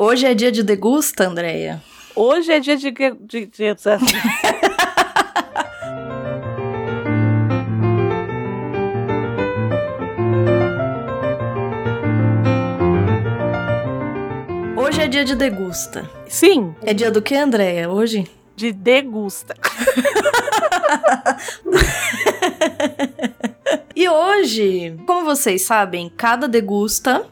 Hoje 0.00 0.26
é 0.26 0.32
dia 0.32 0.52
de 0.52 0.62
degusta, 0.62 1.26
Andréia? 1.26 1.82
Hoje 2.14 2.52
é 2.52 2.60
dia 2.60 2.76
de. 2.76 2.92
de, 2.92 3.46
de. 3.46 3.48
Hoje 14.76 15.02
é 15.02 15.08
dia 15.08 15.24
de 15.24 15.34
degusta. 15.34 16.08
Sim. 16.28 16.76
É 16.82 16.94
dia 16.94 17.10
do 17.10 17.20
que, 17.20 17.34
Andréia? 17.34 17.90
Hoje? 17.90 18.24
De 18.54 18.70
degusta. 18.70 19.56
e 23.96 24.08
hoje, 24.08 24.94
como 25.04 25.24
vocês 25.24 25.62
sabem, 25.62 26.08
cada 26.16 26.46
degusta 26.46 27.26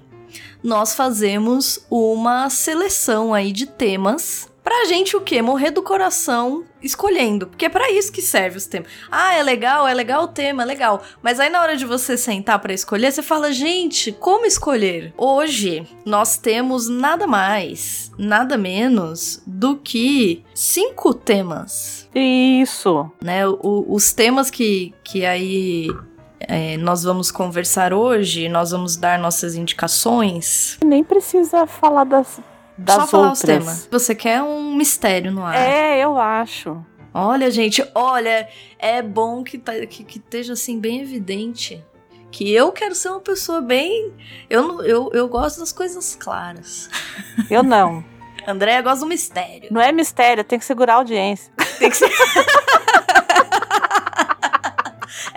nós 0.67 0.97
fazemos 0.97 1.87
uma 1.89 2.51
seleção 2.51 3.33
aí 3.33 3.53
de 3.53 3.67
temas 3.67 4.51
pra 4.65 4.85
gente 4.87 5.17
o 5.17 5.21
quê? 5.21 5.41
Morrer 5.41 5.71
do 5.71 5.81
coração 5.81 6.65
escolhendo. 6.83 7.47
Porque 7.47 7.67
é 7.67 7.69
para 7.69 7.89
isso 7.93 8.11
que 8.11 8.21
serve 8.21 8.59
os 8.59 8.67
temas. 8.67 8.89
Ah, 9.09 9.33
é 9.33 9.45
legal, 9.45 9.87
é 9.87 9.95
legal 9.95 10.25
o 10.25 10.29
tema, 10.29 10.65
é 10.65 10.67
legal. 10.67 11.05
Mas 11.23 11.39
aí 11.39 11.49
na 11.49 11.63
hora 11.63 11.77
de 11.77 11.85
você 11.85 12.17
sentar 12.17 12.59
para 12.59 12.75
escolher, 12.75 13.13
você 13.13 13.23
fala, 13.23 13.53
gente, 13.53 14.11
como 14.11 14.45
escolher? 14.45 15.15
Hoje 15.17 15.87
nós 16.05 16.37
temos 16.37 16.89
nada 16.89 17.29
mais, 17.29 18.11
nada 18.19 18.59
menos 18.59 19.41
do 19.47 19.77
que 19.77 20.43
cinco 20.53 21.15
temas. 21.15 22.09
Isso. 22.13 23.09
Né? 23.23 23.47
O, 23.47 23.87
os 23.89 24.13
temas 24.13 24.51
que, 24.51 24.93
que 25.05 25.25
aí 25.25 25.91
é, 26.41 26.77
nós 26.77 27.03
vamos 27.03 27.31
conversar 27.31 27.93
hoje, 27.93 28.49
nós 28.49 28.71
vamos 28.71 28.97
dar 28.97 29.19
nossas 29.19 29.55
indicações. 29.55 30.79
Nem 30.85 31.03
precisa 31.03 31.67
falar 31.67 32.05
das, 32.05 32.41
das 32.77 32.97
Só 32.97 33.07
falar 33.07 33.29
outras. 33.31 33.41
os 33.41 33.47
temas. 33.47 33.89
Você 33.91 34.15
quer 34.15 34.43
um 34.43 34.75
mistério 34.75 35.33
no 35.33 35.45
ar. 35.45 35.57
É, 35.57 35.99
eu 35.99 36.19
acho. 36.19 36.85
Olha, 37.13 37.51
gente, 37.51 37.83
olha, 37.95 38.47
é 38.79 39.01
bom 39.01 39.43
que, 39.43 39.57
tá, 39.57 39.73
que, 39.87 40.05
que 40.05 40.19
esteja 40.19 40.53
assim 40.53 40.79
bem 40.79 41.01
evidente 41.01 41.83
que 42.31 42.53
eu 42.53 42.71
quero 42.71 42.95
ser 42.95 43.09
uma 43.09 43.21
pessoa 43.21 43.63
bem. 43.63 44.13
Eu, 44.51 44.83
eu, 44.83 45.11
eu 45.15 45.27
gosto 45.27 45.61
das 45.61 45.73
coisas 45.73 46.15
claras. 46.15 46.91
Eu 47.51 47.63
não. 47.63 48.05
Andréia 48.47 48.83
gosta 48.83 49.01
do 49.01 49.07
mistério. 49.07 49.69
Não 49.73 49.81
é 49.81 49.91
mistério, 49.91 50.45
tem 50.45 50.59
que 50.59 50.65
segurar 50.65 50.95
a 50.95 50.97
audiência. 50.97 51.51
Tem 51.79 51.89
que 51.89 51.97
ser. 51.97 52.11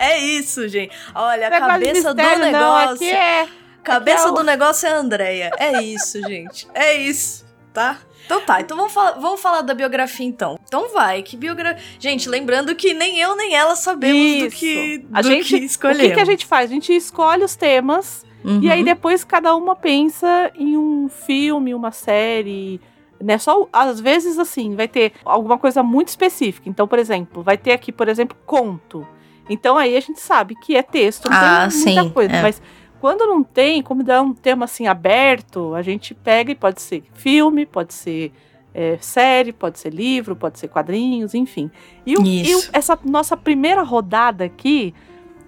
é 0.00 0.18
isso, 0.18 0.66
gente. 0.68 0.94
Olha, 1.14 1.48
a 1.48 1.50
cabeça 1.60 2.14
do 2.14 2.22
mistério, 2.22 2.38
não, 2.52 2.76
negócio. 2.76 2.94
aqui 2.94 3.10
é. 3.10 3.48
Cabeça 3.82 4.18
aqui 4.20 4.28
é 4.28 4.30
o- 4.32 4.34
do 4.34 4.42
negócio 4.42 4.86
é 4.88 4.92
a 4.92 4.96
Andréia. 4.98 5.50
É 5.58 5.82
isso, 5.82 6.20
gente. 6.22 6.66
É 6.74 6.94
isso, 6.96 7.44
tá? 7.72 7.98
Então 8.26 8.42
tá, 8.42 8.60
então 8.60 8.76
vamos 8.76 8.92
falar, 8.92 9.12
vamos 9.12 9.40
falar 9.40 9.62
da 9.62 9.74
biografia 9.74 10.24
então. 10.26 10.56
Então 10.64 10.92
vai, 10.92 11.20
que 11.22 11.36
biografia. 11.36 11.82
Gente, 11.98 12.28
lembrando 12.28 12.74
que 12.76 12.94
nem 12.94 13.18
eu 13.18 13.34
nem 13.36 13.56
ela 13.56 13.74
sabemos 13.74 14.16
do 14.40 14.46
Isso. 14.46 14.56
que, 14.56 15.04
A 15.12 15.20
do 15.22 15.28
gente- 15.28 15.48
que 15.58 15.86
O 15.86 15.96
que, 15.96 16.10
que 16.14 16.20
a 16.20 16.24
gente 16.24 16.46
faz? 16.46 16.70
A 16.70 16.72
gente 16.74 16.94
escolhe 16.94 17.42
os 17.42 17.56
temas 17.56 18.24
e 18.62 18.70
aí 18.70 18.78
Uhum. 18.80 18.84
depois 18.84 19.24
cada 19.24 19.54
uma 19.56 19.74
pensa 19.74 20.50
em 20.54 20.76
um 20.76 21.08
filme, 21.08 21.74
uma 21.74 21.90
série. 21.90 22.80
Né? 23.20 23.36
Só 23.36 23.68
às 23.72 23.98
vezes 24.00 24.38
assim, 24.38 24.76
vai 24.76 24.86
ter 24.86 25.12
alguma 25.24 25.58
coisa 25.58 25.82
muito 25.82 26.08
específica. 26.08 26.68
Então, 26.68 26.86
por 26.86 26.98
exemplo, 27.00 27.42
vai 27.42 27.58
ter 27.58 27.72
aqui, 27.72 27.90
por 27.90 28.08
exemplo, 28.08 28.36
conto. 28.46 29.04
Então 29.48 29.76
aí 29.76 29.96
a 29.96 30.00
gente 30.00 30.20
sabe 30.20 30.54
que 30.54 30.76
é 30.76 30.82
texto, 30.82 31.28
não 31.28 31.36
Ah, 31.36 31.68
tem 31.70 31.78
muita 31.80 32.02
sim, 32.04 32.10
coisa. 32.10 32.32
é. 32.34 32.42
Mas 32.42 32.62
quando 33.00 33.26
não 33.26 33.42
tem, 33.42 33.82
como 33.82 34.02
dá 34.04 34.20
um 34.22 34.32
tema 34.34 34.64
assim 34.66 34.86
aberto, 34.86 35.74
a 35.74 35.82
gente 35.82 36.14
pega 36.14 36.52
e 36.52 36.54
pode 36.54 36.80
ser 36.82 37.02
filme, 37.14 37.64
pode 37.66 37.94
ser 37.94 38.32
é, 38.72 38.96
série, 39.00 39.52
pode 39.52 39.80
ser 39.80 39.92
livro, 39.92 40.36
pode 40.36 40.56
ser 40.60 40.68
quadrinhos, 40.68 41.34
enfim. 41.34 41.68
E, 42.06 42.16
o- 42.16 42.24
e 42.24 42.54
o- 42.54 42.62
essa 42.72 42.96
nossa 43.04 43.36
primeira 43.36 43.82
rodada 43.82 44.44
aqui, 44.44 44.94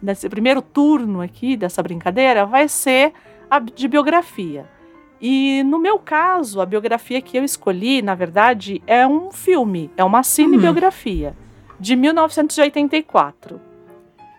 nesse 0.02 0.28
primeiro 0.28 0.60
turno 0.60 1.20
aqui 1.20 1.56
dessa 1.56 1.80
brincadeira, 1.84 2.44
vai 2.44 2.66
ser 2.66 3.12
a 3.48 3.60
de 3.60 3.86
biografia. 3.86 4.66
E 5.20 5.62
no 5.62 5.78
meu 5.78 6.00
caso, 6.00 6.60
a 6.60 6.66
biografia 6.66 7.20
que 7.22 7.36
eu 7.38 7.44
escolhi, 7.44 8.02
na 8.02 8.16
verdade, 8.16 8.82
é 8.88 9.06
um 9.06 9.30
filme, 9.30 9.88
é 9.96 10.02
uma 10.02 10.24
cinebiografia 10.24 11.36
de 11.78 11.94
1984. 11.94 13.60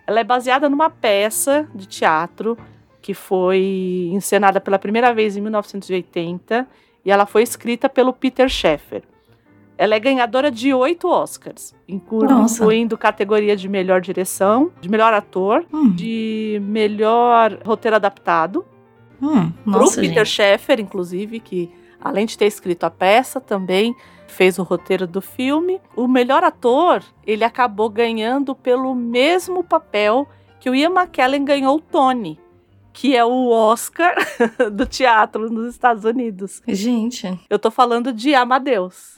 Ela 0.06 0.20
é 0.20 0.24
baseada 0.24 0.70
numa 0.70 0.90
peça 0.90 1.68
de 1.74 1.86
teatro 1.86 2.58
que 3.02 3.14
foi 3.14 4.10
encenada 4.12 4.60
pela 4.62 4.80
primeira 4.80 5.14
vez 5.14 5.36
em 5.36 5.42
1980 5.42 6.68
e 7.06 7.12
ela 7.12 7.26
foi 7.26 7.44
escrita 7.44 7.90
pelo 7.90 8.14
Peter 8.14 8.48
Sheffer. 8.48 9.04
Ela 9.78 9.96
é 9.96 10.00
ganhadora 10.00 10.52
de 10.52 10.74
oito 10.74 11.08
Oscars, 11.10 11.74
inclu- 11.88 12.24
Nossa. 12.30 12.62
incluindo 12.64 12.98
categoria 12.98 13.56
de 13.58 13.68
melhor 13.68 14.00
direção, 14.00 14.72
de 14.80 14.88
melhor 14.90 15.14
ator, 15.14 15.66
Hum, 15.74 15.90
de 15.92 16.62
melhor 16.64 17.58
roteiro 17.66 17.96
adaptado. 17.96 18.64
hum, 19.22 19.50
Pro 19.64 19.72
nossa, 19.80 20.00
Peter 20.00 20.26
gente. 20.26 20.36
Sheffer, 20.36 20.80
inclusive, 20.80 21.40
que 21.40 21.72
além 22.00 22.26
de 22.26 22.38
ter 22.38 22.46
escrito 22.46 22.84
a 22.84 22.90
peça, 22.92 23.42
também 23.42 23.96
fez 24.34 24.60
o 24.60 24.64
roteiro 24.64 25.08
do 25.08 25.22
filme. 25.22 25.80
O 25.96 26.08
melhor 26.08 26.44
ator, 26.44 27.02
ele 27.26 27.44
acabou 27.44 27.90
ganhando 27.90 28.54
pelo 28.54 28.94
mesmo 28.94 29.64
papel 29.64 30.28
que 30.60 30.70
o 30.70 30.76
Ian 30.76 30.92
McKellen 30.92 31.46
ganhou 31.46 31.78
o 31.78 31.82
Tony, 31.82 32.40
que 32.92 33.16
é 33.16 33.24
o 33.24 33.50
Oscar 33.50 34.16
do 34.72 34.86
teatro 34.86 35.50
nos 35.50 35.68
Estados 35.68 36.04
Unidos. 36.04 36.62
Gente, 36.68 37.40
Eu 37.50 37.60
tô 37.60 37.70
falando 37.70 38.12
de 38.12 38.34
Amadeus. 38.34 39.18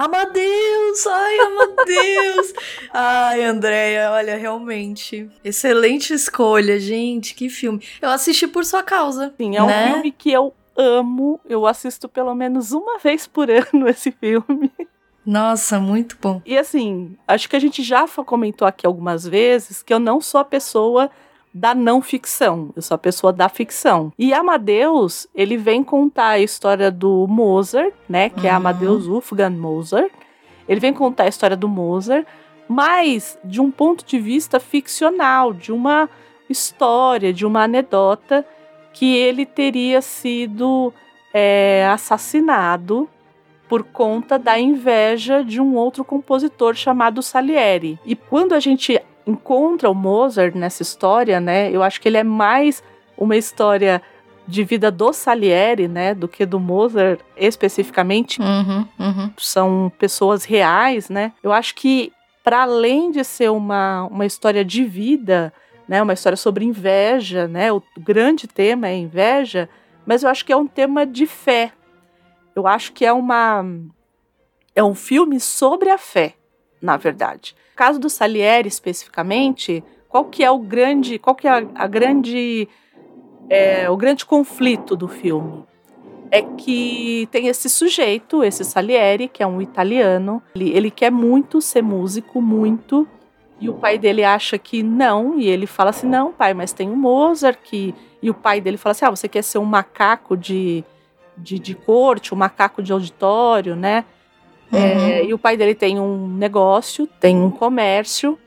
Amadeus! 0.00 1.06
Ai, 1.06 1.40
Amadeus! 1.40 2.54
Ai, 2.90 3.44
Andréia, 3.44 4.10
olha, 4.12 4.34
realmente. 4.34 5.28
Excelente 5.44 6.14
escolha, 6.14 6.80
gente. 6.80 7.34
Que 7.34 7.50
filme. 7.50 7.84
Eu 8.00 8.08
assisti 8.08 8.46
por 8.46 8.64
sua 8.64 8.82
causa. 8.82 9.34
Sim, 9.36 9.58
é 9.58 9.62
um 9.62 9.66
né? 9.66 9.92
filme 9.92 10.10
que 10.10 10.32
eu 10.32 10.54
amo. 10.74 11.38
Eu 11.44 11.66
assisto 11.66 12.08
pelo 12.08 12.34
menos 12.34 12.72
uma 12.72 12.98
vez 12.98 13.26
por 13.26 13.50
ano 13.50 13.86
esse 13.90 14.10
filme. 14.10 14.72
Nossa, 15.26 15.78
muito 15.78 16.16
bom. 16.18 16.40
E 16.46 16.56
assim, 16.56 17.14
acho 17.28 17.46
que 17.46 17.56
a 17.56 17.60
gente 17.60 17.82
já 17.82 18.08
comentou 18.08 18.66
aqui 18.66 18.86
algumas 18.86 19.26
vezes 19.26 19.82
que 19.82 19.92
eu 19.92 19.98
não 19.98 20.18
sou 20.18 20.40
a 20.40 20.44
pessoa 20.46 21.10
da 21.52 21.74
não 21.74 22.00
ficção, 22.00 22.70
eu 22.76 22.82
sou 22.82 22.94
a 22.94 22.98
pessoa 22.98 23.32
da 23.32 23.48
ficção. 23.48 24.12
E 24.18 24.32
Amadeus, 24.32 25.26
ele 25.34 25.56
vem 25.56 25.82
contar 25.82 26.28
a 26.28 26.38
história 26.38 26.90
do 26.90 27.26
Mozart, 27.28 27.92
né, 28.08 28.28
que 28.28 28.46
é. 28.46 28.50
Amadeus 28.50 29.06
Wolfgang 29.06 29.56
Mozart. 29.56 30.12
Ele 30.68 30.78
vem 30.78 30.92
contar 30.92 31.24
a 31.24 31.28
história 31.28 31.56
do 31.56 31.68
Mozart, 31.68 32.24
mas 32.68 33.36
de 33.44 33.60
um 33.60 33.70
ponto 33.70 34.04
de 34.04 34.18
vista 34.18 34.60
ficcional, 34.60 35.52
de 35.52 35.72
uma 35.72 36.08
história, 36.48 37.32
de 37.32 37.44
uma 37.44 37.64
anedota 37.64 38.46
que 38.92 39.16
ele 39.16 39.44
teria 39.44 40.00
sido 40.00 40.92
é, 41.34 41.88
assassinado 41.92 43.08
por 43.68 43.84
conta 43.84 44.36
da 44.38 44.58
inveja 44.58 45.44
de 45.44 45.60
um 45.60 45.76
outro 45.76 46.04
compositor 46.04 46.74
chamado 46.74 47.22
Salieri. 47.22 48.00
E 48.04 48.16
quando 48.16 48.52
a 48.52 48.58
gente 48.58 49.00
encontra 49.26 49.90
o 49.90 49.94
Mozart 49.94 50.54
nessa 50.54 50.82
história, 50.82 51.40
né, 51.40 51.70
eu 51.70 51.82
acho 51.82 52.00
que 52.00 52.08
ele 52.08 52.16
é 52.16 52.24
mais 52.24 52.82
uma 53.16 53.36
história 53.36 54.02
de 54.46 54.64
vida 54.64 54.90
do 54.90 55.12
Salieri, 55.12 55.86
né, 55.86 56.14
do 56.14 56.26
que 56.26 56.44
do 56.44 56.58
Mozart 56.58 57.20
especificamente. 57.36 58.40
Uhum, 58.40 58.86
uhum. 58.98 59.30
São 59.38 59.92
pessoas 59.98 60.44
reais, 60.44 61.08
né? 61.08 61.32
Eu 61.42 61.52
acho 61.52 61.74
que 61.74 62.12
para 62.42 62.62
além 62.62 63.10
de 63.12 63.22
ser 63.22 63.50
uma, 63.50 64.04
uma 64.06 64.26
história 64.26 64.64
de 64.64 64.84
vida, 64.84 65.52
né, 65.86 66.02
uma 66.02 66.14
história 66.14 66.36
sobre 66.36 66.64
inveja, 66.64 67.46
né, 67.46 67.72
o 67.72 67.82
grande 67.98 68.48
tema 68.48 68.88
é 68.88 68.96
inveja, 68.96 69.68
mas 70.04 70.22
eu 70.22 70.30
acho 70.30 70.44
que 70.44 70.52
é 70.52 70.56
um 70.56 70.66
tema 70.66 71.06
de 71.06 71.26
fé. 71.26 71.72
Eu 72.56 72.66
acho 72.66 72.92
que 72.92 73.06
é 73.06 73.12
uma 73.12 73.64
é 74.74 74.82
um 74.82 74.94
filme 74.94 75.38
sobre 75.38 75.90
a 75.90 75.98
fé, 75.98 76.34
na 76.80 76.96
verdade. 76.96 77.54
No 77.70 77.76
caso 77.76 77.98
do 77.98 78.10
Salieri 78.10 78.68
especificamente, 78.68 79.82
qual 80.08 80.24
que 80.24 80.42
é 80.42 80.50
o 80.50 80.58
grande, 80.58 81.18
qual 81.18 81.34
que 81.34 81.46
é 81.46 81.50
a, 81.50 81.66
a 81.74 81.86
grande 81.86 82.68
é, 83.48 83.90
o 83.90 83.96
grande 83.96 84.24
conflito 84.24 84.96
do 84.96 85.08
filme? 85.08 85.64
É 86.30 86.42
que 86.42 87.28
tem 87.32 87.48
esse 87.48 87.68
sujeito, 87.68 88.44
esse 88.44 88.64
Salieri, 88.64 89.26
que 89.26 89.42
é 89.42 89.46
um 89.46 89.60
italiano, 89.60 90.40
ele, 90.54 90.70
ele 90.70 90.90
quer 90.90 91.10
muito 91.10 91.60
ser 91.60 91.82
músico, 91.82 92.40
muito, 92.40 93.06
E 93.60 93.68
o 93.68 93.74
pai 93.74 93.98
dele 93.98 94.24
acha 94.24 94.56
que 94.56 94.82
não, 94.82 95.38
e 95.38 95.46
ele 95.48 95.66
fala 95.66 95.90
assim: 95.90 96.06
não, 96.08 96.32
pai, 96.32 96.54
mas 96.54 96.72
tem 96.72 96.88
o 96.88 96.96
Mozart 96.96 97.58
que. 97.62 97.94
E 98.22 98.30
o 98.30 98.34
pai 98.34 98.60
dele 98.60 98.76
fala 98.76 98.92
assim: 98.92 99.04
ah, 99.04 99.10
você 99.10 99.28
quer 99.28 99.42
ser 99.42 99.58
um 99.58 99.64
macaco 99.64 100.36
de, 100.36 100.84
de, 101.36 101.58
de 101.58 101.74
corte, 101.74 102.32
um 102.32 102.38
macaco 102.38 102.82
de 102.82 102.92
auditório, 102.92 103.76
né? 103.76 104.04
Uhum. 104.72 104.78
É, 104.78 105.24
e 105.24 105.34
o 105.34 105.38
pai 105.38 105.56
dele 105.56 105.74
tem 105.74 105.98
um 105.98 106.28
negócio, 106.28 107.06
tem 107.06 107.36
um 107.36 107.50
comércio, 107.50 108.38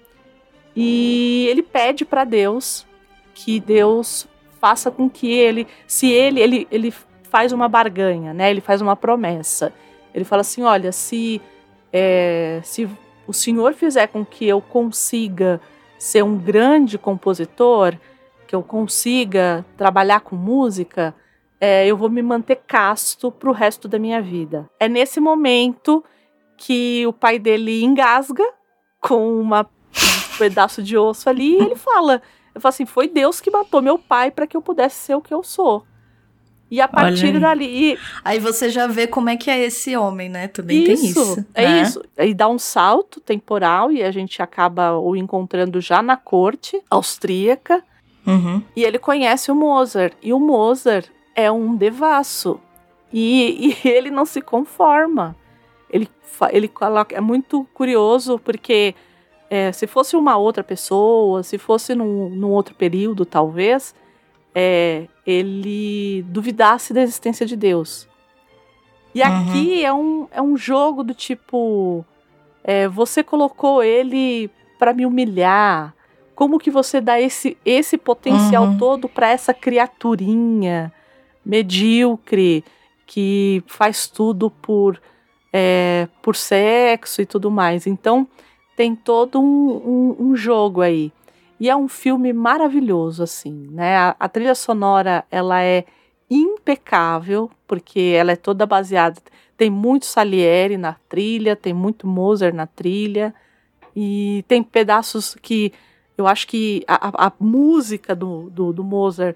e 0.75 1.47
ele 1.49 1.61
pede 1.61 2.05
para 2.05 2.23
Deus 2.23 2.85
que 3.33 3.59
Deus 3.59 4.27
faça 4.59 4.89
com 4.89 5.09
que 5.09 5.31
ele, 5.31 5.67
se 5.85 6.09
ele, 6.11 6.39
ele, 6.39 6.67
ele 6.71 6.93
faz 7.23 7.51
uma 7.51 7.67
barganha, 7.67 8.33
né? 8.33 8.49
Ele 8.49 8.61
faz 8.61 8.81
uma 8.81 8.95
promessa. 8.95 9.73
Ele 10.13 10.23
fala 10.23 10.41
assim: 10.41 10.63
olha, 10.63 10.91
se, 10.91 11.41
é, 11.91 12.61
se 12.63 12.87
o 13.27 13.33
Senhor 13.33 13.73
fizer 13.73 14.07
com 14.07 14.25
que 14.25 14.47
eu 14.47 14.61
consiga 14.61 15.59
ser 15.97 16.23
um 16.23 16.37
grande 16.37 16.97
compositor, 16.97 17.95
que 18.47 18.55
eu 18.55 18.61
consiga 18.61 19.65
trabalhar 19.77 20.21
com 20.21 20.35
música, 20.35 21.15
é, 21.59 21.87
eu 21.87 21.97
vou 21.97 22.09
me 22.09 22.21
manter 22.21 22.61
casto 22.67 23.31
para 23.31 23.49
o 23.49 23.53
resto 23.53 23.87
da 23.87 23.97
minha 23.97 24.21
vida. 24.21 24.69
É 24.79 24.87
nesse 24.87 25.19
momento 25.19 26.03
que 26.63 27.05
o 27.05 27.11
pai 27.11 27.37
dele 27.37 27.83
engasga 27.83 28.45
com 29.01 29.37
uma, 29.41 29.61
um 29.63 30.37
pedaço 30.37 30.81
de 30.81 30.97
osso 30.97 31.29
ali 31.29 31.57
e 31.57 31.61
ele 31.61 31.75
fala: 31.75 32.21
eu 32.55 32.61
falo 32.61 32.69
assim, 32.69 32.85
foi 32.85 33.09
Deus 33.09 33.41
que 33.41 33.51
matou 33.51 33.81
meu 33.81 33.99
pai 33.99 34.31
para 34.31 34.47
que 34.47 34.55
eu 34.55 34.61
pudesse 34.61 34.95
ser 34.95 35.15
o 35.15 35.21
que 35.21 35.33
eu 35.33 35.43
sou. 35.43 35.85
E 36.71 36.79
a 36.79 36.87
partir 36.87 37.35
aí. 37.35 37.39
dali. 37.39 37.99
Aí 38.23 38.39
você 38.39 38.69
já 38.69 38.87
vê 38.87 39.05
como 39.05 39.29
é 39.29 39.35
que 39.35 39.51
é 39.51 39.59
esse 39.59 39.95
homem, 39.95 40.29
né? 40.29 40.47
Também 40.47 40.83
isso, 40.83 41.01
tem 41.01 41.09
isso. 41.09 41.45
É 41.53 41.67
né? 41.67 41.81
isso. 41.81 42.01
Aí 42.17 42.33
dá 42.33 42.47
um 42.47 42.57
salto 42.57 43.19
temporal 43.19 43.91
e 43.91 44.01
a 44.01 44.09
gente 44.09 44.41
acaba 44.41 44.97
o 44.97 45.15
encontrando 45.15 45.81
já 45.81 46.01
na 46.01 46.15
corte 46.15 46.81
austríaca. 46.89 47.83
Uhum. 48.25 48.63
E 48.75 48.83
ele 48.83 48.97
conhece 48.97 49.51
o 49.51 49.55
Mozart. 49.55 50.15
E 50.21 50.33
o 50.33 50.39
Mozart 50.39 51.09
é 51.35 51.51
um 51.51 51.75
devasso. 51.75 52.59
E, 53.11 53.75
e 53.83 53.87
ele 53.87 54.09
não 54.09 54.25
se 54.25 54.41
conforma. 54.41 55.35
Ele, 55.93 56.09
ele 56.51 56.67
coloca. 56.67 57.15
É 57.15 57.21
muito 57.21 57.65
curioso 57.73 58.39
porque 58.39 58.95
é, 59.49 59.71
se 59.71 59.85
fosse 59.85 60.15
uma 60.15 60.35
outra 60.35 60.63
pessoa, 60.63 61.43
se 61.43 61.59
fosse 61.59 61.93
num, 61.93 62.27
num 62.29 62.49
outro 62.49 62.73
período, 62.73 63.23
talvez, 63.23 63.93
é, 64.55 65.07
ele 65.25 66.23
duvidasse 66.23 66.91
da 66.91 67.03
existência 67.03 67.45
de 67.45 67.55
Deus. 67.55 68.09
E 69.13 69.21
uhum. 69.21 69.27
aqui 69.27 69.85
é 69.85 69.93
um, 69.93 70.27
é 70.31 70.41
um 70.41 70.57
jogo 70.57 71.03
do 71.03 71.13
tipo: 71.13 72.03
é, 72.63 72.87
você 72.87 73.23
colocou 73.23 73.83
ele 73.83 74.49
para 74.79 74.91
me 74.91 75.05
humilhar. 75.05 75.93
Como 76.33 76.57
que 76.57 76.71
você 76.71 76.99
dá 76.99 77.21
esse, 77.21 77.55
esse 77.63 77.95
potencial 77.95 78.63
uhum. 78.63 78.77
todo 78.79 79.07
para 79.07 79.29
essa 79.29 79.53
criaturinha 79.53 80.91
medíocre 81.45 82.65
que 83.05 83.63
faz 83.67 84.07
tudo 84.07 84.49
por, 84.49 84.99
é, 85.53 86.07
por 86.21 86.35
sexo 86.35 87.21
e 87.21 87.25
tudo 87.25 87.51
mais? 87.51 87.85
Então, 87.85 88.27
tem 88.75 88.95
todo 88.95 89.39
um, 89.39 89.45
um, 89.45 90.15
um 90.19 90.35
jogo 90.35 90.81
aí. 90.81 91.11
E 91.59 91.69
é 91.69 91.75
um 91.75 91.87
filme 91.87 92.33
maravilhoso, 92.33 93.23
assim, 93.23 93.67
né? 93.71 93.95
A, 93.95 94.15
a, 94.19 94.27
trilha 94.27 94.55
sonora, 94.55 95.23
ela 95.29 95.61
é 95.61 95.85
impecável, 96.29 97.49
porque 97.67 98.15
ela 98.17 98.31
é 98.31 98.35
toda 98.35 98.65
baseada... 98.65 99.21
Tem 99.55 99.69
muito 99.69 100.07
Salieri 100.07 100.77
na 100.77 100.95
trilha, 101.07 101.55
tem 101.55 101.73
muito 101.73 102.07
Mozart 102.07 102.55
na 102.55 102.65
trilha, 102.65 103.33
e 103.95 104.43
tem 104.47 104.63
pedaços 104.63 105.37
que... 105.41 105.71
Eu 106.17 106.27
acho 106.27 106.47
que 106.47 106.83
a, 106.87 107.27
a, 107.27 107.31
música 107.39 108.15
do, 108.15 108.49
do, 108.49 108.73
do, 108.73 108.83
Mozart 108.83 109.35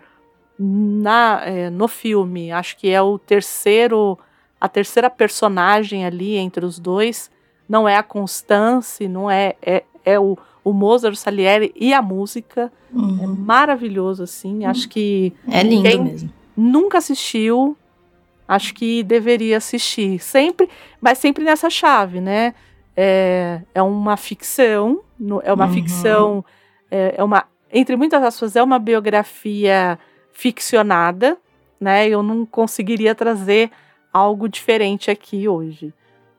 na, 0.60 1.42
é, 1.46 1.70
no 1.70 1.88
filme, 1.88 2.52
acho 2.52 2.76
que 2.78 2.90
é 2.90 3.02
o 3.02 3.20
terceiro... 3.20 4.18
A 4.60 4.68
terceira 4.68 5.10
personagem 5.10 6.06
ali 6.06 6.36
entre 6.36 6.66
os 6.66 6.80
dois 6.80 7.30
não 7.68 7.88
é 7.88 7.96
a 7.96 8.04
Constance, 8.04 9.08
não 9.08 9.30
é, 9.30 9.56
é, 9.62 9.84
é 10.06 10.20
o, 10.20 10.38
o 10.64 10.74
Mozart, 10.74 11.14
o 11.14 11.18
Salieri 11.18 11.74
e 11.76 11.94
a 11.94 12.02
música. 12.02 12.72
Uhum. 12.94 13.24
É 13.24 13.28
maravilhoso, 13.28 14.24
assim. 14.24 14.64
Uhum. 14.64 14.70
Acho 14.70 14.88
que. 14.90 15.34
É 15.50 15.62
lindo 15.64 16.04
mesmo. 16.04 16.34
Nunca 16.56 16.98
assistiu, 16.98 17.78
acho 18.48 18.74
que 18.74 19.04
deveria 19.04 19.58
assistir. 19.58 20.20
Sempre, 20.20 20.70
mas 21.00 21.18
sempre 21.18 21.44
nessa 21.44 21.70
chave, 21.70 22.20
né? 22.20 22.56
É, 22.96 23.62
é 23.76 23.82
uma 23.84 24.18
ficção, 24.18 25.02
é 25.44 25.54
uma 25.54 25.68
uhum. 25.68 25.74
ficção, 25.74 26.46
é, 26.90 27.16
é 27.18 27.24
uma. 27.24 27.46
Entre 27.72 27.96
muitas 27.96 28.24
aspas, 28.24 28.56
é 28.56 28.64
uma 28.64 28.80
biografia 28.80 30.00
ficcionada, 30.32 31.38
né? 31.80 32.08
Eu 32.08 32.24
não 32.24 32.46
conseguiria 32.46 33.14
trazer 33.14 33.70
algo 34.18 34.50
diferente 34.50 35.10
aqui 35.12 35.48
hoje, 35.48 35.94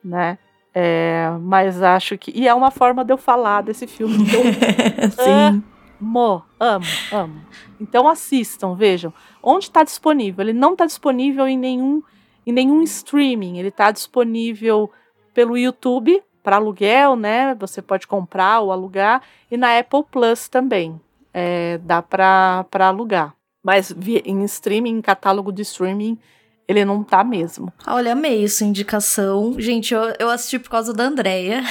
né? 0.05 0.39
É, 0.75 1.31
mas 1.41 1.83
acho 1.83 2.17
que. 2.19 2.31
E 2.35 2.47
é 2.47 2.55
uma 2.55 2.71
forma 2.71 3.05
de 3.05 3.13
eu 3.13 3.19
falar 3.19 3.63
desse 3.63 3.87
filme 3.87 4.25
que 4.25 4.37
eu 4.37 4.43
Sim. 5.11 5.63
amo, 6.01 6.45
amo, 6.61 6.85
amo. 7.11 7.41
Então 7.81 8.07
assistam, 8.07 8.75
vejam. 8.75 9.13
Onde 9.43 9.65
está 9.65 9.83
disponível? 9.83 10.45
Ele 10.45 10.53
não 10.53 10.73
está 10.73 10.87
disponível 10.87 11.49
em 11.49 11.59
nenhum, 11.59 12.03
em 12.47 12.53
nenhum 12.53 12.83
streaming. 12.83 13.59
Ele 13.59 13.69
está 13.69 13.91
disponível 13.91 14.91
pelo 15.33 15.57
YouTube 15.57 16.23
para 16.43 16.57
aluguel, 16.57 17.17
né? 17.17 17.55
Você 17.57 17.83
pode 17.83 18.07
comprar 18.07 18.61
ou 18.61 18.71
alugar. 18.73 19.23
E 19.51 19.57
na 19.57 19.79
Apple 19.79 20.05
Plus 20.11 20.49
também. 20.49 21.01
É, 21.33 21.79
dá 21.79 22.03
para 22.03 22.65
alugar. 22.73 23.35
Mas 23.63 23.95
em 24.25 24.45
streaming, 24.45 24.99
em 24.99 25.03
catálogo 25.03 25.53
de 25.53 25.63
streaming, 25.63 26.19
ele 26.69 26.85
não 26.85 27.03
tá 27.03 27.25
mesmo. 27.25 27.73
Olha, 27.87 28.13
amei 28.13 28.45
essa 28.45 28.63
indicação. 28.63 29.59
Gente, 29.59 29.95
eu, 29.95 30.03
eu 30.19 30.29
assisti 30.29 30.59
por 30.59 30.69
causa 30.69 30.93
da 30.93 31.05
Andrea. 31.05 31.63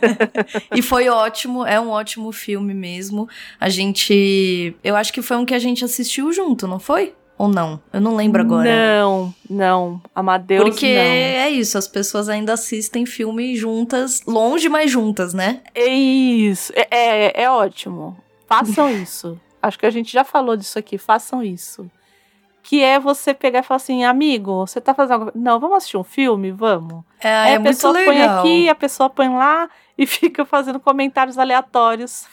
e 0.74 0.80
foi 0.80 1.10
ótimo, 1.10 1.66
é 1.66 1.78
um 1.78 1.90
ótimo 1.90 2.32
filme 2.32 2.72
mesmo. 2.72 3.28
A 3.60 3.68
gente. 3.68 4.74
Eu 4.82 4.96
acho 4.96 5.12
que 5.12 5.20
foi 5.20 5.36
um 5.36 5.44
que 5.44 5.52
a 5.52 5.58
gente 5.58 5.84
assistiu 5.84 6.32
junto, 6.32 6.66
não 6.66 6.80
foi? 6.80 7.14
Ou 7.36 7.48
não? 7.48 7.82
Eu 7.92 8.00
não 8.00 8.16
lembro 8.16 8.40
agora. 8.40 8.70
Não, 8.70 9.34
não. 9.50 10.00
Amadeus 10.14 10.64
Porque 10.64 10.86
não. 10.86 11.02
é 11.02 11.50
isso, 11.50 11.76
as 11.76 11.86
pessoas 11.86 12.28
ainda 12.28 12.54
assistem 12.54 13.04
filme 13.04 13.56
juntas, 13.56 14.22
longe, 14.26 14.68
mas 14.70 14.90
juntas, 14.90 15.34
né? 15.34 15.60
É 15.74 15.86
isso. 15.86 16.72
É, 16.74 16.86
é, 16.90 17.42
é 17.42 17.50
ótimo. 17.50 18.16
Façam 18.46 18.88
isso. 19.02 19.38
Acho 19.60 19.78
que 19.78 19.84
a 19.86 19.90
gente 19.90 20.10
já 20.10 20.24
falou 20.24 20.56
disso 20.56 20.78
aqui. 20.78 20.96
Façam 20.96 21.42
isso 21.42 21.90
que 22.64 22.82
é 22.82 22.98
você 22.98 23.34
pegar 23.34 23.60
e 23.60 23.62
falar 23.62 23.76
assim, 23.76 24.04
amigo, 24.04 24.66
você 24.66 24.80
tá 24.80 24.94
fazendo 24.94 25.30
Não, 25.34 25.60
vamos 25.60 25.76
assistir 25.76 25.98
um 25.98 26.02
filme? 26.02 26.50
Vamos. 26.50 27.04
É, 27.20 27.28
Aí 27.28 27.52
é 27.52 27.56
a 27.56 27.60
pessoa 27.60 27.92
muito 27.92 28.06
põe 28.06 28.22
aqui, 28.22 28.68
a 28.70 28.74
pessoa 28.74 29.10
põe 29.10 29.28
lá 29.28 29.68
e 29.98 30.06
fica 30.08 30.46
fazendo 30.46 30.80
comentários 30.80 31.38
aleatórios. 31.38 32.26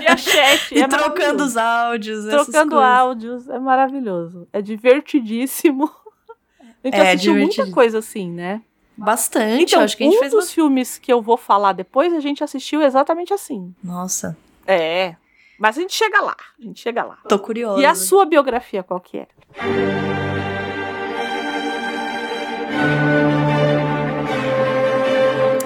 Via 0.00 0.16
chat. 0.16 0.74
E 0.74 0.80
é 0.80 0.88
trocando 0.88 1.44
os 1.44 1.58
áudios. 1.58 2.24
Trocando 2.24 2.80
áudios. 2.80 3.46
É 3.50 3.58
maravilhoso. 3.58 4.48
É 4.50 4.62
divertidíssimo. 4.62 5.90
A 6.82 6.86
gente 6.86 6.96
é, 6.96 7.12
assistiu 7.12 7.34
muita 7.34 7.70
coisa 7.70 7.98
assim, 7.98 8.30
né? 8.30 8.60
Bastante, 8.96 9.72
então, 9.72 9.82
acho 9.82 9.96
que 9.96 10.04
a 10.04 10.06
gente 10.06 10.16
um 10.16 10.20
fez. 10.20 10.34
Um 10.34 10.36
dos 10.36 10.52
filmes 10.52 10.98
que 10.98 11.12
eu 11.12 11.20
vou 11.20 11.36
falar 11.36 11.72
depois, 11.72 12.12
a 12.12 12.20
gente 12.20 12.44
assistiu 12.44 12.82
exatamente 12.82 13.32
assim. 13.32 13.74
Nossa. 13.82 14.36
É, 14.66 15.16
mas 15.58 15.78
a 15.78 15.80
gente 15.80 15.94
chega 15.94 16.20
lá, 16.20 16.36
a 16.58 16.62
gente 16.62 16.80
chega 16.80 17.04
lá. 17.04 17.18
Tô 17.28 17.38
curiosa. 17.38 17.80
E 17.80 17.86
a 17.86 17.94
sua 17.94 18.24
biografia 18.24 18.82
qual 18.82 19.00
que 19.00 19.18
é? 19.18 19.28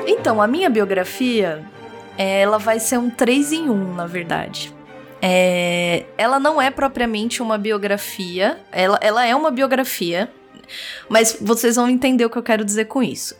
Então, 0.06 0.42
a 0.42 0.46
minha 0.46 0.68
biografia, 0.68 1.64
ela 2.16 2.58
vai 2.58 2.78
ser 2.78 2.98
um 2.98 3.08
3 3.08 3.52
em 3.52 3.70
1, 3.70 3.94
na 3.94 4.06
verdade. 4.06 4.74
É, 5.22 6.04
ela 6.16 6.38
não 6.38 6.60
é 6.60 6.70
propriamente 6.70 7.42
uma 7.42 7.58
biografia, 7.58 8.58
ela, 8.70 8.98
ela 9.02 9.24
é 9.24 9.34
uma 9.34 9.50
biografia, 9.50 10.30
mas 11.08 11.38
vocês 11.40 11.76
vão 11.76 11.88
entender 11.88 12.24
o 12.24 12.30
que 12.30 12.38
eu 12.38 12.42
quero 12.42 12.64
dizer 12.64 12.84
com 12.84 13.02
isso. 13.02 13.36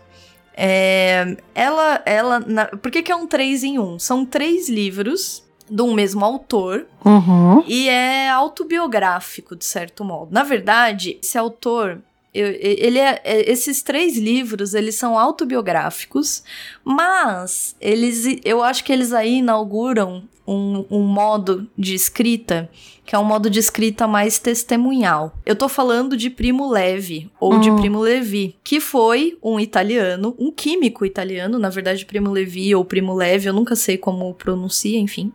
É, 0.56 1.36
ela, 1.54 2.02
ela, 2.04 2.40
na, 2.40 2.66
por 2.66 2.90
que, 2.90 3.02
que 3.02 3.12
é 3.12 3.16
um 3.16 3.26
3 3.26 3.64
em 3.64 3.78
1? 3.78 3.98
São 3.98 4.24
três 4.24 4.68
livros 4.68 5.47
de 5.70 5.82
um 5.82 5.94
mesmo 5.94 6.24
autor 6.24 6.86
uhum. 7.04 7.62
e 7.66 7.88
é 7.88 8.28
autobiográfico, 8.28 9.56
de 9.56 9.64
certo 9.64 10.04
modo. 10.04 10.32
Na 10.32 10.42
verdade, 10.42 11.18
esse 11.22 11.38
autor. 11.38 12.00
Eu, 12.34 12.46
ele 12.46 12.98
é, 12.98 13.20
é, 13.24 13.50
esses 13.50 13.82
três 13.82 14.18
livros 14.18 14.74
eles 14.74 14.96
são 14.96 15.18
autobiográficos, 15.18 16.44
mas 16.84 17.74
eles 17.80 18.38
eu 18.44 18.62
acho 18.62 18.84
que 18.84 18.92
eles 18.92 19.14
aí 19.14 19.38
inauguram 19.38 20.22
um, 20.48 20.84
um 20.90 21.02
modo 21.02 21.68
de 21.76 21.94
escrita 21.94 22.70
que 23.08 23.14
é 23.14 23.18
um 23.18 23.24
modo 23.24 23.48
de 23.48 23.58
escrita 23.58 24.06
mais 24.06 24.38
testemunhal. 24.38 25.32
Eu 25.46 25.56
tô 25.56 25.66
falando 25.66 26.14
de 26.14 26.28
Primo 26.28 26.70
Levi, 26.70 27.30
ou 27.40 27.54
hum. 27.54 27.60
de 27.60 27.72
Primo 27.72 28.00
Levi, 28.00 28.54
que 28.62 28.80
foi 28.80 29.38
um 29.42 29.58
italiano, 29.58 30.34
um 30.38 30.52
químico 30.52 31.06
italiano, 31.06 31.58
na 31.58 31.70
verdade, 31.70 32.04
Primo 32.04 32.30
Levi 32.30 32.74
ou 32.74 32.84
Primo 32.84 33.14
Levi, 33.14 33.46
eu 33.46 33.54
nunca 33.54 33.74
sei 33.74 33.96
como 33.96 34.34
pronuncia, 34.34 34.98
enfim. 34.98 35.32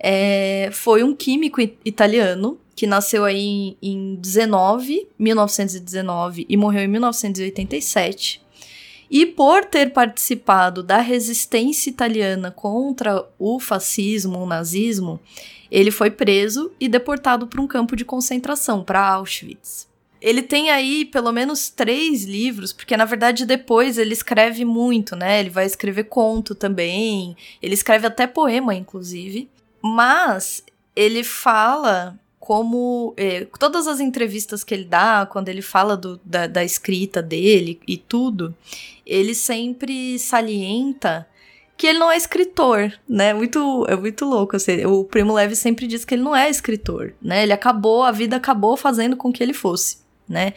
É, 0.00 0.70
foi 0.72 1.04
um 1.04 1.14
químico 1.14 1.60
italiano 1.84 2.58
que 2.74 2.84
nasceu 2.84 3.24
aí 3.24 3.38
em, 3.40 3.76
em 3.80 4.14
19, 4.16 5.06
1919 5.16 6.46
e 6.48 6.56
morreu 6.56 6.82
em 6.82 6.88
1987. 6.88 8.43
E 9.14 9.24
por 9.24 9.64
ter 9.64 9.92
participado 9.92 10.82
da 10.82 10.98
resistência 10.98 11.88
italiana 11.88 12.50
contra 12.50 13.24
o 13.38 13.60
fascismo, 13.60 14.40
o 14.40 14.46
nazismo, 14.46 15.20
ele 15.70 15.92
foi 15.92 16.10
preso 16.10 16.72
e 16.80 16.88
deportado 16.88 17.46
para 17.46 17.62
um 17.62 17.66
campo 17.68 17.94
de 17.94 18.04
concentração, 18.04 18.82
para 18.82 19.06
Auschwitz. 19.06 19.86
Ele 20.20 20.42
tem 20.42 20.68
aí 20.68 21.04
pelo 21.04 21.30
menos 21.30 21.70
três 21.70 22.24
livros, 22.24 22.72
porque 22.72 22.96
na 22.96 23.04
verdade 23.04 23.46
depois 23.46 23.98
ele 23.98 24.12
escreve 24.12 24.64
muito, 24.64 25.14
né? 25.14 25.38
Ele 25.38 25.50
vai 25.50 25.64
escrever 25.64 26.04
conto 26.04 26.52
também, 26.52 27.36
ele 27.62 27.74
escreve 27.74 28.08
até 28.08 28.26
poema, 28.26 28.74
inclusive. 28.74 29.48
Mas 29.80 30.64
ele 30.96 31.22
fala 31.22 32.18
como 32.44 33.14
eh, 33.16 33.46
todas 33.58 33.86
as 33.86 34.00
entrevistas 34.00 34.62
que 34.62 34.74
ele 34.74 34.84
dá, 34.84 35.24
quando 35.24 35.48
ele 35.48 35.62
fala 35.62 35.96
do, 35.96 36.20
da, 36.22 36.46
da 36.46 36.62
escrita 36.62 37.22
dele 37.22 37.80
e 37.88 37.96
tudo, 37.96 38.54
ele 39.06 39.34
sempre 39.34 40.18
salienta 40.18 41.26
que 41.74 41.86
ele 41.86 41.98
não 41.98 42.12
é 42.12 42.18
escritor, 42.18 42.92
né? 43.08 43.32
Muito, 43.32 43.86
é 43.88 43.96
muito 43.96 44.26
louco. 44.26 44.56
Assim, 44.56 44.84
o 44.84 45.04
Primo 45.04 45.32
Levi 45.32 45.56
sempre 45.56 45.86
diz 45.86 46.04
que 46.04 46.16
ele 46.16 46.22
não 46.22 46.36
é 46.36 46.50
escritor, 46.50 47.14
né? 47.22 47.44
Ele 47.44 47.52
acabou, 47.54 48.02
a 48.02 48.12
vida 48.12 48.36
acabou 48.36 48.76
fazendo 48.76 49.16
com 49.16 49.32
que 49.32 49.42
ele 49.42 49.54
fosse, 49.54 50.00
né? 50.28 50.52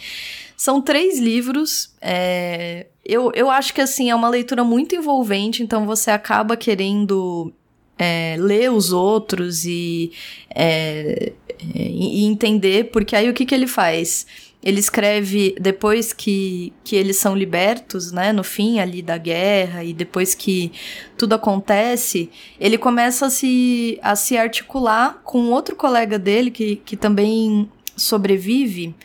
São 0.57 0.81
três 0.81 1.17
livros. 1.19 1.95
É, 2.01 2.87
eu, 3.05 3.31
eu 3.33 3.49
acho 3.49 3.73
que 3.73 3.79
assim 3.79 4.09
é 4.09 4.15
uma 4.15 4.27
leitura 4.27 4.61
muito 4.61 4.93
envolvente, 4.93 5.63
então 5.63 5.85
você 5.85 6.11
acaba 6.11 6.57
querendo 6.57 7.53
é, 7.97 8.35
ler 8.37 8.71
os 8.71 8.91
outros 8.91 9.65
e, 9.65 10.11
é, 10.53 11.33
e 11.59 12.25
entender, 12.25 12.91
porque 12.91 13.15
aí 13.15 13.29
o 13.29 13.33
que, 13.33 13.45
que 13.45 13.55
ele 13.55 13.67
faz? 13.67 14.27
Ele 14.63 14.79
escreve 14.79 15.55
depois 15.59 16.11
que, 16.11 16.73
que 16.83 16.95
eles 16.95 17.17
são 17.17 17.35
libertos, 17.35 18.11
né, 18.11 18.33
no 18.33 18.43
fim 18.43 18.79
ali 18.79 19.01
da 19.01 19.17
guerra, 19.17 19.83
e 19.83 19.93
depois 19.93 20.35
que 20.35 20.71
tudo 21.17 21.33
acontece, 21.35 22.29
ele 22.59 22.77
começa 22.77 23.27
a 23.27 23.29
se, 23.29 23.99
a 24.01 24.15
se 24.15 24.37
articular 24.37 25.21
com 25.23 25.51
outro 25.51 25.75
colega 25.75 26.19
dele 26.19 26.51
que, 26.51 26.77
que 26.77 26.97
também 26.97 27.69
sobrevive, 27.95 28.95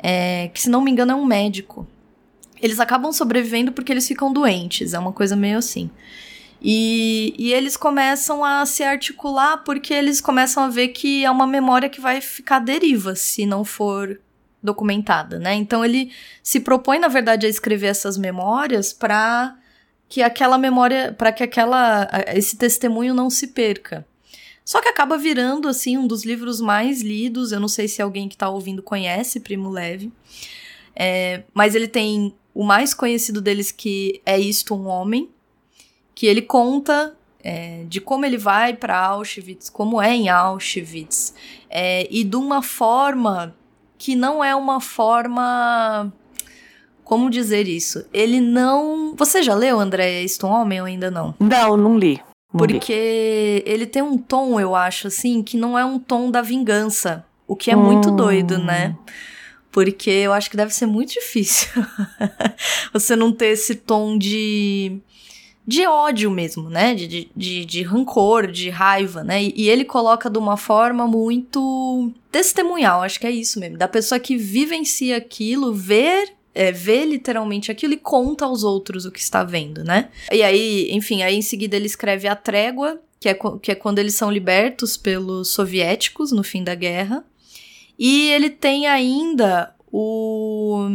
é, 0.00 0.48
que 0.52 0.60
se 0.60 0.70
não 0.70 0.82
me 0.82 0.90
engano 0.90 1.12
é 1.12 1.14
um 1.14 1.24
médico. 1.24 1.86
Eles 2.60 2.80
acabam 2.80 3.12
sobrevivendo 3.12 3.72
porque 3.72 3.92
eles 3.92 4.06
ficam 4.06 4.32
doentes, 4.32 4.94
é 4.94 4.98
uma 4.98 5.12
coisa 5.12 5.36
meio 5.36 5.58
assim. 5.58 5.90
E, 6.60 7.34
e 7.38 7.52
eles 7.52 7.76
começam 7.76 8.44
a 8.44 8.66
se 8.66 8.82
articular 8.82 9.58
porque 9.58 9.94
eles 9.94 10.20
começam 10.20 10.64
a 10.64 10.68
ver 10.68 10.88
que 10.88 11.24
é 11.24 11.30
uma 11.30 11.46
memória 11.46 11.88
que 11.88 12.00
vai 12.00 12.20
ficar 12.20 12.58
deriva 12.58 13.14
se 13.14 13.46
não 13.46 13.64
for 13.64 14.20
documentada, 14.62 15.38
né? 15.38 15.54
Então 15.54 15.84
ele 15.84 16.12
se 16.42 16.60
propõe, 16.60 16.98
na 16.98 17.08
verdade, 17.08 17.46
a 17.46 17.48
escrever 17.48 17.86
essas 17.86 18.18
memórias 18.18 18.92
para 18.92 19.56
que 20.08 20.22
aquela 20.22 20.58
memória, 20.58 21.12
para 21.12 21.30
que 21.30 21.44
aquela 21.44 22.08
esse 22.34 22.56
testemunho 22.56 23.14
não 23.14 23.30
se 23.30 23.48
perca. 23.48 24.04
Só 24.64 24.82
que 24.82 24.88
acaba 24.88 25.16
virando 25.16 25.68
assim 25.68 25.96
um 25.96 26.06
dos 26.06 26.24
livros 26.24 26.60
mais 26.60 27.00
lidos. 27.00 27.52
Eu 27.52 27.60
não 27.60 27.68
sei 27.68 27.88
se 27.88 28.02
alguém 28.02 28.28
que 28.28 28.34
está 28.34 28.48
ouvindo 28.48 28.82
conhece 28.82 29.40
Primo 29.40 29.70
Levi, 29.70 30.12
é, 30.94 31.44
mas 31.54 31.74
ele 31.74 31.88
tem 31.88 32.34
o 32.52 32.64
mais 32.64 32.92
conhecido 32.92 33.40
deles 33.40 33.70
que 33.70 34.20
é 34.26 34.38
Isto 34.38 34.74
um 34.74 34.86
Homem, 34.86 35.30
que 36.18 36.26
ele 36.26 36.42
conta 36.42 37.14
é, 37.44 37.84
de 37.86 38.00
como 38.00 38.26
ele 38.26 38.36
vai 38.36 38.74
para 38.74 38.98
Auschwitz, 38.98 39.70
como 39.70 40.02
é 40.02 40.16
em 40.16 40.28
Auschwitz, 40.28 41.32
é, 41.70 42.08
e 42.10 42.24
de 42.24 42.34
uma 42.34 42.60
forma 42.60 43.54
que 43.96 44.16
não 44.16 44.42
é 44.42 44.52
uma 44.52 44.80
forma. 44.80 46.12
Como 47.04 47.30
dizer 47.30 47.68
isso? 47.68 48.04
Ele 48.12 48.40
não. 48.40 49.14
Você 49.16 49.44
já 49.44 49.54
leu 49.54 49.78
André 49.78 50.26
um 50.42 50.48
Homem 50.48 50.80
ou 50.80 50.86
ainda 50.86 51.08
não? 51.08 51.36
Não, 51.38 51.76
não 51.76 51.96
li. 51.96 52.20
Não 52.52 52.58
Porque 52.58 53.62
li. 53.64 53.72
ele 53.72 53.86
tem 53.86 54.02
um 54.02 54.18
tom, 54.18 54.58
eu 54.58 54.74
acho, 54.74 55.06
assim, 55.06 55.40
que 55.40 55.56
não 55.56 55.78
é 55.78 55.84
um 55.84 56.00
tom 56.00 56.32
da 56.32 56.42
vingança. 56.42 57.24
O 57.46 57.54
que 57.54 57.70
é 57.70 57.76
hum. 57.76 57.84
muito 57.84 58.10
doido, 58.10 58.58
né? 58.58 58.96
Porque 59.70 60.10
eu 60.10 60.32
acho 60.32 60.50
que 60.50 60.56
deve 60.56 60.74
ser 60.74 60.86
muito 60.86 61.12
difícil 61.12 61.68
você 62.92 63.14
não 63.14 63.30
ter 63.30 63.50
esse 63.50 63.76
tom 63.76 64.18
de 64.18 65.00
de 65.68 65.86
ódio 65.86 66.30
mesmo, 66.30 66.70
né? 66.70 66.94
De, 66.94 67.30
de, 67.36 67.64
de, 67.66 67.82
rancor, 67.82 68.46
de 68.46 68.70
raiva, 68.70 69.22
né? 69.22 69.42
E, 69.44 69.52
e, 69.54 69.68
ele 69.68 69.84
coloca 69.84 70.30
de 70.30 70.38
uma 70.38 70.56
forma 70.56 71.06
muito 71.06 72.10
testemunhal, 72.32 73.02
acho 73.02 73.20
que 73.20 73.26
é 73.26 73.30
isso 73.30 73.60
mesmo. 73.60 73.76
Da 73.76 73.86
pessoa 73.86 74.18
que 74.18 74.34
vivencia 74.34 75.18
aquilo, 75.18 75.74
ver. 75.74 76.32
É, 76.54 76.72
vê 76.72 77.04
literalmente 77.04 77.70
aquilo 77.70 77.92
e 77.92 77.96
conta 77.96 78.44
aos 78.44 78.64
outros 78.64 79.04
o 79.04 79.12
que 79.12 79.20
está 79.20 79.44
vendo, 79.44 79.84
né? 79.84 80.08
E 80.32 80.42
aí, 80.42 80.88
enfim, 80.90 81.22
aí 81.22 81.36
em 81.36 81.42
seguida 81.42 81.76
ele 81.76 81.86
escreve 81.86 82.26
A 82.26 82.34
Trégua, 82.34 83.00
que 83.20 83.28
é, 83.28 83.38
que 83.62 83.70
é 83.70 83.76
quando 83.76 84.00
eles 84.00 84.14
são 84.14 84.28
libertos 84.28 84.96
pelos 84.96 85.50
soviéticos 85.50 86.32
no 86.32 86.42
fim 86.42 86.64
da 86.64 86.74
guerra. 86.74 87.22
E 87.96 88.30
ele 88.30 88.50
tem 88.50 88.88
ainda 88.88 89.72
o 89.92 90.88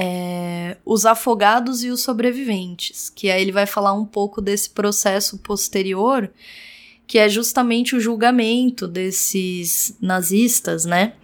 é, 0.00 0.76
os 0.84 1.04
afogados 1.04 1.82
e 1.82 1.90
os 1.90 2.00
sobreviventes, 2.00 3.10
que 3.10 3.28
aí 3.28 3.42
ele 3.42 3.50
vai 3.50 3.66
falar 3.66 3.92
um 3.92 4.04
pouco 4.04 4.40
desse 4.40 4.70
processo 4.70 5.38
posterior, 5.38 6.30
que 7.04 7.18
é 7.18 7.28
justamente 7.28 7.96
o 7.96 8.00
julgamento 8.00 8.86
desses 8.86 9.96
nazistas, 10.00 10.84
né? 10.84 11.14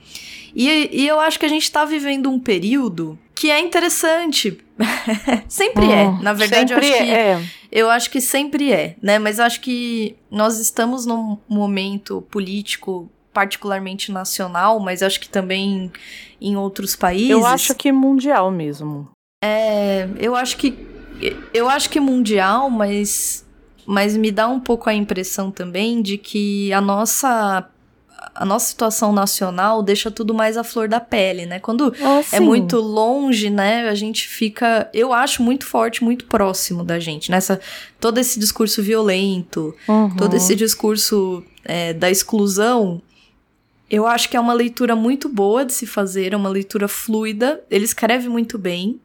E, 0.52 0.90
e 0.93 1.07
eu 1.07 1.21
acho 1.21 1.38
que 1.38 1.47
a 1.47 1.49
gente 1.49 1.62
está 1.62 1.85
vivendo 1.85 2.28
um 2.28 2.40
período 2.40 3.16
que 3.33 3.49
é 3.49 3.61
interessante. 3.61 4.59
sempre 5.49 5.85
é. 5.85 6.09
Hum, 6.09 6.19
Na 6.21 6.33
verdade, 6.33 6.73
eu 6.73 6.78
acho, 6.78 6.88
que, 6.88 6.95
é. 6.95 7.43
eu 7.71 7.90
acho 7.90 8.11
que 8.11 8.21
sempre 8.21 8.73
é, 8.73 8.97
né? 9.00 9.21
Mas 9.21 9.38
eu 9.38 9.45
acho 9.45 9.61
que 9.61 10.16
nós 10.28 10.59
estamos 10.59 11.07
num 11.07 11.38
momento 11.49 12.23
político 12.23 13.09
particularmente 13.34 14.12
nacional, 14.12 14.78
mas 14.78 15.02
acho 15.02 15.20
que 15.20 15.28
também 15.28 15.92
em 16.40 16.56
outros 16.56 16.94
países. 16.94 17.30
Eu 17.30 17.44
acho 17.44 17.74
que 17.74 17.90
mundial 17.90 18.50
mesmo. 18.50 19.10
É, 19.42 20.08
eu 20.18 20.34
acho 20.36 20.56
que 20.56 20.78
eu 21.52 21.68
acho 21.68 21.90
que 21.90 22.00
mundial, 22.00 22.70
mas 22.70 23.44
mas 23.86 24.16
me 24.16 24.32
dá 24.32 24.48
um 24.48 24.58
pouco 24.58 24.88
a 24.88 24.94
impressão 24.94 25.50
também 25.50 26.00
de 26.00 26.16
que 26.16 26.72
a 26.72 26.80
nossa 26.80 27.68
a 28.34 28.44
nossa 28.44 28.66
situação 28.66 29.12
nacional 29.12 29.82
deixa 29.82 30.10
tudo 30.10 30.34
mais 30.34 30.56
à 30.56 30.64
flor 30.64 30.88
da 30.88 30.98
pele, 30.98 31.46
né? 31.46 31.60
Quando 31.60 31.94
ah, 32.00 32.22
é 32.32 32.40
muito 32.40 32.78
longe, 32.78 33.50
né, 33.50 33.88
a 33.88 33.94
gente 33.94 34.26
fica, 34.26 34.88
eu 34.92 35.12
acho 35.12 35.42
muito 35.42 35.66
forte, 35.66 36.02
muito 36.02 36.24
próximo 36.24 36.82
da 36.82 36.98
gente, 36.98 37.30
nessa 37.30 37.60
todo 38.00 38.18
esse 38.18 38.38
discurso 38.40 38.82
violento, 38.82 39.74
uhum. 39.86 40.16
todo 40.16 40.34
esse 40.34 40.56
discurso 40.56 41.44
é, 41.64 41.92
da 41.92 42.10
exclusão, 42.10 43.00
eu 43.94 44.06
acho 44.08 44.28
que 44.28 44.36
é 44.36 44.40
uma 44.40 44.52
leitura 44.52 44.96
muito 44.96 45.28
boa 45.28 45.64
de 45.64 45.72
se 45.72 45.86
fazer, 45.86 46.32
é 46.32 46.36
uma 46.36 46.48
leitura 46.48 46.88
fluida. 46.88 47.62
Ele 47.70 47.84
escreve 47.84 48.28
muito 48.28 48.58
bem. 48.58 49.00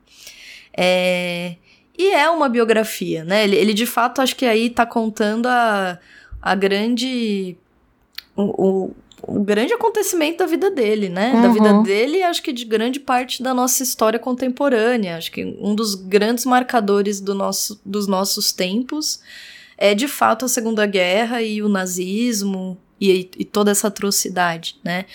É... 0.76 1.56
E 1.96 2.12
é 2.12 2.30
uma 2.30 2.50
biografia, 2.50 3.24
né? 3.24 3.44
Ele, 3.44 3.56
ele 3.56 3.74
de 3.74 3.86
fato 3.86 4.22
acho 4.22 4.36
que 4.36 4.46
aí 4.46 4.70
tá 4.70 4.86
contando 4.86 5.46
a, 5.48 6.00
a 6.42 6.56
grande. 6.56 7.56
O, 8.36 8.44
o, 8.44 8.96
o 9.22 9.44
grande 9.44 9.74
acontecimento 9.74 10.40
da 10.40 10.46
vida 10.46 10.72
dele, 10.72 11.10
né? 11.10 11.34
Uhum. 11.34 11.42
Da 11.42 11.48
vida 11.50 11.84
dele 11.84 12.18
e 12.20 12.24
acho 12.24 12.42
que 12.42 12.54
de 12.54 12.66
grande 12.66 13.00
parte 13.00 13.44
da 13.44 13.54
nossa 13.54 13.84
história 13.84 14.18
contemporânea. 14.18 15.18
Acho 15.18 15.32
que 15.32 15.46
um 15.60 15.76
dos 15.76 15.94
grandes 15.94 16.46
marcadores 16.46 17.20
do 17.20 17.36
nosso, 17.36 17.80
dos 17.86 18.08
nossos 18.08 18.52
tempos 18.52 19.20
é 19.78 19.94
de 19.94 20.08
fato 20.08 20.46
a 20.46 20.48
Segunda 20.48 20.86
Guerra 20.86 21.42
e 21.42 21.62
o 21.62 21.70
nazismo, 21.70 22.78
e, 23.00 23.30
e, 23.38 23.46
toda 23.46 23.72
essa 23.72 23.88
atrocidade, 23.88 24.76
né? 24.84 25.06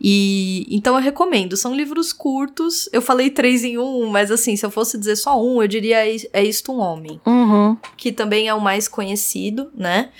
E 0.00 0.66
então 0.70 0.94
eu 0.94 1.00
recomendo. 1.00 1.56
São 1.56 1.74
livros 1.74 2.12
curtos. 2.12 2.88
Eu 2.92 3.02
falei 3.02 3.30
três 3.30 3.64
em 3.64 3.78
um, 3.78 4.06
mas 4.08 4.30
assim, 4.30 4.56
se 4.56 4.64
eu 4.64 4.70
fosse 4.70 4.98
dizer 4.98 5.16
só 5.16 5.42
um, 5.42 5.60
eu 5.60 5.68
diria 5.68 6.06
É, 6.06 6.16
é 6.32 6.44
Isto 6.44 6.72
um 6.72 6.78
Homem. 6.78 7.20
Uhum. 7.26 7.76
Que 7.96 8.12
também 8.12 8.48
é 8.48 8.54
o 8.54 8.60
mais 8.60 8.88
conhecido, 8.88 9.70
né? 9.74 10.10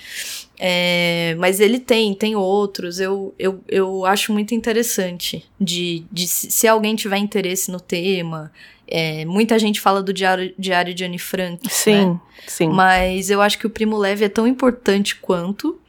É, 0.59 1.35
mas 1.37 1.59
ele 1.59 1.79
tem, 1.79 2.13
tem 2.13 2.35
outros. 2.35 2.99
Eu, 2.99 3.33
eu, 3.37 3.61
eu 3.67 4.05
acho 4.05 4.31
muito 4.31 4.53
interessante 4.53 5.45
de, 5.59 6.05
de 6.11 6.27
se 6.27 6.67
alguém 6.67 6.95
tiver 6.95 7.17
interesse 7.17 7.71
no 7.71 7.79
tema. 7.79 8.51
É, 8.87 9.25
muita 9.25 9.57
gente 9.57 9.81
fala 9.81 10.01
do 10.01 10.13
diário, 10.13 10.53
diário 10.57 10.93
de 10.93 11.03
Anne 11.03 11.19
Frank. 11.19 11.59
Sim, 11.69 12.11
né? 12.11 12.19
sim. 12.47 12.69
Mas 12.69 13.29
eu 13.29 13.41
acho 13.41 13.57
que 13.57 13.67
o 13.67 13.69
Primo 13.69 13.97
Leve 13.97 14.25
é 14.25 14.29
tão 14.29 14.47
importante 14.47 15.15
quanto. 15.15 15.79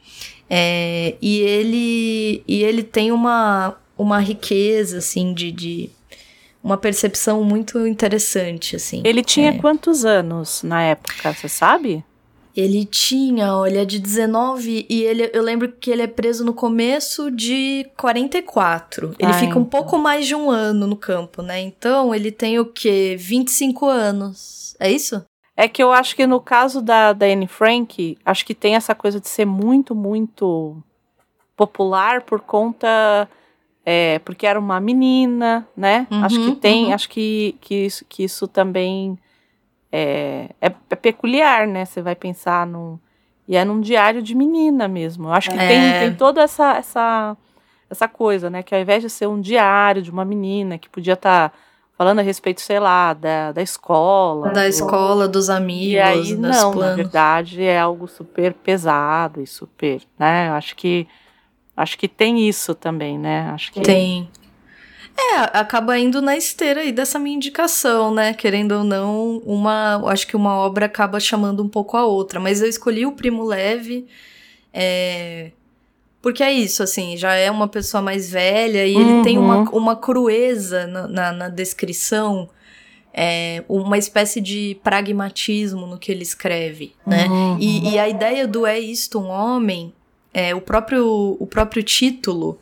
É, 0.49 1.15
e 1.21 1.39
ele 1.39 2.43
e 2.47 2.63
ele 2.63 2.83
tem 2.83 3.11
uma, 3.11 3.75
uma 3.97 4.19
riqueza 4.19 4.99
assim 4.99 5.33
de, 5.33 5.51
de 5.51 5.89
uma 6.63 6.77
percepção 6.77 7.43
muito 7.43 7.85
interessante 7.85 8.75
assim. 8.75 9.01
Ele 9.03 9.23
tinha 9.23 9.49
é. 9.49 9.57
quantos 9.57 10.05
anos 10.05 10.63
na 10.63 10.81
época, 10.83 11.33
você 11.33 11.49
sabe? 11.49 12.03
Ele 12.55 12.85
tinha, 12.85 13.55
olha, 13.55 13.85
de 13.85 13.99
19 13.99 14.87
e 14.89 15.03
ele, 15.03 15.29
eu 15.31 15.43
lembro 15.43 15.71
que 15.71 15.91
ele 15.91 16.01
é 16.01 16.07
preso 16.07 16.43
no 16.43 16.55
começo 16.55 17.29
de 17.29 17.85
44. 17.95 19.13
Ele 19.19 19.29
Ah, 19.31 19.33
fica 19.33 19.59
um 19.59 19.61
então. 19.61 19.65
pouco 19.65 19.95
mais 19.99 20.25
de 20.25 20.33
um 20.33 20.49
ano 20.49 20.87
no 20.87 20.95
campo, 20.95 21.43
né? 21.43 21.59
Então 21.59 22.15
ele 22.15 22.31
tem 22.31 22.57
o 22.57 22.65
quê? 22.65 23.15
25 23.19 23.85
anos. 23.85 24.75
É 24.79 24.91
isso? 24.91 25.23
É 25.59 25.67
que 25.67 25.81
eu 25.81 25.91
acho 25.91 26.15
que 26.15 26.27
no 26.27 26.39
caso 26.39 26.83
da, 26.83 27.13
da 27.13 27.25
Anne 27.25 27.47
Frank, 27.47 28.15
acho 28.23 28.45
que 28.45 28.53
tem 28.53 28.75
essa 28.75 28.93
coisa 28.93 29.19
de 29.19 29.27
ser 29.27 29.45
muito, 29.45 29.95
muito 29.95 30.77
popular 31.55 32.21
por 32.21 32.39
conta. 32.41 33.27
É, 33.83 34.19
porque 34.19 34.45
era 34.45 34.59
uma 34.59 34.79
menina, 34.79 35.67
né? 35.75 36.05
Uhum, 36.11 36.23
acho 36.23 36.39
que 36.45 36.55
tem, 36.57 36.87
uhum. 36.87 36.93
acho 36.93 37.09
que, 37.09 37.55
que, 37.59 37.85
isso, 37.85 38.05
que 38.07 38.23
isso 38.23 38.47
também 38.47 39.17
é, 39.91 40.49
é, 40.61 40.71
é 40.89 40.95
peculiar, 40.95 41.65
né? 41.65 41.85
Você 41.85 42.01
vai 42.01 42.13
pensar 42.13 42.67
num. 42.67 42.99
E 43.47 43.55
é 43.55 43.63
num 43.63 43.79
diário 43.79 44.21
de 44.21 44.35
menina 44.35 44.87
mesmo. 44.89 45.29
Eu 45.29 45.33
acho 45.33 45.49
que 45.49 45.57
É. 45.57 45.67
tem, 45.67 46.09
tem 46.09 46.17
toda 46.17 46.41
essa, 46.41 46.73
essa, 46.75 47.37
essa 47.89 48.07
coisa, 48.07 48.49
né? 48.49 48.61
Que 48.61 48.75
ao 48.75 48.81
invés 48.81 49.01
de 49.01 49.09
ser 49.09 49.25
um 49.25 49.39
diário 49.39 50.01
de 50.01 50.11
uma 50.11 50.25
menina 50.25 50.77
que 50.77 50.89
podia 50.89 51.13
estar 51.13 51.53
falando 51.97 52.19
a 52.19 52.21
respeito, 52.21 52.61
sei 52.61 52.79
lá, 52.79 53.13
da, 53.13 53.51
da 53.51 53.61
escola. 53.61 54.49
Da 54.51 54.67
escola, 54.67 55.27
dos 55.27 55.49
amigos, 55.49 55.93
E 55.93 55.99
aí, 55.99 56.35
não, 56.35 56.69
na 56.69 56.71
planos. 56.71 56.95
verdade, 56.95 57.63
é 57.63 57.79
algo 57.79 58.07
super 58.07 58.53
pesado 58.53 59.41
e 59.41 59.47
super, 59.47 60.01
né? 60.19 60.49
Eu 60.49 60.53
acho 60.53 60.75
que 60.75 61.07
acho 61.75 61.97
que 61.97 62.07
tem 62.07 62.47
isso 62.47 62.75
também, 62.75 63.17
né? 63.17 63.49
Acho 63.53 63.71
que 63.71 63.81
Tem. 63.81 64.29
É, 65.19 65.37
acaba 65.57 65.97
indo 65.97 66.21
na 66.21 66.37
esteira 66.37 66.81
aí 66.81 66.91
dessa 66.91 67.17
minha 67.17 67.35
indicação, 67.35 68.13
né? 68.13 68.33
Querendo 68.35 68.73
ou 68.73 68.83
não, 68.83 69.39
uma. 69.39 69.99
Acho 70.11 70.27
que 70.27 70.35
uma 70.35 70.55
obra 70.55 70.85
acaba 70.85 71.19
chamando 71.19 71.63
um 71.63 71.67
pouco 71.67 71.97
a 71.97 72.05
outra. 72.05 72.39
Mas 72.39 72.61
eu 72.61 72.69
escolhi 72.69 73.03
o 73.03 73.13
Primo 73.13 73.43
Leve. 73.43 74.05
É, 74.71 75.51
porque 76.21 76.43
é 76.43 76.51
isso, 76.51 76.83
assim, 76.83 77.15
já 77.15 77.33
é 77.33 77.49
uma 77.49 77.67
pessoa 77.67 78.01
mais 78.01 78.29
velha 78.29 78.85
e 78.85 78.95
ele 78.95 79.23
tem 79.23 79.37
uma, 79.37 79.57
Uhum. 79.57 79.69
uma 79.77 79.95
crueza 79.95 80.87
na, 80.87 81.07
na, 81.07 81.31
na 81.31 81.49
descrição, 81.49 82.49
é, 83.13 83.63
uma 83.67 83.97
espécie 83.97 84.39
de 84.41 84.77
pragmatismo 84.83 85.87
no 85.87 85.97
que 85.97 86.11
ele 86.11 86.23
escreve, 86.23 86.93
né? 87.05 87.27
Uhum. 87.27 87.57
E, 87.59 87.89
e 87.91 87.99
a 87.99 88.07
ideia 88.07 88.47
do 88.47 88.65
É 88.65 88.77
Isto 88.77 89.19
um 89.19 89.27
Homem, 89.27 89.93
é, 90.33 90.53
o, 90.53 90.61
próprio, 90.61 91.35
o 91.39 91.47
próprio 91.47 91.81
título 91.81 92.59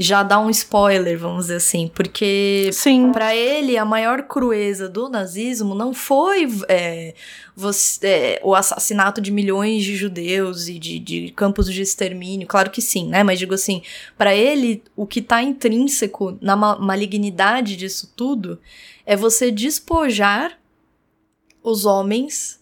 já 0.00 0.22
dá 0.22 0.38
um 0.38 0.48
spoiler, 0.48 1.18
vamos 1.18 1.46
dizer 1.46 1.56
assim, 1.56 1.90
porque 1.92 2.70
para 3.12 3.34
ele 3.34 3.76
a 3.76 3.84
maior 3.84 4.22
crueza 4.22 4.88
do 4.88 5.08
nazismo 5.08 5.74
não 5.74 5.92
foi 5.92 6.46
é, 6.68 7.14
você- 7.56 8.06
é, 8.06 8.40
o 8.44 8.54
assassinato 8.54 9.20
de 9.20 9.32
milhões 9.32 9.82
de 9.82 9.96
judeus 9.96 10.68
e 10.68 10.78
de, 10.78 11.00
de 11.00 11.30
campos 11.32 11.66
de 11.72 11.82
extermínio, 11.82 12.46
claro 12.46 12.70
que 12.70 12.80
sim, 12.80 13.08
né? 13.08 13.24
Mas 13.24 13.40
digo 13.40 13.54
assim, 13.54 13.82
para 14.16 14.32
ele 14.32 14.84
o 14.94 15.04
que 15.04 15.20
tá 15.20 15.42
intrínseco 15.42 16.38
na 16.40 16.54
ma- 16.54 16.78
malignidade 16.78 17.74
disso 17.76 18.12
tudo 18.14 18.60
é 19.04 19.16
você 19.16 19.50
despojar 19.50 20.56
os 21.62 21.84
homens 21.84 22.58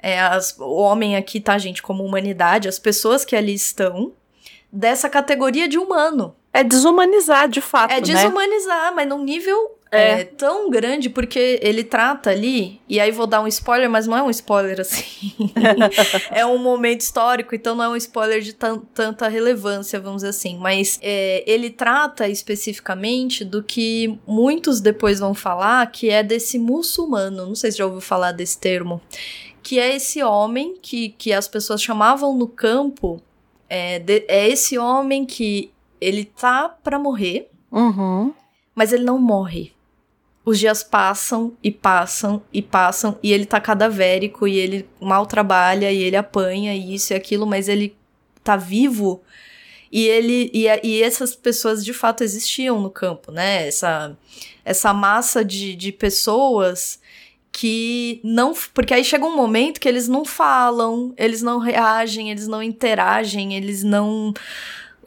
é, 0.00 0.20
as- 0.20 0.56
o 0.60 0.76
homem 0.76 1.16
aqui, 1.16 1.40
tá, 1.40 1.58
gente, 1.58 1.82
como 1.82 2.04
humanidade, 2.04 2.68
as 2.68 2.78
pessoas 2.78 3.24
que 3.24 3.34
ali 3.34 3.52
estão, 3.52 4.12
dessa 4.72 5.08
categoria 5.08 5.68
de 5.68 5.76
humano. 5.76 6.36
É 6.52 6.64
desumanizar, 6.64 7.48
de 7.48 7.60
fato, 7.60 7.92
É 7.92 7.96
né? 7.96 8.00
desumanizar, 8.00 8.94
mas 8.94 9.06
num 9.08 9.22
nível 9.22 9.76
é. 9.90 10.24
tão 10.24 10.68
grande, 10.70 11.08
porque 11.08 11.58
ele 11.62 11.84
trata 11.84 12.30
ali, 12.30 12.80
e 12.88 12.98
aí 12.98 13.10
vou 13.10 13.26
dar 13.26 13.40
um 13.42 13.46
spoiler, 13.46 13.88
mas 13.88 14.06
não 14.06 14.16
é 14.16 14.22
um 14.22 14.30
spoiler 14.30 14.80
assim. 14.80 15.32
é 16.30 16.44
um 16.44 16.58
momento 16.58 17.00
histórico, 17.02 17.54
então 17.54 17.74
não 17.74 17.84
é 17.84 17.88
um 17.90 17.96
spoiler 17.96 18.40
de 18.40 18.52
tan- 18.54 18.80
tanta 18.94 19.28
relevância, 19.28 20.00
vamos 20.00 20.16
dizer 20.22 20.30
assim. 20.30 20.58
Mas 20.58 20.98
é, 21.02 21.44
ele 21.46 21.70
trata 21.70 22.28
especificamente 22.28 23.44
do 23.44 23.62
que 23.62 24.18
muitos 24.26 24.80
depois 24.80 25.20
vão 25.20 25.34
falar, 25.34 25.86
que 25.90 26.10
é 26.10 26.22
desse 26.22 26.58
muçulmano. 26.58 27.46
Não 27.46 27.54
sei 27.54 27.70
se 27.72 27.78
já 27.78 27.86
ouviu 27.86 28.00
falar 28.00 28.32
desse 28.32 28.58
termo. 28.58 29.00
Que 29.62 29.78
é 29.78 29.94
esse 29.96 30.22
homem 30.22 30.74
que, 30.80 31.10
que 31.10 31.32
as 31.32 31.46
pessoas 31.46 31.82
chamavam 31.82 32.34
no 32.36 32.48
campo. 32.48 33.20
É, 33.68 33.98
de- 33.98 34.24
é 34.28 34.48
esse 34.48 34.78
homem 34.78 35.26
que 35.26 35.70
ele 36.00 36.24
tá 36.24 36.68
pra 36.68 36.98
morrer, 36.98 37.50
Uhum. 37.70 38.32
mas 38.74 38.92
ele 38.92 39.04
não 39.04 39.18
morre. 39.18 39.72
Os 40.44 40.58
dias 40.58 40.82
passam 40.82 41.52
e 41.62 41.70
passam 41.70 42.42
e 42.52 42.62
passam 42.62 43.18
e 43.22 43.32
ele 43.32 43.44
tá 43.44 43.60
cadavérico 43.60 44.48
e 44.48 44.56
ele 44.56 44.88
mal 45.00 45.26
trabalha 45.26 45.92
e 45.92 46.02
ele 46.02 46.16
apanha 46.16 46.74
e 46.74 46.94
isso 46.94 47.12
e 47.12 47.16
aquilo, 47.16 47.46
mas 47.46 47.68
ele 47.68 47.94
tá 48.42 48.56
vivo. 48.56 49.20
E 49.92 50.06
ele 50.06 50.50
e, 50.54 50.66
e 50.82 51.02
essas 51.02 51.36
pessoas 51.36 51.84
de 51.84 51.92
fato 51.92 52.24
existiam 52.24 52.80
no 52.80 52.88
campo, 52.90 53.30
né? 53.30 53.66
Essa 53.68 54.16
essa 54.64 54.94
massa 54.94 55.44
de, 55.44 55.74
de 55.76 55.92
pessoas 55.92 56.98
que 57.52 58.20
não. 58.24 58.54
Porque 58.72 58.94
aí 58.94 59.04
chega 59.04 59.24
um 59.26 59.36
momento 59.36 59.80
que 59.80 59.88
eles 59.88 60.08
não 60.08 60.24
falam, 60.24 61.12
eles 61.16 61.42
não 61.42 61.58
reagem, 61.58 62.30
eles 62.30 62.46
não 62.48 62.62
interagem, 62.62 63.54
eles 63.54 63.82
não. 63.82 64.32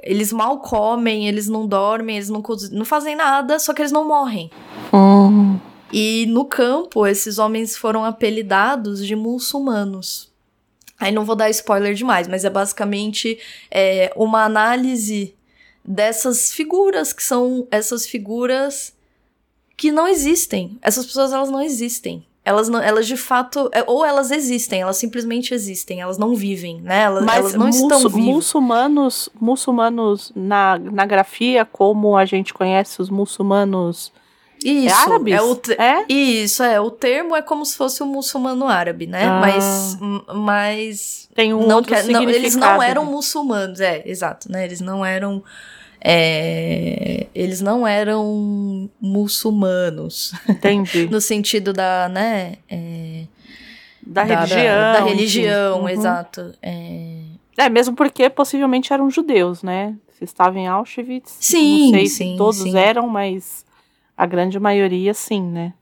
Eles 0.02 0.32
mal 0.34 0.60
comem, 0.60 1.28
eles 1.28 1.48
não 1.48 1.68
dormem, 1.68 2.18
eles 2.18 2.30
não, 2.30 2.44
não 2.72 2.86
fazem 2.86 3.16
nada, 3.16 3.60
só 3.60 3.74
que 3.74 3.82
eles 3.82 3.92
não 3.92 4.08
morrem. 4.08 4.50
Hum. 4.94 5.60
E 5.92 6.26
no 6.28 6.46
campo, 6.46 7.06
esses 7.06 7.38
homens 7.38 7.76
foram 7.76 8.06
apelidados 8.06 9.06
de 9.06 9.16
muçulmanos. 9.16 10.32
Aí 11.00 11.12
não 11.12 11.26
vou 11.26 11.36
dar 11.36 11.50
spoiler 11.50 11.94
demais, 11.94 12.28
mas 12.28 12.46
é 12.46 12.50
basicamente 12.50 13.40
é, 13.70 14.14
uma 14.16 14.44
análise 14.44 15.36
dessas 15.84 16.54
figuras, 16.54 17.12
que 17.12 17.24
são 17.24 17.68
essas 17.72 18.06
figuras 18.06 18.94
que 19.76 19.92
não 19.92 20.08
existem. 20.08 20.78
Essas 20.82 21.06
pessoas, 21.06 21.34
elas 21.34 21.50
não 21.50 21.62
existem. 21.62 22.24
Elas, 22.44 22.68
não, 22.70 22.82
elas 22.82 23.06
de 23.06 23.16
fato, 23.16 23.70
é, 23.72 23.84
ou 23.86 24.04
elas 24.04 24.32
existem, 24.32 24.82
elas 24.82 24.98
simplesmente 24.98 25.54
existem, 25.54 26.02
elas 26.02 26.18
não 26.18 26.34
vivem, 26.36 26.82
né? 26.82 27.04
Elas, 27.04 27.24
Mas 27.24 27.38
elas 27.38 27.54
não 27.54 27.70
estão 27.70 27.88
muçul- 27.90 28.10
vivas. 28.10 28.26
muçulmanos, 28.36 29.30
muçulmanos 29.40 30.32
na, 30.36 30.80
na 30.80 31.06
grafia, 31.06 31.64
como 31.66 32.18
a 32.18 32.26
gente 32.26 32.52
conhece 32.52 33.00
os 33.00 33.12
muçulmanos 33.12 34.12
Isso, 34.66 34.96
árabes? 34.96 35.36
é 35.36 35.42
o, 35.42 35.56
te- 35.56 35.74
É? 35.80 36.04
Isso, 36.10 36.64
é. 36.64 36.80
O 36.82 36.90
termo 36.90 37.36
é 37.36 37.44
como 37.44 37.64
se 37.64 37.78
fosse 37.78 38.02
o 38.02 38.08
muçulmano 38.08 38.68
árabe, 38.68 39.06
né? 39.06 39.26
Ah. 39.26 39.40
Mas, 39.40 39.98
mas 40.34 41.30
Tem 41.36 41.54
um 41.54 41.68
não 41.68 41.76
outro 41.78 41.94
quer- 41.94 42.06
não, 42.08 42.24
eles 42.28 42.56
não 42.56 42.82
eram 42.82 43.06
muçulmanos, 43.06 43.80
é, 43.80 44.02
exato, 44.04 44.52
né? 44.52 44.66
Eles 44.66 44.82
não 44.82 45.06
eram. 45.06 45.44
É, 46.04 47.28
eles 47.34 47.62
não 47.62 47.86
eram 47.88 48.90
muçulmanos. 49.00 50.34
Entendi. 50.50 51.08
No 51.12 51.22
sentido 51.22 51.72
da, 51.74 52.10
né? 52.10 52.56
é, 52.70 53.26
Da, 54.02 54.24
da, 54.24 54.36
religião. 54.36 54.76
Da, 54.94 55.00
enfim. 55.02 55.10
religião, 55.10 55.80
Uhum. 55.82 55.90
exato. 55.90 56.54
É, 56.62 57.22
É, 57.58 57.70
mesmo 57.70 57.96
porque 57.96 58.30
possivelmente 58.30 58.92
eram 58.94 59.10
judeus, 59.10 59.62
né? 59.64 59.96
Se 60.18 60.24
estavam 60.24 60.60
em 60.62 60.68
Auschwitz. 60.68 61.36
Sim, 61.40 61.86
Não 61.92 61.92
sei 62.00 62.08
sim, 62.08 62.32
se 62.32 62.38
todos 62.38 62.58
sim. 62.62 62.78
eram, 62.78 63.08
mas 63.08 63.66
a 64.18 64.26
grande 64.26 64.60
maioria 64.60 65.14
sim, 65.14 65.42
né? 65.42 65.74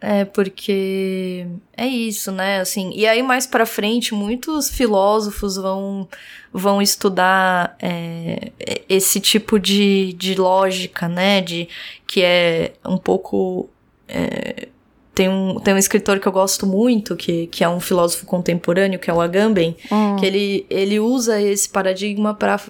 É, 0.00 0.24
porque 0.24 1.44
é 1.76 1.86
isso, 1.86 2.30
né? 2.30 2.60
Assim, 2.60 2.92
e 2.94 3.06
aí 3.06 3.22
mais 3.22 3.46
pra 3.46 3.66
frente, 3.66 4.14
muitos 4.14 4.70
filósofos 4.70 5.56
vão, 5.56 6.08
vão 6.52 6.80
estudar 6.80 7.76
é, 7.82 8.52
esse 8.88 9.18
tipo 9.18 9.58
de, 9.58 10.12
de 10.12 10.36
lógica, 10.36 11.08
né? 11.08 11.40
De, 11.40 11.68
que 12.06 12.22
é 12.22 12.72
um 12.86 12.96
pouco. 12.96 13.68
é, 14.06 14.68
tem, 15.14 15.28
um, 15.28 15.58
tem 15.58 15.74
um 15.74 15.78
escritor 15.78 16.20
que 16.20 16.28
eu 16.28 16.32
gosto 16.32 16.64
muito, 16.64 17.16
que, 17.16 17.48
que 17.48 17.64
é 17.64 17.68
um 17.68 17.80
filósofo 17.80 18.24
contemporâneo, 18.24 19.00
que 19.00 19.10
é 19.10 19.12
o 19.12 19.20
Agamben, 19.20 19.76
Hum. 19.90 20.14
que 20.14 20.24
ele, 20.24 20.64
ele 20.70 21.00
usa 21.00 21.42
esse 21.42 21.68
paradigma 21.68 22.34
para 22.34 22.60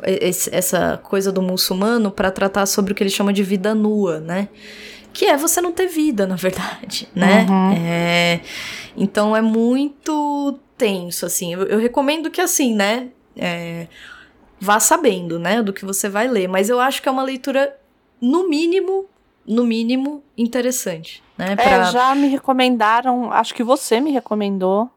essa 0.51 0.99
coisa 1.03 1.31
do 1.31 1.43
muçulmano 1.43 2.11
para 2.11 2.31
tratar 2.31 2.64
sobre 2.64 2.93
o 2.93 2.95
que 2.95 3.03
ele 3.03 3.11
chama 3.11 3.35
de 3.35 3.43
vida 3.43 3.75
nua, 3.75 4.19
né? 4.19 4.49
Que 5.18 5.26
é 5.26 5.37
você 5.37 5.61
não 5.61 5.72
ter 5.72 5.88
vida, 5.88 6.26
na 6.26 6.37
verdade, 6.37 7.09
né? 7.12 7.44
Uhum. 7.48 7.72
É, 7.76 8.40
então 8.96 9.35
é 9.35 9.42
muito 9.42 10.59
tenso, 10.76 11.26
assim. 11.26 11.52
Eu, 11.52 11.62
eu 11.64 11.78
recomendo 11.78 12.31
que, 12.31 12.40
assim, 12.40 12.72
né? 12.74 13.09
é, 13.38 13.87
vá 14.61 14.78
sabendo, 14.78 15.38
né? 15.38 15.61
Do 15.61 15.72
que 15.72 15.85
você 15.85 16.09
vai 16.09 16.28
ler. 16.28 16.48
Mas 16.48 16.68
eu 16.68 16.78
acho 16.81 17.02
que 17.02 17.09
é 17.09 17.12
uma 17.12 17.22
leitura, 17.24 17.76
no 18.20 18.48
mínimo, 18.48 19.07
no 19.44 19.64
mínimo, 19.64 20.22
interessante, 20.37 21.22
né? 21.37 21.52
É, 21.52 21.54
Pra- 21.57 21.85
já 21.85 22.14
me 22.14 22.28
recomendaram, 22.28 23.33
acho 23.33 23.54
que 23.54 23.64
você 23.64 24.00
me 24.00 24.12
recomendou 24.12 24.88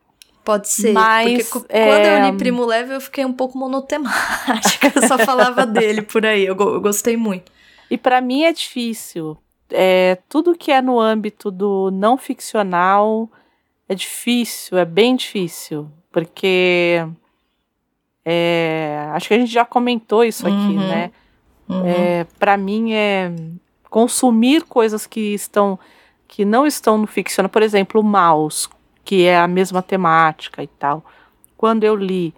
Pode 0.44 0.70
ser. 0.70 0.92
Mas, 0.92 1.48
porque 1.50 1.68
é... 1.70 1.88
quando 1.88 2.06
eu 2.06 2.32
li 2.32 2.38
Primo 2.38 2.66
Level, 2.66 2.96
eu 2.96 3.02
fiquei 3.02 3.24
um 3.24 3.34
pouco 3.34 3.58
monotemática. 3.58 4.92
eu 4.96 5.08
só 5.08 5.18
falava 5.20 5.66
dele 5.68 6.02
por 6.02 6.26
aí. 6.26 6.46
Eu, 6.46 6.56
eu 6.58 6.82
gostei 6.82 7.16
muito. 7.16 7.52
E 7.92 7.98
para 7.98 8.20
mim 8.22 8.44
é 8.44 8.52
difícil. 8.52 9.38
É, 9.72 10.18
tudo 10.30 10.56
que 10.58 10.72
é 10.72 10.82
no 10.82 11.00
âmbito 11.00 11.50
do 11.52 11.90
não 11.92 12.18
ficcional 12.18 13.30
é 13.88 13.96
difícil, 13.96 14.78
é 14.78 14.86
bem 14.86 15.16
difícil. 15.16 15.90
Porque 16.12 17.06
é, 18.26 19.10
acho 19.14 19.28
que 19.28 19.34
a 19.34 19.40
gente 19.40 19.52
já 19.52 19.66
comentou 19.66 20.24
isso 20.24 20.46
aqui, 20.46 20.56
Uhum. 20.56 20.88
né? 20.88 21.12
Uhum. 21.70 21.86
É, 21.86 22.24
para 22.38 22.58
mim 22.58 22.94
é 22.94 23.32
consumir 23.90 24.64
coisas 24.64 25.06
que 25.08 25.34
estão 25.34 25.80
que 26.28 26.46
não 26.46 26.66
estão 26.66 26.98
no 26.98 27.08
ficcional, 27.08 27.50
por 27.50 27.62
exemplo, 27.62 28.00
o 28.00 28.04
Maus, 28.04 28.70
que 29.04 29.26
é 29.26 29.38
a 29.38 29.50
mesma 29.50 29.82
temática 29.82 30.64
e 30.64 30.68
tal. 30.68 31.04
Quando 31.58 31.84
eu 31.84 31.94
li, 31.94 32.34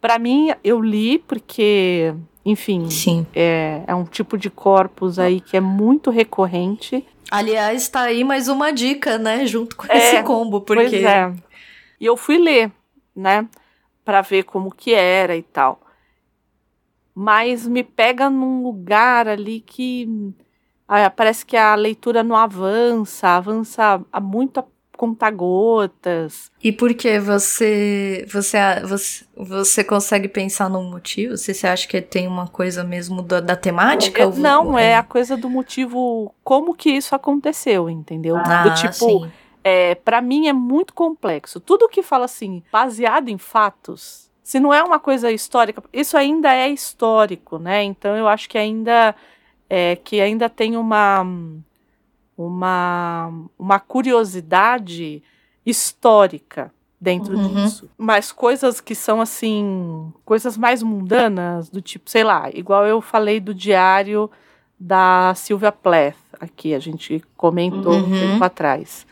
para 0.00 0.16
mim 0.16 0.52
eu 0.62 0.80
li 0.80 1.18
porque, 1.18 2.14
enfim, 2.46 2.88
Sim. 2.88 3.26
é, 3.34 3.82
é 3.88 3.94
um 3.94 4.04
tipo 4.04 4.38
de 4.38 4.48
corpus 4.48 5.18
aí 5.18 5.40
que 5.40 5.56
é 5.56 5.60
muito 5.60 6.12
recorrente. 6.12 7.04
Aliás, 7.28 7.88
tá 7.88 8.02
aí 8.02 8.22
mais 8.22 8.46
uma 8.46 8.72
dica, 8.72 9.18
né? 9.18 9.44
Junto 9.46 9.74
com 9.74 9.84
É, 9.88 9.96
esse 9.98 10.22
combo, 10.22 10.60
porque. 10.60 10.82
Pois 10.88 11.04
é. 11.04 11.34
E 12.00 12.06
eu 12.06 12.16
fui 12.16 12.38
ler, 12.38 12.70
né, 13.14 13.48
Pra 14.04 14.20
ver 14.22 14.44
como 14.44 14.70
que 14.70 14.94
era 14.94 15.36
e 15.36 15.42
tal. 15.42 15.80
Mas 17.12 17.66
me 17.66 17.82
pega 17.82 18.30
num 18.30 18.62
lugar 18.62 19.26
ali 19.26 19.58
que 19.58 20.32
ah, 20.86 21.10
parece 21.10 21.44
que 21.44 21.56
a 21.56 21.74
leitura 21.74 22.22
não 22.22 22.36
avança, 22.36 23.30
avança 23.30 24.00
a 24.12 24.20
muito 24.20 24.60
a 24.60 24.64
conta-gotas. 24.96 26.50
E 26.62 26.72
por 26.72 26.92
que 26.94 27.18
você, 27.20 28.26
você, 28.30 28.58
você, 28.84 29.24
você 29.36 29.84
consegue 29.84 30.28
pensar 30.28 30.68
num 30.68 30.90
motivo? 30.90 31.36
Se 31.36 31.54
você 31.54 31.66
acha 31.66 31.86
que 31.86 32.00
tem 32.00 32.26
uma 32.26 32.48
coisa 32.48 32.82
mesmo 32.82 33.22
da, 33.22 33.40
da 33.40 33.56
temática? 33.56 34.22
Eu- 34.22 34.28
ou- 34.30 34.36
não, 34.36 34.78
é 34.78 34.96
a 34.96 35.02
coisa 35.02 35.36
do 35.36 35.48
motivo 35.48 36.34
como 36.42 36.74
que 36.74 36.90
isso 36.90 37.14
aconteceu, 37.14 37.88
entendeu? 37.88 38.36
Ah, 38.36 38.62
do 38.64 38.74
tipo, 38.74 38.92
sim. 38.94 39.30
é, 39.62 39.94
para 39.94 40.20
mim 40.20 40.48
é 40.48 40.52
muito 40.52 40.92
complexo. 40.94 41.60
Tudo 41.60 41.88
que 41.88 42.02
fala 42.02 42.24
assim, 42.24 42.62
baseado 42.72 43.28
em 43.28 43.38
fatos, 43.38 44.30
se 44.42 44.58
não 44.60 44.72
é 44.72 44.82
uma 44.82 44.98
coisa 44.98 45.30
histórica, 45.30 45.82
isso 45.92 46.16
ainda 46.16 46.52
é 46.54 46.68
histórico, 46.68 47.58
né? 47.58 47.82
Então 47.82 48.16
eu 48.16 48.28
acho 48.28 48.48
que 48.48 48.56
ainda 48.58 49.14
é, 49.68 49.96
que 49.96 50.20
ainda 50.20 50.48
tem 50.48 50.76
uma 50.76 51.24
uma 52.36 53.32
uma 53.58 53.78
curiosidade 53.80 55.22
histórica 55.64 56.72
dentro 57.00 57.36
Uhum. 57.36 57.54
disso. 57.64 57.90
Mas 57.98 58.32
coisas 58.32 58.80
que 58.80 58.94
são 58.94 59.20
assim, 59.20 60.12
coisas 60.24 60.56
mais 60.56 60.82
mundanas, 60.82 61.68
do 61.68 61.80
tipo, 61.82 62.08
sei 62.08 62.24
lá, 62.24 62.48
igual 62.52 62.86
eu 62.86 63.00
falei 63.00 63.38
do 63.40 63.52
diário 63.54 64.30
da 64.78 65.32
Sylvia 65.34 65.72
Plath 65.72 66.16
aqui, 66.40 66.74
a 66.74 66.78
gente 66.78 67.22
comentou 67.36 67.92
um 67.94 68.04
Uhum. 68.04 68.18
tempo 68.18 68.44
atrás. 68.44 69.06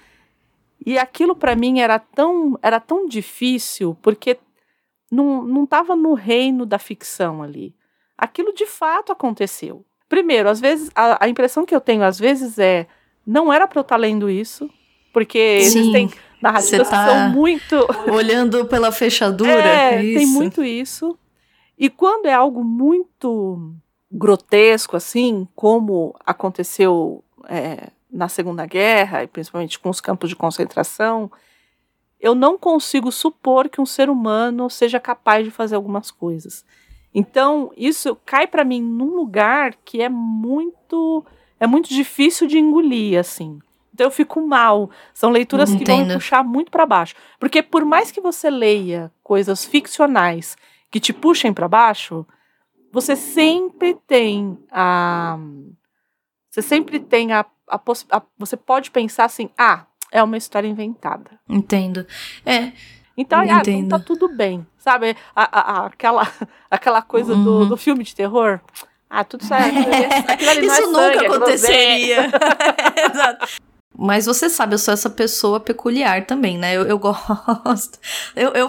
E 0.86 0.98
aquilo 0.98 1.34
para 1.34 1.56
mim 1.56 1.80
era 1.80 1.98
tão, 1.98 2.58
era 2.62 2.78
tão 2.78 3.06
difícil 3.08 3.96
porque 4.02 4.38
não, 5.10 5.42
não 5.42 5.64
tava 5.66 5.96
no 5.96 6.12
reino 6.14 6.66
da 6.66 6.78
ficção 6.78 7.42
ali. 7.42 7.74
Aquilo 8.16 8.52
de 8.52 8.66
fato 8.66 9.10
aconteceu. 9.12 9.84
Primeiro, 10.08 10.48
às 10.48 10.60
vezes, 10.60 10.90
a, 10.94 11.24
a 11.24 11.28
impressão 11.28 11.64
que 11.64 11.74
eu 11.74 11.80
tenho 11.80 12.02
às 12.02 12.18
vezes 12.18 12.58
é 12.58 12.86
não 13.26 13.52
era 13.52 13.66
para 13.66 13.78
eu 13.78 13.82
estar 13.82 13.96
lendo 13.96 14.28
isso, 14.28 14.68
porque 15.12 15.60
Sim, 15.62 15.78
existem 15.80 16.10
narrativas 16.42 16.86
você 16.86 16.90
tá- 16.92 17.04
que 17.06 17.10
são 17.10 17.30
muito 17.30 17.76
Olhando 18.12 18.66
pela 18.66 18.90
fechadura. 18.92 19.52
é, 19.52 20.02
isso. 20.02 20.18
tem 20.18 20.26
muito 20.26 20.62
isso. 20.64 21.18
E 21.78 21.88
quando 21.90 22.26
é 22.26 22.32
algo 22.32 22.62
muito 22.62 23.74
grotesco, 24.10 24.96
assim, 24.96 25.46
como 25.56 26.14
aconteceu 26.24 27.24
é, 27.48 27.88
na 28.10 28.28
Segunda 28.28 28.64
Guerra, 28.64 29.24
e 29.24 29.26
principalmente 29.26 29.78
com 29.78 29.90
os 29.90 30.00
campos 30.00 30.28
de 30.30 30.36
concentração, 30.36 31.30
eu 32.20 32.34
não 32.34 32.56
consigo 32.56 33.10
supor 33.10 33.68
que 33.68 33.80
um 33.80 33.86
ser 33.86 34.08
humano 34.08 34.70
seja 34.70 35.00
capaz 35.00 35.44
de 35.44 35.50
fazer 35.50 35.74
algumas 35.74 36.10
coisas. 36.10 36.64
Então, 37.12 37.70
isso 37.76 38.16
cai 38.24 38.46
para 38.46 38.64
mim 38.64 38.80
num 38.80 39.14
lugar 39.14 39.74
que 39.84 40.00
é 40.00 40.08
muito 40.08 41.24
é 41.64 41.66
muito 41.66 41.88
difícil 41.88 42.46
de 42.46 42.58
engolir, 42.58 43.18
assim. 43.18 43.58
Então 43.92 44.06
eu 44.06 44.10
fico 44.10 44.40
mal. 44.46 44.90
São 45.12 45.30
leituras 45.30 45.74
que 45.74 45.84
vão 45.84 45.96
me 45.98 46.02
Entendo. 46.04 46.14
puxar 46.18 46.42
muito 46.44 46.70
para 46.70 46.84
baixo, 46.86 47.14
porque 47.38 47.62
por 47.62 47.84
mais 47.84 48.10
que 48.10 48.20
você 48.20 48.50
leia 48.50 49.10
coisas 49.22 49.64
ficcionais 49.64 50.56
que 50.90 50.98
te 51.00 51.12
puxem 51.12 51.52
para 51.52 51.68
baixo, 51.68 52.26
você 52.92 53.14
sempre 53.16 53.94
tem 54.06 54.58
a 54.70 55.36
você 56.50 56.62
sempre 56.62 57.00
tem 57.00 57.32
a, 57.32 57.44
a, 57.68 57.80
a 58.10 58.22
você 58.38 58.56
pode 58.56 58.90
pensar 58.90 59.24
assim, 59.24 59.50
ah, 59.58 59.86
é 60.12 60.22
uma 60.22 60.36
história 60.36 60.68
inventada. 60.68 61.38
Entendo. 61.48 62.06
É, 62.46 62.72
Então, 63.16 63.40
ah, 63.40 63.44
então 63.44 63.58
Entendo. 63.60 63.88
tá 63.90 63.98
tudo 63.98 64.28
bem. 64.28 64.66
Sabe? 64.78 65.16
A, 65.34 65.42
a- 65.82 65.86
aquela, 65.86 66.22
aquela 66.70 67.00
coisa 67.02 67.34
do, 67.34 67.58
Uhum. 67.60 67.68
do 67.68 67.76
filme 67.76 68.02
de 68.04 68.14
terror. 68.14 68.60
Ah, 69.10 69.24
tudo 69.24 69.44
certo. 69.44 69.78
Aquilo 70.28 70.50
ali 70.50 70.60
é 70.60 70.64
Isso 70.64 70.74
sangue, 70.74 70.92
nunca 70.92 71.24
é 71.24 71.26
aconteceria. 71.26 72.30
Exato. 73.12 73.46
Mas 73.96 74.26
você 74.26 74.50
sabe, 74.50 74.74
eu 74.74 74.78
sou 74.78 74.92
essa 74.92 75.08
pessoa 75.08 75.60
peculiar 75.60 76.26
também, 76.26 76.58
né? 76.58 76.76
Eu, 76.76 76.82
eu 76.84 76.98
gosto. 76.98 77.98
Eu, 78.34 78.50
eu, 78.50 78.68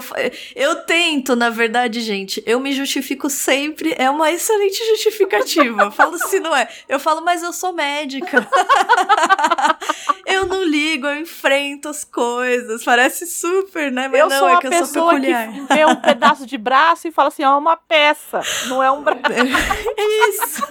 eu 0.54 0.76
tento, 0.84 1.34
na 1.34 1.50
verdade, 1.50 2.00
gente. 2.00 2.42
Eu 2.46 2.60
me 2.60 2.72
justifico 2.72 3.28
sempre. 3.28 3.94
É 3.98 4.08
uma 4.08 4.30
excelente 4.30 4.78
justificativa. 4.90 5.82
Eu 5.82 5.90
falo 5.90 6.16
se 6.16 6.38
não 6.38 6.54
é. 6.54 6.68
Eu 6.88 7.00
falo, 7.00 7.22
mas 7.22 7.42
eu 7.42 7.52
sou 7.52 7.72
médica. 7.72 8.46
eu 10.26 10.46
não 10.46 10.62
ligo, 10.64 11.06
eu 11.06 11.16
enfrento 11.16 11.88
as 11.88 12.04
coisas. 12.04 12.84
Parece 12.84 13.26
super, 13.26 13.90
né? 13.90 14.06
Mas 14.08 14.20
eu 14.20 14.28
não, 14.28 14.38
sou 14.38 14.48
é 14.48 14.60
que 14.60 14.66
eu 14.68 14.86
sou 14.86 15.08
peculiar. 15.08 15.52
que 15.52 15.60
vê 15.74 15.84
um 15.86 15.96
pedaço 15.96 16.46
de 16.46 16.56
braço 16.56 17.08
e 17.08 17.12
fala 17.12 17.28
assim, 17.28 17.42
ó, 17.44 17.54
é 17.54 17.56
uma 17.56 17.76
peça, 17.76 18.40
não 18.68 18.82
é 18.82 18.90
um 18.90 19.02
braço. 19.02 19.20
Isso. 19.98 20.62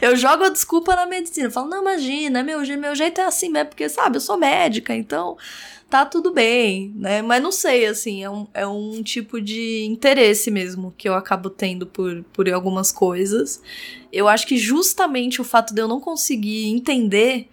eu 0.00 0.16
jogo 0.16 0.44
a 0.44 0.48
desculpa 0.48 0.96
na 0.96 1.06
medicina. 1.06 1.48
Eu 1.48 1.50
falo, 1.50 1.68
não, 1.68 1.82
imagina, 1.82 2.42
meu, 2.42 2.64
je- 2.64 2.85
meu 2.86 2.94
jeito 2.94 3.20
é 3.20 3.24
assim 3.24 3.48
mesmo, 3.48 3.68
porque, 3.68 3.88
sabe, 3.88 4.16
eu 4.16 4.20
sou 4.20 4.38
médica, 4.38 4.94
então 4.94 5.36
tá 5.90 6.04
tudo 6.04 6.32
bem, 6.32 6.92
né? 6.96 7.22
Mas 7.22 7.42
não 7.42 7.52
sei, 7.52 7.86
assim, 7.86 8.22
é 8.22 8.30
um, 8.30 8.46
é 8.54 8.66
um 8.66 9.02
tipo 9.02 9.40
de 9.40 9.84
interesse 9.84 10.50
mesmo 10.50 10.94
que 10.96 11.08
eu 11.08 11.14
acabo 11.14 11.48
tendo 11.50 11.86
por, 11.86 12.24
por 12.32 12.48
algumas 12.48 12.90
coisas. 12.90 13.60
Eu 14.12 14.28
acho 14.28 14.46
que 14.46 14.56
justamente 14.56 15.40
o 15.40 15.44
fato 15.44 15.74
de 15.74 15.80
eu 15.80 15.88
não 15.88 16.00
conseguir 16.00 16.68
entender 16.68 17.48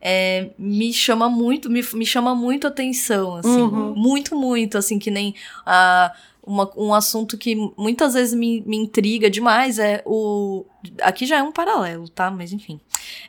é, 0.00 0.50
me 0.58 0.92
chama 0.92 1.28
muito, 1.28 1.70
me, 1.70 1.80
me 1.94 2.04
chama 2.04 2.34
muito 2.34 2.66
atenção, 2.66 3.36
assim. 3.36 3.62
Uhum. 3.62 3.94
Muito, 3.94 4.34
muito, 4.34 4.76
assim, 4.76 4.98
que 4.98 5.10
nem 5.10 5.34
ah, 5.64 6.12
uma- 6.44 6.70
um 6.76 6.92
assunto 6.92 7.38
que 7.38 7.54
muitas 7.76 8.14
vezes 8.14 8.34
me, 8.34 8.62
me 8.66 8.76
intriga 8.76 9.30
demais 9.30 9.78
é 9.78 10.02
o. 10.04 10.64
Aqui 11.00 11.24
já 11.26 11.38
é 11.38 11.42
um 11.42 11.52
paralelo, 11.52 12.08
tá? 12.08 12.30
Mas 12.30 12.52
enfim. 12.52 12.80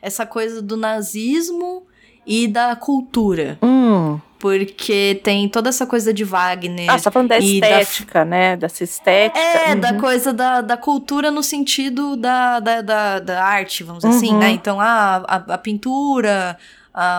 Essa 0.02 0.26
coisa 0.26 0.60
do 0.60 0.76
nazismo 0.76 1.86
e 2.26 2.48
da 2.48 2.74
cultura. 2.74 3.58
Hum. 3.62 4.18
Porque 4.38 5.20
tem 5.24 5.48
toda 5.48 5.70
essa 5.70 5.86
coisa 5.86 6.12
de 6.12 6.22
Wagner. 6.22 6.90
Ah, 6.90 6.98
você 6.98 7.04
tá 7.04 7.10
falando 7.10 7.28
da 7.30 7.38
E 7.38 7.60
da- 7.60 7.80
estética, 7.80 8.24
né? 8.26 8.56
Dessa 8.58 8.84
estética. 8.84 9.38
É, 9.38 9.72
Uhum. 9.72 9.80
da 9.80 9.94
coisa 9.94 10.32
da, 10.34 10.60
da 10.60 10.76
cultura 10.76 11.30
no 11.30 11.42
sentido 11.42 12.14
da, 12.14 12.60
da, 12.60 12.82
da, 12.82 13.18
da 13.20 13.42
arte, 13.44 13.82
vamos 13.82 14.02
dizer 14.04 14.14
assim, 14.16 14.32
Uhum. 14.34 14.38
né? 14.38 14.50
Então, 14.50 14.78
ah, 14.80 15.24
a, 15.26 15.54
a 15.54 15.58
pintura, 15.58 16.58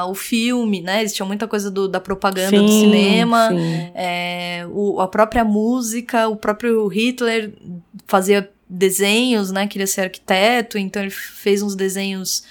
o 0.07 0.15
filme, 0.15 0.81
né? 0.81 1.03
Existia 1.03 1.25
muita 1.25 1.47
coisa 1.47 1.69
do, 1.69 1.87
da 1.87 1.99
propaganda 1.99 2.61
do 2.61 2.67
Sim, 2.71 2.79
cinema. 2.81 3.49
sim. 3.51 3.91
É, 3.93 4.65
o- 4.71 4.99
a 5.01 5.07
própria 5.07 5.43
música, 5.43 6.27
o 6.29 6.35
próprio 6.37 6.87
Hitler 6.87 7.53
fazia 8.07 8.49
desenhos, 8.69 9.51
né? 9.51 9.67
Queria 9.67 9.87
ser 9.87 10.01
arquiteto, 10.01 10.77
então 10.77 11.01
ele 11.01 11.11
fez 11.11 11.61
uns 11.61 11.75
desenhos 11.75 12.43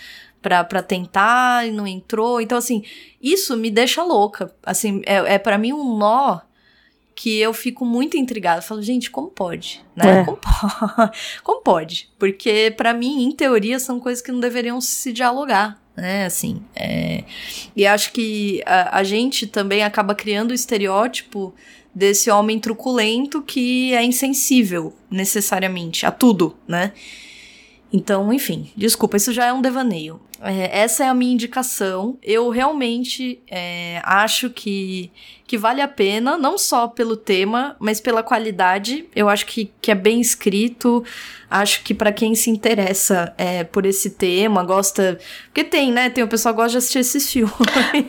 pra, 0.42 0.62
pra 0.62 0.82
tentar 0.82 1.66
e 1.66 1.70
não 1.70 1.86
entrou. 1.86 2.40
Então, 2.40 2.58
assim, 2.58 2.82
isso 3.22 3.56
me 3.56 3.70
deixa 3.70 4.02
louca. 4.02 4.54
Assim, 4.62 5.00
é, 5.06 5.34
é 5.34 5.38
para 5.38 5.56
mim 5.58 5.72
um 5.72 5.96
nó 5.96 6.40
que 7.16 7.38
eu 7.38 7.54
fico 7.54 7.84
muito 7.84 8.16
intrigada. 8.16 8.58
Eu 8.58 8.62
falo, 8.62 8.82
gente, 8.82 9.10
como 9.10 9.28
pode? 9.28 9.84
Né? 9.96 10.20
É. 10.20 10.24
Como, 10.24 10.36
po- 10.36 10.50
como 11.42 11.62
pode? 11.62 12.10
Porque, 12.18 12.74
pra 12.76 12.92
mim, 12.92 13.24
em 13.24 13.32
teoria, 13.32 13.78
são 13.78 13.98
coisas 14.00 14.20
que 14.22 14.30
não 14.32 14.40
deveriam 14.40 14.80
se 14.80 15.12
dialogar. 15.12 15.80
Né, 15.96 16.26
assim, 16.26 16.60
é... 16.74 17.22
e 17.76 17.86
acho 17.86 18.10
que 18.12 18.60
a, 18.66 18.98
a 18.98 19.04
gente 19.04 19.46
também 19.46 19.84
acaba 19.84 20.12
criando 20.12 20.50
o 20.50 20.54
estereótipo 20.54 21.54
desse 21.94 22.28
homem 22.28 22.58
truculento 22.58 23.40
que 23.40 23.94
é 23.94 24.02
insensível, 24.02 24.92
necessariamente, 25.08 26.04
a 26.04 26.10
tudo, 26.10 26.56
né? 26.66 26.92
Então, 27.92 28.32
enfim, 28.32 28.72
desculpa, 28.76 29.16
isso 29.16 29.32
já 29.32 29.46
é 29.46 29.52
um 29.52 29.62
devaneio. 29.62 30.20
É, 30.44 30.80
essa 30.80 31.04
é 31.04 31.08
a 31.08 31.14
minha 31.14 31.32
indicação. 31.32 32.18
Eu 32.22 32.50
realmente 32.50 33.40
é, 33.50 34.00
acho 34.04 34.50
que, 34.50 35.10
que 35.46 35.56
vale 35.56 35.80
a 35.80 35.88
pena, 35.88 36.36
não 36.36 36.58
só 36.58 36.86
pelo 36.86 37.16
tema, 37.16 37.74
mas 37.78 37.98
pela 37.98 38.22
qualidade. 38.22 39.06
Eu 39.16 39.28
acho 39.30 39.46
que, 39.46 39.72
que 39.80 39.90
é 39.90 39.94
bem 39.94 40.20
escrito. 40.20 41.02
Acho 41.50 41.82
que 41.82 41.94
para 41.94 42.12
quem 42.12 42.34
se 42.34 42.50
interessa 42.50 43.32
é, 43.38 43.64
por 43.64 43.86
esse 43.86 44.10
tema, 44.10 44.62
gosta. 44.62 45.18
Porque 45.46 45.64
tem, 45.64 45.90
né? 45.90 46.10
Tem 46.10 46.22
o 46.22 46.28
pessoal 46.28 46.54
que 46.54 46.60
gosta 46.60 46.72
de 46.72 46.78
assistir 46.78 46.98
esses 46.98 47.30
filmes. 47.32 47.54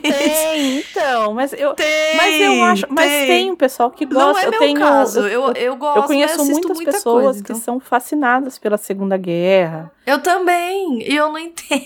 Tem, 0.02 0.78
então. 0.80 1.32
Mas 1.32 1.54
eu, 1.54 1.72
Tem, 1.74 2.16
mas 2.16 2.40
eu 2.40 2.64
acho. 2.64 2.86
Mas 2.90 3.10
tem. 3.10 3.26
tem 3.26 3.50
um 3.50 3.56
pessoal 3.56 3.90
que 3.90 4.04
gosta. 4.04 4.32
Não 4.32 4.38
é 4.38 4.46
eu 4.46 4.50
meu 4.50 4.60
tenho, 4.60 4.78
caso. 4.78 5.20
Eu, 5.20 5.46
Eu, 5.46 5.52
eu, 5.52 5.76
gosto, 5.76 5.98
eu 5.98 6.02
conheço 6.02 6.44
muitas 6.44 6.76
muita 6.76 6.92
pessoas 6.92 7.24
coisa, 7.24 7.44
que 7.44 7.52
então. 7.52 7.62
são 7.62 7.80
fascinadas 7.80 8.58
pela 8.58 8.76
Segunda 8.76 9.16
Guerra. 9.16 9.90
Eu 10.06 10.20
também. 10.22 11.02
E 11.02 11.14
eu 11.16 11.28
não 11.32 11.38
entendo. 11.38 11.84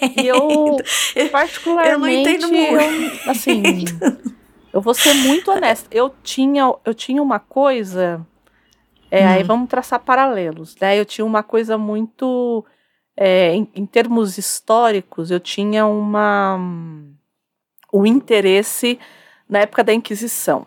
Eu, 1.17 1.29
particularmente, 1.31 1.93
Eu 1.93 1.99
não 1.99 2.09
entendo 2.09 2.55
eu, 2.55 3.31
assim, 3.31 3.63
eu 4.73 4.81
vou 4.83 4.93
ser 4.95 5.15
muito 5.15 5.51
honesta. 5.51 5.89
Eu 5.91 6.15
tinha, 6.23 6.73
eu 6.85 6.95
tinha 6.95 7.23
uma 7.23 7.39
coisa. 7.39 8.25
É, 9.11 9.25
Hum. 9.25 9.29
Aí 9.31 9.43
vamos 9.43 9.69
traçar 9.69 9.99
paralelos, 10.01 10.77
né? 10.81 10.99
Eu 11.01 11.05
tinha 11.05 11.25
uma 11.25 11.43
coisa 11.43 11.77
muito. 11.79 12.65
é, 13.17 13.55
em, 13.55 13.69
em 13.75 13.87
termos 13.87 14.39
históricos, 14.39 15.31
eu 15.31 15.41
tinha 15.41 15.87
uma. 15.87 16.59
um 17.93 18.07
interesse 18.07 18.99
na 19.49 19.61
época 19.61 19.83
da 19.83 19.93
Inquisição. 19.93 20.65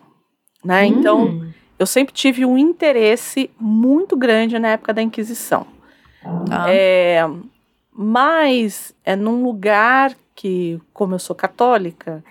Né? 0.62 0.86
Então, 0.86 1.26
Hum, 1.26 1.52
eu 1.78 1.86
sempre 1.86 2.12
tive 2.12 2.44
um 2.44 2.58
interesse 2.58 3.50
muito 3.58 4.16
grande 4.16 4.58
na 4.58 4.68
época 4.70 4.92
da 4.92 5.00
Inquisição. 5.02 5.66
Tá. 6.46 6.64
É, 6.68 7.20
mas 7.92 8.94
é 9.04 9.14
num 9.16 9.42
lugar 9.44 10.14
que, 10.34 10.80
como 10.92 11.14
eu 11.14 11.18
sou 11.18 11.34
católica, 11.36 12.24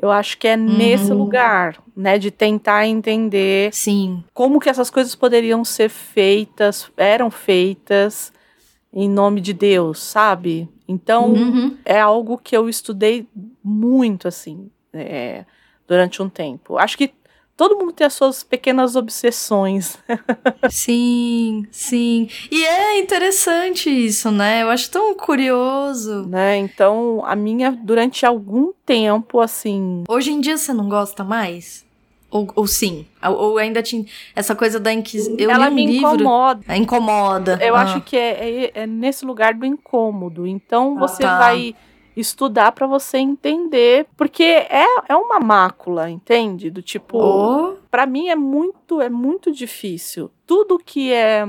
eu 0.00 0.10
acho 0.10 0.38
que 0.38 0.46
é 0.46 0.56
nesse 0.56 1.12
Uhum. 1.12 1.18
lugar, 1.18 1.82
né, 1.96 2.18
de 2.18 2.30
tentar 2.30 2.86
entender 2.86 3.72
Sim. 3.74 4.22
como 4.32 4.60
que 4.60 4.68
essas 4.70 4.90
coisas 4.90 5.14
poderiam 5.14 5.64
ser 5.64 5.88
feitas, 5.88 6.88
eram 6.96 7.30
feitas 7.30 8.32
em 8.92 9.08
nome 9.08 9.40
de 9.40 9.52
Deus, 9.52 10.00
sabe? 10.00 10.68
Então 10.86 11.32
Uhum. 11.32 11.76
é 11.84 12.00
algo 12.00 12.38
que 12.38 12.56
eu 12.56 12.68
estudei 12.68 13.28
muito 13.62 14.28
assim 14.28 14.70
é, 14.92 15.44
durante 15.86 16.22
um 16.22 16.28
tempo. 16.28 16.78
Acho 16.78 16.96
que 16.96 17.12
todo 17.58 17.76
mundo 17.76 17.92
tem 17.92 18.06
as 18.06 18.14
suas 18.14 18.42
pequenas 18.44 18.94
obsessões. 18.96 19.98
Sim, 20.70 21.66
sim. 21.70 22.28
E 22.50 22.64
é 22.64 22.98
interessante 23.00 23.90
isso, 23.90 24.30
né? 24.30 24.62
Eu 24.62 24.70
acho 24.70 24.90
tão 24.90 25.14
curioso. 25.14 26.24
né? 26.26 26.56
Então, 26.56 27.22
a 27.26 27.34
minha, 27.36 27.70
durante 27.72 28.24
algum 28.24 28.72
tempo, 28.86 29.40
assim, 29.40 30.04
Hoje 30.08 30.30
em 30.32 30.40
dia 30.40 30.56
você 30.56 30.72
não 30.72 30.88
gosta 30.88 31.24
mais? 31.24 31.84
Ou, 32.30 32.46
ou 32.54 32.66
sim? 32.66 33.06
Ou, 33.24 33.34
ou 33.36 33.58
ainda 33.58 33.82
tinha 33.82 34.04
essa 34.36 34.54
coisa 34.54 34.78
da 34.78 34.92
Inquisição? 34.92 35.34
Ela 35.38 35.68
um 35.68 35.70
me 35.74 35.86
livro. 35.86 36.14
incomoda. 36.14 36.60
Ah, 36.68 36.76
Incomoda. 36.76 37.58
Eu 37.60 37.74
Ah. 37.74 37.80
acho 37.82 38.00
que 38.02 38.16
é, 38.16 38.64
é, 38.66 38.70
é 38.82 38.86
nesse 38.86 39.24
lugar 39.24 39.54
do 39.54 39.64
incômodo. 39.66 40.46
Então, 40.46 40.94
Ah, 40.96 41.00
você 41.00 41.22
tá. 41.22 41.38
vai 41.38 41.74
estudar 42.20 42.72
para 42.72 42.86
você 42.86 43.18
entender, 43.18 44.06
porque 44.16 44.42
é, 44.42 44.84
é 45.08 45.16
uma 45.16 45.38
mácula, 45.38 46.10
entende? 46.10 46.70
Do 46.70 46.82
tipo, 46.82 47.18
Oh, 47.18 47.76
Pra 47.90 48.06
mim 48.06 48.28
é 48.28 48.36
muito 48.36 49.00
é 49.00 49.08
muito 49.08 49.52
difícil. 49.52 50.30
Tudo 50.46 50.78
que 50.78 51.12
é, 51.12 51.44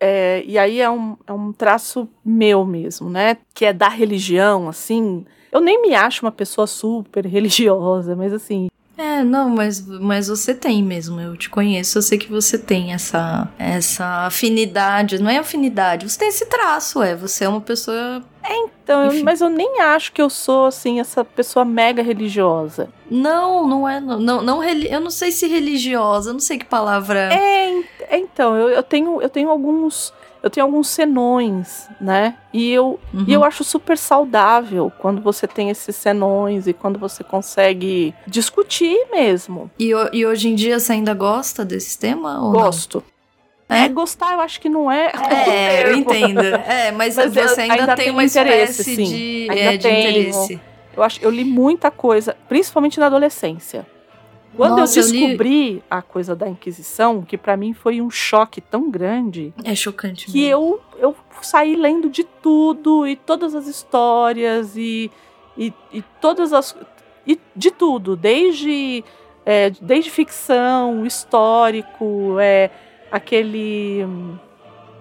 é 0.00 0.42
e 0.46 0.58
aí 0.58 0.80
é 0.80 0.90
um, 0.90 1.16
é 1.26 1.32
um 1.32 1.52
traço 1.52 2.08
meu 2.24 2.64
mesmo, 2.64 3.08
né? 3.08 3.38
Que 3.54 3.66
é 3.66 3.72
da 3.72 3.88
religião, 3.88 4.68
assim. 4.68 5.24
Eu 5.50 5.60
nem 5.60 5.80
me 5.80 5.94
acho 5.94 6.24
uma 6.24 6.32
pessoa 6.32 6.66
super 6.66 7.24
religiosa, 7.26 8.14
mas 8.14 8.32
assim, 8.32 8.68
É, 8.98 9.22
não, 9.22 9.50
mas, 9.50 9.84
mas 9.86 10.28
você 10.28 10.54
tem 10.54 10.82
mesmo. 10.82 11.20
Eu 11.20 11.36
te 11.36 11.50
conheço, 11.50 11.98
eu 11.98 12.02
sei 12.02 12.16
que 12.16 12.30
você 12.30 12.58
tem 12.58 12.92
essa, 12.94 13.46
essa 13.58 14.26
afinidade. 14.26 15.18
Não 15.18 15.30
é 15.30 15.36
afinidade, 15.38 16.08
você 16.08 16.18
tem 16.18 16.28
esse 16.28 16.46
traço, 16.46 17.02
é. 17.02 17.14
Você 17.14 17.44
é 17.44 17.48
uma 17.48 17.60
pessoa. 17.60 18.22
então, 18.48 19.02
eu- 19.04 19.12
Enfim. 19.12 19.22
mas 19.22 19.40
eu 19.42 19.50
nem 19.50 19.80
acho 19.80 20.12
que 20.12 20.22
eu 20.22 20.30
sou 20.30 20.66
assim 20.66 20.98
essa 20.98 21.24
pessoa 21.24 21.64
mega 21.64 22.02
religiosa. 22.02 22.88
Não, 23.10 23.66
não 23.66 23.86
é. 23.88 24.00
Não, 24.00 24.18
não, 24.18 24.42
não 24.42 24.64
eu 24.64 25.00
não 25.00 25.10
sei 25.10 25.30
se 25.30 25.46
religiosa, 25.46 26.30
eu 26.30 26.34
não 26.34 26.40
sei 26.40 26.56
que 26.56 26.64
palavra. 26.64 27.32
É, 27.34 27.70
é, 28.08 28.18
então, 28.18 28.56
eu, 28.56 28.70
eu 28.70 28.82
tenho 28.82 29.20
eu 29.20 29.28
tenho 29.28 29.50
alguns 29.50 30.12
eu 30.46 30.50
tenho 30.50 30.66
alguns 30.66 30.88
senões, 30.88 31.88
né? 32.00 32.36
E 32.52 32.70
eu 32.72 32.98
Uhum. 33.12 33.24
E 33.26 33.32
eu 33.32 33.44
acho 33.44 33.64
super 33.64 33.96
saudável 33.96 34.92
quando 34.98 35.20
você 35.20 35.46
tem 35.46 35.70
esses 35.70 35.96
senões 35.96 36.66
e 36.66 36.72
quando 36.72 36.98
você 36.98 37.24
consegue 37.24 38.14
discutir 38.26 38.96
mesmo. 39.10 39.70
E, 39.78 39.92
e 40.12 40.26
hoje 40.26 40.48
em 40.48 40.54
dia 40.54 40.78
você 40.78 40.92
ainda 40.92 41.14
gosta 41.14 41.64
desse 41.64 41.98
tema? 41.98 42.40
Ou 42.40 42.52
não? 42.52 42.60
Gosto. 42.60 43.02
É? 43.68 43.84
É, 43.84 43.88
gostar 43.88 44.34
eu 44.34 44.40
acho 44.40 44.60
que 44.60 44.68
não 44.68 44.90
é. 44.90 45.10
É, 45.30 45.88
eu 45.90 45.96
entendo. 45.96 46.40
É, 46.40 46.92
mas, 46.92 47.16
Mas 47.16 47.34
você 47.34 47.62
ainda, 47.62 47.74
ainda 47.74 47.96
tem 47.96 48.10
uma 48.10 48.22
interesse, 48.24 48.82
espécie 48.82 48.96
sim. 48.96 49.04
de, 49.04 49.48
Ainda 49.50 49.74
é, 49.74 49.76
de 49.76 49.82
tenho. 49.82 50.10
interesse. 50.10 50.60
Eu 50.96 51.02
acho, 51.02 51.20
eu 51.22 51.30
li 51.30 51.44
muita 51.44 51.90
coisa, 51.90 52.36
principalmente 52.48 53.00
na 53.00 53.06
adolescência. 53.06 53.86
Quando 54.56 54.78
Nossa, 54.78 54.98
eu 54.98 55.04
eu 55.04 55.10
li- 55.10 55.20
descobri 55.20 55.82
a 55.90 56.00
coisa 56.02 56.34
da 56.34 56.48
Inquisição, 56.48 57.22
que 57.22 57.36
pra 57.36 57.56
mim 57.56 57.74
foi 57.74 58.00
um 58.00 58.10
choque 58.10 58.60
tão 58.60 58.90
grande, 58.90 59.52
É 59.62 59.74
chocante 59.74 60.26
que 60.26 60.32
mesmo. 60.48 60.50
eu, 60.50 60.80
eu 60.98 61.16
saí 61.42 61.76
lendo 61.76 62.08
de 62.08 62.24
tudo 62.24 63.06
e 63.06 63.16
todas 63.16 63.54
as 63.54 63.66
histórias 63.66 64.76
e, 64.76 65.10
e, 65.58 65.72
e 65.92 66.02
todas 66.20 66.52
as 66.52 66.74
e 67.26 67.38
de 67.54 67.70
tudo 67.70 68.16
desde 68.16 69.04
é, 69.44 69.70
desde 69.80 70.10
ficção 70.10 71.04
histórico 71.04 72.36
é 72.40 72.70
aquele 73.10 74.06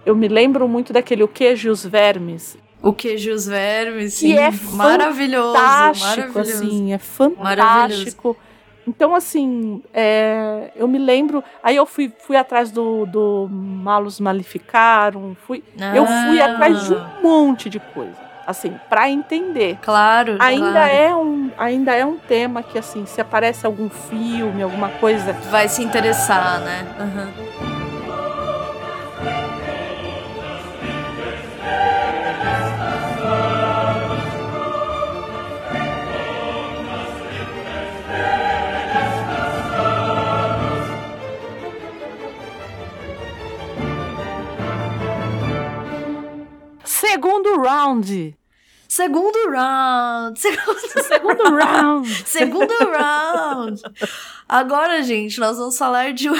eu 0.05 0.15
me 0.15 0.27
lembro 0.27 0.67
muito 0.67 0.91
daquele 0.91 1.23
o 1.23 1.27
queijo 1.27 1.67
e 1.69 1.71
os 1.71 1.85
vermes 1.85 2.57
O 2.81 2.91
queijo 2.93 3.29
e 3.29 3.33
os 3.33 3.45
vermes, 3.47 4.13
Que 4.19 4.27
sim. 4.27 4.37
é 4.37 4.51
maravilhoso, 4.73 5.53
fantástico 5.53 6.03
maravilhoso. 6.39 6.51
assim 6.65 6.93
é 6.93 6.97
fantástico 6.97 8.37
então 8.87 9.15
assim 9.15 9.81
é, 9.93 10.71
eu 10.75 10.87
me 10.87 10.97
lembro 10.99 11.43
aí 11.63 11.75
eu 11.75 11.85
fui 11.85 12.11
fui 12.19 12.35
atrás 12.37 12.71
do, 12.71 13.05
do 13.05 13.47
Malus 13.49 14.19
Maleficarum 14.19 15.35
fui 15.47 15.63
eu 15.93 16.05
fui 16.05 16.41
Ah, 16.41 16.45
atrás 16.45 16.83
de 16.83 16.93
um 16.93 17.05
monte 17.23 17.69
de 17.69 17.79
coisa, 17.79 18.15
assim, 18.45 18.73
pra 18.89 19.09
entender. 19.09 19.77
Claro, 19.81 20.37
Ainda 20.39 20.71
claro. 20.71 20.91
é 20.93 21.15
um, 21.15 21.51
ainda 21.57 21.93
é 21.95 22.05
um 22.05 22.17
tema 22.17 22.61
que 22.63 22.77
assim, 22.77 23.05
se 23.05 23.19
aparece 23.21 23.65
algum 23.65 23.89
filme, 23.89 24.61
alguma 24.61 24.89
coisa, 24.89 25.33
Vai 25.49 25.67
se 25.67 25.83
interessar, 25.83 26.59
né? 26.61 26.85
Aham. 26.99 27.74
Segundo 47.15 47.61
round, 47.61 48.35
Segundo 48.87 49.49
round. 49.49 50.39
Segundo, 50.39 50.79
segundo 51.07 51.43
round. 51.57 52.07
segundo 52.25 52.73
round. 52.91 53.81
Agora, 54.47 55.01
gente, 55.03 55.39
nós 55.39 55.57
vamos 55.57 55.77
falar 55.77 56.13
de, 56.13 56.29
uma- 56.29 56.37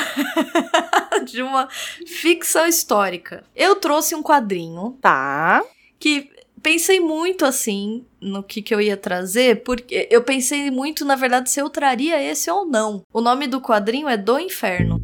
de 1.25 1.41
uma 1.41 1.67
ficção 2.05 2.65
histórica. 2.67 3.43
Eu 3.55 3.75
trouxe 3.77 4.13
um 4.15 4.21
quadrinho 4.23 4.97
Tá. 5.01 5.63
que 5.99 6.29
pensei 6.61 6.99
muito 6.99 7.45
assim 7.45 8.05
no 8.21 8.41
que, 8.43 8.61
que 8.61 8.73
eu 8.73 8.79
ia 8.79 8.95
trazer, 8.95 9.63
porque 9.63 10.07
eu 10.11 10.23
pensei 10.23 10.69
muito, 10.71 11.03
na 11.03 11.15
verdade, 11.15 11.49
se 11.49 11.59
eu 11.59 11.69
traria 11.69 12.21
esse 12.21 12.49
ou 12.49 12.65
não. 12.65 13.03
O 13.11 13.21
nome 13.21 13.47
do 13.47 13.59
quadrinho 13.59 14.07
é 14.07 14.15
Do 14.17 14.39
Inferno. 14.39 15.01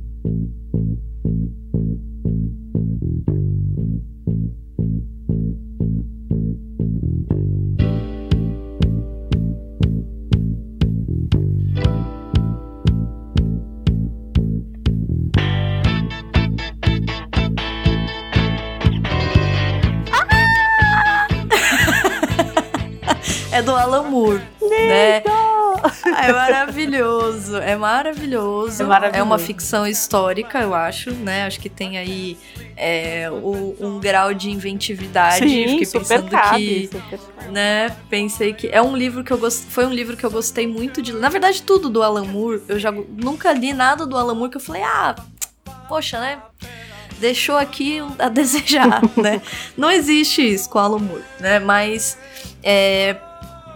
Alan 23.91 24.09
Moore, 24.09 24.41
né? 24.61 25.21
É 26.17 26.31
maravilhoso, 26.31 27.57
é 27.57 27.75
maravilhoso. 27.75 28.83
É 28.83 28.85
maravilhoso. 28.85 29.25
uma 29.25 29.39
ficção 29.39 29.87
histórica, 29.87 30.59
eu 30.59 30.73
acho, 30.73 31.11
né? 31.11 31.45
Acho 31.45 31.59
que 31.59 31.69
tem 31.69 31.97
aí 31.97 32.37
é, 32.77 33.29
o, 33.31 33.75
um 33.79 33.99
grau 33.99 34.33
de 34.33 34.49
inventividade. 34.49 35.47
Sim, 35.47 35.67
Fiquei 35.67 35.85
super 35.85 35.99
pensando 35.99 36.29
cabe, 36.29 36.87
que 36.87 36.87
super 36.87 37.19
né? 37.51 37.95
Pensei 38.09 38.53
que 38.53 38.67
é 38.67 38.81
um 38.81 38.95
livro 38.95 39.23
que 39.23 39.31
eu 39.31 39.37
gost... 39.37 39.65
foi 39.69 39.85
um 39.85 39.91
livro 39.91 40.15
que 40.15 40.25
eu 40.25 40.31
gostei 40.31 40.67
muito 40.67 41.01
de. 41.01 41.13
Na 41.13 41.29
verdade, 41.29 41.61
tudo 41.63 41.89
do 41.89 42.03
Alan 42.03 42.25
Moore, 42.25 42.61
eu 42.67 42.79
já 42.79 42.91
nunca 42.91 43.51
li 43.51 43.73
nada 43.73 44.05
do 44.05 44.17
Alan 44.17 44.35
Moore 44.35 44.51
que 44.51 44.57
eu 44.57 44.61
falei, 44.61 44.83
ah, 44.83 45.15
poxa, 45.87 46.19
né? 46.19 46.39
Deixou 47.19 47.57
aqui 47.57 47.99
a 48.17 48.29
desejar, 48.29 49.01
né? 49.17 49.41
Não 49.77 49.91
existe 49.91 50.41
isso 50.41 50.69
com 50.69 50.77
o 50.77 50.81
Alan 50.81 50.99
Moore, 50.99 51.23
né? 51.39 51.59
Mas 51.59 52.17
é, 52.63 53.15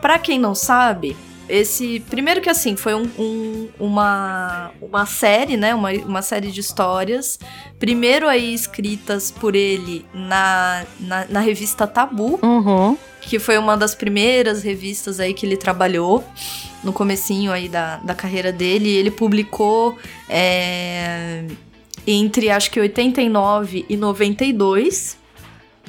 para 0.05 0.19
quem 0.19 0.37
não 0.37 0.53
sabe, 0.53 1.17
esse 1.49 1.99
primeiro 2.01 2.39
que 2.39 2.47
assim 2.47 2.75
foi 2.75 2.93
um, 2.93 3.09
um, 3.17 3.69
uma 3.79 4.69
uma 4.79 5.03
série 5.07 5.57
né 5.57 5.73
uma, 5.73 5.89
uma 5.93 6.21
série 6.21 6.51
de 6.51 6.59
histórias 6.59 7.39
primeiro 7.79 8.27
aí 8.27 8.53
escritas 8.53 9.31
por 9.31 9.55
ele 9.55 10.05
na, 10.13 10.85
na, 10.99 11.25
na 11.27 11.39
revista 11.39 11.87
Tabu 11.87 12.39
Uhum. 12.43 12.95
que 13.19 13.39
foi 13.39 13.57
uma 13.57 13.75
das 13.75 13.95
primeiras 13.95 14.61
revistas 14.61 15.19
aí 15.19 15.33
que 15.33 15.43
ele 15.43 15.57
trabalhou 15.57 16.23
no 16.83 16.93
comecinho 16.93 17.51
aí 17.51 17.67
da, 17.67 17.97
da 17.97 18.13
carreira 18.13 18.51
dele. 18.51 18.89
Ele 18.89 19.09
publicou 19.09 19.97
é, 20.29 21.45
entre 22.05 22.51
acho 22.51 22.69
que 22.69 22.79
89 22.79 23.87
e 23.89 23.97
92. 23.97 25.17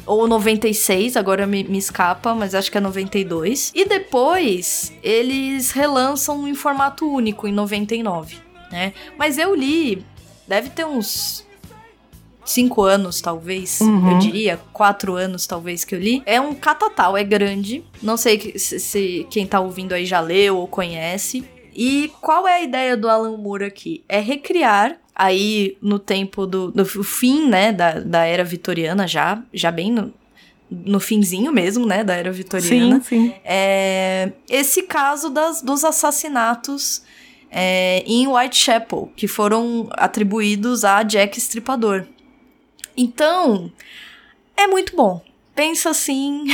Ou 0.07 0.29
96, 0.29 1.17
agora 1.17 1.47
me, 1.47 1.65
me 1.65 1.79
escapa, 1.79 2.35
mas 2.35 2.55
acho 2.55 2.71
que 2.71 2.79
é 2.79 2.81
92. 2.81 3.73
E 3.75 3.85
depois 3.85 4.93
eles 5.03 5.73
relançam 5.73 6.47
em 6.47 6.55
formato 6.55 7.11
único, 7.11 7.49
em 7.49 7.53
99, 7.53 8.37
né? 8.71 8.93
Mas 9.19 9.37
eu 9.37 9.55
li, 9.55 10.05
deve 10.47 10.71
ter 10.71 10.85
uns 10.87 11.45
cinco 12.45 12.83
anos, 12.83 13.21
talvez, 13.21 13.81
Uhum. 13.81 14.13
eu 14.13 14.19
diria, 14.19 14.61
quatro 14.73 15.15
anos, 15.17 15.47
talvez, 15.47 15.85
que 15.85 15.95
eu 15.95 15.99
li. 15.99 16.23
É 16.25 16.41
um 16.41 16.55
catatal, 16.55 17.17
é 17.17 17.25
grande. 17.25 17.83
Não 18.01 18.17
sei 18.17 18.57
se, 18.57 18.79
se 18.79 19.27
quem 19.29 19.45
tá 19.47 19.59
ouvindo 19.59 19.93
aí 19.93 20.07
já 20.07 20.21
leu 20.21 20.57
ou 20.57 20.69
conhece. 20.69 21.45
E 21.75 22.11
qual 22.21 22.47
é 22.47 22.55
a 22.55 22.63
ideia 22.63 22.97
do 22.97 23.09
Alan 23.09 23.37
Moore 23.37 23.65
aqui? 23.65 24.05
É 24.09 24.21
recriar 24.21 24.97
aí 25.17 25.79
no 25.81 25.99
tempo 25.99 26.47
do, 26.47 26.71
do 26.71 26.85
fim, 26.85 27.49
né, 27.49 27.73
da, 27.73 28.01
da 28.01 28.25
era 28.25 28.45
vitoriana 28.45 29.09
já, 29.09 29.43
já 29.51 29.73
bem 29.73 29.91
no, 29.91 30.13
no 30.71 31.01
finzinho 31.01 31.51
mesmo, 31.51 31.87
né, 31.87 32.05
da 32.05 32.15
era 32.15 32.31
vitoriana. 32.31 33.01
Sim, 33.01 33.29
sim. 33.29 33.35
É, 33.43 34.33
esse 34.49 34.83
caso 34.83 35.31
das, 35.31 35.63
dos 35.63 35.85
assassinatos 35.85 37.03
é, 37.51 38.05
em 38.07 38.29
Whitechapel, 38.29 39.11
que 39.17 39.27
foram 39.27 39.89
atribuídos 39.93 40.85
a 40.85 41.03
Jack 41.03 41.39
Stripador. 41.39 42.05
Então, 42.95 43.73
é 44.55 44.67
muito 44.67 44.95
bom. 44.95 45.23
Pensa 45.55 45.89
assim, 45.89 46.45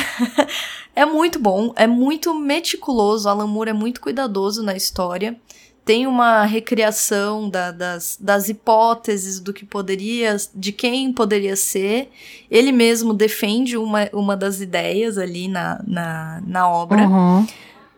é 0.94 1.04
muito 1.04 1.40
bom, 1.40 1.72
é 1.74 1.88
muito 1.88 2.32
meticuloso. 2.32 3.28
Alan 3.28 3.48
Moore 3.48 3.70
é 3.70 3.72
muito 3.72 4.00
cuidadoso 4.00 4.62
na 4.62 4.76
história. 4.76 5.36
Tem 5.84 6.06
uma 6.06 6.44
recriação 6.44 7.50
da- 7.50 7.72
das, 7.72 8.16
das 8.20 8.48
hipóteses 8.48 9.40
do 9.40 9.52
que 9.52 9.64
poderia, 9.64 10.36
de 10.54 10.70
quem 10.72 11.12
poderia 11.12 11.56
ser. 11.56 12.10
Ele 12.50 12.70
mesmo 12.70 13.12
defende 13.12 13.76
uma, 13.76 14.08
uma 14.12 14.36
das 14.36 14.60
ideias 14.60 15.18
ali 15.18 15.48
na, 15.48 15.80
na, 15.86 16.42
na 16.46 16.68
obra. 16.70 17.08
Uhum. 17.08 17.46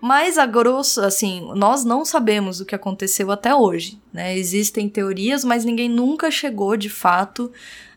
Mas 0.01 0.37
a 0.37 0.44
grosso, 0.47 1.01
assim, 1.01 1.51
nós 1.55 1.83
não 1.85 2.05
sabemos 2.05 2.61
o 2.61 2.64
que 2.66 2.75
aconteceu 2.75 3.31
até 3.31 3.55
hoje, 3.55 3.99
né? 4.12 4.37
Existem 4.37 4.87
teorias, 4.88 5.44
mas 5.44 5.64
ninguém 5.64 5.88
nunca 5.88 6.31
chegou 6.31 6.77
de 6.77 6.90
fato 6.90 7.51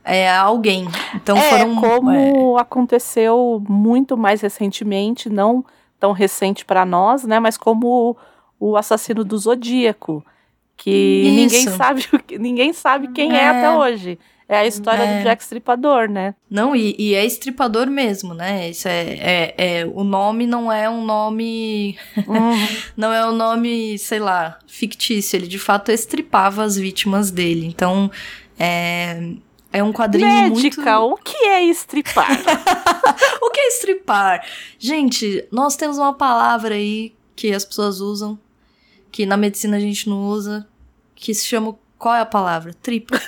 é, 0.05 0.29
a 0.29 0.41
alguém. 0.41 0.87
Então 1.15 1.37
é 1.37 1.49
foram 1.49 1.75
como 1.75 2.09
é, 2.11 2.61
aconteceu 2.61 3.61
muito 3.67 4.15
mais 4.15 4.39
recentemente, 4.39 5.29
não 5.29 5.65
tão 5.99 6.13
recente 6.13 6.63
para 6.63 6.85
nós, 6.85 7.25
né? 7.25 7.39
Mas 7.41 7.57
como 7.57 8.15
o, 8.59 8.75
assassino 8.77 9.23
do 9.23 9.37
Zodíaco, 9.37 10.25
que 10.75 10.89
Isso. 10.91 11.35
ninguém 11.35 11.67
sabe 11.77 12.05
ninguém 12.39 12.73
sabe 12.73 13.07
quem 13.09 13.31
é. 13.35 13.41
É. 13.41 13.47
até 13.49 13.71
hoje. 13.71 14.19
É 14.49 14.59
a 14.59 14.65
história 14.65 15.03
É. 15.03 15.17
do 15.19 15.23
Jack 15.25 15.43
Stripador, 15.43 16.07
né? 16.09 16.33
não 16.49 16.73
e, 16.73 16.95
e 16.97 17.13
é 17.13 17.25
estripador 17.25 17.87
mesmo, 17.87 18.33
né? 18.33 18.69
Isso 18.69 18.87
é, 18.87 19.01
é, 19.19 19.55
é- 19.57 19.85
o 19.85 20.05
nome 20.05 20.47
não 20.47 20.71
é 20.71 20.89
um 20.89 21.03
nome 21.03 21.97
Uhum. 22.15 22.55
não 22.95 23.11
é 23.11 23.27
um 23.27 23.33
nome, 23.35 23.97
sei 23.97 24.19
lá, 24.19 24.57
fictício. 24.65 25.35
Ele 25.35 25.47
de 25.47 25.59
fato 25.59 25.91
estripava 25.91 26.63
as 26.63 26.77
vítimas 26.77 27.29
dele. 27.29 27.65
Então 27.65 28.09
é 28.57 29.33
é 29.73 29.83
um 29.83 29.91
quadrinho 29.91 30.29
Médica, 30.29 30.97
muito 30.99 31.13
o 31.13 31.17
que 31.17 31.35
é 31.45 31.63
estripar? 31.65 32.29
O 33.41 33.49
que 33.51 33.59
é 33.59 33.67
estripar? 33.67 34.45
Gente, 34.79 35.45
nós 35.51 35.75
temos 35.75 35.97
uma 35.97 36.13
palavra 36.13 36.75
aí 36.75 37.13
que 37.35 37.53
as 37.53 37.65
pessoas 37.65 37.99
usam, 37.99 38.39
que 39.17 39.25
na 39.25 39.35
medicina 39.35 39.77
a 39.77 39.79
gente 39.79 40.07
não 40.07 40.27
usa, 40.27 40.67
que 41.15 41.33
se 41.33 41.43
chama. 41.43 41.75
Qual 41.97 42.13
é 42.13 42.19
a 42.19 42.25
palavra? 42.25 42.71
Tripa. 42.83 43.19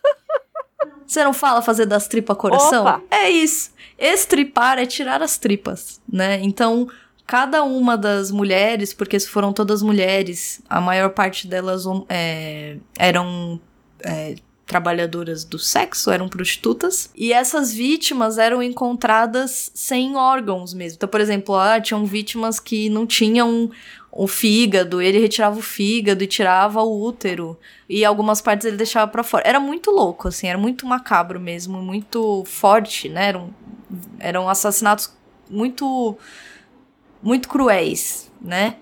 Você 1.06 1.24
não 1.24 1.32
fala 1.32 1.62
fazer 1.62 1.86
das 1.86 2.06
tripas 2.06 2.36
coração? 2.36 2.82
Opa! 2.82 3.00
É 3.10 3.30
isso. 3.30 3.70
Estripar 3.98 4.78
é 4.78 4.84
tirar 4.84 5.22
as 5.22 5.38
tripas, 5.38 5.98
né? 6.06 6.38
Então, 6.42 6.90
cada 7.26 7.62
uma 7.62 7.96
das 7.96 8.30
mulheres, 8.30 8.92
porque 8.92 9.18
se 9.18 9.30
foram 9.30 9.50
todas 9.50 9.80
mulheres, 9.80 10.60
a 10.68 10.78
maior 10.78 11.08
parte 11.08 11.48
delas 11.48 11.84
é, 12.10 12.76
eram 12.98 13.58
é, 14.04 14.34
trabalhadoras 14.66 15.42
do 15.42 15.58
sexo, 15.58 16.10
eram 16.10 16.28
prostitutas, 16.28 17.10
e 17.16 17.32
essas 17.32 17.72
vítimas 17.72 18.36
eram 18.36 18.62
encontradas 18.62 19.70
sem 19.74 20.14
órgãos 20.16 20.74
mesmo. 20.74 20.96
Então, 20.96 21.08
por 21.08 21.22
exemplo, 21.22 21.56
ah, 21.56 21.80
tinham 21.80 22.04
vítimas 22.04 22.60
que 22.60 22.90
não 22.90 23.06
tinham 23.06 23.70
o 24.18 24.26
fígado, 24.26 25.00
ele 25.00 25.20
retirava 25.20 25.56
o 25.56 25.62
fígado 25.62 26.24
e 26.24 26.26
tirava 26.26 26.82
o 26.82 27.04
útero, 27.04 27.56
e 27.88 28.04
algumas 28.04 28.40
partes 28.40 28.66
ele 28.66 28.76
deixava 28.76 29.06
pra 29.06 29.22
fora. 29.22 29.46
Era 29.46 29.60
muito 29.60 29.92
louco, 29.92 30.26
assim, 30.26 30.48
era 30.48 30.58
muito 30.58 30.84
macabro 30.88 31.38
mesmo, 31.38 31.80
muito 31.80 32.42
forte, 32.44 33.08
né? 33.08 33.28
Eram, 33.28 33.54
eram 34.18 34.48
assassinatos 34.48 35.12
muito 35.48 36.18
muito 37.22 37.48
cruéis, 37.48 38.28
né? 38.42 38.74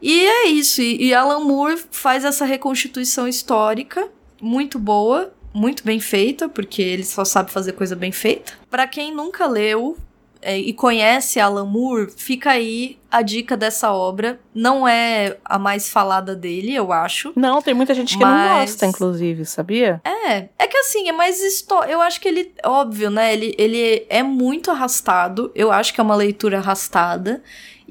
E 0.00 0.26
é 0.26 0.48
isso, 0.48 0.82
e, 0.82 1.06
e 1.06 1.14
Alan 1.14 1.40
Moore 1.40 1.82
faz 1.90 2.22
essa 2.22 2.44
reconstituição 2.44 3.26
histórica 3.26 4.10
muito 4.42 4.78
boa, 4.78 5.32
muito 5.54 5.82
bem 5.84 6.00
feita, 6.00 6.50
porque 6.50 6.82
ele 6.82 7.04
só 7.04 7.24
sabe 7.24 7.50
fazer 7.50 7.72
coisa 7.72 7.96
bem 7.96 8.12
feita. 8.12 8.52
Pra 8.68 8.86
quem 8.86 9.10
nunca 9.10 9.46
leu 9.46 9.96
é, 10.42 10.58
e 10.58 10.72
conhece 10.72 11.38
Alan 11.38 11.64
Moore, 11.64 12.10
fica 12.16 12.50
aí 12.50 12.98
a 13.10 13.22
dica 13.22 13.56
dessa 13.56 13.92
obra. 13.92 14.40
Não 14.54 14.86
é 14.86 15.36
a 15.44 15.58
mais 15.58 15.88
falada 15.88 16.34
dele, 16.34 16.74
eu 16.74 16.92
acho. 16.92 17.32
não, 17.36 17.62
tem 17.62 17.72
muita 17.74 17.94
gente 17.94 18.16
que 18.18 18.22
não 18.24 18.30
Mas- 18.30 18.70
gosta, 18.70 18.86
inclusive, 18.86 19.44
sabia? 19.44 20.00
É, 20.04 20.48
é 20.58 20.66
que 20.66 20.76
assim, 20.78 21.08
é 21.08 21.12
mais 21.12 21.40
história. 21.40 21.92
Eu 21.92 22.00
acho 22.00 22.20
que 22.20 22.28
ele, 22.28 22.52
óbvio, 22.64 23.10
né? 23.10 23.32
Ele, 23.32 23.54
ele 23.56 24.04
é 24.08 24.22
muito 24.22 24.70
arrastado. 24.70 25.50
Eu 25.54 25.70
acho 25.70 25.94
que 25.94 26.00
é 26.00 26.04
uma 26.04 26.16
leitura 26.16 26.58
arrastada. 26.58 27.42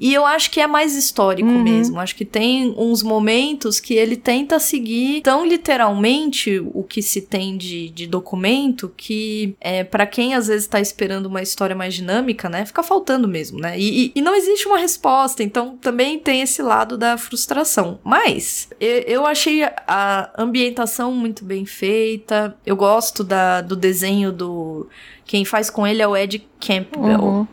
E 0.04 0.12
eu 0.12 0.26
acho 0.26 0.50
que 0.50 0.60
é 0.60 0.66
mais 0.66 0.96
histórico 0.96 1.48
Uhum. 1.48 1.62
mesmo. 1.62 2.00
Acho 2.00 2.16
que 2.16 2.24
tem 2.24 2.74
uns 2.76 3.04
momentos 3.04 3.78
que 3.78 3.94
ele 3.94 4.16
tenta 4.16 4.58
seguir 4.58 5.20
tão 5.22 5.46
literalmente 5.46 6.58
o 6.74 6.82
que 6.82 7.00
se 7.00 7.20
tem 7.22 7.56
de, 7.56 7.88
de 7.90 8.06
documento 8.08 8.92
que, 8.96 9.54
é, 9.60 9.84
para 9.84 10.04
quem 10.04 10.34
às 10.34 10.48
vezes 10.48 10.66
tá 10.66 10.80
esperando 10.80 11.26
uma 11.26 11.40
história 11.40 11.76
mais 11.76 11.94
dinâmica, 11.94 12.48
né? 12.48 12.66
Fica 12.66 12.82
faltando 12.82 13.28
mesmo, 13.28 13.60
né? 13.60 13.78
E, 13.78 14.06
e- 14.06 14.12
e 14.16 14.20
não 14.20 14.34
existe 14.34 14.66
uma 14.66 14.78
resposta, 14.78 15.42
então 15.42 15.76
também 15.80 16.18
tem 16.18 16.40
esse 16.42 16.62
lado 16.62 16.98
da 16.98 17.16
frustração. 17.16 18.00
Mas 18.02 18.68
eu, 18.80 18.98
eu 19.06 19.26
achei 19.26 19.62
a 19.86 20.30
ambientação 20.36 21.12
muito 21.12 21.44
bem 21.44 21.64
feita. 21.64 22.56
Eu 22.66 22.74
gosto 22.74 23.22
da, 23.22 23.60
do 23.60 23.76
desenho 23.76 24.32
do. 24.32 24.88
Quem 25.24 25.44
faz 25.44 25.70
com 25.70 25.86
ele 25.86 26.02
é 26.02 26.08
o 26.08 26.16
Ed 26.16 26.44
Campbell. 26.58 27.20
Uhum. 27.22 27.46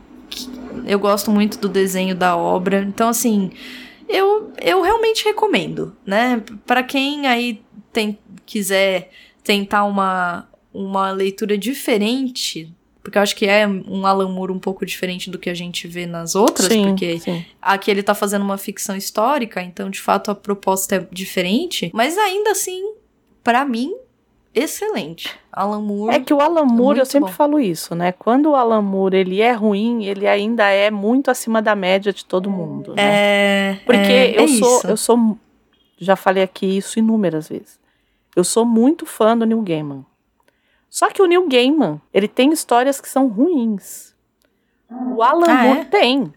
Eu 0.85 0.99
gosto 0.99 1.31
muito 1.31 1.57
do 1.59 1.69
desenho 1.69 2.15
da 2.15 2.35
obra. 2.35 2.81
Então, 2.81 3.09
assim, 3.09 3.51
eu, 4.07 4.51
eu 4.61 4.81
realmente 4.81 5.23
recomendo, 5.23 5.95
né? 6.05 6.43
Pra 6.65 6.83
quem 6.83 7.27
aí 7.27 7.61
tem, 7.93 8.17
quiser 8.45 9.11
tentar 9.43 9.85
uma, 9.85 10.47
uma 10.73 11.11
leitura 11.11 11.57
diferente, 11.57 12.73
porque 13.03 13.17
eu 13.17 13.21
acho 13.21 13.35
que 13.35 13.45
é 13.45 13.67
um 13.67 14.05
Alan 14.05 14.29
Moore 14.29 14.51
um 14.51 14.59
pouco 14.59 14.85
diferente 14.85 15.29
do 15.29 15.39
que 15.39 15.49
a 15.49 15.53
gente 15.53 15.87
vê 15.87 16.05
nas 16.05 16.35
outras, 16.35 16.67
sim, 16.67 16.83
porque 16.83 17.19
sim. 17.19 17.45
aqui 17.61 17.89
ele 17.89 18.03
tá 18.03 18.13
fazendo 18.13 18.43
uma 18.43 18.57
ficção 18.57 18.95
histórica, 18.95 19.61
então 19.61 19.89
de 19.89 19.99
fato 19.99 20.29
a 20.29 20.35
proposta 20.35 20.95
é 20.95 21.07
diferente, 21.11 21.89
mas 21.93 22.17
ainda 22.17 22.51
assim, 22.51 22.93
pra 23.43 23.65
mim, 23.65 23.95
excelente. 24.63 25.37
Alan 25.51 25.81
Moore. 25.81 26.15
É 26.15 26.19
que 26.19 26.33
o 26.33 26.39
Alan 26.39 26.65
Moore, 26.65 26.99
eu 26.99 27.03
Muito 27.03 27.05
sempre 27.11 27.29
bom. 27.29 27.35
falo 27.35 27.59
isso, 27.59 27.93
né? 27.95 28.11
Quando 28.11 28.51
o 28.51 28.55
Alan 28.55 28.81
Moore 28.81 29.17
ele 29.17 29.41
é 29.41 29.51
ruim, 29.51 30.05
ele 30.05 30.27
ainda 30.27 30.69
é 30.69 30.89
muito 30.91 31.29
acima 31.31 31.61
da 31.61 31.75
média 31.75 32.11
de 32.13 32.23
todo 32.25 32.49
mundo. 32.49 32.93
Né? 32.95 33.01
é, 33.03 33.79
Porque 33.85 33.97
é, 34.11 34.37
eu 34.39 34.43
é 34.43 34.47
sou, 34.47 34.77
isso. 34.77 34.87
eu 34.87 34.97
sou, 34.97 35.37
já 35.97 36.15
falei 36.15 36.43
aqui 36.43 36.77
isso 36.77 36.99
inúmeras 36.99 37.49
vezes. 37.49 37.79
Eu 38.35 38.43
sou 38.43 38.65
muito 38.65 39.05
fã 39.05 39.37
do 39.37 39.45
Neil 39.45 39.61
Gaiman. 39.61 40.05
Só 40.89 41.09
que 41.09 41.21
o 41.21 41.25
Neil 41.25 41.47
Gaiman, 41.47 42.01
ele 42.13 42.27
tem 42.27 42.51
histórias 42.51 42.99
que 43.01 43.09
são 43.09 43.27
ruins. 43.27 44.15
O 45.15 45.21
Alan 45.21 45.47
Ah, 45.47 45.63
Moore 45.63 45.79
é? 45.81 45.85
tem. 45.85 46.33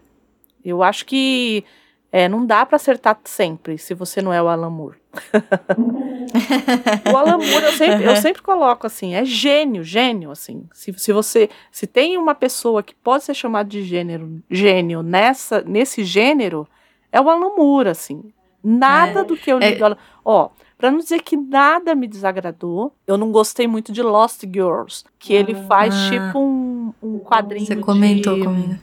Eu 0.63 0.83
acho 0.83 1.05
que 1.05 1.63
é, 2.11 2.27
não 2.29 2.45
dá 2.45 2.65
pra 2.65 2.75
acertar 2.75 3.19
sempre 3.25 3.77
se 3.77 3.93
você 3.93 4.21
não 4.21 4.31
é 4.33 4.41
o 4.41 4.47
Alan 4.47 4.69
Moore. 4.69 4.97
o 7.11 7.17
Alan 7.17 7.37
Moore, 7.37 7.65
eu 7.65 7.71
sempre, 7.73 8.03
eu 8.05 8.15
sempre 8.17 8.41
coloco 8.41 8.87
assim, 8.87 9.13
é 9.13 9.23
gênio, 9.23 9.83
gênio, 9.83 10.31
assim. 10.31 10.67
Se, 10.73 10.93
se 10.97 11.13
você, 11.13 11.49
se 11.71 11.85
tem 11.87 12.17
uma 12.17 12.33
pessoa 12.35 12.81
que 12.83 12.95
pode 12.95 13.23
ser 13.23 13.33
chamada 13.33 13.69
de 13.69 13.83
gênero, 13.83 14.41
gênio 14.49 15.03
nessa, 15.03 15.61
nesse 15.61 16.03
gênero, 16.03 16.67
é 17.11 17.21
o 17.21 17.29
Alan 17.29 17.55
Moore, 17.55 17.89
assim. 17.89 18.23
Nada 18.63 19.19
É, 19.21 19.23
do 19.23 19.35
que 19.37 19.51
eu 19.51 19.59
li 19.59 19.65
é- 19.65 19.75
do 19.75 19.85
Alan... 19.85 19.97
Ó, 20.25 20.49
pra 20.77 20.89
não 20.89 20.97
dizer 20.99 21.21
que 21.21 21.35
nada 21.37 21.93
me 21.93 22.07
desagradou, 22.07 22.93
eu 23.05 23.17
não 23.17 23.31
gostei 23.31 23.67
muito 23.67 23.91
de 23.91 24.01
Lost 24.01 24.41
Girls, 24.51 25.03
que 25.19 25.33
ele 25.33 25.53
faz 25.67 25.93
Ah. 25.93 26.09
tipo 26.09 26.39
um, 26.39 26.93
um 27.01 27.19
quadrinho 27.19 27.65
Você 27.67 27.75
comentou 27.75 28.35
de, 28.37 28.43
comigo. 28.45 28.75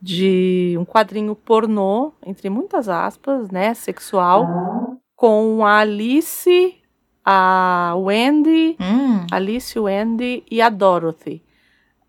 de 0.00 0.74
um 0.78 0.84
quadrinho 0.84 1.34
pornô, 1.34 2.12
entre 2.26 2.48
muitas 2.50 2.88
aspas, 2.88 3.50
né, 3.50 3.74
sexual, 3.74 4.96
com 5.18 5.66
a 5.66 5.78
Alice, 5.80 6.76
a 7.24 7.92
Wendy, 7.96 8.76
Hum, 8.80 9.26
Alice, 9.32 9.76
Wendy 9.76 10.44
e 10.48 10.62
a 10.62 10.68
Dorothy. 10.68 11.42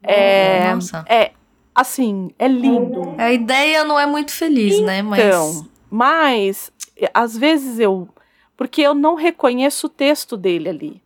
É, 0.04 0.72
Nossa. 0.76 1.04
é 1.10 1.32
assim, 1.74 2.30
é 2.38 2.48
lindo. 2.48 3.16
A 3.18 3.32
ideia 3.32 3.84
não 3.84 4.00
é 4.00 4.06
muito 4.06 4.32
feliz, 4.32 4.80
né? 4.82 5.02
Mas. 5.02 5.20
Então, 5.26 5.68
mas 5.90 6.72
é, 6.96 7.10
às 7.12 7.36
vezes 7.36 7.80
eu, 7.80 8.08
porque 8.56 8.80
eu 8.84 8.94
não 8.94 9.16
reconheço 9.16 9.88
o 9.88 9.90
texto 9.90 10.38
dele 10.38 10.70
ali. 10.70 11.02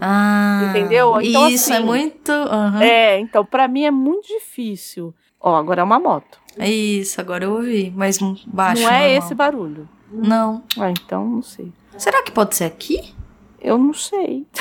Ah, 0.00 0.68
Entendeu? 0.70 1.20
Então, 1.20 1.46
isso 1.50 1.70
é 1.70 1.76
assim, 1.76 1.84
muito. 1.84 2.32
aham. 2.32 2.82
É, 2.82 3.18
então 3.20 3.44
pra 3.44 3.68
mim 3.68 3.84
é 3.84 3.90
muito 3.90 4.26
difícil. 4.28 5.14
Ó, 5.38 5.54
agora 5.54 5.82
é 5.82 5.84
uma 5.84 6.00
moto. 6.00 6.40
É 6.58 6.70
isso, 6.70 7.20
agora 7.20 7.44
eu 7.44 7.52
ouvi. 7.52 7.92
Mas 7.94 8.18
baixo. 8.46 8.80
não 8.82 8.88
é 8.88 9.00
normal. 9.02 9.18
esse 9.18 9.34
barulho. 9.34 9.88
Não. 10.14 10.62
Ah, 10.78 10.90
então 10.90 11.24
não 11.28 11.42
sei. 11.42 11.72
Será 11.96 12.22
que 12.22 12.30
pode 12.32 12.54
ser 12.56 12.64
aqui? 12.64 13.14
Eu 13.60 13.78
não 13.78 13.94
sei. 13.94 14.46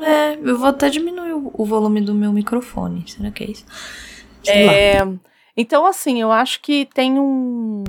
É, 0.00 0.36
eu 0.42 0.58
vou 0.58 0.68
até 0.68 0.90
diminuir 0.90 1.32
o, 1.32 1.64
volume 1.64 2.00
do 2.00 2.14
meu 2.14 2.30
microfone. 2.32 3.04
Será 3.06 3.30
que 3.30 3.44
é 3.44 3.50
isso? 3.50 3.64
É, 4.46 4.98
então, 5.56 5.86
assim, 5.86 6.20
eu 6.20 6.30
acho 6.30 6.60
que 6.60 6.84
tem 6.92 7.18
um. 7.18 7.84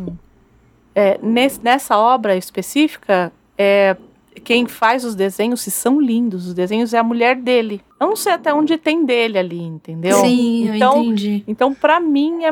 é, 0.94 1.20
nesse- 1.22 1.60
nessa 1.62 1.98
obra 1.98 2.38
específica, 2.38 3.34
é, 3.58 3.98
quem 4.46 4.66
faz 4.66 5.04
os 5.04 5.14
desenhos, 5.16 5.62
se 5.62 5.72
são 5.72 6.00
lindos, 6.00 6.48
os 6.48 6.54
desenhos 6.54 6.94
é 6.94 7.00
a 7.00 7.04
mulher 7.04 7.36
dele. 7.36 7.82
Eu 8.00 8.08
não 8.08 8.16
sei 8.16 8.32
até 8.34 8.54
onde 8.54 8.78
tem 8.78 9.04
dele 9.06 9.38
ali, 9.38 9.62
entendeu? 9.62 10.18
Sim, 10.20 10.68
eu 10.68 10.76
então, 10.76 11.02
entendi. 11.04 11.44
então 11.48 11.74
para 11.74 12.00
mim, 12.00 12.46
é, 12.46 12.52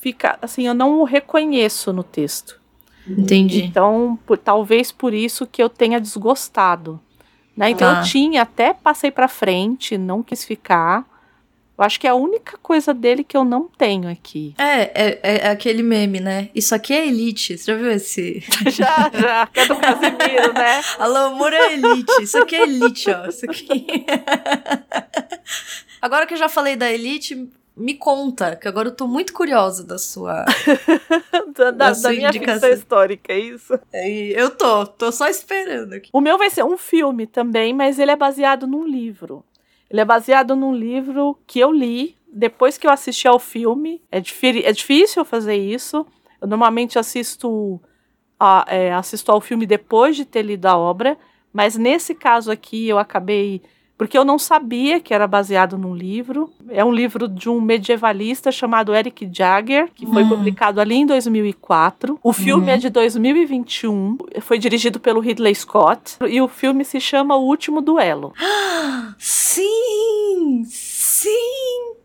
fica 0.00 0.38
assim, 0.42 0.66
eu 0.66 0.74
não 0.74 1.00
o 1.00 1.04
reconheço 1.04 1.92
no 1.92 2.02
texto. 2.02 2.60
Entendi. 3.08 3.62
Então, 3.64 4.18
por- 4.26 4.38
talvez 4.38 4.92
por 4.92 5.12
isso 5.14 5.46
que 5.46 5.62
eu 5.62 5.68
tenha 5.68 6.00
desgostado. 6.00 7.00
Né? 7.56 7.70
Então 7.70 7.92
Tá. 7.92 8.00
eu 8.00 8.04
tinha, 8.04 8.42
até 8.42 8.72
passei 8.72 9.10
pra 9.10 9.28
frente, 9.28 9.98
não 9.98 10.22
quis 10.22 10.44
ficar. 10.44 11.04
Eu 11.76 11.84
acho 11.84 12.00
que 12.00 12.08
é 12.08 12.10
a 12.10 12.14
única 12.14 12.58
coisa 12.58 12.92
dele 12.92 13.22
que 13.22 13.36
eu 13.36 13.44
não 13.44 13.68
tenho 13.68 14.10
aqui. 14.10 14.52
É, 14.58 15.18
é, 15.22 15.46
é 15.46 15.50
aquele 15.50 15.80
meme, 15.82 16.18
né? 16.18 16.48
Isso 16.52 16.74
aqui 16.74 16.92
é 16.92 17.06
elite. 17.06 17.56
Você 17.56 17.70
já 17.72 17.78
viu 17.78 17.90
esse? 17.92 18.40
já, 18.70 19.10
já, 19.14 19.46
que 19.46 19.60
é 19.60 19.66
do 19.66 19.76
Casimiro, 19.76 20.52
né? 20.54 20.80
Alô, 20.98 21.16
amor 21.34 21.52
é 21.52 21.74
elite. 21.74 22.22
Isso 22.22 22.36
aqui 22.38 22.56
é 22.56 22.62
elite, 22.64 23.08
ó. 23.10 23.26
Isso 23.28 23.44
aqui. 23.44 23.86
agora 26.02 26.26
que 26.26 26.34
eu 26.34 26.38
já 26.38 26.48
falei 26.48 26.74
da 26.76 26.90
elite, 26.92 27.48
me 27.78 27.94
conta, 27.94 28.56
que 28.56 28.66
agora 28.68 28.88
eu 28.88 28.94
tô 28.94 29.06
muito 29.06 29.32
curiosa 29.32 29.84
da 29.84 29.98
sua. 29.98 30.44
Da, 31.56 31.70
da, 31.70 31.70
Da 31.72 31.94
sua 31.94 32.10
da 32.10 32.14
minha 32.16 32.28
indicação. 32.28 32.54
ficção 32.60 32.70
histórica, 32.70 33.32
é 33.32 33.38
isso? 33.38 33.78
E 33.92 34.32
Eu 34.36 34.50
tô, 34.50 34.86
tô 34.86 35.10
só 35.10 35.26
esperando 35.28 35.94
aqui. 35.94 36.10
O 36.12 36.20
meu 36.20 36.38
vai 36.38 36.50
ser 36.50 36.64
um 36.64 36.76
filme 36.76 37.26
também, 37.26 37.72
mas 37.74 37.98
ele 37.98 38.10
é 38.10 38.16
baseado 38.16 38.66
num 38.66 38.86
livro. 38.86 39.44
Ele 39.90 40.00
é 40.00 40.04
baseado 40.04 40.54
num 40.54 40.74
livro 40.74 41.38
que 41.46 41.58
eu 41.58 41.72
li 41.72 42.16
depois 42.30 42.76
que 42.78 42.86
eu 42.86 42.90
assisti 42.90 43.26
ao 43.26 43.38
filme. 43.38 44.02
É, 44.12 44.18
é 44.18 44.72
difícil 44.72 45.20
eu 45.22 45.24
fazer 45.24 45.56
isso. 45.56 46.06
Eu 46.40 46.46
normalmente 46.46 46.98
assisto, 46.98 47.80
a- 48.38 48.64
é, 48.68 48.92
assisto 48.92 49.32
ao 49.32 49.40
filme 49.40 49.66
depois 49.66 50.14
de 50.14 50.24
ter 50.24 50.42
lido 50.42 50.66
a 50.66 50.76
obra, 50.76 51.16
mas 51.52 51.76
nesse 51.76 52.14
caso 52.14 52.50
aqui 52.50 52.86
eu 52.88 52.98
acabei. 52.98 53.62
Porque 53.98 54.16
eu 54.16 54.24
não 54.24 54.38
sabia 54.38 55.00
que 55.00 55.12
era 55.12 55.26
baseado 55.26 55.76
num 55.76 55.92
livro. 55.94 56.48
É 56.70 56.84
um 56.84 56.92
livro 56.92 57.26
de 57.26 57.50
um 57.50 57.60
medievalista 57.60 58.52
chamado 58.52 58.94
Eric 58.94 59.28
Jagger, 59.32 59.90
que 59.92 60.06
foi 60.06 60.22
Hum. 60.22 60.28
publicado 60.28 60.80
ali 60.80 60.94
em 60.94 61.04
2004. 61.04 62.16
O 62.22 62.32
filme 62.32 62.66
Uhum. 62.66 62.70
é 62.70 62.76
de 62.76 62.88
2021. 62.90 64.16
Foi 64.40 64.56
dirigido 64.56 65.00
pelo 65.00 65.18
Ridley 65.20 65.52
Scott. 65.54 66.16
E 66.28 66.40
o 66.40 66.46
filme 66.46 66.84
se 66.84 67.00
chama 67.00 67.34
O 67.36 67.44
Último 67.46 67.82
Duelo. 67.82 68.32
Sim! 69.18 70.62
Sim! 70.64 71.28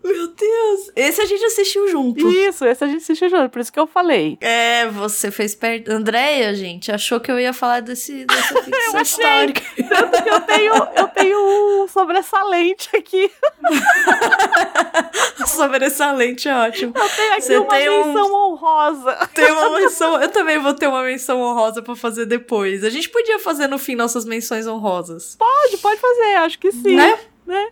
Meu 0.03 0.27
Deus! 0.53 0.91
Esse 0.95 1.21
a 1.21 1.25
gente 1.25 1.43
assistiu 1.45 1.87
junto. 1.87 2.29
Isso, 2.31 2.65
esse 2.65 2.83
a 2.83 2.87
gente 2.87 2.97
assistiu 3.01 3.29
junto, 3.29 3.49
por 3.49 3.59
isso 3.59 3.71
que 3.73 3.79
eu 3.79 3.87
falei. 3.87 4.37
É, 4.41 4.87
você 4.87 5.31
fez 5.31 5.55
perto. 5.55 5.89
Andréia, 5.91 6.53
gente, 6.53 6.91
achou 6.91 7.19
que 7.19 7.31
eu 7.31 7.39
ia 7.39 7.53
falar 7.53 7.81
desse, 7.81 8.25
dessa 8.25 8.61
ficção 8.63 8.99
achei. 8.99 9.01
histórica. 9.01 9.61
Tanto 9.89 10.23
que 10.23 10.29
eu 10.29 10.39
tenho, 10.41 10.73
eu 10.95 11.07
tenho 11.09 11.83
um 11.83 11.87
sobressalente 11.87 12.89
aqui. 12.95 13.31
Sobressalente, 15.47 16.47
é 16.47 16.55
ótimo. 16.55 16.93
Eu 16.95 17.09
tenho 17.09 17.31
aqui 17.33 17.41
Você 17.41 17.57
uma 17.57 17.67
tem 17.69 17.89
um- 17.89 18.05
menção 18.13 18.33
honrosa. 18.33 19.29
Tem 19.33 19.51
uma 19.51 19.77
menção. 19.79 20.21
Eu 20.21 20.29
também 20.29 20.57
vou 20.59 20.73
ter 20.73 20.87
uma 20.87 21.03
menção 21.03 21.41
honrosa 21.41 21.81
pra 21.81 21.95
fazer 21.95 22.25
depois. 22.25 22.83
A 22.83 22.89
gente 22.89 23.09
podia 23.09 23.39
fazer 23.39 23.67
no 23.67 23.77
fim 23.77 23.95
nossas 23.95 24.25
menções 24.25 24.67
honrosas. 24.67 25.35
Pode, 25.37 25.77
pode 25.77 25.99
fazer, 25.99 26.35
acho 26.37 26.59
que 26.59 26.71
sim. 26.71 26.95
Né? 26.95 27.67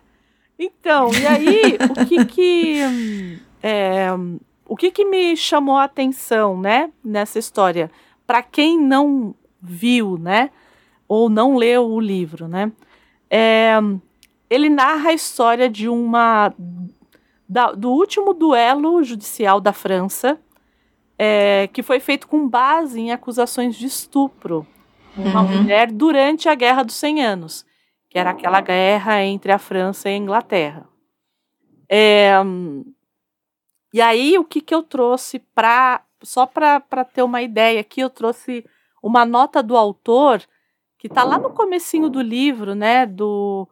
Então, 0.63 1.09
e 1.17 1.25
aí, 1.25 1.77
o 1.89 2.05
que 2.05 2.25
que. 2.25 2.81
é, 3.63 4.09
o 4.67 4.75
que 4.77 4.91
que 4.91 5.03
me 5.05 5.35
chamou 5.35 5.75
a 5.75 5.85
atenção, 5.85 6.59
né, 6.59 6.91
nessa 7.03 7.39
história? 7.39 7.89
Para 8.27 8.43
quem 8.43 8.79
não 8.79 9.33
viu, 9.59 10.17
né, 10.19 10.51
ou 11.07 11.29
não 11.29 11.55
leu 11.55 11.87
o 11.89 11.99
livro, 11.99 12.47
né, 12.47 12.71
é, 13.29 13.71
ele 14.49 14.69
narra 14.69 15.09
a 15.09 15.13
história 15.13 15.67
de 15.67 15.89
uma. 15.89 16.53
da- 17.49 17.71
do 17.71 17.89
último 17.91 18.33
duelo 18.33 19.03
judicial 19.03 19.59
da 19.59 19.73
França, 19.73 20.39
é, 21.17 21.67
que 21.73 21.81
foi 21.83 21.99
feito 21.99 22.27
com 22.27 22.47
base 22.47 22.99
em 22.99 23.11
acusações 23.11 23.75
de 23.75 23.87
estupro. 23.87 24.65
Uma 25.17 25.41
Uhum. 25.41 25.63
mulher 25.63 25.91
durante 25.91 26.47
a 26.47 26.55
Guerra 26.55 26.83
dos 26.83 26.95
100 26.95 27.21
Anos 27.23 27.65
que 28.11 28.19
era 28.19 28.31
aquela 28.31 28.59
guerra 28.59 29.23
entre 29.23 29.53
a 29.53 29.57
França 29.57 30.09
e 30.09 30.13
a 30.13 30.17
Inglaterra. 30.17 30.85
É, 31.89 32.33
e 33.93 34.01
aí, 34.01 34.37
o 34.37 34.43
que, 34.43 34.59
que 34.59 34.75
eu 34.75 34.83
trouxe 34.83 35.39
para. 35.39 36.03
Só 36.21 36.45
para 36.45 36.79
ter 37.05 37.23
uma 37.23 37.41
ideia 37.41 37.79
aqui, 37.79 38.01
eu 38.01 38.09
trouxe 38.09 38.63
uma 39.01 39.25
nota 39.25 39.63
do 39.63 39.75
autor, 39.75 40.39
que 40.99 41.07
está 41.07 41.23
lá 41.23 41.39
no 41.39 41.49
comecinho 41.49 42.09
do 42.09 42.21
livro, 42.21 42.75
né? 42.75 43.07
Do, 43.07 43.67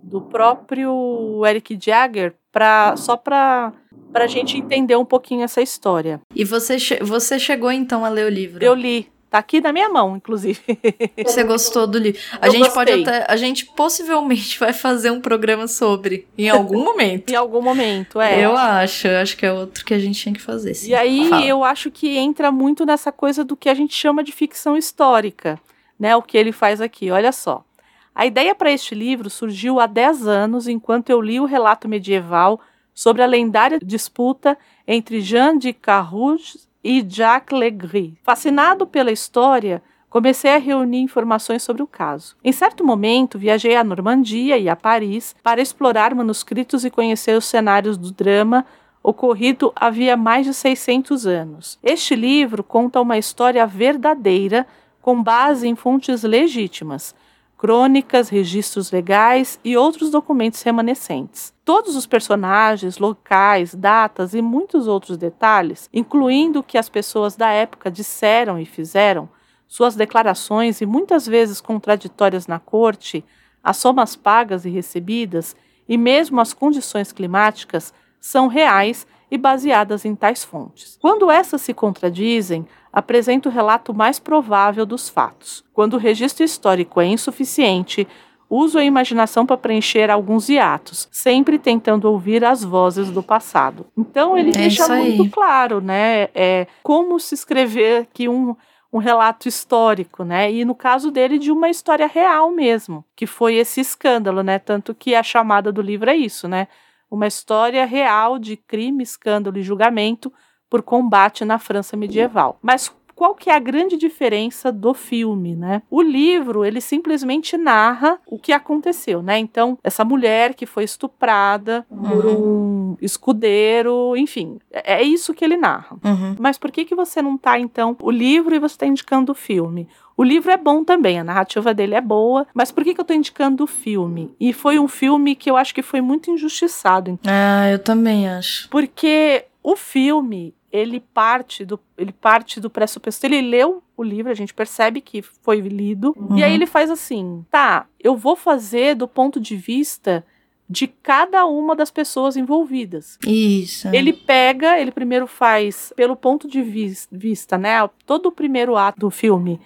do 0.00 0.20
próprio 0.20 1.44
Eric 1.44 1.76
Jagger, 1.80 2.36
pra, 2.52 2.94
só 2.96 3.16
para 3.16 3.72
a 4.14 4.26
gente 4.28 4.56
entender 4.56 4.94
um 4.94 5.04
pouquinho 5.04 5.42
essa 5.42 5.60
história. 5.60 6.20
E 6.32 6.44
você, 6.44 6.76
você 7.02 7.38
chegou 7.40 7.72
então 7.72 8.04
a 8.04 8.08
ler 8.08 8.26
o 8.26 8.30
livro? 8.30 8.64
Eu 8.64 8.74
li. 8.74 9.10
Tá 9.30 9.38
aqui 9.38 9.60
na 9.60 9.72
minha 9.72 9.88
mão, 9.88 10.16
inclusive. 10.16 10.60
Você 11.24 11.44
gostou 11.44 11.86
do 11.86 11.98
livro? 11.98 12.20
A 12.40 12.48
Eu 12.48 12.52
gente 12.52 12.70
pode 12.72 12.92
gostei. 12.92 13.14
até. 13.16 13.32
A 13.32 13.36
gente 13.36 13.64
possivelmente 13.64 14.58
vai 14.58 14.72
fazer 14.72 15.10
um 15.12 15.20
programa 15.20 15.68
sobre. 15.68 16.26
Em 16.36 16.48
algum 16.48 16.82
momento. 16.82 17.30
em 17.32 17.36
algum 17.36 17.62
momento, 17.62 18.20
é. 18.20 18.44
Eu 18.44 18.56
acho. 18.56 19.06
Eu 19.06 19.18
acho 19.18 19.36
que 19.36 19.46
é 19.46 19.52
outro 19.52 19.84
que 19.84 19.94
a 19.94 20.00
gente 20.00 20.20
tinha 20.20 20.34
que 20.34 20.42
fazer. 20.42 20.74
sim. 20.74 20.90
E 20.90 20.94
aí 20.96 21.28
Fala. 21.28 21.46
eu 21.46 21.62
acho 21.62 21.92
que 21.92 22.18
entra 22.18 22.50
muito 22.50 22.84
nessa 22.84 23.12
coisa 23.12 23.44
do 23.44 23.56
que 23.56 23.68
a 23.68 23.74
gente 23.74 23.94
chama 23.94 24.24
de 24.24 24.32
ficção 24.32 24.76
histórica, 24.76 25.60
né? 25.96 26.16
O 26.16 26.22
que 26.22 26.36
ele 26.36 26.50
faz 26.50 26.80
aqui. 26.80 27.08
Olha 27.12 27.30
só. 27.30 27.64
A 28.12 28.26
ideia 28.26 28.52
para 28.52 28.72
este 28.72 28.96
livro 28.96 29.30
surgiu 29.30 29.78
há 29.78 29.86
10 29.86 30.26
anos, 30.26 30.66
enquanto 30.66 31.10
eu 31.10 31.20
li 31.20 31.38
o 31.38 31.44
relato 31.44 31.88
medieval 31.88 32.60
sobre 32.92 33.22
a 33.22 33.26
lendária 33.26 33.78
disputa 33.80 34.58
entre 34.88 35.20
Jean 35.20 35.56
de 35.56 35.72
Carrouges 35.72 36.68
e 36.82 37.04
Jacques 37.06 37.58
Legris. 37.58 38.12
Fascinado 38.22 38.86
pela 38.86 39.12
história, 39.12 39.82
comecei 40.08 40.52
a 40.52 40.58
reunir 40.58 41.00
informações 41.00 41.62
sobre 41.62 41.82
o 41.82 41.86
caso. 41.86 42.36
Em 42.42 42.52
certo 42.52 42.84
momento, 42.84 43.38
viajei 43.38 43.76
à 43.76 43.84
Normandia 43.84 44.58
e 44.58 44.68
a 44.68 44.76
Paris 44.76 45.34
para 45.42 45.60
explorar 45.60 46.14
manuscritos 46.14 46.84
e 46.84 46.90
conhecer 46.90 47.36
os 47.36 47.44
cenários 47.44 47.96
do 47.96 48.10
drama 48.10 48.66
ocorrido 49.02 49.72
havia 49.74 50.16
mais 50.16 50.46
de 50.46 50.54
600 50.54 51.26
anos. 51.26 51.78
Este 51.82 52.14
livro 52.14 52.62
conta 52.62 53.00
uma 53.00 53.18
história 53.18 53.66
verdadeira 53.66 54.66
com 55.00 55.22
base 55.22 55.66
em 55.66 55.74
fontes 55.74 56.22
legítimas. 56.22 57.14
Crônicas, 57.60 58.30
registros 58.30 58.90
legais 58.90 59.60
e 59.62 59.76
outros 59.76 60.08
documentos 60.08 60.62
remanescentes. 60.62 61.52
Todos 61.62 61.94
os 61.94 62.06
personagens, 62.06 62.96
locais, 62.96 63.74
datas 63.74 64.32
e 64.32 64.40
muitos 64.40 64.86
outros 64.86 65.18
detalhes, 65.18 65.86
incluindo 65.92 66.60
o 66.60 66.62
que 66.62 66.78
as 66.78 66.88
pessoas 66.88 67.36
da 67.36 67.50
época 67.50 67.90
disseram 67.90 68.58
e 68.58 68.64
fizeram, 68.64 69.28
suas 69.68 69.94
declarações 69.94 70.80
e 70.80 70.86
muitas 70.86 71.26
vezes 71.26 71.60
contraditórias 71.60 72.46
na 72.46 72.58
corte, 72.58 73.22
as 73.62 73.76
somas 73.76 74.16
pagas 74.16 74.64
e 74.64 74.70
recebidas 74.70 75.54
e 75.86 75.98
mesmo 75.98 76.40
as 76.40 76.54
condições 76.54 77.12
climáticas 77.12 77.92
são 78.18 78.48
reais 78.48 79.06
e 79.30 79.38
baseadas 79.38 80.04
em 80.04 80.14
tais 80.14 80.44
fontes. 80.44 80.98
Quando 81.00 81.30
essas 81.30 81.60
se 81.60 81.72
contradizem, 81.72 82.66
apresenta 82.92 83.48
o 83.48 83.52
relato 83.52 83.94
mais 83.94 84.18
provável 84.18 84.84
dos 84.84 85.08
fatos. 85.08 85.64
Quando 85.72 85.94
o 85.94 85.98
registro 85.98 86.44
histórico 86.44 87.00
é 87.00 87.06
insuficiente, 87.06 88.06
uso 88.48 88.78
a 88.78 88.84
imaginação 88.84 89.46
para 89.46 89.56
preencher 89.56 90.10
alguns 90.10 90.48
hiatos, 90.48 91.08
sempre 91.12 91.58
tentando 91.58 92.10
ouvir 92.10 92.44
as 92.44 92.64
vozes 92.64 93.10
do 93.10 93.22
passado. 93.22 93.86
Então 93.96 94.36
ele 94.36 94.50
é 94.50 94.52
deixa 94.52 94.88
muito 94.88 95.30
claro, 95.30 95.80
né, 95.80 96.28
é, 96.34 96.66
como 96.82 97.20
se 97.20 97.34
escrever 97.34 98.08
que 98.12 98.28
um 98.28 98.56
um 98.92 98.98
relato 98.98 99.46
histórico, 99.46 100.24
né? 100.24 100.50
E 100.52 100.64
no 100.64 100.74
caso 100.74 101.10
dele 101.10 101.38
de 101.38 101.52
uma 101.52 101.68
história 101.68 102.06
real 102.06 102.50
mesmo, 102.50 103.04
que 103.14 103.26
foi 103.26 103.54
esse 103.54 103.80
escândalo, 103.80 104.42
né? 104.42 104.58
Tanto 104.58 104.94
que 104.94 105.14
a 105.14 105.22
chamada 105.22 105.70
do 105.70 105.80
livro 105.80 106.10
é 106.10 106.16
isso, 106.16 106.48
né? 106.48 106.66
Uma 107.10 107.26
história 107.26 107.84
real 107.84 108.38
de 108.38 108.56
crime, 108.56 109.02
escândalo 109.02 109.58
e 109.58 109.62
julgamento 109.62 110.32
por 110.68 110.82
combate 110.82 111.44
na 111.44 111.58
França 111.58 111.96
medieval. 111.96 112.58
Mas 112.62 112.94
qual 113.20 113.34
que 113.34 113.50
é 113.50 113.54
a 113.54 113.58
grande 113.58 113.98
diferença 113.98 114.72
do 114.72 114.94
filme, 114.94 115.54
né? 115.54 115.82
O 115.90 116.00
livro, 116.00 116.64
ele 116.64 116.80
simplesmente 116.80 117.54
narra 117.54 118.18
o 118.26 118.38
que 118.38 118.50
aconteceu, 118.50 119.20
né? 119.20 119.38
Então, 119.38 119.76
essa 119.84 120.02
mulher 120.06 120.54
que 120.54 120.64
foi 120.64 120.84
estuprada 120.84 121.84
uhum. 121.90 122.02
por 122.02 122.26
um 122.26 122.96
escudeiro, 122.98 124.16
enfim, 124.16 124.58
é, 124.72 124.94
é 124.94 125.02
isso 125.02 125.34
que 125.34 125.44
ele 125.44 125.58
narra. 125.58 125.98
Uhum. 126.02 126.34
Mas 126.38 126.56
por 126.56 126.72
que 126.72 126.86
que 126.86 126.94
você 126.94 127.20
não 127.20 127.36
tá, 127.36 127.58
então, 127.58 127.94
o 128.00 128.10
livro 128.10 128.54
e 128.54 128.58
você 128.58 128.74
está 128.74 128.86
indicando 128.86 129.32
o 129.32 129.34
filme? 129.34 129.86
O 130.16 130.24
livro 130.24 130.50
é 130.50 130.56
bom 130.56 130.82
também, 130.82 131.20
a 131.20 131.24
narrativa 131.24 131.74
dele 131.74 131.96
é 131.96 132.00
boa, 132.00 132.46
mas 132.54 132.72
por 132.72 132.82
que, 132.82 132.94
que 132.94 133.02
eu 133.02 133.04
tô 133.04 133.12
indicando 133.12 133.64
o 133.64 133.66
filme? 133.66 134.34
E 134.40 134.54
foi 134.54 134.78
um 134.78 134.88
filme 134.88 135.34
que 135.34 135.50
eu 135.50 135.58
acho 135.58 135.74
que 135.74 135.82
foi 135.82 136.00
muito 136.00 136.30
injustiçado. 136.30 137.18
Ah, 137.26 137.68
eu 137.68 137.78
também 137.78 138.30
acho. 138.30 138.66
Porque 138.70 139.44
o 139.62 139.76
filme, 139.76 140.54
ele 140.72 141.00
parte 141.00 141.64
do 141.64 141.78
ele 141.98 142.12
parte 142.12 142.60
do 142.60 142.70
pressuposto 142.70 143.26
ele 143.26 143.40
leu 143.40 143.82
o 143.96 144.02
livro 144.02 144.30
a 144.30 144.34
gente 144.34 144.54
percebe 144.54 145.00
que 145.00 145.20
foi 145.22 145.60
lido 145.60 146.14
uhum. 146.16 146.38
e 146.38 146.44
aí 146.44 146.54
ele 146.54 146.66
faz 146.66 146.90
assim 146.90 147.44
tá 147.50 147.86
eu 147.98 148.16
vou 148.16 148.36
fazer 148.36 148.94
do 148.94 149.08
ponto 149.08 149.40
de 149.40 149.56
vista 149.56 150.24
de 150.70 150.86
cada 150.86 151.44
uma 151.46 151.74
das 151.74 151.90
pessoas 151.90 152.36
envolvidas. 152.36 153.18
Isso. 153.26 153.88
Ele 153.88 154.12
pega, 154.12 154.78
ele 154.78 154.92
primeiro 154.92 155.26
faz 155.26 155.92
pelo 155.96 156.14
ponto 156.14 156.46
de 156.46 156.62
vista, 157.10 157.58
né? 157.58 157.90
Todo 158.06 158.26
o 158.26 158.32
primeiro 158.32 158.76
ato 158.76 159.00
do 159.00 159.10
filme 159.10 159.60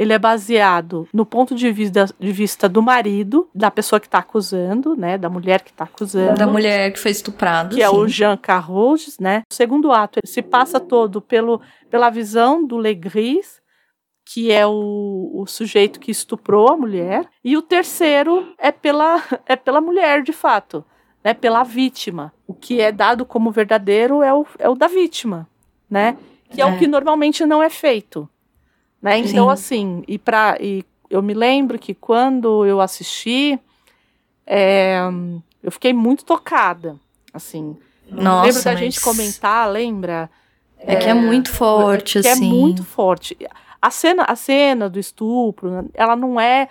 ele 0.00 0.14
é 0.14 0.18
baseado 0.18 1.06
no 1.12 1.26
ponto 1.26 1.54
de 1.54 1.70
vista, 1.70 2.06
de 2.18 2.32
vista 2.32 2.66
do 2.66 2.80
marido, 2.80 3.50
da 3.54 3.70
pessoa 3.70 4.00
que 4.00 4.06
está 4.06 4.20
acusando, 4.20 4.96
né, 4.96 5.18
da 5.18 5.28
mulher 5.28 5.60
que 5.60 5.70
está 5.70 5.84
acusando. 5.84 6.38
Da 6.38 6.46
mulher 6.46 6.90
que 6.90 6.98
foi 6.98 7.10
estuprada. 7.10 7.68
Que 7.68 7.74
sim. 7.74 7.82
é 7.82 7.90
o 7.90 8.08
Jean 8.08 8.34
Carros, 8.38 9.18
né. 9.20 9.42
O 9.52 9.54
segundo 9.54 9.92
ato 9.92 10.18
se 10.24 10.40
passa 10.40 10.80
todo 10.80 11.20
pelo, 11.20 11.60
pela 11.90 12.08
visão 12.08 12.66
do 12.66 12.78
Legris, 12.78 13.60
que 14.24 14.50
é 14.50 14.66
o, 14.66 15.32
o 15.34 15.46
sujeito 15.46 16.00
que 16.00 16.10
estuprou 16.10 16.70
a 16.70 16.78
mulher. 16.78 17.28
E 17.44 17.54
o 17.54 17.60
terceiro 17.60 18.54
é 18.56 18.72
pela, 18.72 19.22
é 19.44 19.54
pela 19.54 19.82
mulher, 19.82 20.22
de 20.22 20.32
fato, 20.32 20.82
né, 21.22 21.34
pela 21.34 21.62
vítima. 21.62 22.32
O 22.46 22.54
que 22.54 22.80
é 22.80 22.90
dado 22.90 23.26
como 23.26 23.50
verdadeiro 23.50 24.22
é 24.22 24.32
o, 24.32 24.46
é 24.58 24.66
o 24.66 24.74
da 24.74 24.88
vítima, 24.88 25.46
né, 25.90 26.16
que 26.48 26.62
é, 26.62 26.64
é 26.64 26.66
o 26.66 26.78
que 26.78 26.86
normalmente 26.86 27.44
não 27.44 27.62
é 27.62 27.68
feito. 27.68 28.26
Né? 29.00 29.18
Então, 29.18 29.46
Sim. 29.46 29.52
assim, 29.52 30.04
e, 30.06 30.18
pra, 30.18 30.56
e 30.60 30.84
eu 31.08 31.22
me 31.22 31.34
lembro 31.34 31.78
que 31.78 31.94
quando 31.94 32.64
eu 32.66 32.80
assisti, 32.80 33.58
é, 34.46 35.00
eu 35.62 35.72
fiquei 35.72 35.92
muito 35.92 36.24
tocada. 36.24 36.96
Assim, 37.32 37.76
Nossa, 38.10 38.46
lembro 38.46 38.64
da 38.64 38.70
mas... 38.72 38.80
gente 38.80 39.00
comentar, 39.00 39.70
lembra? 39.70 40.30
É, 40.78 40.94
é, 40.94 40.96
que 40.96 41.08
é 41.08 41.14
muito 41.14 41.50
forte, 41.50 42.18
é, 42.18 42.20
assim. 42.20 42.30
É 42.30 42.52
muito 42.52 42.84
forte. 42.84 43.36
A 43.80 43.90
cena, 43.90 44.24
a 44.24 44.36
cena 44.36 44.88
do 44.88 44.98
estupro, 44.98 45.88
ela 45.94 46.14
não 46.16 46.40
é 46.40 46.68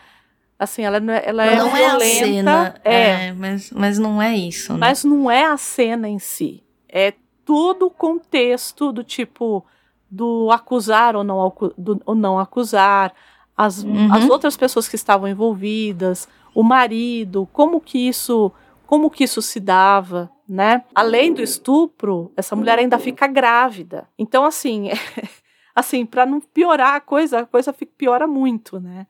assim, 0.60 0.84
ela 0.84 1.00
não 1.00 1.14
é, 1.14 1.24
ela 1.26 1.46
é 1.46 1.56
não 1.56 1.70
violenta, 1.70 2.04
é 2.04 2.22
a 2.22 2.26
cena, 2.26 2.82
é, 2.84 3.02
é, 3.28 3.34
mas, 3.34 3.72
mas 3.72 3.98
não 3.98 4.22
é 4.22 4.36
isso. 4.36 4.74
Né? 4.74 4.80
Mas 4.80 5.06
não 5.06 5.32
é 5.32 5.46
a 5.46 5.56
cena 5.56 6.10
em 6.10 6.20
si. 6.20 6.62
É 6.88 7.14
todo 7.46 7.88
o 7.88 7.90
contexto 7.90 8.92
do 8.92 9.04
tipo 9.04 9.66
do 10.10 10.50
acusar 10.52 11.16
ou 11.16 11.24
não, 11.24 11.54
do, 11.78 12.02
ou 12.06 12.16
não 12.16 12.40
acusar, 12.40 13.14
as, 13.56 13.84
uhum. 13.84 14.14
as 14.14 14.30
outras 14.30 14.56
pessoas 14.56 14.88
que 14.88 14.96
estavam 14.96 15.28
envolvidas, 15.28 16.28
o 16.56 16.64
marido, 16.64 17.48
como 17.52 17.82
que 17.82 18.08
isso, 18.08 18.52
como 18.88 19.10
que 19.10 19.24
isso 19.24 19.42
se 19.42 19.60
dava, 19.60 20.32
né? 20.48 20.84
Além 20.96 21.34
do 21.34 21.42
estupro, 21.42 22.32
essa 22.36 22.56
mulher 22.56 22.80
ainda 22.80 22.98
fica 22.98 23.28
grávida. 23.28 24.08
Então, 24.18 24.46
assim, 24.46 24.90
assim, 25.76 26.06
para 26.06 26.26
não 26.26 26.40
piorar 26.40 26.96
a 26.96 27.02
coisa, 27.02 27.40
a 27.40 27.46
coisa 27.46 27.72
fica, 27.74 27.92
piora 27.98 28.26
muito, 28.26 28.80
né? 28.80 29.06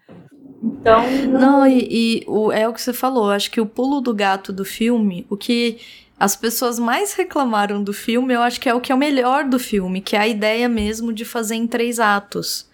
Então. 0.62 1.02
Não, 1.28 1.66
e, 1.66 1.88
e 1.90 2.26
o, 2.28 2.52
é 2.52 2.68
o 2.68 2.74
que 2.74 2.82
você 2.82 2.92
falou. 2.92 3.30
Acho 3.30 3.50
que 3.50 3.62
o 3.62 3.66
pulo 3.66 4.02
do 4.02 4.14
gato 4.14 4.52
do 4.52 4.66
filme, 4.66 5.26
o 5.30 5.38
que 5.38 5.80
as 6.20 6.36
pessoas 6.36 6.78
mais 6.78 7.14
reclamaram 7.14 7.82
do 7.82 7.94
filme, 7.94 8.34
eu 8.34 8.42
acho 8.42 8.60
que 8.60 8.68
é 8.68 8.74
o 8.74 8.82
que 8.82 8.92
é 8.92 8.96
o 8.96 8.98
melhor 8.98 9.46
do 9.46 9.58
filme, 9.58 10.02
que 10.02 10.16
é 10.16 10.20
a 10.20 10.28
ideia 10.28 10.68
mesmo 10.68 11.14
de 11.14 11.24
fazer 11.24 11.56
em 11.56 11.66
três 11.66 12.00
atos. 12.00 12.68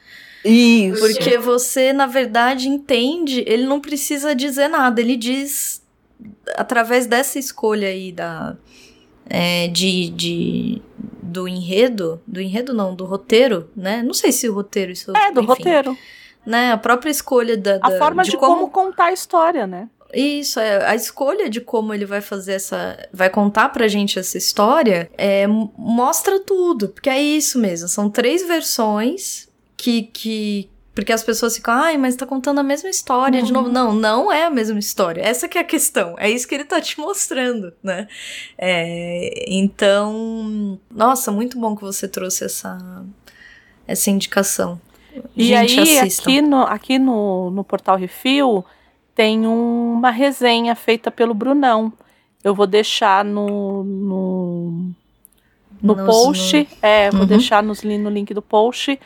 Isso. 0.43 0.99
Porque 0.99 1.37
você, 1.37 1.93
na 1.93 2.07
verdade, 2.07 2.67
entende, 2.67 3.43
ele 3.47 3.65
não 3.65 3.79
precisa 3.79 4.35
dizer 4.35 4.67
nada, 4.67 4.99
ele 4.99 5.15
diz 5.15 5.83
através 6.55 7.05
dessa 7.05 7.37
escolha 7.37 7.87
aí 7.87 8.11
da 8.11 8.55
é, 9.27 9.67
de, 9.67 10.09
de 10.09 10.81
do 11.21 11.47
enredo, 11.47 12.21
do 12.25 12.39
enredo 12.39 12.73
não, 12.73 12.95
do 12.95 13.05
roteiro, 13.05 13.69
né? 13.75 14.01
Não 14.01 14.13
sei 14.13 14.31
se 14.31 14.47
o 14.47 14.53
roteiro 14.53 14.91
isso 14.91 15.15
É, 15.15 15.31
do 15.31 15.41
enfim, 15.41 15.47
roteiro. 15.47 15.97
Né, 16.45 16.71
a 16.71 16.77
própria 16.77 17.09
escolha 17.09 17.57
da, 17.57 17.79
da 17.79 17.87
a 17.87 17.97
forma 17.97 18.23
de, 18.23 18.31
de 18.31 18.37
como... 18.37 18.53
como 18.55 18.69
contar 18.69 19.05
a 19.05 19.11
história, 19.11 19.65
né? 19.65 19.89
Isso, 20.13 20.59
é, 20.59 20.85
a 20.85 20.95
escolha 20.95 21.49
de 21.49 21.59
como 21.59 21.93
ele 21.93 22.05
vai 22.05 22.21
fazer 22.21 22.53
essa. 22.53 22.97
vai 23.11 23.29
contar 23.29 23.69
pra 23.69 23.87
gente 23.87 24.17
essa 24.17 24.37
história 24.37 25.09
é, 25.17 25.45
mostra 25.47 26.39
tudo. 26.39 26.89
Porque 26.89 27.09
é 27.09 27.21
isso 27.21 27.59
mesmo. 27.59 27.87
São 27.87 28.09
três 28.09 28.45
versões 28.45 29.47
que. 29.75 30.03
que 30.03 30.69
porque 30.93 31.11
as 31.11 31.23
pessoas 31.23 31.57
ficam, 31.57 31.73
ai, 31.73 31.97
mas 31.97 32.15
tá 32.15 32.25
contando 32.25 32.59
a 32.59 32.63
mesma 32.63 32.89
história 32.89 33.41
uhum. 33.41 33.45
de 33.45 33.51
novo. 33.51 33.69
Não, 33.69 33.93
não 33.93 34.31
é 34.31 34.45
a 34.45 34.49
mesma 34.49 34.79
história. 34.79 35.21
Essa 35.21 35.45
que 35.45 35.57
é 35.57 35.61
a 35.61 35.65
questão. 35.65 36.15
É 36.17 36.29
isso 36.29 36.47
que 36.47 36.55
ele 36.55 36.63
tá 36.63 36.79
te 36.79 36.97
mostrando, 36.97 37.73
né? 37.83 38.07
É, 38.57 39.43
então, 39.45 40.79
nossa, 40.89 41.33
muito 41.33 41.59
bom 41.59 41.75
que 41.75 41.81
você 41.81 42.07
trouxe 42.07 42.45
essa, 42.45 43.03
essa 43.85 44.09
indicação. 44.09 44.79
E 45.35 45.47
Gente, 45.47 45.79
aí, 45.79 45.99
assistam. 45.99 46.23
aqui, 46.23 46.41
no, 46.41 46.61
aqui 46.61 46.99
no, 46.99 47.51
no 47.51 47.63
portal 47.63 47.97
Refil, 47.97 48.63
tem 49.15 49.47
uma 49.47 50.11
resenha 50.11 50.75
feita 50.75 51.09
pelo 51.09 51.33
Brunão. 51.33 51.91
Eu 52.43 52.53
vou 52.53 52.67
deixar 52.67 53.23
no, 53.23 53.83
no, 53.83 54.91
no 55.81 55.95
nos, 55.95 56.05
post. 56.05 56.67
É, 56.81 57.09
vou 57.09 57.21
uhum. 57.21 57.25
deixar 57.25 57.63
nos, 57.63 57.81
no 57.81 58.09
link 58.09 58.33
do 58.33 58.41
post. 58.41 58.99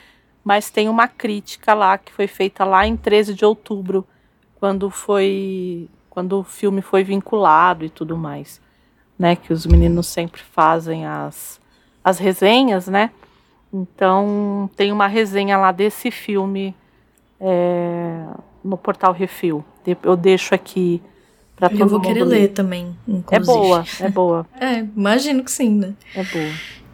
Mas 0.44 0.72
tem 0.72 0.90
uma 0.90 1.08
crítica 1.08 1.76
lá 1.76 1.96
que 1.98 2.12
foi 2.12 2.26
feita 2.26 2.66
lá 2.66 2.88
em 2.88 2.98
13 2.98 3.36
de 3.36 3.46
outubro, 3.46 4.06
quando 4.56 4.90
foi. 4.90 5.88
Quando 6.10 6.40
o 6.40 6.44
filme 6.44 6.82
foi 6.82 7.04
vinculado 7.04 7.86
e 7.86 7.90
tudo 7.90 8.18
mais. 8.18 8.60
Né? 9.18 9.36
Que 9.36 9.54
os 9.54 9.66
meninos 9.66 10.08
sempre 10.08 10.42
fazem 10.42 11.06
as, 11.06 11.62
as 12.04 12.18
resenhas, 12.18 12.88
né? 12.88 13.12
Então 13.72 14.70
tem 14.76 14.92
uma 14.92 15.08
resenha 15.08 15.56
lá 15.56 15.72
desse 15.72 16.10
filme. 16.10 16.76
É, 17.40 18.26
no 18.64 18.78
portal 18.78 19.14
Refil. 19.14 19.64
Eu 20.04 20.16
deixo 20.16 20.54
aqui 20.56 21.02
para 21.56 21.70
todo 21.70 21.80
mundo. 21.80 21.86
Eu 21.86 21.90
vou 21.90 22.02
querer 22.02 22.24
ler, 22.24 22.40
ler 22.42 22.48
também, 22.50 22.98
inclusive. 23.08 23.36
É 23.36 23.40
boa, 23.40 23.86
é 24.00 24.10
boa. 24.10 24.48
é, 24.60 24.80
imagino 24.80 25.44
que 25.44 25.52
sim, 25.52 25.70
né? 25.70 25.94
É 26.16 26.24
boa. 26.24 26.52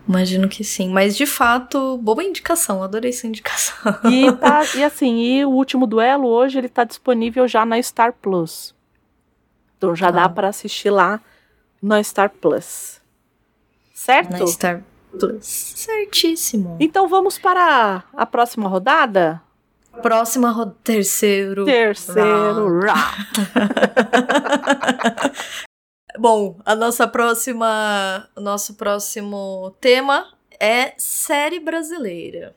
Imagino 0.08 0.48
que 0.48 0.64
sim, 0.64 0.89
mas 0.89 1.18
de 1.18 1.26
fato, 1.26 1.98
boa 1.98 2.24
indicação, 2.24 2.84
adorei 2.84 3.10
essa 3.10 3.26
indicação. 3.26 3.76
E, 4.12 4.32
tá, 4.38 4.62
e 4.76 4.84
assim, 4.84 5.20
e 5.20 5.46
o 5.46 5.50
último 5.50 5.88
duelo 5.88 6.28
hoje 6.28 6.60
ele 6.60 6.70
tá 6.70 6.84
disponível 6.84 7.48
já 7.48 7.66
na 7.66 7.82
Star 7.82 8.14
Plus. 8.14 8.76
Então 9.78 9.96
já 9.96 10.10
ah. 10.10 10.12
dá 10.12 10.30
para 10.30 10.50
assistir 10.50 10.91
lá 10.91 11.20
na 11.82 12.02
Star 12.04 12.30
Plus. 12.30 13.02
Certo? 13.93 14.38
Na 14.38 14.46
Star 14.46 14.84
Plus. 15.12 15.43
Certíssimo. 15.43 16.78
Então 16.80 17.08
vamos 17.08 17.39
para 17.39 18.04
a 18.14 18.26
próxima 18.28 18.70
rodada? 18.70 19.41
Próxima 20.02 20.52
ro- 20.52 20.68
terceiro. 20.84 21.66
Terceiro 21.66 22.80
round. 22.80 23.26
Bom, 26.18 26.58
a 26.66 26.76
nossa 26.76 27.08
próxima, 27.08 28.30
o 28.36 28.41
nosso 28.41 28.76
próximo 28.76 29.76
tema 29.82 30.28
é 30.60 30.93
série 30.98 31.60
brasileira. 31.60 32.56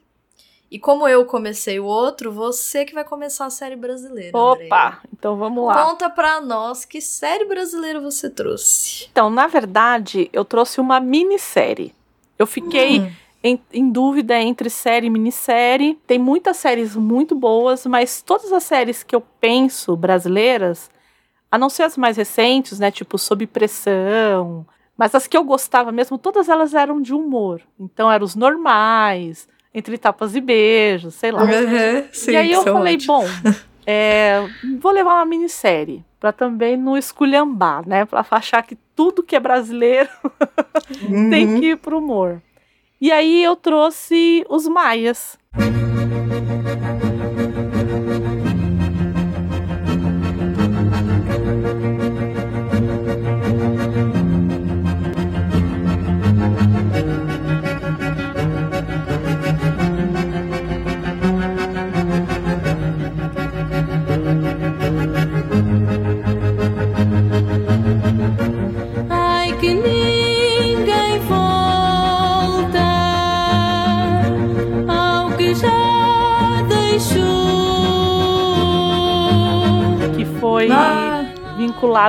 E 0.70 0.78
como 0.78 1.08
eu 1.08 1.24
comecei 1.24 1.80
o 1.80 1.84
outro, 1.86 2.30
você 2.30 2.84
que 2.84 2.92
vai 2.94 3.02
começar 3.02 3.46
a 3.46 3.50
série 3.50 3.74
brasileira. 3.74 4.36
Opa, 4.36 5.00
então 5.12 5.36
vamos 5.36 5.66
lá. 5.66 5.82
Conta 5.86 6.10
pra 6.10 6.40
nós 6.42 6.84
que 6.84 7.00
série 7.00 7.46
brasileira 7.46 7.98
você 8.00 8.28
trouxe. 8.28 9.08
Então, 9.10 9.30
na 9.30 9.46
verdade, 9.46 10.28
eu 10.32 10.44
trouxe 10.44 10.78
uma 10.80 11.00
minissérie. 11.00 11.94
Eu 12.38 12.46
fiquei 12.46 13.00
Hum, 13.00 13.10
em, 13.42 13.60
em 13.72 13.90
dúvida 13.90 14.38
entre 14.40 14.68
série 14.70 15.06
e 15.06 15.10
minissérie. 15.10 15.98
Tem 16.06 16.18
muitas 16.18 16.56
séries 16.56 16.96
muito 16.96 17.34
boas, 17.34 17.86
mas 17.86 18.20
todas 18.22 18.52
as 18.52 18.64
séries 18.64 19.02
que 19.02 19.14
eu 19.14 19.20
penso 19.40 19.96
brasileiras, 19.96 20.90
a 21.50 21.56
não 21.58 21.68
ser 21.70 21.84
as 21.84 21.96
mais 21.96 22.16
recentes, 22.16 22.78
né? 22.78 22.90
Tipo 22.90 23.16
Sob 23.18 23.46
Pressão, 23.46 24.66
mas 24.96 25.14
as 25.14 25.26
que 25.26 25.36
eu 25.36 25.44
gostava 25.44 25.92
mesmo, 25.92 26.18
todas 26.18 26.48
elas 26.48 26.74
eram 26.74 27.00
de 27.00 27.14
humor. 27.14 27.60
Então 27.78 28.10
eram 28.10 28.24
os 28.24 28.34
normais, 28.34 29.46
Entre 29.72 29.96
Tapas 29.98 30.34
e 30.34 30.40
Beijos, 30.40 31.14
sei 31.14 31.30
lá. 31.30 31.42
Uhum, 31.44 32.04
sim, 32.12 32.32
e 32.32 32.36
aí 32.36 32.50
eu 32.52 32.62
falei, 32.64 32.94
ótimos. 32.96 33.06
bom, 33.06 33.24
é, 33.86 34.40
vou 34.80 34.90
levar 34.92 35.14
uma 35.14 35.24
minissérie. 35.24 36.04
Pra 36.18 36.32
também 36.32 36.76
não 36.76 36.96
esculhambar, 36.98 37.88
né? 37.88 38.04
Pra 38.04 38.26
achar 38.32 38.60
que 38.64 38.74
tudo 38.96 39.22
que 39.22 39.36
é 39.36 39.40
brasileiro 39.40 40.08
tem 41.30 41.46
Uhum. 41.46 41.60
que 41.60 41.66
ir 41.66 41.76
pro 41.76 41.98
humor. 41.98 42.42
E 43.00 43.12
aí 43.12 43.44
eu 43.44 43.54
trouxe 43.54 44.44
os 44.48 44.66
Maias. 44.66 45.38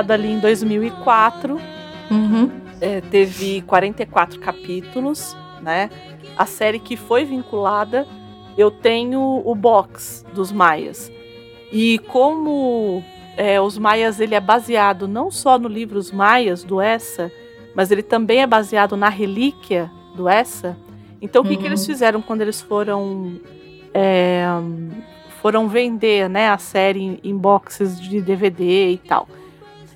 Vinculado 0.00 0.12
ali 0.12 0.32
em 0.32 0.38
2004. 0.38 1.60
uhum. 2.10 2.50
É, 2.82 3.02
teve 3.02 3.60
44 3.62 4.40
capítulos, 4.40 5.36
né? 5.60 5.90
A 6.34 6.46
série 6.46 6.78
que 6.78 6.96
foi 6.96 7.26
vinculada, 7.26 8.06
eu 8.56 8.70
tenho 8.70 9.42
o 9.44 9.54
box 9.54 10.24
dos 10.32 10.50
Maias. 10.50 11.12
E 11.70 11.98
como 12.08 13.04
é, 13.36 13.60
os 13.60 13.76
Maias 13.76 14.18
ele 14.18 14.34
é 14.34 14.40
baseado 14.40 15.06
não 15.06 15.30
só 15.30 15.58
no 15.58 15.68
livro 15.68 15.98
Os 15.98 16.10
Maias 16.10 16.64
do 16.64 16.80
Essa, 16.80 17.30
mas 17.74 17.90
ele 17.90 18.02
também 18.02 18.40
é 18.40 18.46
baseado 18.46 18.96
na 18.96 19.10
relíquia 19.10 19.90
do 20.16 20.26
Essa. 20.26 20.74
Então 21.20 21.42
o 21.42 21.44
que, 21.44 21.56
que 21.56 21.60
Uhum. 21.64 21.66
eles 21.68 21.84
fizeram 21.84 22.22
quando 22.22 22.40
eles 22.40 22.62
foram 22.62 23.38
é, 23.92 24.46
foram 25.42 25.68
vender, 25.68 26.30
né, 26.30 26.48
a 26.48 26.56
série 26.56 27.02
em, 27.02 27.18
em 27.22 27.36
boxes 27.36 28.00
de 28.00 28.22
DVD 28.22 28.92
e 28.92 28.96
tal? 28.96 29.28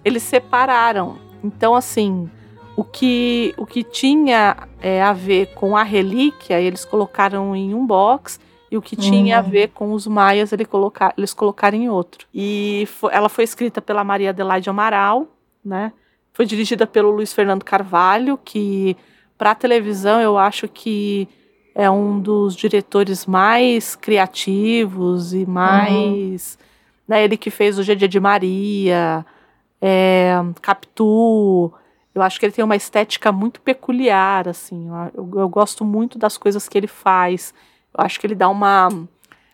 Eles 0.04 0.22
separaram. 0.22 1.16
Então 1.42 1.74
assim, 1.74 2.28
o 2.76 2.84
que, 2.84 3.54
o 3.56 3.64
que 3.66 3.82
tinha 3.82 4.56
é, 4.80 5.02
a 5.02 5.12
ver 5.12 5.54
com 5.54 5.76
a 5.76 5.82
relíquia, 5.82 6.60
eles 6.60 6.84
colocaram 6.84 7.54
em 7.54 7.74
um 7.74 7.86
box, 7.86 8.38
e 8.70 8.76
o 8.76 8.82
que 8.82 8.96
tinha 8.96 9.38
a 9.38 9.42
Uhum. 9.42 9.50
ver 9.50 9.68
com 9.68 9.92
os 9.92 10.04
maias, 10.06 10.52
ele 10.52 10.64
colocar, 10.64 11.14
eles 11.16 11.32
colocaram 11.32 11.78
em 11.78 11.88
outro. 11.88 12.26
E 12.34 12.88
ela 13.12 13.28
foi 13.28 13.44
escrita 13.44 13.80
pela 13.80 14.02
Maria 14.02 14.30
Adelaide 14.30 14.68
Amaral, 14.68 15.28
né? 15.64 15.92
Foi 16.32 16.44
dirigida 16.44 16.84
pelo 16.84 17.12
Luiz 17.12 17.32
Fernando 17.32 17.64
Carvalho, 17.64 18.36
que 18.44 18.96
para 19.38 19.54
televisão 19.54 20.20
eu 20.20 20.36
acho 20.36 20.66
que 20.66 21.28
é 21.72 21.88
um 21.88 22.18
dos 22.18 22.56
diretores 22.56 23.26
mais 23.26 23.94
criativos 23.94 25.32
e 25.32 25.46
mais. 25.46 26.58
Né, 27.06 27.22
ele 27.22 27.36
que 27.36 27.50
fez 27.50 27.78
o 27.78 27.82
GD 27.84 28.08
de 28.08 28.18
Maria, 28.18 29.24
é, 29.86 30.32
Capitu. 30.62 31.70
Eu 32.14 32.22
acho 32.22 32.40
que 32.40 32.46
ele 32.46 32.52
tem 32.52 32.64
uma 32.64 32.76
estética 32.76 33.30
muito 33.30 33.60
peculiar, 33.60 34.48
assim. 34.48 34.88
Eu, 35.14 35.28
eu 35.40 35.48
gosto 35.48 35.84
muito 35.84 36.18
das 36.18 36.38
coisas 36.38 36.66
que 36.66 36.78
ele 36.78 36.86
faz. 36.86 37.52
Eu 37.92 38.02
acho 38.02 38.18
que 38.18 38.26
ele 38.26 38.34
dá 38.34 38.48
uma 38.48 38.88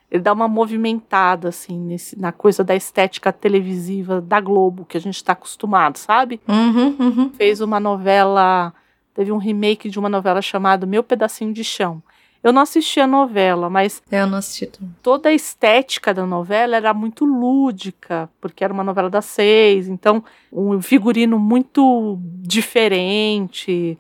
ele 0.09 0.23
dá 0.23 0.33
uma 0.33 0.49
movimentada 0.49 1.49
assim 1.49 1.79
nesse, 1.79 2.19
na 2.19 2.33
coisa 2.33 2.65
da 2.65 2.75
estética 2.75 3.33
televisiva 3.33 4.21
da 4.21 4.41
Globo 4.41 4.85
que 4.85 4.97
a 4.97 5.01
gente 5.01 5.17
está 5.17 5.33
acostumado, 5.33 5.99
sabe? 5.99 6.41
Uhum, 6.49 6.97
uhum. 6.99 7.31
Fez 7.31 7.61
uma 7.61 7.79
novela, 7.79 8.75
teve 9.15 9.31
um 9.31 9.37
remake 9.37 9.89
de 9.89 10.01
uma 10.01 10.09
novela 10.09 10.43
chamada 10.43 10.85
Meu 10.85 11.05
Pedacinho 11.05 11.53
de 11.53 11.63
Chão. 11.63 12.03
Eu 12.43 12.53
não 12.53 12.63
assisti 12.63 12.99
a 13.01 13.07
novela, 13.07 13.69
mas 13.69 14.03
Eu 14.11 14.27
não 14.27 14.39
assisti 14.39 14.67
também. 14.67 14.95
toda 15.03 15.29
a 15.29 15.33
estética 15.33 16.15
da 16.15 16.25
novela 16.25 16.77
era 16.77 16.95
muito 16.95 17.25
lúdica, 17.25 18.31
porque 18.41 18.65
era 18.65 18.73
uma 18.73 18.83
novela 18.83 19.11
das 19.11 19.27
seis, 19.27 19.89
então 19.89 20.25
um 20.51 20.81
figurino 20.81 21.39
muito 21.39 22.19
diferente, 22.43 23.99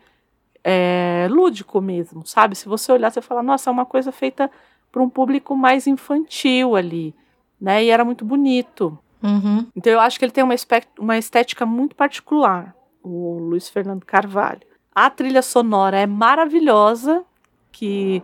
é, 0.65 1.27
lúdico 1.31 1.81
mesmo, 1.81 2.27
sabe? 2.27 2.55
Se 2.57 2.69
você 2.69 2.91
olhar, 2.93 3.11
você 3.11 3.21
fala, 3.21 3.43
nossa, 3.43 3.69
é 3.69 3.73
uma 3.73 3.85
coisa 3.87 4.11
feita 4.13 4.51
para 4.91 5.03
um 5.03 5.09
público 5.09 5.57
mais 5.57 5.87
infantil 5.87 6.75
ali, 6.77 7.15
né? 7.61 7.85
E 7.85 7.91
era 7.91 8.05
muito 8.05 8.25
bonito. 8.25 8.99
Uhum. 9.23 9.67
Então 9.77 9.93
eu 9.93 10.01
acho 10.01 10.19
que 10.19 10.25
ele 10.25 10.33
tem 10.33 10.43
uma, 10.43 10.55
uma 10.99 11.19
estética 11.19 11.67
muito 11.67 11.95
particular, 11.95 12.75
o 13.03 13.39
Luiz 13.39 13.69
Fernando 13.69 14.05
Carvalho. 14.05 14.63
A 14.95 15.09
trilha 15.11 15.43
sonora 15.43 15.99
é 15.99 16.07
maravilhosa, 16.07 17.25
que 17.73 18.23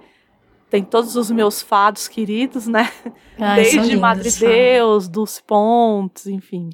tem 0.68 0.82
todos 0.82 1.16
os 1.16 1.30
meus 1.30 1.62
fados 1.62 2.08
queridos, 2.08 2.66
né? 2.66 2.90
Ai, 3.38 3.64
são 3.66 3.82
Desde 3.82 3.96
Madre. 3.96 4.30
Deus, 4.30 5.08
dos 5.08 5.40
Pontos, 5.40 6.26
enfim. 6.26 6.70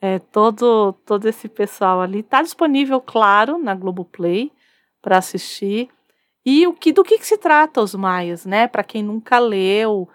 É, 0.00 0.18
todo, 0.18 0.92
todo 1.04 1.26
esse 1.26 1.48
pessoal 1.48 2.00
ali. 2.00 2.22
Tá 2.22 2.42
disponível, 2.42 3.00
claro, 3.00 3.58
na 3.58 3.74
Globoplay 3.74 4.50
para 5.02 5.18
assistir. 5.18 5.88
E 6.44 6.66
o 6.66 6.72
que, 6.72 6.92
do 6.92 7.02
que, 7.02 7.18
que 7.18 7.26
se 7.26 7.36
trata 7.36 7.80
os 7.80 7.94
Maias, 7.94 8.46
né? 8.46 8.68
Para 8.68 8.84
quem 8.84 9.02
nunca 9.02 9.38
leu, 9.38 10.08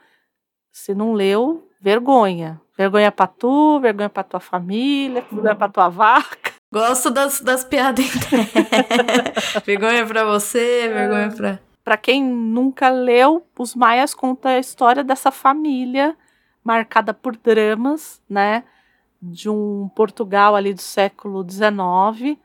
se 0.71 0.93
não 0.93 1.13
leu, 1.13 1.67
vergonha. 1.79 2.59
Vergonha 2.77 3.11
pra 3.11 3.27
tu, 3.27 3.79
vergonha 3.79 4.09
pra 4.09 4.23
tua 4.23 4.39
família, 4.39 5.25
vergonha 5.29 5.55
pra 5.55 5.69
tua 5.69 5.89
vaca. 5.89 6.53
Gosto 6.73 7.09
das, 7.11 7.41
das 7.41 7.65
piadas 7.65 8.05
internas. 8.15 8.49
vergonha 9.65 10.05
pra 10.05 10.23
você, 10.23 10.87
vergonha 10.87 11.29
pra. 11.31 11.59
Para 11.83 11.97
quem 11.97 12.23
nunca 12.23 12.89
leu, 12.89 13.45
os 13.57 13.75
Maias 13.75 14.13
conta 14.13 14.49
a 14.49 14.59
história 14.59 15.03
dessa 15.03 15.31
família 15.31 16.15
marcada 16.63 17.13
por 17.13 17.35
dramas, 17.35 18.21
né? 18.29 18.63
De 19.21 19.49
um 19.49 19.89
Portugal 19.95 20.55
ali 20.55 20.73
do 20.73 20.81
século 20.81 21.45
XIX, 21.47 22.37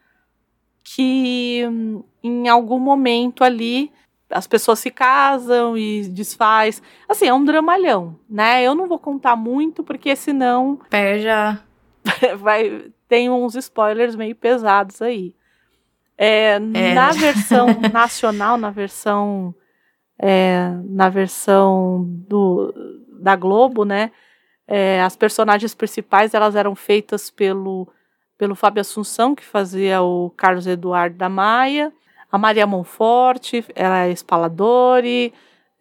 que 0.82 1.64
hum, 1.68 2.02
em 2.22 2.48
algum 2.48 2.78
momento 2.78 3.44
ali 3.44 3.92
as 4.30 4.46
pessoas 4.46 4.78
se 4.78 4.90
casam 4.90 5.76
e 5.76 6.08
desfaz. 6.08 6.82
Assim, 7.08 7.26
é 7.26 7.34
um 7.34 7.44
dramalhão, 7.44 8.18
né? 8.28 8.62
Eu 8.62 8.74
não 8.74 8.86
vou 8.86 8.98
contar 8.98 9.36
muito, 9.36 9.84
porque 9.84 10.16
senão 10.16 10.80
Perde 10.90 11.28
a. 11.28 11.60
vai 12.38 12.90
tem 13.08 13.30
uns 13.30 13.54
spoilers 13.54 14.16
meio 14.16 14.34
pesados 14.34 15.00
aí. 15.00 15.34
É, 16.18 16.54
É. 16.74 16.94
Na 16.94 17.12
versão 17.12 17.66
nacional, 17.92 18.56
na 18.56 18.70
versão 18.70 19.54
é, 20.18 20.70
na 20.84 21.08
versão 21.10 22.04
do, 22.28 22.72
da 23.20 23.36
Globo, 23.36 23.84
né? 23.84 24.10
é, 24.68 25.00
as 25.02 25.14
personagens 25.14 25.74
principais 25.74 26.34
elas 26.34 26.56
eram 26.56 26.74
feitas 26.74 27.30
pelo 27.30 27.86
pelo 28.38 28.54
Fábio 28.54 28.80
Assunção 28.82 29.34
que 29.34 29.44
fazia 29.44 30.02
o 30.02 30.30
Carlos 30.36 30.66
Eduardo 30.66 31.16
da 31.16 31.28
Maia, 31.28 31.92
a 32.32 32.36
Maria 32.36 32.66
Monforte 32.66 33.64
era 33.74 34.08
Espaladori, 34.10 35.32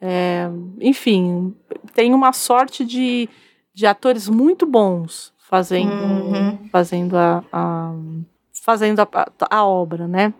é, 0.01 0.47
enfim, 0.79 1.53
tem 1.93 2.13
uma 2.13 2.31
sorte 2.31 2.85
de, 2.85 3.27
de 3.73 3.85
atores 3.85 4.29
muito 4.29 4.65
bons 4.65 5.33
fazendo 5.37 5.91
Uhum. 5.91 6.69
fazendo 6.71 7.17
a, 7.17 7.43
a- 7.51 7.93
fazendo 8.65 8.99
a, 9.01 9.07
a 9.51 9.63
obra, 9.63 10.07
né? 10.07 10.33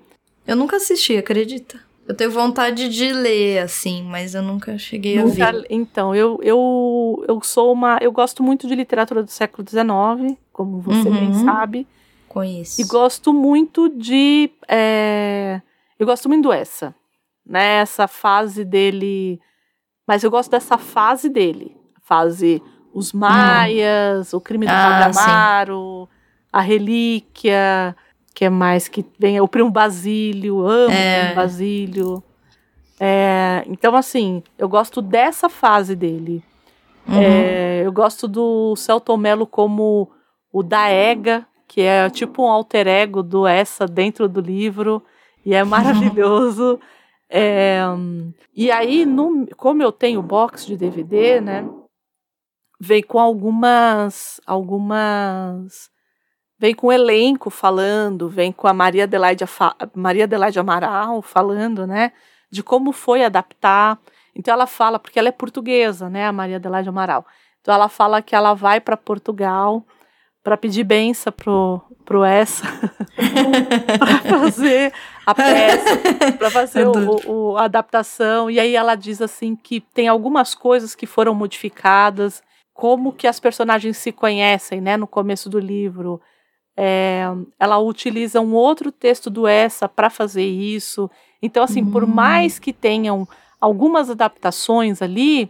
Eu 0.47 0.55
nunca 0.55 0.77
assisti, 0.77 1.15
acredita? 1.15 1.79
Eu 2.07 2.15
tenho 2.15 2.31
vontade 2.31 2.89
de 2.89 3.11
ler, 3.13 3.59
assim, 3.59 4.03
mas 4.03 4.33
eu 4.35 4.41
nunca 4.41 4.77
cheguei 4.77 5.21
Nunca- 5.21 5.49
a 5.49 5.51
ver. 5.51 5.65
então, 5.69 6.13
eu, 6.15 6.39
eu, 6.41 7.23
eu 7.27 7.39
sou 7.43 7.71
uma. 7.71 7.97
Eu 8.01 8.11
gosto 8.11 8.41
muito 8.43 8.67
de 8.67 8.75
literatura 8.75 9.21
do 9.23 9.29
século 9.31 9.67
XIX, 9.67 10.37
como 10.51 10.79
você 10.81 11.09
bem 11.09 11.27
Uhum. 11.29 11.45
sabe. 11.45 11.87
Conheço. 12.27 12.81
E 12.81 12.83
gosto 12.83 13.31
muito 13.33 13.89
de. 13.89 14.49
é, 14.67 15.61
eu 15.99 16.05
gosto 16.05 16.27
muito 16.27 16.43
do 16.43 16.51
essa. 16.53 16.93
Né? 17.45 17.77
Essa 17.77 18.07
fase 18.07 18.63
dele. 18.65 19.39
Mas 20.07 20.23
eu 20.23 20.29
gosto 20.31 20.49
dessa 20.51 20.77
fase 20.77 21.29
dele. 21.29 21.75
Fase 22.03 22.61
Os 22.93 23.13
Maias, 23.13 24.31
O 24.33 24.39
Crime 24.41 24.65
do 24.67 24.71
Ah, 24.71 24.89
Padre 25.01 25.19
Amaro, 25.19 26.07
A 26.53 26.61
Relíquia. 26.61 27.95
Que 28.35 28.45
é 28.45 28.49
mais 28.49 28.87
que 28.87 29.03
vem? 29.17 29.39
O 29.41 29.47
Primo 29.47 29.71
Basílio, 29.71 30.59
amo 30.67 30.91
É. 30.93 31.17
o 31.17 31.21
Primo 31.23 31.35
Basílio. 31.35 32.23
É, 32.99 33.63
então, 33.67 33.95
assim, 33.95 34.43
eu 34.57 34.69
gosto 34.69 35.01
dessa 35.01 35.49
fase 35.49 35.95
dele. 35.95 36.43
Uhum. 37.07 37.15
É, 37.21 37.81
eu 37.85 37.91
gosto 37.91 38.27
do 38.27 38.75
Celton 38.75 39.17
Mello 39.17 39.47
como 39.47 40.11
o 40.51 40.61
Daega, 40.61 41.45
que 41.67 41.81
é 41.81 42.09
tipo 42.09 42.43
um 42.43 42.47
alter 42.47 42.87
ego 42.87 43.23
do 43.23 43.47
Essa 43.47 43.85
dentro 43.87 44.27
do 44.29 44.39
livro, 44.41 45.01
e 45.45 45.53
é 45.55 45.63
maravilhoso. 45.63 46.79
É, 47.27 47.79
e 48.55 48.69
aí, 48.69 49.03
no- 49.03 49.47
como 49.57 49.81
eu 49.81 49.91
tenho 49.91 50.21
box 50.21 50.63
de 50.63 50.77
DVD, 50.77 51.41
né, 51.41 51.67
vem 52.79 53.01
com 53.01 53.17
algumas, 53.19 54.39
algumas, 54.45 55.89
vem 56.57 56.73
com 56.73 56.87
o 56.87 56.91
elenco 56.91 57.49
falando, 57.49 58.29
vem 58.29 58.51
com 58.51 58.67
a 58.67 58.73
Maria 58.73 59.03
Adelaide, 59.03 59.43
Maria 59.93 60.23
Adelaide 60.23 60.59
Amaral 60.59 61.21
falando, 61.21 61.85
né, 61.85 62.11
de 62.51 62.63
como 62.63 62.91
foi 62.91 63.23
adaptar. 63.23 63.99
Então 64.35 64.53
ela 64.53 64.67
fala, 64.67 64.97
porque 64.99 65.17
ela 65.19 65.29
é 65.29 65.31
portuguesa, 65.31 66.09
né, 66.09 66.25
a 66.25 66.31
Maria 66.31 66.55
Adelaide 66.57 66.89
Amaral. 66.89 67.25
Então 67.61 67.73
ela 67.73 67.89
fala 67.89 68.21
que 68.21 68.35
ela 68.35 68.53
vai 68.53 68.79
para 68.79 68.95
Portugal 68.97 69.83
para 70.43 70.55
pedir 70.57 70.83
benção 70.83 71.33
pro 71.33 71.81
pro 72.05 72.23
essa 72.23 72.63
para 73.97 74.39
fazer 74.39 74.93
a 75.25 75.33
peça, 75.33 76.33
para 76.37 76.51
fazer 76.51 76.85
o, 76.87 76.91
o- 77.53 77.57
a 77.57 77.63
adaptação. 77.63 78.49
E 78.51 78.59
aí 78.59 78.75
ela 78.75 78.95
diz 78.95 79.21
assim 79.21 79.55
que 79.55 79.81
tem 79.81 80.07
algumas 80.07 80.53
coisas 80.53 80.93
que 80.93 81.07
foram 81.07 81.33
modificadas, 81.33 82.43
como 82.73 83.11
que 83.11 83.25
as 83.27 83.39
personagens 83.39 83.97
se 83.97 84.11
conhecem, 84.11 84.79
né, 84.81 84.97
no 84.97 85.07
começo 85.07 85.49
do 85.49 85.59
livro. 85.59 86.21
É, 86.77 87.23
ela 87.59 87.77
utiliza 87.79 88.41
um 88.41 88.53
outro 88.53 88.91
texto 88.91 89.29
do 89.29 89.47
essa 89.47 89.87
para 89.87 90.09
fazer 90.09 90.45
isso. 90.45 91.09
Então, 91.41 91.63
assim, 91.63 91.85
por 91.85 92.03
Hum. 92.03 92.07
mais 92.07 92.59
que 92.59 92.73
tenham 92.73 93.27
algumas 93.61 94.09
adaptações 94.09 95.01
ali, 95.01 95.49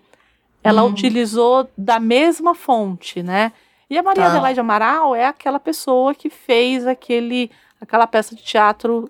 ela 0.63 0.83
Hum. 0.83 0.89
utilizou 0.89 1.67
da 1.77 1.99
mesma 1.99 2.53
fonte, 2.53 3.23
né? 3.23 3.51
E 3.89 3.97
a 3.97 4.03
Maria 4.03 4.23
Tá. 4.25 4.29
Adelaide 4.31 4.59
Amaral 4.59 5.15
é 5.15 5.25
aquela 5.25 5.59
pessoa 5.59 6.13
que 6.15 6.29
fez 6.29 6.85
aquele, 6.87 7.51
aquela 7.79 8.05
peça 8.07 8.35
de 8.35 8.43
teatro 8.43 9.09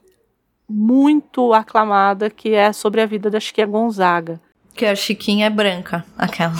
muito 0.70 1.54
aclamada 1.54 2.30
que 2.30 2.54
é 2.54 2.74
sobre 2.74 3.02
a 3.02 3.06
vida 3.06 3.30
da 3.30 3.40
Chiquinha 3.40 3.68
Gonzaga. 3.68 4.40
Que 4.74 4.86
a 4.86 4.96
Chiquinha 4.96 5.46
é 5.48 5.50
branca, 5.50 6.04
aquela. 6.18 6.54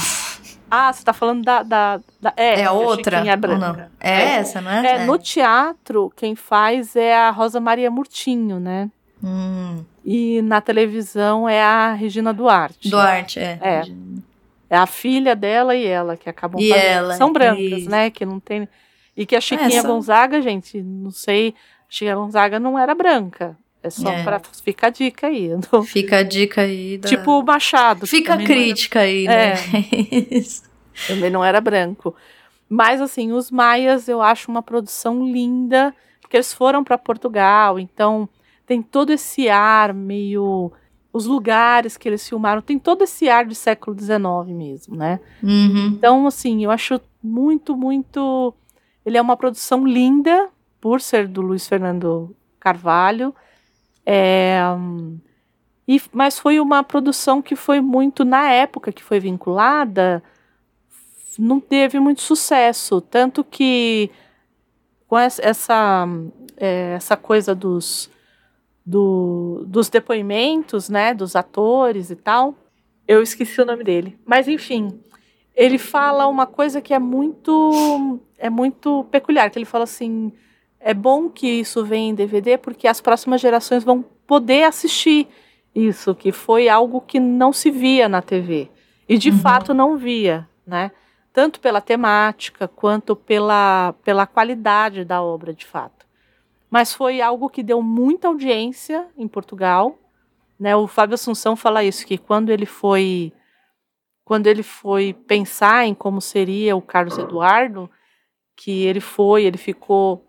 Ah, 0.70 0.92
você 0.92 1.04
tá 1.04 1.14
falando 1.14 1.44
da. 1.44 1.64
da, 1.64 2.00
da- 2.22 2.34
é, 2.36 2.62
É 2.62 2.72
outra? 2.72 3.22
É? 4.00 4.10
É, 4.10 4.36
essa, 4.38 4.62
né? 4.62 4.84
É, 4.86 5.06
no 5.06 5.18
teatro, 5.18 6.12
quem 6.16 6.36
faz 6.36 6.96
é 6.96 7.16
a 7.16 7.30
Rosa 7.30 7.60
Maria 7.60 7.90
Murtinho, 7.92 8.60
né? 8.60 8.90
Hum, 9.24 9.84
E 10.04 10.42
na 10.42 10.62
televisão 10.62 11.48
é 11.48 11.62
a 11.64 11.94
Regina 11.94 12.34
Duarte. 12.34 12.90
Duarte, 12.90 13.40
é. 13.40 13.60
É. 13.62 13.82
É 14.70 14.78
a 14.78 14.86
filha 14.86 15.36
dela 15.36 15.76
e 15.76 15.86
ela 15.86 16.18
que 16.18 16.28
acabam 16.30 16.60
E 16.62 16.70
fazendo. 16.70 16.86
ela, 16.86 17.14
São 17.16 17.32
brancas, 17.32 17.60
isso. 17.82 17.90
né? 17.90 18.10
Que 18.10 18.26
não 18.26 18.40
tem. 18.40 18.68
E 19.16 19.26
que 19.26 19.36
a 19.36 19.42
Chiquinha 19.42 19.82
são- 19.82 19.92
Gonzaga, 19.96 20.42
gente, 20.42 20.82
não 20.82 21.12
sei. 21.12 21.54
A 21.82 21.86
Chiquinha 21.88 22.16
Gonzaga 22.16 22.60
não 22.60 22.78
era 22.78 22.94
branca. 22.94 23.56
É 23.86 23.90
só 23.90 24.10
É. 24.10 24.24
pra. 24.24 24.42
Fica 24.64 24.88
a 24.88 24.90
dica 24.90 25.28
aí. 25.28 25.50
não- 25.72 25.84
Fica 25.84 26.18
a 26.18 26.24
dica 26.24 26.62
aí 26.62 26.98
da... 26.98 27.08
Tipo 27.08 27.40
o 27.40 27.44
Machado. 27.44 28.08
Fica 28.08 28.34
a 28.34 28.36
não 28.36 28.44
era- 28.44 28.54
crítica 28.54 29.00
aí, 29.02 29.26
né? 29.28 29.54
Isso. 30.32 30.64
Também 31.08 31.30
não 31.30 31.44
era 31.44 31.62
branco. 31.62 32.16
Mas, 32.68 33.00
assim, 33.00 33.32
os 33.32 33.52
Maias 33.52 34.08
eu 34.08 34.22
acho 34.22 34.50
uma 34.50 34.64
produção 34.64 35.24
linda, 35.24 35.94
porque 36.20 36.36
eles 36.38 36.52
foram 36.54 36.84
para 36.84 36.98
Portugal, 36.98 37.78
então 37.80 38.28
tem 38.66 38.82
todo 38.82 39.12
esse 39.12 39.48
ar 39.50 39.94
meio. 39.94 40.72
Os 41.14 41.26
lugares 41.28 41.96
que 41.96 42.10
eles 42.10 42.28
filmaram, 42.28 42.62
tem 42.62 42.78
todo 42.80 43.04
esse 43.04 43.30
ar 43.30 43.46
de 43.46 43.56
século 43.56 43.96
XIX 43.98 44.18
mesmo, 44.54 44.96
né? 44.98 45.20
Uhum. 45.42 45.88
Então, 45.96 46.28
assim, 46.28 46.64
eu 46.64 46.72
acho 46.72 47.00
muito, 47.24 47.78
muito. 47.78 48.54
Ele 49.06 49.18
é 49.18 49.22
uma 49.22 49.38
produção 49.38 49.86
linda, 49.88 50.50
por 50.82 51.00
ser 51.00 51.28
do 51.28 51.42
Luiz 51.42 51.68
Fernando 51.68 52.36
Carvalho. 52.60 53.34
É, 54.06 54.60
e, 55.88 56.02
mas 56.12 56.40
foi 56.40 56.60
uma 56.60 56.84
produção 56.84 57.42
que 57.42 57.56
foi 57.56 57.80
muito, 57.82 58.24
na 58.26 58.50
época 58.52 58.92
que 58.92 59.04
foi 59.04 59.20
vinculada, 59.20 60.24
não 61.38 61.60
teve 61.60 62.00
muito 62.00 62.22
sucesso. 62.22 63.02
Tanto 63.02 63.44
que 63.44 64.10
com 65.08 65.18
essa, 65.18 65.42
essa, 65.44 66.08
é, 66.58 66.94
essa 66.96 67.16
coisa 67.16 67.54
dos, 67.54 68.10
do- 68.86 69.64
dos 69.68 69.90
depoimentos, 69.90 70.90
né, 70.90 71.14
dos 71.14 71.36
atores 71.36 72.10
e 72.10 72.16
tal, 72.16 72.56
eu 73.08 73.22
esqueci 73.22 73.62
o 73.62 73.66
nome 73.66 73.84
dele. 73.84 74.18
Mas 74.26 74.48
enfim, 74.48 75.00
ele 75.56 75.78
fala 75.78 76.28
uma 76.28 76.48
coisa 76.48 76.82
que 76.82 76.94
é 76.94 77.00
muito 77.00 78.20
é 78.38 78.50
muito 78.50 79.06
peculiar, 79.12 79.50
que 79.50 79.58
ele 79.58 79.66
fala 79.66 79.86
assim, 79.86 80.32
é 80.86 80.94
bom 80.94 81.28
que 81.28 81.48
isso 81.48 81.84
venha 81.84 82.12
em 82.12 82.14
DVD 82.14 82.60
porque 82.60 82.88
as 82.88 83.02
próximas 83.02 83.42
gerações 83.42 83.84
vão 83.84 84.04
poder 84.28 84.66
assistir 84.66 85.28
isso, 85.74 86.14
que 86.14 86.32
foi 86.32 86.70
algo 86.70 87.02
que 87.02 87.20
não 87.20 87.52
se 87.52 87.72
via 87.72 88.08
na 88.08 88.22
TV. 88.22 88.70
E 89.10 89.18
de 89.18 89.32
Uhum. 89.32 89.40
fato 89.40 89.74
não 89.74 89.98
via, 89.98 90.48
né? 90.66 90.92
Tanto 91.34 91.60
pela 91.60 91.82
temática 91.82 92.68
quanto 92.68 93.16
pela, 93.16 93.96
pela 94.04 94.28
qualidade 94.28 95.04
da 95.04 95.24
obra, 95.24 95.56
de 95.56 95.66
fato. 95.66 96.06
Mas 96.70 96.94
foi 96.94 97.20
algo 97.20 97.50
que 97.50 97.64
deu 97.64 97.82
muita 97.82 98.28
audiência 98.28 99.08
em 99.18 99.28
Portugal. 99.28 99.98
Né? 100.60 100.76
O 100.76 100.86
Fábio 100.86 101.16
Assunção 101.16 101.56
fala 101.56 101.84
isso, 101.84 102.06
que 102.06 102.18
quando 102.18 102.52
ele 102.52 102.68
foi 102.68 103.34
quando 104.24 104.48
ele 104.48 104.64
foi 104.64 105.14
pensar 105.14 105.86
em 105.86 105.96
como 105.96 106.22
seria 106.22 106.76
o 106.76 106.82
Carlos 106.82 107.18
Eduardo, 107.18 107.90
que 108.56 108.84
ele 108.84 109.00
foi, 109.00 109.46
ele 109.46 109.58
ficou 109.58 110.25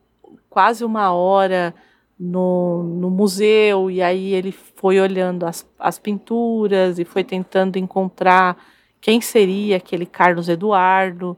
quase 0.57 0.87
uma 0.87 1.13
hora 1.13 1.75
no, 2.19 2.83
no 2.83 3.11
museu, 3.11 3.91
e 3.91 4.01
aí 4.01 4.33
ele 4.33 4.51
foi 4.51 4.99
olhando 4.99 5.45
as, 5.45 5.69
as 5.79 5.99
pinturas 5.99 6.99
e 6.99 7.05
foi 7.05 7.23
tentando 7.23 7.77
encontrar 7.77 8.57
quem 8.99 9.21
seria 9.21 9.77
aquele 9.77 10.07
Carlos 10.07 10.49
Eduardo. 10.49 11.37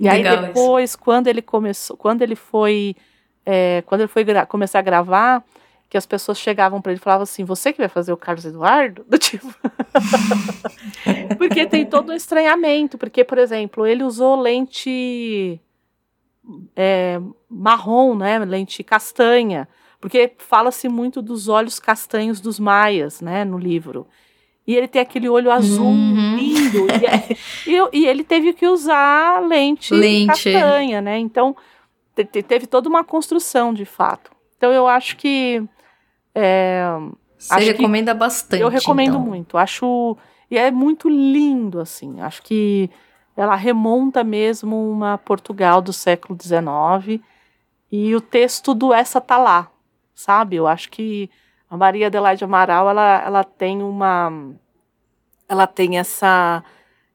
E 0.00 0.08
aí 0.08 0.22
Legal 0.22 0.36
isso. 0.36 0.46
depois, 0.46 0.96
quando 0.96 1.26
ele 1.26 1.42
começou, 1.42 1.98
quando 1.98 2.22
ele 2.22 2.34
foi, 2.34 2.96
é, 3.44 3.82
quando 3.84 4.00
ele 4.00 4.08
foi 4.08 4.24
começar 4.46 4.78
a 4.78 4.82
gravar, 4.82 5.44
que 5.90 5.98
as 5.98 6.06
pessoas 6.06 6.38
chegavam 6.38 6.80
para 6.80 6.92
ele 6.92 6.98
e 6.98 7.04
falavam 7.04 7.24
assim: 7.24 7.44
"Você 7.44 7.74
que 7.74 7.78
vai 7.78 7.90
fazer 7.90 8.10
o 8.10 8.16
Carlos 8.16 8.46
Eduardo?" 8.46 9.04
Do 9.06 9.18
tipo. 9.18 9.54
porque 11.36 11.66
tem 11.66 11.84
todo 11.84 12.10
um 12.10 12.16
estranhamento, 12.16 12.96
porque 12.96 13.22
por 13.22 13.36
exemplo, 13.36 13.86
ele 13.86 14.02
usou 14.02 14.40
lente 14.40 15.60
é, 16.76 17.20
marrom, 17.50 18.14
né, 18.14 18.38
lente 18.40 18.82
castanha, 18.84 19.68
porque 20.00 20.32
fala-se 20.38 20.88
muito 20.88 21.20
dos 21.22 21.48
olhos 21.48 21.78
castanhos 21.80 22.40
dos 22.40 22.58
maias, 22.60 23.20
né, 23.20 23.44
no 23.44 23.58
livro. 23.58 24.06
E 24.66 24.74
ele 24.74 24.88
tem 24.88 25.00
aquele 25.00 25.28
olho 25.28 25.50
azul 25.50 25.86
Uhum. 25.86 26.36
lindo. 26.36 26.86
e, 26.90 27.06
é- 27.06 27.36
e, 27.66 28.00
e 28.00 28.06
ele 28.06 28.24
teve 28.24 28.52
que 28.52 28.66
usar 28.66 29.40
lente, 29.46 29.94
Lente. 29.94 30.26
castanha, 30.26 31.00
né? 31.00 31.18
Então 31.18 31.54
te- 32.14 32.24
te- 32.24 32.42
teve 32.42 32.66
toda 32.66 32.88
uma 32.88 33.04
construção 33.04 33.72
de 33.72 33.84
fato. 33.84 34.30
Então 34.56 34.72
eu 34.72 34.86
acho 34.88 35.16
que 35.16 35.62
é, 36.34 36.84
Você 37.38 37.54
Acho 37.54 37.66
que 37.66 37.72
recomenda 37.72 38.14
bastante. 38.14 38.60
eu 38.62 38.68
recomendo 38.68 39.10
então. 39.10 39.20
muito. 39.20 39.58
Acho 39.58 40.16
e 40.50 40.56
é 40.58 40.70
muito 40.70 41.08
lindo 41.08 41.78
assim. 41.80 42.20
Acho 42.20 42.42
que 42.42 42.90
ela 43.36 43.54
remonta 43.54 44.24
mesmo 44.24 44.90
uma 44.90 45.18
Portugal 45.18 45.80
do 45.82 45.92
século 45.92 46.38
XIX 46.40 47.20
e 47.92 48.14
o 48.14 48.20
texto 48.20 48.74
do 48.74 48.92
essa 48.92 49.20
tá 49.20 49.36
lá, 49.36 49.68
sabe? 50.14 50.56
Eu 50.56 50.66
acho 50.66 50.90
que 50.90 51.30
a 51.68 51.76
Maria 51.76 52.06
Adelaide 52.06 52.44
Amaral 52.44 52.88
ela, 52.88 53.22
ela 53.24 53.44
tem 53.44 53.82
uma 53.82 54.32
ela 55.48 55.66
tem 55.66 55.98
essa 55.98 56.64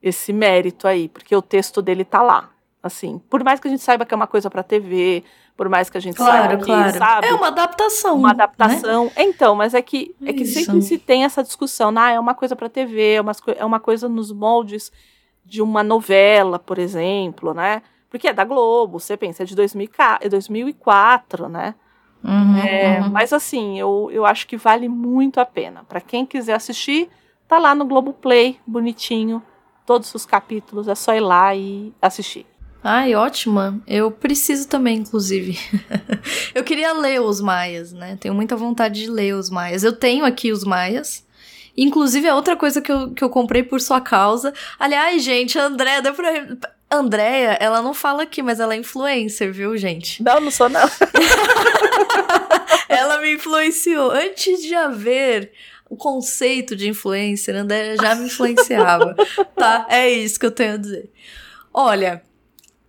esse 0.01 0.33
mérito 0.33 0.87
aí, 0.87 1.07
porque 1.09 1.35
o 1.35 1.41
texto 1.41 1.81
dele 1.81 2.03
tá 2.03 2.21
lá. 2.21 2.49
Assim, 2.83 3.19
por 3.29 3.43
mais 3.43 3.59
que 3.59 3.67
a 3.67 3.71
gente 3.71 3.83
saiba 3.83 4.03
que 4.07 4.13
é 4.13 4.17
uma 4.17 4.25
coisa 4.25 4.49
pra 4.49 4.63
TV, 4.63 5.23
por 5.55 5.69
mais 5.69 5.87
que 5.87 5.97
a 5.99 6.01
gente 6.01 6.15
Claro, 6.17 6.31
saiba 6.47 6.57
que, 6.57 6.65
claro. 6.65 6.97
sabe, 6.97 7.27
É 7.27 7.33
uma 7.35 7.47
adaptação. 7.49 8.15
uma 8.17 8.29
né? 8.29 8.33
adaptação. 8.33 9.11
Então, 9.15 9.53
mas 9.55 9.75
é 9.75 9.81
que, 9.83 10.15
é 10.25 10.33
que 10.33 10.41
Isso. 10.41 10.65
sempre 10.65 10.81
se 10.81 10.97
tem 10.97 11.23
essa 11.23 11.43
discussão, 11.43 11.93
ah, 11.95 12.09
é 12.09 12.19
uma 12.19 12.33
coisa 12.33 12.55
pra 12.55 12.67
TV, 12.67 13.13
é 13.13 13.21
uma, 13.21 13.33
é 13.55 13.63
uma 13.63 13.79
coisa 13.79 14.09
nos 14.09 14.31
moldes 14.31 14.91
de 15.45 15.61
uma 15.61 15.83
novela, 15.83 16.57
por 16.59 16.77
exemplo, 16.77 17.53
né? 17.53 17.81
Porque 18.09 18.27
é 18.27 18.33
da 18.33 18.43
Globo, 18.43 18.99
você 18.99 19.15
pensa, 19.15 19.43
é 19.43 19.45
de 19.45 19.55
2000 19.55 19.89
é 20.19 20.29
2004, 20.29 21.47
né? 21.47 21.75
Uhum, 22.23 22.57
É, 22.57 23.01
uhum. 23.01 23.09
Mas 23.09 23.33
assim, 23.33 23.79
eu, 23.79 24.09
eu 24.11 24.25
acho 24.25 24.45
que 24.47 24.57
vale 24.57 24.87
muito 24.87 25.39
a 25.39 25.45
pena. 25.45 25.83
Pra 25.87 25.99
quem 25.99 26.25
quiser 26.25 26.53
assistir, 26.53 27.09
tá 27.47 27.57
lá 27.57 27.73
no 27.73 27.85
Globoplay, 27.85 28.59
bonitinho. 28.65 29.41
Todos 29.85 30.13
os 30.13 30.25
capítulos, 30.25 30.87
é 30.87 30.95
só 30.95 31.15
ir 31.15 31.21
lá 31.21 31.55
e 31.55 31.91
assistir. 32.01 32.45
Ai, 32.83 33.13
ótima. 33.13 33.79
Eu 33.87 34.09
preciso 34.11 34.67
também, 34.67 34.99
inclusive. 34.99 35.57
eu 36.55 36.63
queria 36.63 36.93
ler 36.93 37.21
os 37.21 37.39
Maias, 37.39 37.91
né? 37.91 38.17
Tenho 38.19 38.33
muita 38.33 38.55
vontade 38.55 39.01
de 39.01 39.09
ler 39.09 39.35
os 39.35 39.49
Maias. 39.49 39.83
Eu 39.83 39.93
tenho 39.93 40.25
aqui 40.25 40.51
os 40.51 40.63
Maias. 40.63 41.25
Inclusive, 41.75 42.27
é 42.27 42.33
outra 42.33 42.55
coisa 42.55 42.81
que 42.81 42.91
eu, 42.91 43.11
que 43.11 43.23
eu 43.23 43.29
comprei 43.29 43.63
por 43.63 43.79
sua 43.79 44.01
causa. 44.01 44.53
Aliás, 44.79 45.23
gente, 45.23 45.57
a 45.57 45.65
Andréia, 45.65 46.01
deu 46.01 46.13
pra. 46.13 46.29
Andréia, 46.89 47.57
ela 47.61 47.81
não 47.81 47.93
fala 47.93 48.23
aqui, 48.23 48.43
mas 48.43 48.59
ela 48.59 48.73
é 48.73 48.77
influencer, 48.77 49.53
viu, 49.53 49.77
gente? 49.77 50.21
Não, 50.21 50.41
não 50.41 50.51
sou 50.51 50.67
não. 50.67 50.81
Ela 52.89 53.21
me 53.21 53.35
influenciou. 53.35 54.11
Antes 54.11 54.61
de 54.61 54.75
haver 54.75 55.53
o 55.89 55.95
conceito 55.95 56.75
de 56.75 56.89
influencer, 56.89 57.55
Andréia 57.55 57.95
já 57.95 58.13
me 58.15 58.25
influenciava. 58.25 59.15
tá? 59.55 59.85
É 59.89 60.09
isso 60.09 60.37
que 60.37 60.45
eu 60.45 60.51
tenho 60.51 60.73
a 60.73 60.77
dizer. 60.77 61.09
Olha, 61.73 62.21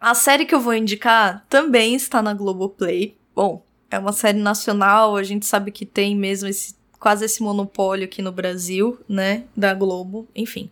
a 0.00 0.14
série 0.14 0.44
que 0.44 0.54
eu 0.54 0.60
vou 0.60 0.74
indicar 0.74 1.46
também 1.48 1.94
está 1.94 2.20
na 2.20 2.34
Globoplay. 2.34 3.16
Bom, 3.34 3.64
é 3.88 3.98
uma 3.98 4.12
série 4.12 4.38
nacional, 4.38 5.16
a 5.16 5.22
gente 5.22 5.46
sabe 5.46 5.70
que 5.70 5.86
tem 5.86 6.16
mesmo 6.16 6.48
esse 6.48 6.74
quase 7.02 7.24
esse 7.24 7.42
monopólio 7.42 8.04
aqui 8.04 8.22
no 8.22 8.30
Brasil, 8.30 8.96
né, 9.08 9.42
da 9.56 9.74
Globo, 9.74 10.28
enfim. 10.36 10.70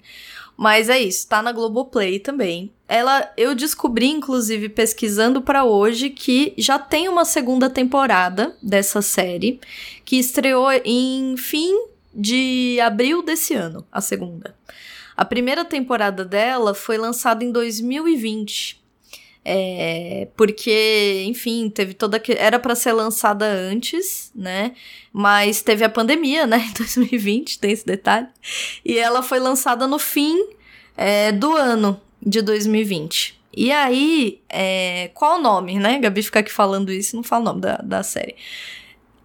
Mas 0.56 0.88
é 0.88 0.96
isso, 0.96 1.26
tá 1.26 1.42
na 1.42 1.50
Globoplay 1.50 2.20
também. 2.20 2.70
Ela, 2.86 3.32
eu 3.36 3.52
descobri 3.52 4.06
inclusive 4.06 4.68
pesquisando 4.68 5.42
pra 5.42 5.64
hoje 5.64 6.08
que 6.08 6.54
já 6.56 6.78
tem 6.78 7.08
uma 7.08 7.24
segunda 7.24 7.68
temporada 7.68 8.56
dessa 8.62 9.02
série 9.02 9.60
que 10.04 10.20
estreou 10.20 10.70
em 10.84 11.36
fim 11.36 11.74
de 12.14 12.78
abril 12.80 13.24
desse 13.24 13.54
ano, 13.54 13.84
a 13.90 14.00
segunda. 14.00 14.54
A 15.16 15.24
primeira 15.24 15.64
temporada 15.64 16.24
dela 16.24 16.74
foi 16.74 16.96
lançada 16.96 17.42
em 17.42 17.50
2020. 17.50 18.79
É, 19.52 20.28
porque, 20.36 21.24
enfim, 21.26 21.68
teve 21.68 21.92
toda 21.92 22.20
que 22.20 22.30
era 22.34 22.56
para 22.56 22.76
ser 22.76 22.92
lançada 22.92 23.44
antes, 23.44 24.30
né? 24.32 24.76
Mas 25.12 25.60
teve 25.60 25.82
a 25.82 25.88
pandemia, 25.88 26.46
né? 26.46 26.66
Em 26.70 26.72
2020, 26.72 27.58
tem 27.58 27.72
esse 27.72 27.84
detalhe. 27.84 28.28
E 28.84 28.96
ela 28.96 29.24
foi 29.24 29.40
lançada 29.40 29.88
no 29.88 29.98
fim 29.98 30.36
é, 30.96 31.32
do 31.32 31.56
ano 31.56 32.00
de 32.24 32.40
2020. 32.40 33.40
E 33.56 33.72
aí, 33.72 34.40
é, 34.48 35.10
qual 35.14 35.40
o 35.40 35.42
nome, 35.42 35.80
né? 35.80 35.98
Gabi 35.98 36.22
fica 36.22 36.38
aqui 36.38 36.52
falando 36.52 36.92
isso 36.92 37.16
não 37.16 37.24
fala 37.24 37.42
o 37.42 37.44
nome 37.46 37.60
da, 37.62 37.76
da 37.78 38.04
série. 38.04 38.36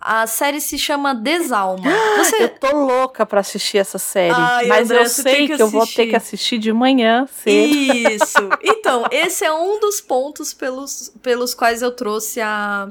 A 0.08 0.28
série 0.28 0.62
se 0.62 0.78
chama 0.78 1.16
Desalma. 1.16 1.84
Você, 2.20 2.44
Eu 2.44 2.50
tô 2.50 2.78
louca 2.78 3.26
pra 3.26 3.40
assistir 3.40 3.80
essa 3.80 3.98
série. 3.98 4.36
Ai, 4.38 4.68
mas 4.68 4.92
André, 4.92 5.04
eu 5.04 5.10
sei 5.10 5.48
que, 5.48 5.56
que 5.56 5.62
eu 5.64 5.68
vou 5.68 5.88
ter 5.88 6.06
que 6.06 6.16
assistir 6.16 6.60
de 6.60 6.72
manhã 6.72 7.28
cedo. 7.28 7.74
Isso. 7.76 8.38
Então, 8.62 9.08
esse 9.10 9.44
é 9.44 9.52
um 9.52 9.80
dos 9.80 10.00
pontos 10.00 10.54
pelos, 10.54 11.12
pelos 11.24 11.56
quais 11.56 11.82
eu 11.82 11.92
trouxe 11.92 12.40
a, 12.40 12.88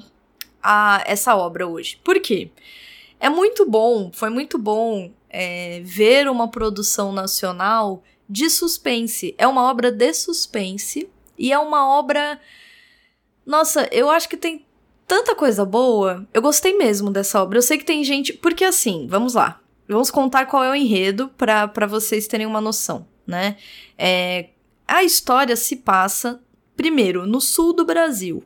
a 0.60 1.04
essa 1.06 1.36
obra 1.36 1.68
hoje. 1.68 2.00
Por 2.02 2.18
quê? 2.18 2.50
É 3.20 3.28
muito 3.28 3.64
bom, 3.64 4.10
foi 4.12 4.28
muito 4.28 4.58
bom 4.58 5.12
é, 5.30 5.80
ver 5.84 6.28
uma 6.28 6.48
produção 6.48 7.12
nacional 7.12 8.02
de 8.28 8.50
suspense. 8.50 9.36
É 9.38 9.46
uma 9.46 9.70
obra 9.70 9.92
de 9.92 10.12
suspense 10.12 11.08
e 11.38 11.52
é 11.52 11.58
uma 11.60 11.96
obra. 11.96 12.40
Nossa, 13.46 13.88
eu 13.92 14.10
acho 14.10 14.28
que 14.28 14.36
tem 14.36 14.63
tanta 15.06 15.34
coisa 15.34 15.64
boa. 15.64 16.26
Eu 16.32 16.42
gostei 16.42 16.76
mesmo 16.76 17.10
dessa 17.10 17.42
obra. 17.42 17.58
Eu 17.58 17.62
sei 17.62 17.78
que 17.78 17.84
tem 17.84 18.04
gente. 18.04 18.32
Porque 18.32 18.64
assim, 18.64 19.06
vamos 19.08 19.34
lá. 19.34 19.60
Vamos 19.88 20.10
contar 20.10 20.46
qual 20.46 20.64
é 20.64 20.70
o 20.70 20.74
enredo 20.74 21.30
pra 21.36 21.86
vocês 21.86 22.26
terem 22.26 22.46
uma 22.46 22.60
noção, 22.60 23.06
né? 23.26 23.56
É, 23.98 24.48
a 24.88 25.04
história 25.04 25.56
se 25.56 25.76
passa, 25.76 26.40
primeiro, 26.74 27.26
no 27.26 27.40
sul 27.40 27.74
do 27.74 27.84
Brasil. 27.84 28.42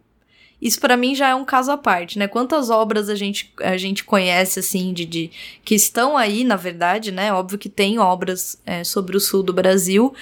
Isso 0.60 0.80
pra 0.80 0.96
mim 0.96 1.14
já 1.14 1.28
é 1.28 1.34
um 1.34 1.44
caso 1.44 1.70
à 1.70 1.76
parte, 1.76 2.18
né? 2.18 2.26
Quantas 2.26 2.68
obras 2.68 3.08
a 3.08 3.14
gente, 3.14 3.54
a 3.60 3.76
gente 3.76 4.02
conhece, 4.02 4.58
assim, 4.58 4.92
de, 4.92 5.04
de 5.04 5.30
que 5.64 5.76
estão 5.76 6.16
aí, 6.16 6.42
na 6.42 6.56
verdade, 6.56 7.12
né? 7.12 7.32
Óbvio 7.32 7.58
que 7.58 7.68
tem 7.68 7.98
obras 8.00 8.60
é, 8.66 8.82
sobre 8.82 9.16
o 9.16 9.20
sul 9.20 9.44
do 9.44 9.52
Brasil, 9.52 10.12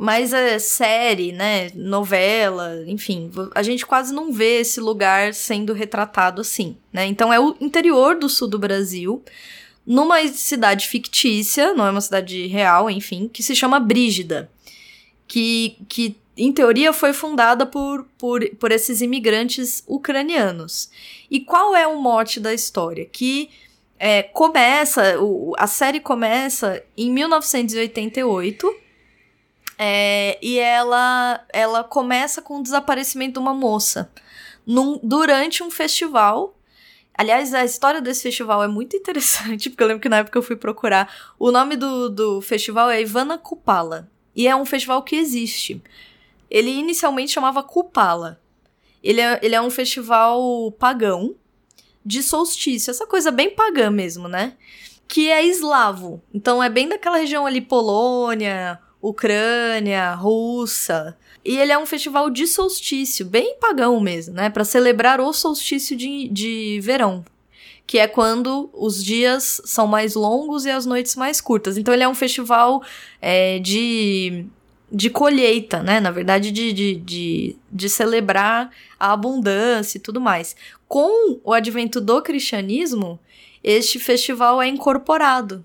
mas 0.00 0.32
é 0.32 0.58
série, 0.58 1.32
né? 1.32 1.70
Novela, 1.74 2.82
enfim, 2.86 3.30
a 3.54 3.62
gente 3.62 3.84
quase 3.84 4.12
não 4.12 4.32
vê 4.32 4.60
esse 4.60 4.80
lugar 4.80 5.34
sendo 5.34 5.72
retratado 5.72 6.40
assim, 6.40 6.76
né? 6.92 7.06
Então 7.06 7.32
é 7.32 7.38
o 7.38 7.54
interior 7.60 8.18
do 8.18 8.28
sul 8.28 8.48
do 8.48 8.58
Brasil, 8.58 9.22
numa 9.86 10.26
cidade 10.28 10.88
fictícia, 10.88 11.74
não 11.74 11.86
é 11.86 11.90
uma 11.90 12.00
cidade 12.00 12.46
real, 12.46 12.90
enfim, 12.90 13.28
que 13.32 13.42
se 13.42 13.54
chama 13.54 13.78
Brígida 13.78 14.50
que, 15.30 15.76
que 15.88 16.16
em 16.36 16.52
teoria 16.52 16.92
foi 16.92 17.12
fundada 17.12 17.64
por, 17.64 18.04
por, 18.18 18.44
por 18.56 18.72
esses 18.72 19.00
imigrantes 19.00 19.84
ucranianos. 19.86 20.90
E 21.30 21.38
qual 21.38 21.76
é 21.76 21.86
o 21.86 22.00
mote 22.00 22.40
da 22.40 22.52
história? 22.52 23.06
Que 23.06 23.48
é, 23.96 24.24
começa, 24.24 25.20
o, 25.20 25.54
a 25.56 25.68
série 25.68 26.00
começa 26.00 26.82
em 26.96 27.12
1988 27.12 28.74
é, 29.82 30.38
e 30.42 30.58
ela, 30.58 31.42
ela 31.48 31.82
começa 31.82 32.42
com 32.42 32.58
o 32.60 32.62
desaparecimento 32.62 33.32
de 33.32 33.38
uma 33.38 33.54
moça 33.54 34.12
num- 34.66 35.00
durante 35.02 35.62
um 35.62 35.70
festival. 35.70 36.54
Aliás, 37.16 37.54
a 37.54 37.64
história 37.64 37.98
desse 38.02 38.24
festival 38.24 38.62
é 38.62 38.68
muito 38.68 38.94
interessante, 38.94 39.70
porque 39.70 39.82
eu 39.82 39.88
lembro 39.88 40.02
que 40.02 40.08
na 40.10 40.18
época 40.18 40.38
eu 40.38 40.42
fui 40.42 40.54
procurar. 40.54 41.32
O 41.38 41.50
nome 41.50 41.76
do, 41.76 42.10
do 42.10 42.42
festival 42.42 42.90
é 42.90 43.00
Ivana 43.00 43.38
Kupala. 43.38 44.06
E 44.36 44.46
é 44.46 44.54
um 44.54 44.66
festival 44.66 45.02
que 45.02 45.16
existe. 45.16 45.82
Ele 46.50 46.70
inicialmente 46.70 47.32
chamava 47.32 47.62
Kupala. 47.62 48.38
Ele 49.02 49.22
é, 49.22 49.40
ele 49.42 49.54
é 49.54 49.62
um 49.62 49.70
festival 49.70 50.70
pagão 50.72 51.34
de 52.04 52.22
solstício, 52.22 52.90
essa 52.90 53.06
coisa 53.06 53.30
bem 53.30 53.54
pagã 53.54 53.90
mesmo, 53.90 54.28
né? 54.28 54.58
Que 55.08 55.30
é 55.30 55.42
eslavo. 55.42 56.22
Então 56.34 56.62
é 56.62 56.68
bem 56.68 56.86
daquela 56.86 57.16
região 57.16 57.46
ali, 57.46 57.62
Polônia, 57.62 58.78
Ucrânia, 59.00 60.14
Rússia. 60.14 61.16
E 61.44 61.56
ele 61.56 61.72
é 61.72 61.78
um 61.78 61.86
festival 61.86 62.28
de 62.28 62.46
solstício, 62.46 63.24
bem 63.24 63.56
pagão 63.58 63.98
mesmo, 63.98 64.34
né? 64.34 64.50
Para 64.50 64.64
celebrar 64.64 65.20
o 65.20 65.32
solstício 65.32 65.96
de, 65.96 66.28
de 66.28 66.78
verão. 66.82 67.24
Que 67.86 67.98
é 67.98 68.06
quando 68.06 68.70
os 68.72 69.02
dias 69.02 69.60
são 69.64 69.86
mais 69.86 70.14
longos 70.14 70.64
e 70.64 70.70
as 70.70 70.84
noites 70.84 71.16
mais 71.16 71.40
curtas. 71.40 71.76
Então 71.78 71.92
ele 71.94 72.02
é 72.02 72.08
um 72.08 72.14
festival 72.14 72.82
é, 73.20 73.58
de, 73.58 74.44
de 74.92 75.08
colheita, 75.08 75.82
né? 75.82 75.98
Na 75.98 76.10
verdade, 76.10 76.52
de, 76.52 76.72
de, 76.72 76.94
de, 76.96 77.56
de 77.72 77.88
celebrar 77.88 78.70
a 78.98 79.12
abundância 79.12 79.96
e 79.96 80.00
tudo 80.00 80.20
mais. 80.20 80.54
Com 80.86 81.40
o 81.42 81.52
advento 81.54 82.00
do 82.00 82.20
cristianismo, 82.20 83.18
este 83.64 83.98
festival 83.98 84.60
é 84.60 84.68
incorporado 84.68 85.64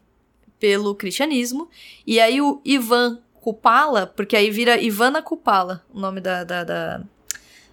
pelo 0.59 0.95
cristianismo. 0.95 1.69
E 2.07 2.19
aí 2.19 2.41
o 2.41 2.61
Ivan 2.63 3.19
Kupala, 3.45 4.07
porque 4.07 4.35
aí 4.35 4.49
vira 4.49 4.81
Ivana 4.81 5.21
Kupala, 5.21 5.85
o 5.93 5.99
nome 5.99 6.19
da, 6.19 6.43
da, 6.43 6.63
da- 6.63 7.01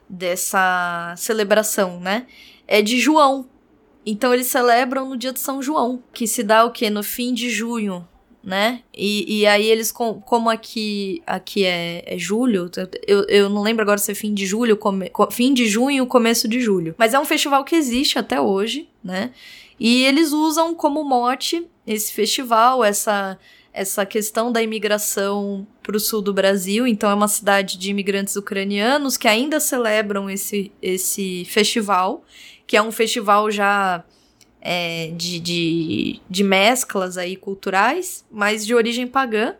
dessa 0.06 1.14
celebração, 1.16 1.98
né? 1.98 2.26
É 2.68 2.82
de 2.82 3.00
João. 3.00 3.48
Então 4.04 4.34
eles 4.34 4.48
celebram 4.48 5.08
no 5.08 5.16
dia 5.16 5.32
de 5.32 5.40
São 5.40 5.62
João, 5.62 6.02
que 6.12 6.26
se 6.26 6.42
dá 6.42 6.62
o 6.66 6.70
quê? 6.72 6.90
No 6.90 7.02
fim 7.02 7.32
de 7.32 7.48
junho, 7.48 8.06
né? 8.44 8.82
E, 8.94 9.40
e 9.40 9.46
aí 9.46 9.64
eles, 9.66 9.90
com- 9.90 10.20
como 10.20 10.50
aqui, 10.50 11.22
aqui 11.26 11.64
é, 11.64 12.04
é 12.06 12.18
julho, 12.18 12.70
eu, 13.06 13.24
eu 13.28 13.48
não 13.48 13.62
lembro 13.62 13.82
agora 13.82 13.96
se 13.96 14.12
é 14.12 14.14
fim 14.14 14.34
de 14.34 14.44
julho, 14.44 14.76
come- 14.76 15.08
co- 15.08 15.30
fim 15.30 15.54
de 15.54 15.66
junho, 15.66 16.06
começo 16.06 16.46
de 16.46 16.60
julho. 16.60 16.94
Mas 16.98 17.14
é 17.14 17.18
um 17.18 17.24
festival 17.24 17.64
que 17.64 17.74
existe 17.74 18.18
até 18.18 18.38
hoje, 18.38 18.90
né? 19.02 19.30
E 19.80 20.04
eles 20.04 20.32
usam 20.32 20.74
como 20.74 21.02
mote 21.02 21.66
esse 21.86 22.12
festival, 22.12 22.84
essa, 22.84 23.38
essa 23.72 24.04
questão 24.04 24.52
da 24.52 24.62
imigração 24.62 25.66
para 25.82 25.96
o 25.96 26.00
sul 26.00 26.20
do 26.20 26.32
Brasil. 26.32 26.86
Então 26.86 27.10
é 27.10 27.14
uma 27.14 27.28
cidade 27.28 27.78
de 27.78 27.90
imigrantes 27.90 28.36
ucranianos 28.36 29.16
que 29.16 29.26
ainda 29.26 29.58
celebram 29.60 30.28
esse, 30.28 30.70
esse 30.82 31.44
festival, 31.46 32.22
que 32.66 32.76
é 32.76 32.82
um 32.82 32.92
festival 32.92 33.50
já 33.50 34.04
é, 34.60 35.10
de, 35.16 35.40
de, 35.40 36.20
de 36.28 36.44
mesclas 36.44 37.16
aí 37.16 37.34
culturais, 37.36 38.24
mas 38.30 38.64
de 38.66 38.74
origem 38.74 39.06
pagã. 39.06 39.54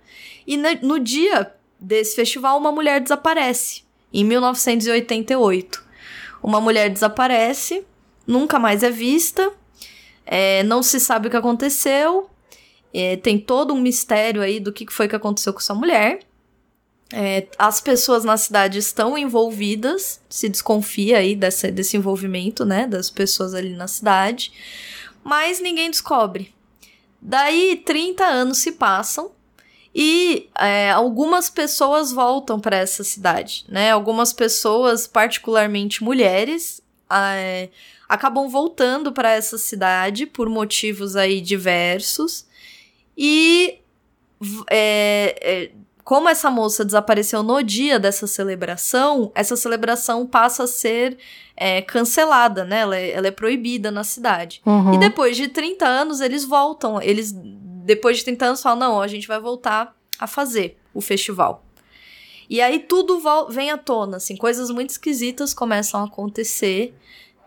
E 0.46 0.56
na- 0.56 0.74
no 0.82 0.98
dia 0.98 1.52
desse 1.80 2.14
festival, 2.14 2.58
uma 2.58 2.70
mulher 2.72 3.00
desaparece. 3.00 3.82
em 4.12 4.24
1988. 4.24 5.82
Uma 6.42 6.60
mulher 6.60 6.90
desaparece, 6.90 7.84
nunca 8.26 8.58
mais 8.58 8.82
é 8.82 8.90
vista, 8.90 9.50
é, 10.26 10.62
não 10.64 10.82
se 10.82 10.98
sabe 11.00 11.28
o 11.28 11.30
que 11.30 11.36
aconteceu, 11.36 12.28
é, 12.92 13.16
tem 13.16 13.38
todo 13.38 13.72
um 13.72 13.80
mistério 13.80 14.42
aí 14.42 14.60
do 14.60 14.72
que 14.72 14.86
foi 14.90 15.08
que 15.08 15.16
aconteceu 15.16 15.52
com 15.52 15.58
essa 15.58 15.74
mulher. 15.74 16.20
É, 17.12 17.46
as 17.58 17.80
pessoas 17.80 18.24
na 18.24 18.36
cidade 18.36 18.78
estão 18.78 19.18
envolvidas, 19.18 20.20
se 20.28 20.48
desconfia 20.48 21.18
aí 21.18 21.36
dessa, 21.36 21.70
desse 21.70 21.96
envolvimento, 21.96 22.64
né, 22.64 22.86
das 22.86 23.10
pessoas 23.10 23.54
ali 23.54 23.74
na 23.74 23.86
cidade, 23.86 24.50
mas 25.22 25.60
ninguém 25.60 25.90
descobre. 25.90 26.54
Daí 27.20 27.76
30 27.84 28.24
anos 28.24 28.58
se 28.58 28.72
passam 28.72 29.30
e 29.94 30.48
é, 30.58 30.90
algumas 30.90 31.50
pessoas 31.50 32.10
voltam 32.12 32.58
para 32.58 32.76
essa 32.78 33.04
cidade, 33.04 33.64
né? 33.68 33.90
Algumas 33.92 34.32
pessoas, 34.32 35.06
particularmente 35.06 36.02
mulheres, 36.02 36.80
é, 37.10 37.68
acabam 38.08 38.48
voltando 38.48 39.12
para 39.12 39.30
essa 39.30 39.58
cidade 39.58 40.24
por 40.24 40.48
motivos 40.48 41.14
aí 41.14 41.42
diversos 41.42 42.46
e 43.16 43.78
é, 44.70 45.36
é, 45.40 45.70
como 46.04 46.28
essa 46.28 46.50
moça 46.50 46.84
desapareceu 46.84 47.42
no 47.42 47.62
dia 47.62 47.98
dessa 47.98 48.26
celebração, 48.26 49.30
essa 49.34 49.56
celebração 49.56 50.26
passa 50.26 50.64
a 50.64 50.66
ser 50.66 51.16
é, 51.56 51.80
cancelada, 51.80 52.64
né? 52.64 52.80
Ela 52.80 52.96
é, 52.96 53.10
ela 53.12 53.26
é, 53.28 53.30
proibida 53.30 53.90
na 53.90 54.02
cidade. 54.02 54.60
Uhum. 54.66 54.94
E 54.94 54.98
depois 54.98 55.36
de 55.36 55.48
30 55.48 55.86
anos, 55.86 56.20
eles 56.20 56.44
voltam. 56.44 57.00
Eles, 57.00 57.32
depois 57.32 58.18
de 58.18 58.24
30 58.24 58.46
anos, 58.46 58.62
falam: 58.62 58.78
não, 58.78 59.00
a 59.00 59.06
gente 59.06 59.28
vai 59.28 59.40
voltar 59.40 59.96
a 60.18 60.26
fazer 60.26 60.76
o 60.92 61.00
festival. 61.00 61.64
E 62.50 62.60
aí 62.60 62.80
tudo 62.80 63.22
vem 63.48 63.70
à 63.70 63.78
tona, 63.78 64.18
assim, 64.18 64.36
coisas 64.36 64.70
muito 64.70 64.90
esquisitas 64.90 65.54
começam 65.54 66.00
a 66.00 66.04
acontecer. 66.04 66.94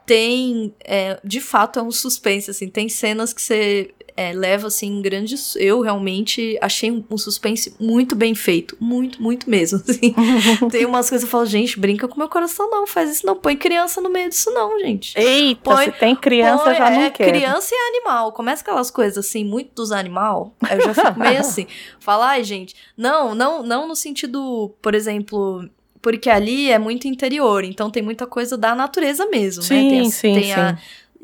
Tem, 0.05 0.74
é, 0.84 1.20
de 1.24 1.41
fato, 1.41 1.80
é 1.80 1.84
um 1.84 1.91
suspense, 1.91 2.49
assim, 2.49 2.70
tem 2.70 2.88
cenas 2.88 3.34
que 3.34 3.41
você 3.41 3.93
é, 4.18 4.32
leva 4.32 4.68
assim 4.68 5.01
grandes. 5.01 5.55
Eu 5.57 5.82
realmente 5.82 6.57
achei 6.61 6.89
um 6.91 7.18
suspense 7.18 7.76
muito 7.80 8.16
bem 8.16 8.34
feito. 8.34 8.78
Muito, 8.80 9.22
muito 9.22 9.49
mesmo. 9.49 9.84
Assim. 9.88 10.16
Tem 10.72 10.86
umas 10.86 11.09
coisas 11.09 11.28
que 11.28 11.28
eu 11.28 11.32
falo, 11.32 11.45
gente, 11.45 11.80
brinca 11.80 12.07
com 12.07 12.18
meu 12.18 12.30
coração, 12.30 12.70
não. 12.70 12.88
Faz 12.88 13.11
isso, 13.11 13.26
não. 13.26 13.36
Põe 13.36 13.57
criança 13.57 13.99
no 13.99 14.09
meio 14.09 14.30
disso, 14.30 14.51
não, 14.51 14.80
gente. 14.80 15.18
Eita, 15.18 15.61
põe, 15.61 15.86
se 15.86 15.91
tem 15.93 16.16
criança, 16.16 16.63
põe, 16.63 16.76
já 16.76 16.89
não 16.89 17.01
é. 17.01 17.09
Criança 17.09 17.74
e 17.74 17.78
animal. 17.89 18.32
Começa 18.32 18.61
aquelas 18.61 18.89
coisas 18.89 19.18
assim, 19.18 19.43
muito 19.43 19.74
dos 19.76 19.91
animal. 19.91 20.55
Eu 20.72 20.82
já 20.82 20.93
fico 20.93 21.20
meio 21.20 21.39
assim. 21.39 21.68
Falar, 21.99 22.30
ai, 22.30 22.43
gente, 22.43 22.76
não, 22.97 23.36
não, 23.36 23.63
não 23.63 23.88
no 23.88 23.95
sentido, 23.95 24.74
por 24.82 24.95
exemplo, 24.95 25.68
porque 26.01 26.30
ali 26.30 26.70
é 26.70 26.78
muito 26.78 27.07
interior, 27.07 27.63
então 27.63 27.89
tem 27.89 28.03
muita 28.03 28.28
coisa 28.28 28.55
da 28.55 28.76
natureza 28.76 29.26
mesmo, 29.26 29.63
sim, 29.63 29.74
né? 29.74 29.89
Tem, 29.89 30.09
sim, 30.11 30.34
tem 30.36 30.43
sim. 30.43 30.51
A, 30.51 30.78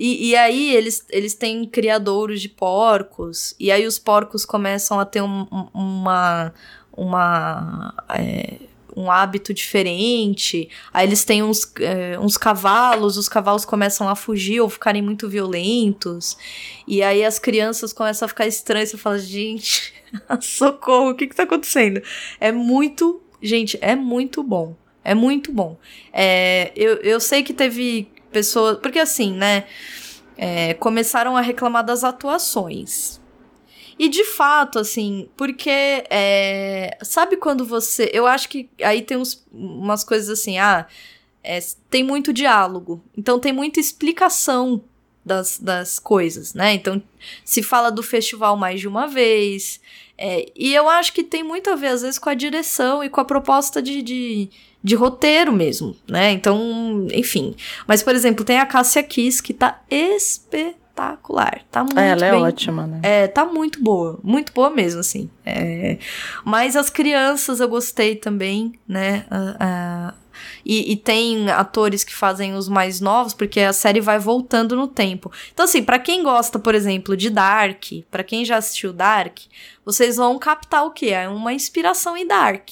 e, 0.03 0.29
e 0.29 0.35
aí 0.35 0.75
eles, 0.75 1.05
eles 1.11 1.35
têm 1.35 1.63
criadouros 1.63 2.41
de 2.41 2.49
porcos, 2.49 3.53
e 3.59 3.69
aí 3.71 3.85
os 3.85 3.99
porcos 3.99 4.43
começam 4.43 4.99
a 4.99 5.05
ter 5.05 5.21
um, 5.21 5.45
uma. 5.71 6.51
uma 6.91 7.93
é, 8.09 8.55
um 8.93 9.11
hábito 9.11 9.53
diferente. 9.53 10.67
Aí 10.91 11.07
eles 11.07 11.23
têm 11.23 11.43
uns, 11.43 11.71
é, 11.79 12.19
uns 12.19 12.35
cavalos, 12.35 13.15
os 13.15 13.29
cavalos 13.29 13.63
começam 13.63 14.09
a 14.09 14.15
fugir 14.15 14.59
ou 14.59 14.67
ficarem 14.67 15.03
muito 15.03 15.29
violentos. 15.29 16.35
E 16.87 17.01
aí 17.03 17.23
as 17.23 17.39
crianças 17.39 17.93
começam 17.93 18.25
a 18.25 18.29
ficar 18.29 18.47
estranhas. 18.47 18.89
Você 18.89 18.97
fala, 18.97 19.19
gente, 19.19 19.93
socorro, 20.41 21.11
o 21.11 21.15
que 21.15 21.27
que 21.27 21.35
tá 21.35 21.43
acontecendo? 21.43 22.01
É 22.39 22.51
muito. 22.51 23.21
Gente, 23.41 23.77
é 23.81 23.95
muito 23.95 24.43
bom. 24.43 24.75
É 25.03 25.15
muito 25.15 25.53
bom. 25.53 25.77
É, 26.11 26.71
eu, 26.75 26.95
eu 26.97 27.19
sei 27.19 27.43
que 27.43 27.53
teve 27.53 28.09
pessoas. 28.31 28.77
Porque 28.79 28.99
assim, 28.99 29.33
né? 29.33 29.65
É, 30.37 30.73
começaram 30.75 31.37
a 31.37 31.41
reclamar 31.41 31.85
das 31.85 32.03
atuações. 32.03 33.21
E 33.99 34.09
de 34.09 34.23
fato, 34.23 34.79
assim, 34.79 35.29
porque. 35.37 36.03
É, 36.09 36.97
sabe 37.03 37.37
quando 37.37 37.65
você. 37.65 38.09
Eu 38.13 38.25
acho 38.25 38.49
que 38.49 38.69
aí 38.81 39.01
tem 39.01 39.17
uns, 39.17 39.45
umas 39.51 40.03
coisas 40.03 40.29
assim, 40.29 40.57
ah. 40.57 40.87
É, 41.43 41.59
tem 41.89 42.03
muito 42.03 42.31
diálogo. 42.31 43.03
Então 43.17 43.39
tem 43.39 43.51
muita 43.51 43.79
explicação 43.79 44.83
das, 45.25 45.59
das 45.59 45.99
coisas, 45.99 46.53
né? 46.53 46.73
Então 46.73 47.01
se 47.45 47.61
fala 47.61 47.91
do 47.91 48.03
festival 48.03 48.57
mais 48.57 48.79
de 48.79 48.87
uma 48.87 49.07
vez. 49.07 49.79
É, 50.17 50.51
e 50.55 50.73
eu 50.73 50.89
acho 50.89 51.13
que 51.13 51.23
tem 51.23 51.43
muito 51.43 51.69
a 51.69 51.75
ver, 51.75 51.87
às 51.87 52.01
vezes, 52.01 52.19
com 52.19 52.29
a 52.29 52.35
direção 52.35 53.03
e 53.03 53.09
com 53.09 53.21
a 53.21 53.25
proposta 53.25 53.81
de, 53.81 54.01
de 54.01 54.49
de 54.83 54.95
roteiro 54.95 55.51
mesmo, 55.51 55.95
né? 56.07 56.31
Então, 56.31 57.07
enfim. 57.13 57.55
Mas, 57.87 58.01
por 58.01 58.15
exemplo, 58.15 58.43
tem 58.43 58.59
a 58.59 58.65
Cássia 58.65 59.03
Kiss, 59.03 59.41
que 59.41 59.53
tá 59.53 59.81
espetacular. 59.89 61.61
Tá 61.69 61.83
muito 61.83 61.99
é, 61.99 62.09
ela 62.09 62.25
é 62.25 62.31
bem, 62.31 62.41
ótima, 62.41 62.87
né? 62.87 62.99
É, 63.03 63.27
tá 63.27 63.45
muito 63.45 63.81
boa. 63.81 64.19
Muito 64.23 64.51
boa 64.51 64.69
mesmo, 64.69 64.99
assim. 64.99 65.29
É, 65.45 65.97
mas 66.43 66.75
as 66.75 66.89
crianças 66.89 67.59
eu 67.59 67.69
gostei 67.69 68.15
também, 68.15 68.73
né? 68.87 69.25
Uh, 69.29 70.13
uh, 70.13 70.21
e, 70.65 70.93
e, 70.93 70.95
tem 70.95 71.49
atores 71.51 72.03
que 72.03 72.15
fazem 72.15 72.55
os 72.55 72.67
mais 72.67 72.99
novos, 72.99 73.33
porque 73.33 73.59
a 73.59 73.73
série 73.73 74.01
vai 74.01 74.17
voltando 74.17 74.75
no 74.75 74.87
tempo. 74.87 75.31
Então, 75.53 75.65
assim, 75.65 75.83
para 75.83 75.99
quem 75.99 76.23
gosta, 76.23 76.57
por 76.57 76.73
exemplo, 76.73 77.15
de 77.15 77.29
Dark, 77.29 77.83
para 78.09 78.23
quem 78.23 78.43
já 78.43 78.57
assistiu 78.57 78.91
Dark, 78.91 79.37
vocês 79.85 80.17
vão 80.17 80.39
captar 80.39 80.85
o 80.85 80.91
quê? 80.91 81.07
É 81.07 81.27
uma 81.27 81.53
inspiração 81.53 82.17
em 82.17 82.25
Dark. 82.25 82.69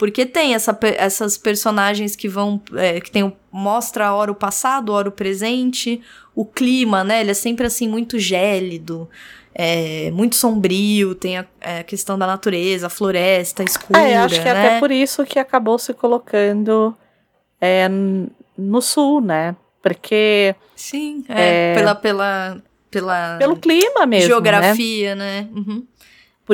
Porque 0.00 0.24
tem 0.24 0.54
essa, 0.54 0.74
essas 0.96 1.36
personagens 1.36 2.16
que 2.16 2.26
vão. 2.26 2.58
É, 2.74 3.02
que 3.02 3.10
tem, 3.10 3.30
mostra 3.52 4.06
a 4.06 4.14
hora 4.14 4.32
o 4.32 4.34
passado, 4.34 4.92
a 4.92 4.96
hora 4.96 5.10
o 5.10 5.12
presente, 5.12 6.00
o 6.34 6.46
clima, 6.46 7.04
né? 7.04 7.20
Ele 7.20 7.32
é 7.32 7.34
sempre 7.34 7.66
assim, 7.66 7.86
muito 7.86 8.18
gélido. 8.18 9.06
É, 9.54 10.10
muito 10.12 10.36
sombrio, 10.36 11.14
tem 11.14 11.36
a, 11.36 11.44
é, 11.60 11.80
a, 11.80 11.84
questão 11.84 12.18
da 12.18 12.26
natureza, 12.26 12.86
a 12.86 12.88
floresta 12.88 13.62
escura. 13.62 14.00
É, 14.00 14.16
acho 14.16 14.36
que 14.36 14.44
né? 14.46 14.50
até 14.52 14.80
por 14.80 14.90
isso 14.90 15.22
que 15.26 15.38
acabou 15.38 15.78
se 15.78 15.92
colocando 15.92 16.96
é, 17.60 17.86
no 18.56 18.80
sul, 18.80 19.20
né? 19.20 19.54
Porque. 19.82 20.54
Sim, 20.74 21.22
é, 21.28 21.74
pela, 21.74 21.94
pela, 21.94 22.62
pela. 22.90 23.36
Pelo 23.36 23.56
clima 23.56 24.06
mesmo. 24.06 24.28
Geografia, 24.28 25.14
né? 25.14 25.42
né? 25.42 25.48
Uhum. 25.54 25.86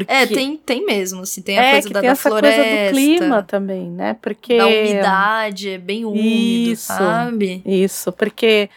Porque 0.04 0.12
é, 0.12 0.26
tem, 0.26 0.58
tem 0.58 0.84
mesmo, 0.84 1.22
assim, 1.22 1.40
tem 1.40 1.58
a 1.58 1.62
é, 1.62 1.72
coisa 1.72 1.88
da, 1.88 2.00
tem 2.00 2.08
da 2.08 2.12
essa 2.12 2.28
floresta. 2.28 2.62
coisa 2.62 2.84
do 2.84 2.90
clima 2.90 3.42
também, 3.42 3.90
né? 3.90 4.14
Porque... 4.20 4.58
Da 4.58 4.66
umidade, 4.66 5.70
é 5.70 5.78
bem 5.78 6.04
úmido, 6.04 6.72
isso, 6.72 6.92
sabe? 6.92 7.62
Isso, 7.64 8.12
porque 8.12 8.68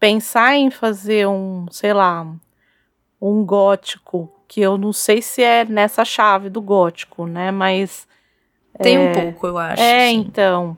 pensar 0.00 0.56
em 0.56 0.68
fazer 0.70 1.28
um, 1.28 1.66
sei 1.70 1.92
lá, 1.92 2.26
um 3.22 3.44
gótico, 3.44 4.28
que 4.48 4.60
eu 4.60 4.76
não 4.76 4.92
sei 4.92 5.22
se 5.22 5.40
é 5.40 5.64
nessa 5.64 6.04
chave 6.04 6.50
do 6.50 6.60
gótico, 6.60 7.26
né? 7.26 7.52
Mas... 7.52 8.08
Tem 8.82 8.96
é, 8.96 8.98
um 8.98 9.12
pouco, 9.12 9.46
eu 9.46 9.58
acho. 9.58 9.80
É, 9.80 10.10
então 10.10 10.76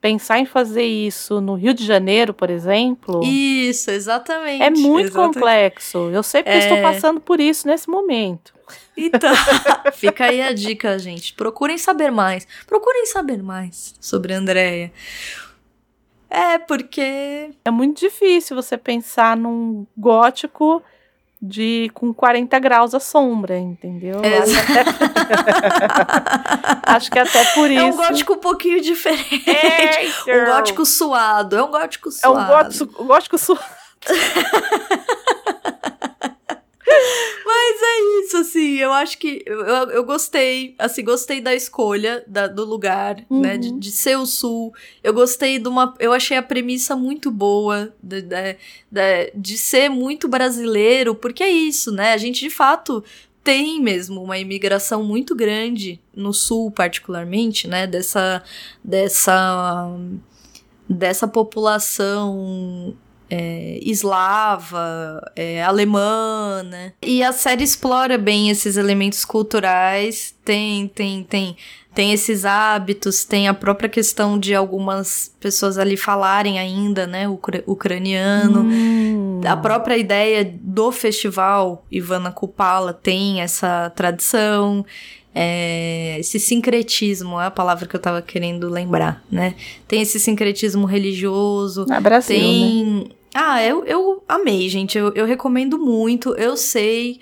pensar 0.00 0.38
em 0.38 0.46
fazer 0.46 0.84
isso 0.84 1.40
no 1.40 1.54
Rio 1.54 1.74
de 1.74 1.84
Janeiro, 1.84 2.32
por 2.32 2.50
exemplo. 2.50 3.22
Isso, 3.22 3.90
exatamente. 3.90 4.62
É 4.62 4.70
muito 4.70 5.08
exatamente. 5.08 5.34
complexo. 5.34 6.10
Eu 6.10 6.22
sei 6.22 6.42
porque 6.42 6.56
é... 6.56 6.60
estou 6.60 6.80
passando 6.80 7.20
por 7.20 7.40
isso 7.40 7.68
nesse 7.68 7.88
momento. 7.88 8.54
Então, 8.96 9.32
fica 9.92 10.26
aí 10.26 10.40
a 10.40 10.52
dica, 10.52 10.98
gente. 10.98 11.34
Procurem 11.34 11.76
saber 11.76 12.10
mais. 12.10 12.46
Procurem 12.66 13.06
saber 13.06 13.42
mais 13.42 13.94
sobre 14.00 14.32
a 14.32 14.38
Andrea. 14.38 14.92
É, 16.28 16.58
porque. 16.58 17.50
É 17.64 17.70
muito 17.70 17.98
difícil 17.98 18.56
você 18.56 18.78
pensar 18.78 19.36
num 19.36 19.86
gótico 19.96 20.82
de 21.42 21.90
com 21.94 22.12
40 22.12 22.58
graus 22.58 22.94
a 22.94 23.00
sombra, 23.00 23.58
entendeu? 23.58 24.20
É. 24.22 24.38
Acho, 24.38 24.58
até... 24.58 24.84
Acho 26.96 27.10
que 27.10 27.18
até 27.18 27.44
por 27.54 27.70
isso. 27.70 27.80
É 27.80 27.84
um 27.84 27.96
gótico 27.96 28.34
um 28.34 28.38
pouquinho 28.38 28.80
diferente. 28.80 29.48
É, 29.48 30.06
então... 30.06 30.34
Um 30.40 30.46
gótico 30.46 30.84
suado. 30.84 31.56
É 31.56 31.62
um 31.62 31.70
gótico 31.70 32.10
suado. 32.10 32.38
É 32.38 32.42
um 32.42 32.46
gótico, 32.46 33.04
gótico 33.04 33.38
suado. 33.38 33.64
Mas 37.44 37.82
é 37.82 38.20
isso, 38.20 38.36
assim, 38.36 38.76
eu 38.76 38.92
acho 38.92 39.18
que 39.18 39.42
eu, 39.46 39.58
eu 39.58 40.04
gostei, 40.04 40.74
assim, 40.78 41.04
gostei 41.04 41.40
da 41.40 41.54
escolha 41.54 42.22
da, 42.26 42.46
do 42.46 42.64
lugar, 42.64 43.24
uhum. 43.28 43.40
né, 43.40 43.56
de, 43.56 43.72
de, 43.72 43.90
ser 43.90 44.16
o 44.16 44.26
sul. 44.26 44.72
Eu 45.02 45.12
gostei 45.12 45.58
de 45.58 45.68
uma, 45.68 45.94
eu 45.98 46.12
achei 46.12 46.36
a 46.36 46.42
premissa 46.42 46.94
muito 46.94 47.30
boa 47.30 47.92
de, 48.02 48.22
de, 48.22 48.56
de, 48.90 49.32
de 49.34 49.58
ser 49.58 49.88
muito 49.88 50.28
brasileiro, 50.28 51.14
porque 51.14 51.42
é 51.42 51.50
isso, 51.50 51.90
né, 51.92 52.12
a 52.12 52.18
gente 52.18 52.40
de 52.40 52.50
fato 52.50 53.02
tem 53.42 53.80
mesmo 53.80 54.22
uma 54.22 54.38
imigração 54.38 55.02
muito 55.02 55.34
grande 55.34 56.00
no 56.14 56.32
sul, 56.32 56.70
particularmente, 56.70 57.66
né, 57.66 57.86
dessa, 57.86 58.42
dessa, 58.84 59.90
dessa 60.88 61.26
população 61.26 62.94
é, 63.30 63.78
eslava, 63.80 65.22
é, 65.36 65.62
alemã, 65.62 66.64
né? 66.64 66.92
E 67.00 67.22
a 67.22 67.32
série 67.32 67.62
explora 67.62 68.18
bem 68.18 68.50
esses 68.50 68.76
elementos 68.76 69.24
culturais, 69.24 70.34
tem, 70.44 70.88
tem, 70.88 71.22
tem, 71.22 71.56
tem 71.94 72.12
esses 72.12 72.44
hábitos, 72.44 73.24
tem 73.24 73.46
a 73.46 73.54
própria 73.54 73.88
questão 73.88 74.36
de 74.36 74.52
algumas 74.52 75.32
pessoas 75.38 75.78
ali 75.78 75.96
falarem 75.96 76.58
ainda, 76.58 77.06
né, 77.06 77.28
ucra 77.28 77.62
ucraniano. 77.66 78.62
Hum. 78.62 79.40
A 79.46 79.56
própria 79.56 79.96
ideia 79.96 80.44
do 80.60 80.90
festival 80.90 81.84
Ivana 81.90 82.32
Kupala 82.32 82.92
tem 82.92 83.40
essa 83.40 83.90
tradição. 83.94 84.84
É, 85.32 86.16
esse 86.18 86.40
sincretismo 86.40 87.40
é 87.40 87.46
a 87.46 87.50
palavra 87.50 87.86
que 87.86 87.94
eu 87.94 88.00
tava 88.00 88.20
querendo 88.20 88.68
lembrar, 88.68 89.22
né? 89.30 89.54
Tem 89.86 90.02
esse 90.02 90.18
sincretismo 90.18 90.86
religioso. 90.86 91.86
Na 91.86 92.00
Brasil, 92.00 93.04
né? 93.04 93.04
Ah, 93.34 93.62
eu, 93.62 93.84
eu 93.84 94.24
amei, 94.28 94.68
gente. 94.68 94.98
Eu, 94.98 95.12
eu 95.14 95.24
recomendo 95.26 95.78
muito. 95.78 96.34
Eu 96.34 96.56
sei. 96.56 97.20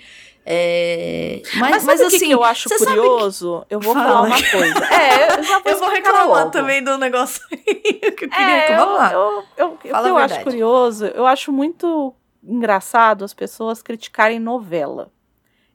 É... 0.51 1.41
Mas, 1.55 1.59
Mas, 1.59 1.83
mas, 1.83 1.99
sabe 1.99 2.07
o 2.07 2.09
que 2.09 2.15
assim. 2.15 2.25
que 2.27 2.31
eu 2.33 2.43
acho 2.43 2.69
sabe 2.69 2.79
que- 2.79 2.85
curioso? 2.87 3.65
Eu 3.69 3.79
vou 3.79 3.93
Fala. 3.93 4.07
falar 4.07 4.21
uma 4.23 4.35
coisa. 4.51 4.79
É, 4.91 5.37
eu 5.39 5.43
já 5.43 5.59
vou 5.59 5.71
Eu 5.71 5.77
vou 5.79 5.89
reclamar 5.89 6.27
logo. 6.27 6.49
também 6.51 6.83
do 6.83 6.97
negócio 6.97 7.41
que 7.49 8.09
eu 8.25 8.29
queria 8.29 8.37
É, 8.39 8.65
eu, 8.65 8.69
reclamar. 8.79 9.13
eu, 9.13 9.43
eu, 9.57 9.67
o 9.73 9.77
que 9.77 9.89
Fala 9.89 10.07
eu 10.07 10.17
acho 10.17 10.41
curioso, 10.41 11.05
eu 11.05 11.27
acho 11.27 11.51
muito 11.51 12.15
engraçado 12.43 13.23
as 13.23 13.33
pessoas 13.33 13.81
criticarem 13.83 14.39
novela. 14.39 15.11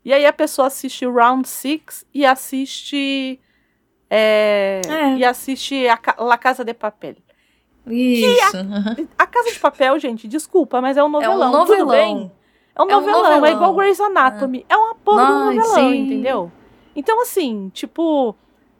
E 0.04 0.12
aí 0.12 0.26
a 0.26 0.32
pessoa 0.32 0.66
assiste 0.66 1.06
o 1.06 1.12
Round 1.14 1.46
Six 1.48 2.04
e 2.12 2.26
assiste. 2.26 3.40
é, 4.10 4.80
É. 4.88 5.14
E 5.16 5.24
assiste 5.24 5.86
a 5.88 5.98
La 6.18 6.36
Casa 6.38 6.64
de 6.64 6.74
Papel. 6.74 7.14
Isso. 7.86 8.56
A 9.18 9.26
Casa 9.26 9.52
de 9.52 9.58
Papel, 9.60 9.98
gente, 9.98 10.26
desculpa, 10.28 10.80
mas 10.80 10.96
é 10.96 11.02
um 11.02 11.06
É 11.06 11.10
novelão. 11.10 11.48
um 11.62 11.66
Tudo 11.66 11.86
bem? 11.86 12.14
novelão. 12.14 12.32
É 12.76 12.82
um 12.82 12.90
É 12.90 12.96
um 12.96 13.00
novelão, 13.00 13.26
é, 13.26 13.34
novelão. 13.34 13.52
igual 13.56 13.74
Grey's 13.74 14.00
Anatomy. 14.00 14.66
É, 14.68 14.76
uma 14.76 14.94
porra 14.94 15.24
de 15.26 15.32
um 15.32 15.34
Ai, 15.48 15.54
novelão, 15.56 15.74
sim. 15.90 15.96
entendeu? 15.98 16.52
Então, 16.96 17.20
assim, 17.22 17.70
tipo, 17.74 18.34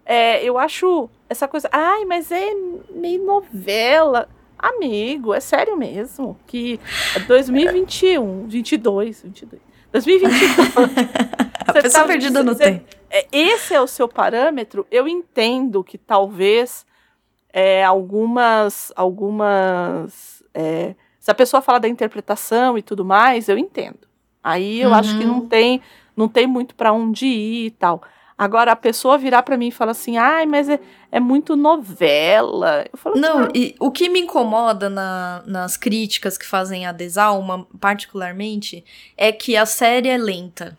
é, 0.05 0.43
eu 0.45 0.59
acho 0.59 1.09
essa 1.29 1.47
coisa. 1.47 1.69
Ai, 1.73 2.05
mas 2.05 2.31
é 2.33 2.51
meio 2.91 3.25
novela. 3.25 4.29
Amigo, 4.59 5.35
é 5.35 5.41
sério 5.41 5.77
mesmo. 5.77 6.37
Que 6.47 6.81
é 7.15 7.19
2021, 7.21 8.47
22, 8.49 9.23
22. 9.23 9.61
2022. 9.93 10.51
A 11.67 11.73
Você 11.73 11.83
pessoa 11.83 12.03
tá- 12.03 12.09
perdida 12.09 12.43
no 12.43 12.55
tempo. 12.55 12.85
é, 13.11 13.27
esse 13.31 13.75
é 13.75 13.81
o 13.81 13.87
seu 13.87 14.09
parâmetro, 14.09 14.87
eu 14.91 15.07
entendo 15.07 15.85
que 15.85 15.97
talvez 15.99 16.85
é, 17.55 17.85
algumas. 17.85 18.93
algumas 18.97 20.43
é, 20.53 20.95
se 21.21 21.31
a 21.31 21.35
pessoa 21.35 21.63
fala 21.63 21.79
da 21.81 21.89
interpretação 21.89 22.77
e 22.77 22.83
tudo 22.83 23.05
mais, 23.05 23.49
eu 23.49 23.57
entendo. 23.57 24.01
Aí 24.43 24.81
eu 24.81 24.93
acho 24.93 25.17
que 25.17 25.25
Uhum. 25.25 25.33
não 25.35 25.49
tem, 25.49 25.81
não 26.15 26.29
tem 26.29 26.47
muito 26.47 26.75
para 26.75 26.93
onde 26.93 27.25
ir 27.27 27.67
e 27.67 27.71
tal. 27.71 28.03
Agora, 28.37 28.73
a 28.73 28.77
pessoa 28.77 29.17
virar 29.17 29.43
para 29.45 29.57
mim 29.57 29.69
e 29.69 29.73
falar 29.73 29.93
assim, 29.93 30.17
ai, 30.19 30.45
mas 30.45 30.69
é, 30.69 30.79
é 31.13 31.21
muito 31.21 31.55
novela. 31.57 32.85
Eu 32.93 32.99
falo, 32.99 33.17
Não, 33.17 33.45
"Ah, 33.45 33.49
e 33.55 33.75
o 33.79 33.91
que 33.93 34.09
me 34.09 34.21
incomoda 34.21 34.91
na- 34.91 35.43
nas 35.47 35.77
críticas 35.77 36.37
que 36.37 36.45
fazem 36.45 36.85
a 36.85 36.91
Desalma, 36.93 37.65
particularmente, 37.81 38.85
é 39.17 39.31
que 39.33 39.57
a 39.57 39.65
série 39.65 40.09
é 40.09 40.19
lenta. 40.19 40.77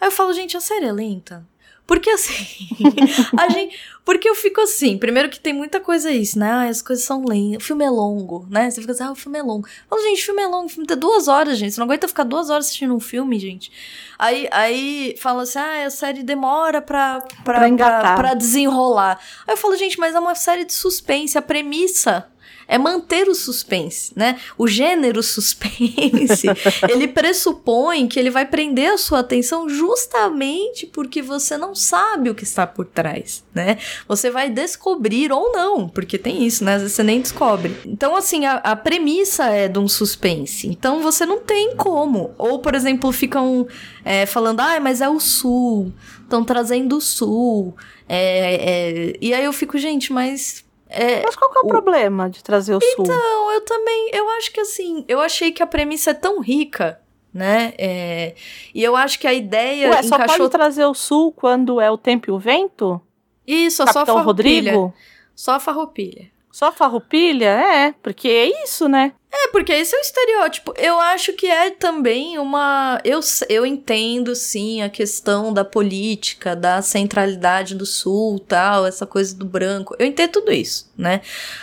Aí 0.00 0.08
eu 0.08 0.12
falo, 0.12 0.32
gente, 0.34 0.56
a 0.56 0.60
série 0.60 0.84
é 0.86 0.92
lenta? 0.92 1.44
Porque 1.90 2.08
assim, 2.08 2.68
a 3.36 3.48
gente, 3.48 3.76
porque 4.04 4.28
eu 4.28 4.36
fico 4.36 4.60
assim, 4.60 4.96
primeiro 4.96 5.28
que 5.28 5.40
tem 5.40 5.52
muita 5.52 5.80
coisa 5.80 6.08
isso, 6.08 6.38
né? 6.38 6.48
Ah, 6.48 6.68
as 6.68 6.80
coisas 6.80 7.04
são 7.04 7.24
lentas, 7.24 7.64
o 7.64 7.66
filme 7.66 7.84
é 7.84 7.90
longo, 7.90 8.46
né? 8.48 8.70
Você 8.70 8.80
fica 8.80 8.92
assim, 8.92 9.02
ah, 9.02 9.10
o 9.10 9.16
filme 9.16 9.40
é 9.40 9.42
longo. 9.42 9.66
Eu 9.66 9.88
falo, 9.88 10.02
gente, 10.02 10.22
o 10.22 10.24
filme 10.24 10.40
é 10.40 10.46
longo, 10.46 10.66
o 10.66 10.68
filme 10.68 10.86
tem 10.86 10.96
duas 10.96 11.26
horas, 11.26 11.58
gente. 11.58 11.72
Você 11.72 11.80
não 11.80 11.86
aguenta 11.88 12.06
ficar 12.06 12.22
duas 12.22 12.48
horas 12.48 12.66
assistindo 12.66 12.94
um 12.94 13.00
filme, 13.00 13.40
gente. 13.40 13.72
Aí, 14.16 14.48
aí 14.52 15.16
fala 15.18 15.42
assim, 15.42 15.58
ah, 15.58 15.84
a 15.84 15.90
série 15.90 16.22
demora 16.22 16.80
pra, 16.80 17.24
pra, 17.42 17.58
Pra 17.58 17.76
pra, 17.76 18.14
pra 18.14 18.34
desenrolar. 18.34 19.18
Aí 19.44 19.54
eu 19.54 19.56
falo, 19.56 19.74
gente, 19.74 19.98
mas 19.98 20.14
é 20.14 20.20
uma 20.20 20.36
série 20.36 20.64
de 20.64 20.72
suspense. 20.72 21.36
A 21.36 21.42
premissa 21.42 22.29
é 22.70 22.78
manter 22.78 23.28
o 23.28 23.34
suspense, 23.34 24.12
né? 24.14 24.38
O 24.56 24.68
gênero 24.68 25.24
suspense, 25.24 26.46
ele 26.88 27.08
pressupõe 27.08 28.06
que 28.06 28.18
ele 28.18 28.30
vai 28.30 28.46
prender 28.46 28.92
a 28.92 28.96
sua 28.96 29.18
atenção 29.18 29.68
justamente 29.68 30.86
porque 30.86 31.20
você 31.20 31.58
não 31.58 31.74
sabe 31.74 32.30
o 32.30 32.34
que 32.34 32.44
está 32.44 32.68
por 32.68 32.86
trás, 32.86 33.42
né? 33.52 33.76
Você 34.06 34.30
vai 34.30 34.48
descobrir 34.48 35.32
ou 35.32 35.50
não, 35.52 35.88
porque 35.88 36.16
tem 36.16 36.46
isso, 36.46 36.62
né? 36.62 36.76
Às 36.76 36.82
vezes 36.82 36.96
você 36.96 37.02
nem 37.02 37.20
descobre. 37.20 37.76
Então, 37.84 38.14
assim, 38.14 38.46
a, 38.46 38.58
a 38.58 38.76
premissa 38.76 39.46
é 39.46 39.66
de 39.66 39.80
um 39.80 39.88
suspense. 39.88 40.68
Então, 40.68 41.02
você 41.02 41.26
não 41.26 41.40
tem 41.40 41.74
como. 41.74 42.30
Ou, 42.38 42.60
por 42.60 42.76
exemplo, 42.76 43.10
ficam 43.10 43.66
é, 44.04 44.26
falando, 44.26 44.60
ah, 44.60 44.78
mas 44.78 45.00
é 45.00 45.08
o 45.08 45.18
sul, 45.18 45.92
estão 46.22 46.44
trazendo 46.44 46.98
o 46.98 47.00
sul. 47.00 47.74
É, 48.08 49.10
é... 49.10 49.16
E 49.20 49.34
aí 49.34 49.44
eu 49.44 49.52
fico, 49.52 49.76
gente, 49.76 50.12
mas 50.12 50.64
é, 50.90 51.22
Mas 51.22 51.36
qual 51.36 51.50
que 51.50 51.58
é 51.58 51.60
o, 51.62 51.64
o- 51.64 51.68
problema 51.68 52.28
de 52.28 52.42
trazer 52.42 52.74
o 52.74 52.80
sul? 52.80 53.06
não, 53.06 53.52
eu 53.52 53.60
também, 53.62 54.10
eu 54.12 54.28
acho 54.30 54.50
que 54.52 54.60
assim, 54.60 55.04
eu 55.08 55.20
achei 55.20 55.52
que 55.52 55.62
a 55.62 55.66
premissa 55.66 56.10
é 56.10 56.14
tão 56.14 56.40
rica, 56.40 57.00
né? 57.32 57.72
É, 57.78 58.34
e 58.74 58.82
eu 58.82 58.96
acho 58.96 59.18
que 59.18 59.26
a 59.26 59.32
ideia 59.34 59.88
Ué, 59.90 60.02
só 60.02 60.16
encaixou 60.16 60.38
pode 60.38 60.50
trazer 60.50 60.84
o 60.84 60.94
sul 60.94 61.32
quando 61.32 61.80
é 61.80 61.90
o 61.90 61.96
tempo 61.98 62.28
e 62.30 62.32
o 62.32 62.38
vento? 62.38 63.00
isso, 63.46 63.82
é 63.82 63.86
só 63.86 63.90
a 63.90 63.94
Capitão 63.94 64.16
farroupilha. 64.16 64.72
Rodrigo? 64.72 64.94
Só 65.34 65.52
a 65.52 65.60
farroupilha. 65.60 66.30
Só 66.52 66.70
farroupilha? 66.72 67.46
É, 67.48 67.92
porque 68.02 68.28
é 68.28 68.62
isso, 68.64 68.88
né? 68.88 69.12
É, 69.32 69.48
porque 69.48 69.72
esse 69.72 69.94
é 69.94 69.98
o 69.98 70.00
estereótipo. 70.00 70.74
Eu 70.76 70.98
acho 70.98 71.32
que 71.34 71.46
é 71.46 71.70
também 71.70 72.36
uma. 72.38 73.00
Eu, 73.04 73.20
eu 73.48 73.64
entendo, 73.64 74.34
sim, 74.34 74.82
a 74.82 74.88
questão 74.88 75.52
da 75.52 75.64
política, 75.64 76.56
da 76.56 76.82
centralidade 76.82 77.76
do 77.76 77.86
sul 77.86 78.40
tal, 78.40 78.84
essa 78.86 79.06
coisa 79.06 79.34
do 79.36 79.44
branco. 79.44 79.94
Eu 80.00 80.06
entendo 80.06 80.32
tudo 80.32 80.52
isso, 80.52 80.90
né? 80.98 81.20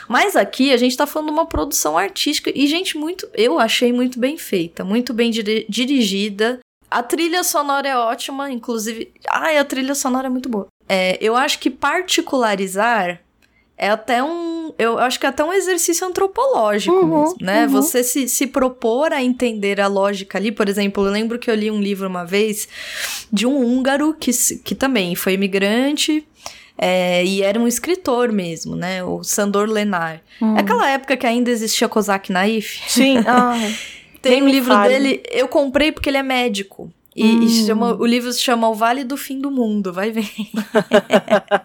Mas 0.07 0.36
aqui 0.38 0.72
a 0.72 0.78
gente 0.78 0.95
tá 0.95 1.05
falando 1.05 1.28
de 1.28 1.34
uma 1.34 1.45
produção 1.45 1.97
artística 1.97 2.49
e, 2.55 2.68
gente, 2.68 2.97
muito. 2.97 3.28
Eu 3.34 3.59
achei 3.59 3.91
muito 3.91 4.18
bem 4.18 4.38
feita, 4.38 4.86
muito 4.86 5.13
bem 5.13 5.30
diri- 5.30 5.65
dirigida. 5.68 6.59
A 6.89 7.03
trilha 7.03 7.43
sonora 7.43 7.86
é 7.89 7.97
ótima, 7.97 8.49
inclusive. 8.49 9.11
Ai, 9.30 9.57
a 9.57 9.65
trilha 9.65 9.93
sonora 9.93 10.28
é 10.28 10.30
muito 10.30 10.47
boa. 10.47 10.68
É, 10.88 11.18
eu 11.20 11.36
acho 11.36 11.59
que 11.59 11.70
particularizar 11.70 13.20
é 13.78 13.90
até 13.90 14.24
um. 14.24 14.74
Eu 14.78 14.98
acho 15.00 15.20
que 15.20 15.26
é 15.26 15.30
até 15.30 15.44
um 15.44 15.54
exercício 15.54 16.06
antropológico 16.06 16.96
Uhum, 16.96 17.22
mesmo, 17.22 17.36
né? 17.42 17.64
uhum. 17.66 17.70
Você 17.70 18.04
se, 18.04 18.28
se 18.28 18.46
propor 18.48 19.14
a 19.14 19.24
entender 19.24 19.80
a 19.82 19.88
lógica 19.88 20.38
ali. 20.38 20.52
Por 20.52 20.68
exemplo, 20.70 21.06
eu 21.06 21.12
lembro 21.12 21.40
que 21.40 21.50
eu 21.50 21.56
li 21.56 21.72
um 21.72 21.80
livro 21.82 22.08
uma 22.08 22.26
vez 22.26 22.68
de 23.32 23.46
um 23.48 23.58
húngaro 23.58 24.14
que, 24.20 24.32
que 24.64 24.76
também 24.76 25.16
foi 25.16 25.34
imigrante. 25.34 26.28
é, 26.78 27.24
e 27.26 27.42
era 27.42 27.60
um 27.60 27.68
escritor 27.68 28.32
mesmo, 28.32 28.76
né? 28.76 29.04
O 29.04 29.24
Sandor 29.24 29.68
Lenar. 29.68 30.22
Hum. 30.42 30.56
É 30.58 30.60
aquela 30.60 30.90
época 30.90 31.18
que 31.18 31.26
ainda 31.26 31.50
existia 31.50 31.88
Kozak 31.90 32.32
Naif. 32.32 32.82
Sim. 32.88 33.18
Ai. 33.26 33.76
Tem 34.22 34.42
um 34.44 34.50
livro 34.50 34.74
fale. 34.74 34.94
dele, 34.94 35.24
eu 35.32 35.48
comprei 35.48 35.92
porque 35.92 36.10
ele 36.10 36.18
é 36.18 36.24
médico. 36.24 36.92
E, 37.20 37.26
e 37.26 37.45
Hum. 37.45 37.65
chama, 37.65 37.95
o 37.95 38.05
livro 38.05 38.32
se 38.32 38.39
chama 38.39 38.70
O 38.70 38.76
Vale 38.76 39.03
do 39.03 39.18
Fim 39.18 39.39
do 39.39 39.49
Mundo, 39.49 39.91
vai 39.91 40.11
ver. 40.11 40.30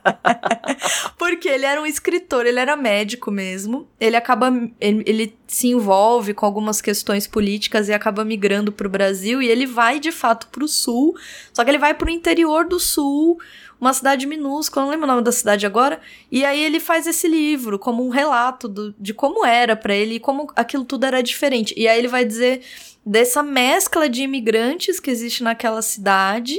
porque 1.18 1.48
ele 1.48 1.64
era 1.66 1.80
um 1.80 1.86
escritor, 1.86 2.46
ele 2.46 2.58
era 2.58 2.76
médico 2.76 3.30
mesmo. 3.30 3.88
Ele 4.00 4.16
acaba. 4.16 4.48
Ele, 4.80 5.02
ele 5.06 5.36
se 5.46 5.68
envolve 5.68 6.32
com 6.34 6.46
algumas 6.46 6.80
questões 6.80 7.26
políticas 7.26 7.88
e 7.88 7.92
acaba 7.92 8.24
migrando 8.24 8.72
pro 8.72 8.88
Brasil. 8.88 9.42
E 9.42 9.48
ele 9.48 9.66
vai 9.66 10.00
de 10.00 10.10
fato 10.10 10.48
pro 10.48 10.66
sul. 10.66 11.14
Só 11.52 11.64
que 11.64 11.70
ele 11.70 11.78
vai 11.78 11.94
pro 11.94 12.10
interior 12.10 12.64
do 12.66 12.80
sul, 12.80 13.38
uma 13.80 13.92
cidade 13.92 14.26
minúscula, 14.26 14.84
não 14.86 14.90
lembro 14.92 15.06
o 15.06 15.10
nome 15.10 15.22
da 15.22 15.32
cidade 15.32 15.66
agora. 15.66 16.00
E 16.30 16.44
aí 16.44 16.62
ele 16.64 16.80
faz 16.80 17.06
esse 17.06 17.28
livro 17.28 17.78
como 17.78 18.04
um 18.06 18.08
relato 18.08 18.68
do- 18.68 18.94
de 18.98 19.12
como 19.12 19.44
era 19.44 19.76
pra 19.76 19.94
ele 19.94 20.14
e 20.14 20.20
como 20.20 20.50
aquilo 20.56 20.84
tudo 20.84 21.04
era 21.04 21.22
diferente. 21.22 21.74
E 21.76 21.86
aí 21.86 21.98
ele 21.98 22.08
vai 22.08 22.24
dizer 22.24 22.62
dessa 23.04 23.42
mescla 23.42 24.08
de 24.08 24.22
imigrantes 24.22 24.98
que 25.00 25.10
existe 25.10 25.42
naquela 25.42 25.82
cidade. 25.82 26.56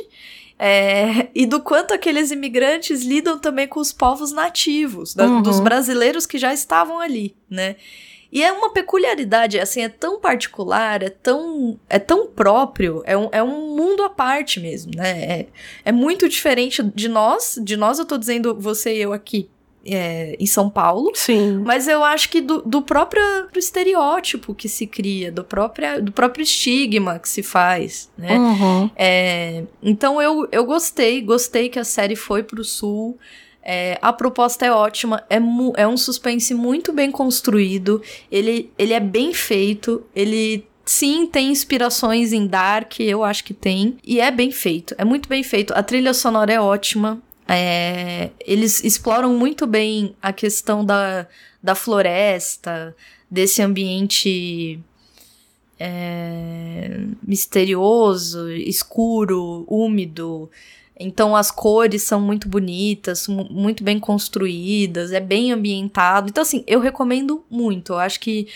é, 0.59 1.27
e 1.35 1.45
do 1.45 1.59
quanto 1.61 1.93
aqueles 1.93 2.31
imigrantes 2.31 3.01
lidam 3.03 3.37
também 3.39 3.67
com 3.67 3.79
os 3.79 3.91
povos 3.91 4.31
nativos, 4.31 5.13
da- 5.13 5.25
Uhum. 5.25 5.41
dos 5.41 5.59
brasileiros 5.59 6.25
que 6.25 6.37
já 6.37 6.53
estavam 6.53 6.99
ali, 6.99 7.35
né? 7.49 7.75
E 8.31 8.41
é 8.43 8.51
uma 8.51 8.71
peculiaridade, 8.73 9.59
assim, 9.59 9.81
é 9.81 9.89
tão 9.89 10.19
particular, 10.19 11.03
é 11.03 11.09
tão, 11.09 11.79
é 11.89 11.99
tão 11.99 12.27
próprio, 12.27 13.03
é 13.05 13.15
um, 13.17 13.29
é 13.31 13.43
um 13.43 13.75
mundo 13.75 14.03
à 14.03 14.09
parte 14.09 14.59
mesmo, 14.59 14.91
né? 14.95 15.09
É, 15.23 15.45
é 15.85 15.91
muito 15.91 16.27
diferente 16.29 16.81
de 16.81 17.07
nós, 17.07 17.59
de 17.61 17.75
nós 17.77 17.99
eu 17.99 18.05
tô 18.05 18.17
dizendo 18.17 18.55
você 18.59 18.95
e 18.95 19.01
eu 19.01 19.13
aqui 19.13 19.49
é, 19.85 20.35
em 20.39 20.45
São 20.45 20.69
Paulo, 20.69 21.11
Sim. 21.13 21.61
mas 21.65 21.87
eu 21.87 22.03
acho 22.03 22.29
que 22.29 22.39
do, 22.41 22.61
do 22.61 22.81
próprio 22.81 23.21
do 23.51 23.59
estereótipo 23.59 24.53
que 24.55 24.69
se 24.69 24.87
cria, 24.87 25.31
do 25.31 25.43
próprio, 25.43 26.01
do 26.01 26.11
próprio 26.11 26.43
estigma 26.43 27.19
que 27.19 27.27
se 27.27 27.43
faz, 27.43 28.09
né? 28.17 28.37
Uhum. 28.37 28.89
É, 28.95 29.63
então 29.81 30.21
eu, 30.21 30.47
eu 30.51 30.65
gostei, 30.65 31.21
gostei 31.21 31.69
que 31.69 31.79
a 31.79 31.83
série 31.83 32.15
foi 32.15 32.43
pro 32.43 32.63
sul. 32.63 33.17
É, 33.65 33.97
a 34.01 34.11
proposta 34.11 34.65
é 34.65 34.71
ótima, 34.71 35.23
é, 35.29 35.37
é 35.77 35.87
um 35.87 35.95
suspense 35.95 36.53
muito 36.53 36.91
bem 36.91 37.09
construído, 37.09 38.01
ele, 38.29 38.69
ele 38.77 38.93
é 38.93 38.99
bem 38.99 39.33
feito, 39.33 40.03
ele 40.13 40.65
Sim, 40.85 41.25
tem 41.25 41.49
inspirações 41.49 42.33
em 42.33 42.45
Dark, 42.45 42.99
eu 42.99 43.23
acho 43.23 43.43
que 43.45 43.53
tem. 43.53 43.95
E 44.03 44.19
é 44.19 44.29
bem 44.29 44.51
feito, 44.51 44.93
é 44.97 45.05
muito 45.05 45.29
bem 45.29 45.41
feito. 45.41 45.73
A 45.73 45.81
trilha 45.81 46.13
sonora 46.13 46.51
é 46.51 46.59
ótima. 46.59 47.21
É, 47.55 48.31
eles 48.39 48.83
exploram 48.83 49.33
muito 49.37 49.67
bem 49.67 50.15
a 50.21 50.33
questão 50.33 50.85
da, 50.85 51.27
da 51.61 51.75
floresta, 51.75 52.95
desse 53.29 53.61
ambiente 53.61 54.79
é, 55.79 57.05
misterioso, 57.21 58.49
escuro, 58.51 59.65
úmido. 59.67 60.49
Então 60.99 61.35
as 61.35 61.51
cores 61.51 62.03
são 62.03 62.21
muito 62.21 62.47
bonitas, 62.47 63.27
muito 63.27 63.83
bem 63.83 63.99
construídas, 63.99 65.11
é 65.11 65.19
bem 65.19 65.51
ambientado. 65.51 66.29
Então, 66.29 66.41
assim, 66.41 66.63
eu 66.67 66.79
recomendo 66.79 67.43
muito. 67.49 67.93
Eu 67.93 67.99
acho 67.99 68.19
que 68.19 68.47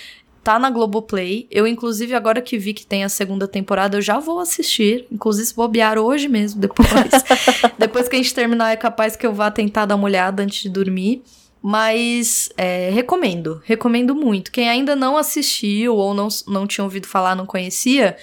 tá 0.47 0.57
na 0.57 0.69
Globoplay. 0.69 1.45
Eu, 1.51 1.67
inclusive, 1.67 2.13
agora 2.13 2.39
que 2.39 2.57
vi 2.57 2.73
que 2.73 2.85
tem 2.85 3.03
a 3.03 3.09
segunda 3.09 3.49
temporada, 3.49 3.97
eu 3.97 4.01
já 4.01 4.17
vou 4.17 4.39
assistir. 4.39 5.05
Inclusive, 5.11 5.45
se 5.45 5.53
bobear 5.53 5.99
hoje 5.99 6.29
mesmo, 6.29 6.61
depois. 6.61 6.87
depois 7.77 8.07
que 8.07 8.15
a 8.15 8.17
gente 8.17 8.33
terminar, 8.33 8.71
é 8.71 8.77
capaz 8.77 9.17
que 9.17 9.27
eu 9.27 9.33
vá 9.33 9.51
tentar 9.51 9.85
dar 9.85 9.95
uma 9.95 10.05
olhada 10.05 10.41
antes 10.41 10.61
de 10.61 10.69
dormir. 10.69 11.21
Mas 11.61 12.49
é, 12.55 12.89
recomendo, 12.91 13.61
recomendo 13.65 14.15
muito. 14.15 14.49
Quem 14.49 14.69
ainda 14.69 14.95
não 14.95 15.17
assistiu 15.17 15.95
ou 15.95 16.13
não, 16.13 16.29
não 16.47 16.65
tinha 16.65 16.85
ouvido 16.85 17.07
falar, 17.07 17.35
não 17.35 17.45
conhecia, 17.45 18.15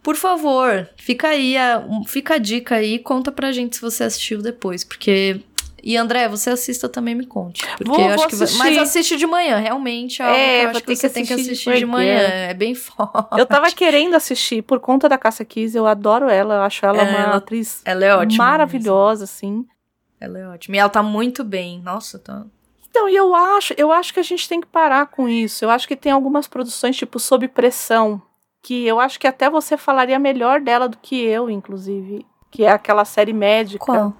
por 0.00 0.14
favor, 0.14 0.88
fica 0.96 1.28
aí, 1.28 1.56
a, 1.56 1.82
fica 2.06 2.34
a 2.34 2.38
dica 2.38 2.76
aí, 2.76 2.98
conta 2.98 3.32
pra 3.32 3.50
gente 3.50 3.76
se 3.76 3.82
você 3.82 4.04
assistiu 4.04 4.42
depois, 4.42 4.84
porque 4.84 5.40
e 5.82 5.96
André, 5.96 6.28
você 6.28 6.50
assista 6.50 6.88
também 6.88 7.14
me 7.14 7.26
conte. 7.26 7.66
Porque 7.76 7.90
vou, 7.90 8.00
eu 8.00 8.14
acho 8.14 8.28
que 8.28 8.36
vai... 8.36 8.48
Mas 8.56 8.78
assiste 8.78 9.16
de 9.16 9.26
manhã, 9.26 9.58
realmente. 9.58 10.22
É, 10.22 10.62
é 10.62 10.66
acho 10.66 10.84
que 10.84 10.94
você 10.94 11.10
tem 11.10 11.26
que 11.26 11.32
assistir 11.32 11.76
de 11.76 11.84
manhã. 11.84 12.20
É 12.20 12.54
bem 12.54 12.72
forte. 12.76 13.36
Eu 13.36 13.44
tava 13.44 13.68
querendo 13.72 14.14
assistir 14.14 14.62
por 14.62 14.78
conta 14.78 15.08
da 15.08 15.18
Caça 15.18 15.44
Kiss, 15.44 15.76
eu 15.76 15.86
adoro 15.86 16.28
ela, 16.28 16.54
eu 16.54 16.62
acho 16.62 16.86
ela 16.86 17.02
é, 17.02 17.26
uma 17.26 17.36
atriz 17.36 17.82
ela 17.84 18.04
é 18.04 18.14
ótima 18.14 18.44
maravilhosa, 18.44 19.22
mesmo. 19.22 19.24
assim. 19.24 19.66
Ela 20.20 20.38
é 20.38 20.48
ótima. 20.48 20.76
E 20.76 20.78
ela 20.78 20.88
tá 20.88 21.02
muito 21.02 21.42
bem. 21.42 21.80
Nossa, 21.82 22.16
tá. 22.16 22.44
Então, 22.88 23.08
e 23.08 23.16
eu 23.16 23.34
acho, 23.34 23.74
eu 23.76 23.90
acho 23.90 24.14
que 24.14 24.20
a 24.20 24.22
gente 24.22 24.48
tem 24.48 24.60
que 24.60 24.66
parar 24.66 25.06
com 25.06 25.28
isso. 25.28 25.64
Eu 25.64 25.70
acho 25.70 25.88
que 25.88 25.96
tem 25.96 26.12
algumas 26.12 26.46
produções, 26.46 26.96
tipo, 26.96 27.18
sob 27.18 27.48
pressão, 27.48 28.22
que 28.62 28.86
eu 28.86 29.00
acho 29.00 29.18
que 29.18 29.26
até 29.26 29.50
você 29.50 29.76
falaria 29.76 30.18
melhor 30.18 30.60
dela 30.60 30.88
do 30.88 30.96
que 30.98 31.16
eu, 31.16 31.50
inclusive. 31.50 32.24
Que 32.50 32.64
é 32.64 32.70
aquela 32.70 33.04
série 33.04 33.32
médica. 33.32 33.84
Qual? 33.84 34.14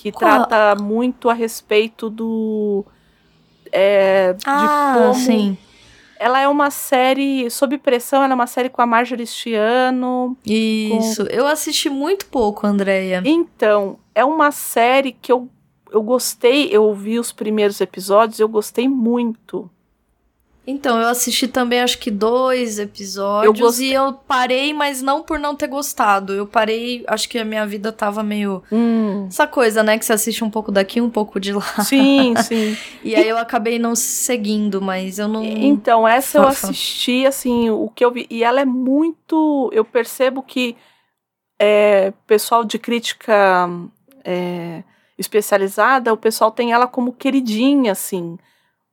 Que 0.00 0.10
Qual? 0.10 0.46
trata 0.46 0.82
muito 0.82 1.28
a 1.28 1.34
respeito 1.34 2.08
do. 2.08 2.86
É, 3.70 4.34
ah, 4.46 4.92
de 4.94 4.98
como 4.98 5.14
sim. 5.14 5.58
Ela 6.18 6.40
é 6.40 6.48
uma 6.48 6.70
série 6.70 7.50
sob 7.50 7.76
pressão, 7.76 8.22
ela 8.22 8.32
é 8.32 8.34
uma 8.34 8.46
série 8.46 8.70
com 8.70 8.80
a 8.80 8.86
Marjorie 8.86 9.26
Stiano. 9.26 10.38
Isso. 10.44 11.26
Com... 11.26 11.30
Eu 11.30 11.46
assisti 11.46 11.90
muito 11.90 12.26
pouco, 12.26 12.66
Andréia. 12.66 13.22
Então, 13.26 13.98
é 14.14 14.24
uma 14.24 14.50
série 14.50 15.12
que 15.12 15.30
eu, 15.30 15.50
eu 15.92 16.02
gostei, 16.02 16.68
eu 16.70 16.94
vi 16.94 17.18
os 17.18 17.30
primeiros 17.30 17.78
episódios, 17.78 18.40
eu 18.40 18.48
gostei 18.48 18.88
muito. 18.88 19.70
Então, 20.66 21.00
eu 21.00 21.08
assisti 21.08 21.48
também 21.48 21.80
acho 21.80 21.98
que 21.98 22.10
dois 22.10 22.78
episódios 22.78 23.58
eu 23.58 23.66
gost... 23.66 23.80
e 23.80 23.92
eu 23.92 24.12
parei, 24.12 24.74
mas 24.74 25.00
não 25.00 25.22
por 25.22 25.38
não 25.38 25.56
ter 25.56 25.66
gostado. 25.66 26.34
Eu 26.34 26.46
parei, 26.46 27.02
acho 27.06 27.28
que 27.28 27.38
a 27.38 27.44
minha 27.44 27.66
vida 27.66 27.90
tava 27.90 28.22
meio. 28.22 28.62
Hum. 28.70 29.26
Essa 29.26 29.46
coisa, 29.46 29.82
né? 29.82 29.98
Que 29.98 30.04
você 30.04 30.12
assiste 30.12 30.44
um 30.44 30.50
pouco 30.50 30.70
daqui, 30.70 31.00
um 31.00 31.10
pouco 31.10 31.40
de 31.40 31.52
lá. 31.52 31.62
Sim, 31.82 32.34
sim. 32.44 32.76
e 33.02 33.16
aí 33.16 33.28
eu 33.28 33.38
acabei 33.38 33.78
não 33.78 33.96
seguindo, 33.96 34.82
mas 34.82 35.18
eu 35.18 35.26
não. 35.26 35.42
Então, 35.42 36.06
essa 36.06 36.38
eu 36.38 36.46
assisti, 36.46 37.26
assim, 37.26 37.70
o 37.70 37.88
que 37.88 38.04
eu 38.04 38.10
vi. 38.10 38.26
E 38.28 38.44
ela 38.44 38.60
é 38.60 38.66
muito. 38.66 39.70
Eu 39.72 39.84
percebo 39.84 40.42
que 40.42 40.76
é, 41.58 42.12
pessoal 42.26 42.64
de 42.64 42.78
crítica 42.78 43.68
é, 44.24 44.84
especializada, 45.18 46.12
o 46.12 46.18
pessoal 46.18 46.50
tem 46.50 46.72
ela 46.72 46.86
como 46.86 47.14
queridinha, 47.14 47.92
assim. 47.92 48.38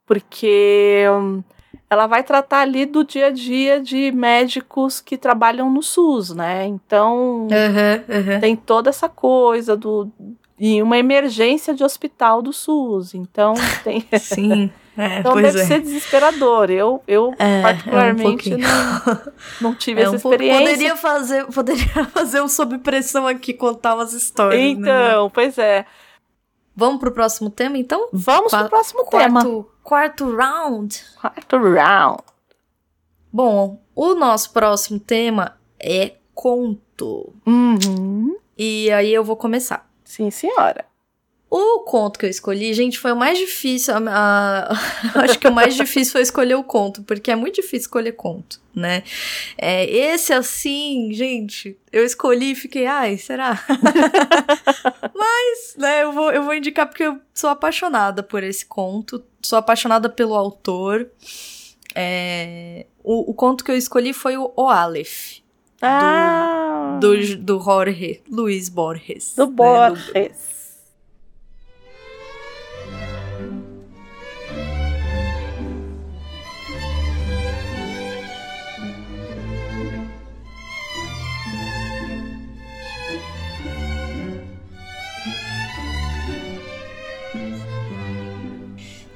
Porque. 0.06 1.06
Hum, 1.12 1.44
ela 1.90 2.06
vai 2.06 2.24
tratar 2.24 2.62
ali 2.62 2.86
do 2.86 3.04
dia 3.04 3.28
a 3.28 3.32
dia 3.32 3.80
de 3.80 4.12
médicos 4.12 5.00
que 5.00 5.18
trabalham 5.18 5.72
no 5.72 5.82
SUS, 5.82 6.32
né? 6.32 6.66
Então 6.66 7.48
uhum, 7.48 7.48
uhum. 7.48 8.40
tem 8.40 8.56
toda 8.56 8.90
essa 8.90 9.08
coisa 9.08 9.76
do 9.76 10.12
e 10.60 10.82
uma 10.82 10.98
emergência 10.98 11.74
de 11.74 11.84
hospital 11.84 12.42
do 12.42 12.52
SUS. 12.52 13.14
Então 13.14 13.54
tem. 13.84 14.06
Sim. 14.20 14.72
É, 14.98 15.20
então 15.20 15.36
deve 15.36 15.62
é. 15.62 15.66
ser 15.66 15.82
desesperador. 15.82 16.72
Eu, 16.72 17.02
eu 17.08 17.34
é, 17.38 17.62
particularmente 17.62 18.54
um 18.54 18.58
não, 18.58 19.34
não 19.70 19.76
tive 19.76 20.02
é 20.02 20.04
essa 20.04 20.14
um 20.14 20.16
experiência. 20.16 20.60
Poderia 20.60 20.96
fazer, 20.96 21.46
poderia 21.46 22.06
fazer 22.06 22.42
um 22.42 22.48
sob 22.48 22.80
pressão 22.80 23.28
aqui, 23.28 23.54
contar 23.54 23.96
umas 23.96 24.14
histórias. 24.14 24.60
Né? 24.60 24.68
Então, 24.70 25.26
né? 25.26 25.32
pois 25.34 25.58
é. 25.58 25.86
Vamos 26.80 27.00
pro 27.00 27.12
próximo 27.12 27.50
tema, 27.50 27.76
então? 27.76 28.08
Vamos 28.14 28.52
Qua 28.52 28.60
pro 28.60 28.70
próximo 28.70 29.04
quarto, 29.06 29.42
tema. 29.42 29.66
Quarto 29.88 30.36
round. 30.36 31.02
Quarto 31.16 31.58
round. 31.58 32.22
Bom, 33.32 33.82
o 33.96 34.16
nosso 34.16 34.52
próximo 34.52 35.00
tema 35.00 35.58
é 35.80 36.16
conto. 36.36 37.34
Uhum. 37.46 38.36
E 38.58 38.92
aí 38.92 39.14
eu 39.14 39.24
vou 39.24 39.38
começar. 39.38 39.90
Sim, 40.04 40.30
senhora. 40.30 40.84
O 41.50 41.80
conto 41.82 42.20
que 42.20 42.26
eu 42.26 42.30
escolhi, 42.30 42.74
gente, 42.74 43.00
foi 43.00 43.14
o 43.14 43.16
mais 43.16 43.38
difícil. 43.38 43.94
A, 43.94 44.00
a, 44.70 44.72
acho 45.24 45.40
que 45.40 45.48
o 45.48 45.54
mais 45.54 45.76
difícil 45.76 46.12
foi 46.12 46.22
escolher 46.22 46.56
o 46.56 46.64
conto, 46.64 47.04
porque 47.04 47.32
é 47.32 47.36
muito 47.38 47.56
difícil 47.56 47.80
escolher 47.80 48.12
conto, 48.14 48.60
né? 48.76 49.04
É, 49.58 49.90
esse, 49.90 50.34
assim, 50.34 51.10
gente, 51.14 51.78
eu 51.92 52.04
escolhi 52.04 52.52
e 52.52 52.56
fiquei, 52.56 52.86
ai, 52.86 53.18
será? 53.18 53.64
Mas, 55.16 55.76
né, 55.78 56.04
eu 56.04 56.12
vou, 56.12 56.32
eu 56.32 56.44
vou 56.44 56.54
indicar 56.54 56.86
porque 56.86 57.04
eu 57.04 57.18
sou 57.34 57.50
apaixonada 57.50 58.22
por 58.22 58.44
esse 58.44 58.66
conto, 58.66 59.24
sou 59.42 59.58
apaixonada 59.58 60.10
pelo 60.10 60.36
autor. 60.36 61.10
É, 61.96 62.88
o, 63.02 63.32
o 63.32 63.34
conto 63.34 63.64
que 63.64 63.72
eu 63.72 63.78
escolhi 63.78 64.12
foi 64.12 64.36
o 64.36 64.52
O 64.54 64.68
Aleph. 64.68 65.38
Ah. 65.82 66.98
Do, 67.00 67.16
do, 67.16 67.38
do 67.38 67.60
Jorge 67.64 68.22
Luiz 68.30 68.68
Borges. 68.68 69.34
Do 69.34 69.48
Borges. 69.48 70.14
Né, 70.14 70.30
do, 70.30 70.57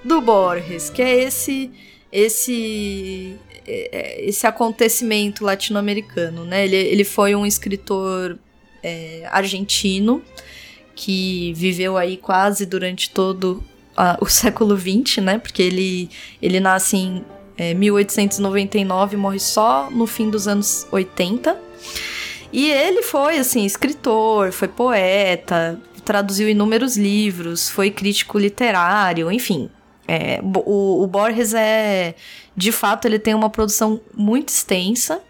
do 0.03 0.22
Borges, 0.22 0.90
que 0.90 1.02
é 1.02 1.23
esse 1.23 1.72
esse 2.11 3.38
é, 3.65 3.90
é, 3.91 4.26
esse 4.26 4.45
acontecimento 4.45 5.45
latino-americano, 5.45 6.44
né? 6.44 6.65
Ele, 6.65 6.76
ele 6.76 7.03
foi 7.03 7.36
um 7.36 7.45
escritor 7.45 8.38
é, 8.84 9.28
argentino 9.32 10.22
que 10.95 11.53
viveu 11.53 11.98
aí 11.98 12.18
quase 12.18 12.65
durante 12.65 13.10
todo 13.10 13.64
a, 13.95 14.18
o 14.19 14.26
século 14.26 14.78
XX, 14.78 15.18
né? 15.18 15.38
Porque 15.38 15.61
ele, 15.61 16.10
ele 16.41 16.60
nasce 16.60 16.98
em 16.98 17.26
é, 17.57 17.73
1899 17.73 19.15
e 19.15 19.18
morre 19.18 19.40
só 19.40 19.90
no 19.91 20.07
fim 20.07 20.30
dos 20.30 20.48
anos 20.48 20.88
80. 20.91 21.57
E 22.52 22.69
ele 22.69 23.02
foi, 23.03 23.38
assim, 23.38 23.65
escritor, 23.65 24.52
foi 24.52 24.68
poeta, 24.68 25.80
traduziu 26.03 26.49
inúmeros 26.49 26.98
livros, 26.98 27.69
foi 27.69 27.90
crítico 27.90 28.38
literário, 28.38 29.32
enfim, 29.32 29.69
é, 30.12 30.42
o, 30.44 31.04
o 31.04 31.08
Borges 31.08 31.54
é. 31.54 32.16
De 32.54 32.70
fato, 32.74 33.06
ele 33.06 33.18
tem 33.18 33.34
uma 33.34 33.50
produção 33.50 34.02
muito 34.14 34.50
extensa. 34.50 35.22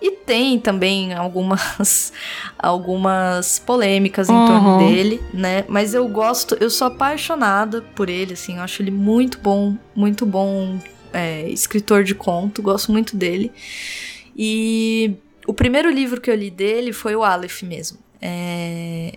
E 0.00 0.10
tem 0.10 0.58
também 0.58 1.14
algumas 1.14 2.12
algumas 2.58 3.58
polêmicas 3.58 4.28
em 4.28 4.34
uhum. 4.34 4.46
torno 4.46 4.78
dele, 4.78 5.20
né? 5.32 5.64
Mas 5.66 5.94
eu 5.94 6.06
gosto, 6.06 6.56
eu 6.60 6.68
sou 6.68 6.88
apaixonada 6.88 7.80
por 7.80 8.10
ele, 8.10 8.34
assim, 8.34 8.56
eu 8.56 8.62
acho 8.62 8.82
ele 8.82 8.90
muito 8.90 9.38
bom, 9.38 9.76
muito 9.96 10.26
bom 10.26 10.78
é, 11.10 11.48
escritor 11.48 12.04
de 12.04 12.14
conto, 12.14 12.60
gosto 12.60 12.92
muito 12.92 13.16
dele. 13.16 13.50
E 14.36 15.14
o 15.46 15.54
primeiro 15.54 15.90
livro 15.90 16.20
que 16.20 16.30
eu 16.30 16.34
li 16.34 16.50
dele 16.50 16.92
foi 16.92 17.16
o 17.16 17.24
Aleph 17.24 17.62
mesmo. 17.62 18.03
É, 18.26 19.12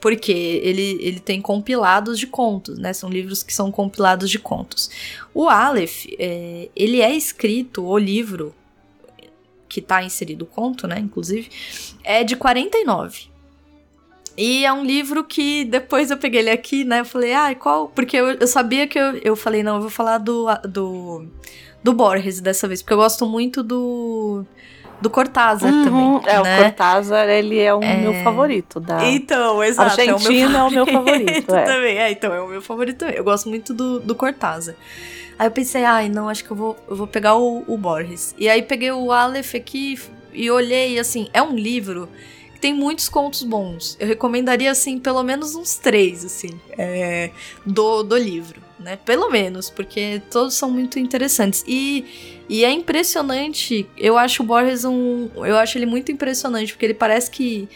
porque 0.00 0.30
ele, 0.30 0.96
ele 1.00 1.18
tem 1.18 1.42
compilados 1.42 2.20
de 2.20 2.28
contos, 2.28 2.78
né? 2.78 2.92
São 2.92 3.10
livros 3.10 3.42
que 3.42 3.52
são 3.52 3.72
compilados 3.72 4.30
de 4.30 4.38
contos. 4.38 4.88
O 5.34 5.48
Aleph, 5.48 6.06
é, 6.20 6.68
ele 6.76 7.00
é 7.00 7.12
escrito, 7.12 7.84
o 7.84 7.98
livro 7.98 8.54
que 9.68 9.80
está 9.80 10.04
inserido 10.04 10.42
o 10.42 10.46
conto, 10.46 10.86
né? 10.86 11.00
Inclusive, 11.00 11.50
é 12.04 12.22
de 12.22 12.36
49. 12.36 13.26
E 14.36 14.64
é 14.64 14.72
um 14.72 14.84
livro 14.84 15.24
que 15.24 15.64
depois 15.64 16.12
eu 16.12 16.16
peguei 16.16 16.38
ele 16.38 16.50
aqui, 16.50 16.84
né? 16.84 17.00
Eu 17.00 17.04
falei, 17.04 17.34
ah, 17.34 17.52
qual? 17.56 17.88
Porque 17.88 18.16
eu, 18.16 18.34
eu 18.34 18.46
sabia 18.46 18.86
que 18.86 18.96
eu, 18.96 19.16
eu 19.16 19.34
falei, 19.34 19.64
não, 19.64 19.76
eu 19.76 19.80
vou 19.80 19.90
falar 19.90 20.18
do, 20.18 20.46
do, 20.68 21.26
do 21.82 21.92
Borges 21.92 22.40
dessa 22.40 22.68
vez, 22.68 22.82
porque 22.82 22.92
eu 22.92 22.98
gosto 22.98 23.26
muito 23.26 23.64
do 23.64 24.46
do 25.04 25.10
Cortázar 25.10 25.70
Uhum, 25.70 25.84
também. 25.84 26.34
É, 26.34 26.42
né? 26.42 26.58
o 26.58 26.62
Cortázar, 26.62 27.28
ele 27.28 27.60
é 27.60 27.74
o 27.74 27.82
É. 27.82 27.96
meu 27.98 28.14
favorito. 28.24 28.80
Da... 28.80 29.04
Então, 29.06 29.62
exato. 29.62 30.00
Argentina 30.00 30.58
é 30.60 30.62
o 30.62 30.70
meu 30.70 30.86
favorito, 30.86 31.54
é. 31.54 31.62
também. 31.64 31.98
É, 31.98 32.10
então, 32.10 32.32
é 32.32 32.40
o 32.40 32.48
meu 32.48 32.62
favorito 32.62 33.00
também. 33.00 33.14
Eu 33.14 33.22
gosto 33.22 33.50
muito 33.50 33.74
do, 33.74 34.00
do 34.00 34.14
Cortázar. 34.14 34.74
Aí 35.38 35.46
eu 35.46 35.50
pensei, 35.50 35.84
ai, 35.84 36.08
não, 36.08 36.26
acho 36.26 36.42
que 36.42 36.50
eu 36.50 36.56
vou, 36.56 36.74
eu 36.88 36.96
vou 36.96 37.06
pegar 37.06 37.34
o, 37.36 37.64
o 37.68 37.76
Borges. 37.76 38.34
E 38.38 38.48
aí 38.48 38.62
peguei 38.62 38.92
o 38.92 39.12
Aleph 39.12 39.54
aqui 39.54 40.00
e 40.32 40.50
olhei, 40.50 40.98
assim, 40.98 41.28
é 41.34 41.42
um 41.42 41.54
livro 41.54 42.08
que 42.54 42.60
tem 42.60 42.72
muitos 42.72 43.06
contos 43.10 43.42
bons. 43.42 43.98
Eu 44.00 44.06
recomendaria, 44.06 44.70
assim, 44.70 44.98
pelo 44.98 45.22
menos 45.22 45.54
uns 45.54 45.74
três, 45.76 46.24
assim, 46.24 46.58
é, 46.78 47.28
do, 47.66 48.02
do 48.02 48.16
livro, 48.16 48.58
né? 48.84 48.96
Pelo 49.04 49.30
menos, 49.30 49.68
porque 49.70 50.22
todos 50.30 50.54
são 50.54 50.70
muito 50.70 50.98
interessantes. 50.98 51.64
E, 51.66 52.04
e 52.48 52.64
é 52.64 52.70
impressionante, 52.70 53.88
eu 53.96 54.16
acho 54.16 54.42
o 54.42 54.46
Borges 54.46 54.84
um... 54.84 55.28
Eu 55.36 55.56
acho 55.56 55.76
ele 55.78 55.86
muito 55.86 56.12
impressionante, 56.12 56.72
porque 56.72 56.86
ele 56.86 56.94
parece 56.94 57.30
que 57.30 57.68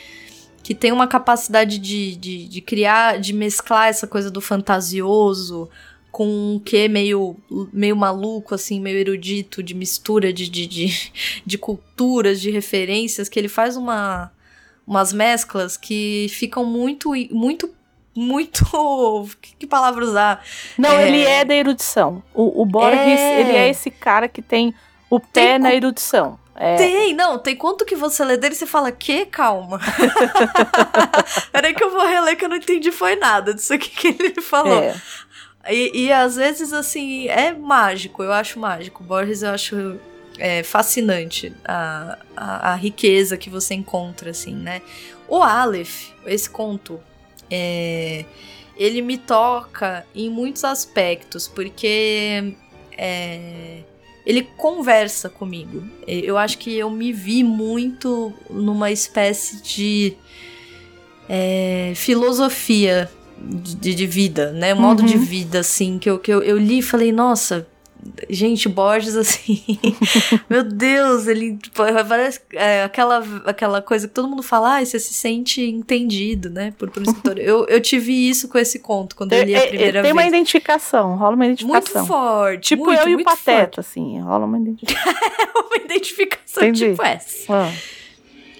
que 0.63 0.75
tem 0.75 0.93
uma 0.93 1.07
capacidade 1.07 1.79
de, 1.79 2.15
de, 2.15 2.47
de 2.47 2.61
criar, 2.61 3.19
de 3.19 3.33
mesclar 3.33 3.89
essa 3.89 4.07
coisa 4.07 4.31
do 4.31 4.39
fantasioso 4.39 5.67
com 6.11 6.27
um 6.27 6.59
quê 6.59 6.89
meio, 6.89 7.37
meio 7.73 7.97
maluco, 7.97 8.55
assim, 8.55 8.79
meio 8.79 8.99
erudito, 8.99 9.63
de 9.63 9.73
mistura 9.75 10.31
de, 10.31 10.47
de, 10.47 10.67
de, 10.67 11.13
de 11.47 11.57
culturas, 11.57 12.39
de 12.39 12.51
referências, 12.51 13.31
que 13.31 13.39
ele 13.39 13.49
faz 13.49 13.79
uma, 13.79 14.31
umas 14.87 15.13
mesclas 15.13 15.77
que 15.77 16.27
ficam 16.29 16.65
muito, 16.65 17.13
muito, 17.31 17.71
muito. 18.19 18.65
Que, 19.41 19.55
que 19.61 19.67
palavra 19.67 20.05
usar? 20.05 20.45
Não, 20.77 20.91
É. 20.91 21.09
ele 21.09 21.23
é 21.25 21.45
da 21.45 21.55
erudição. 21.55 22.23
O, 22.35 22.63
o 22.63 22.67
Borges, 22.67 23.19
É. 23.21 23.41
ele 23.41 23.53
é 23.57 23.69
esse 23.69 23.91
cara 23.91 24.29
que 24.29 24.43
tem 24.43 24.75
o 25.11 25.19
pé 25.21 25.53
Tem 25.53 25.59
na 25.59 25.75
erudição. 25.75 26.39
É, 26.61 26.75
Tem, 26.77 27.15
não, 27.15 27.39
tem 27.39 27.55
quanto 27.55 27.85
que 27.85 27.95
você 27.95 28.25
lê 28.25 28.37
dele 28.37 28.53
e 28.55 28.59
você 28.59 28.67
fala, 28.67 28.91
que? 28.91 29.25
Calma. 29.27 29.79
Peraí 31.53 31.73
que 31.75 31.85
eu 31.85 31.91
vou 31.91 32.05
reler 32.07 32.37
que 32.37 32.45
eu 32.45 32.49
não 32.49 32.57
entendi 32.57 32.91
foi 32.91 33.15
nada 33.17 33.55
disso 33.55 33.73
aqui 33.73 33.91
que 33.91 34.09
ele 34.09 34.41
falou. 34.41 34.83
é. 34.83 34.95
E, 35.71 36.07
e 36.07 36.13
às 36.13 36.37
vezes, 36.37 36.73
assim, 36.73 37.29
é 37.29 37.53
mágico, 37.53 38.23
eu 38.23 38.33
acho 38.33 38.59
mágico. 38.59 39.05
Borges 39.05 39.43
eu 39.43 39.51
acho 39.51 40.01
é, 40.39 40.63
fascinante 40.63 41.53
a, 41.65 42.17
a, 42.37 42.73
a 42.73 42.75
riqueza 42.75 43.37
que 43.37 43.51
você 43.51 43.75
encontra, 43.75 44.31
assim, 44.31 44.55
né? 44.55 44.81
O 45.29 45.43
Aleph, 45.43 46.09
esse 46.25 46.49
conto, 46.49 46.99
é, 47.51 48.25
ele 48.77 49.03
me 49.03 49.19
toca 49.19 50.07
em 50.15 50.31
muitos 50.31 50.65
aspectos, 50.65 51.49
porque 51.49 52.55
é, 52.97 53.79
ele 54.25 54.43
conversa 54.57 55.29
comigo. 55.29 55.83
Eu 56.07 56.37
acho 56.39 56.59
que 56.59 56.77
eu 56.77 56.91
me 56.91 57.13
vi 57.13 57.43
muito 57.43 58.33
numa 58.51 58.91
espécie 58.91 59.63
de 59.63 60.17
é, 61.29 61.93
filosofia 61.95 63.11
de, 63.41 63.95
de 63.95 64.07
vida, 64.07 64.53
né? 64.53 64.75
Modo 64.75 65.03
de 65.03 65.15
Uhum. 65.17 65.25
vida, 65.25 65.61
assim, 65.61 65.99
que 65.99 66.11
eu, 66.11 66.19
que 66.19 66.33
eu, 66.33 66.43
eu 66.43 66.59
li 66.59 66.79
e 66.79 66.83
falei, 66.83 67.13
nossa, 67.13 67.67
gente, 68.31 68.69
Borges, 68.69 69.17
assim, 69.17 69.63
meu 70.49 70.63
Deus, 70.63 71.27
ele 71.27 71.57
tipo, 71.57 71.83
parece 72.09 72.41
é, 72.53 72.83
aquela, 72.85 73.23
aquela 73.45 73.81
coisa 73.83 74.07
que 74.09 74.15
todo 74.15 74.29
mundo 74.29 74.43
fala, 74.43 74.79
ah, 74.79 74.85
você 74.85 74.99
se 74.99 75.15
sente 75.15 75.63
entendido, 75.63 76.51
né? 76.51 76.73
Por, 76.79 76.91
por 76.91 77.01
um 77.01 77.05
escritor. 77.07 77.39
eu, 77.41 77.67
eu 77.67 77.81
tive 77.81 78.13
isso 78.13 78.49
com 78.49 78.59
esse 78.59 78.79
conto, 78.79 79.15
quando 79.17 79.33
eu 79.33 79.43
li 79.45 79.55
a 79.55 79.59
É, 79.59 79.65
é, 79.65 79.69
primeira 79.69 80.03
tem 80.03 80.13
uma 80.13 80.23
vez. 80.23 80.33
identificação, 80.35 81.17
rola 81.17 81.35
uma 81.37 81.45
Muito 81.47 81.63
identificação. 81.63 82.07
forte. 82.07 82.69
Tipo 82.69 82.85
muito, 82.87 83.01
eu 83.01 83.09
e 83.09 83.13
o 83.15 83.15
muito 83.19 83.25
Pateta, 83.27 83.81
assim, 83.81 84.21
rola 84.21 84.45
uma 84.47 84.59
identificação. 84.59 85.13
forte. 85.13 85.49
uma 85.69 85.77
identificação 85.85 86.63
Entendi. 86.65 86.91
tipo 86.91 87.03
essa. 87.03 87.53
Ah, 87.55 87.73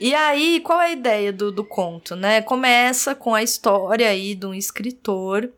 E 0.01 0.15
aí, 0.15 0.61
qual 0.61 0.81
é 0.81 0.87
a 0.87 0.93
ideia 0.93 1.33
do, 1.33 1.51
do 1.51 1.65
conto, 1.65 2.15
né? 2.15 2.41
Começa 2.43 3.15
com 3.15 3.35
a 3.35 3.43
história 3.43 4.09
aí 4.09 4.35
de 4.35 4.47
um 4.47 4.55
escritor 4.55 5.51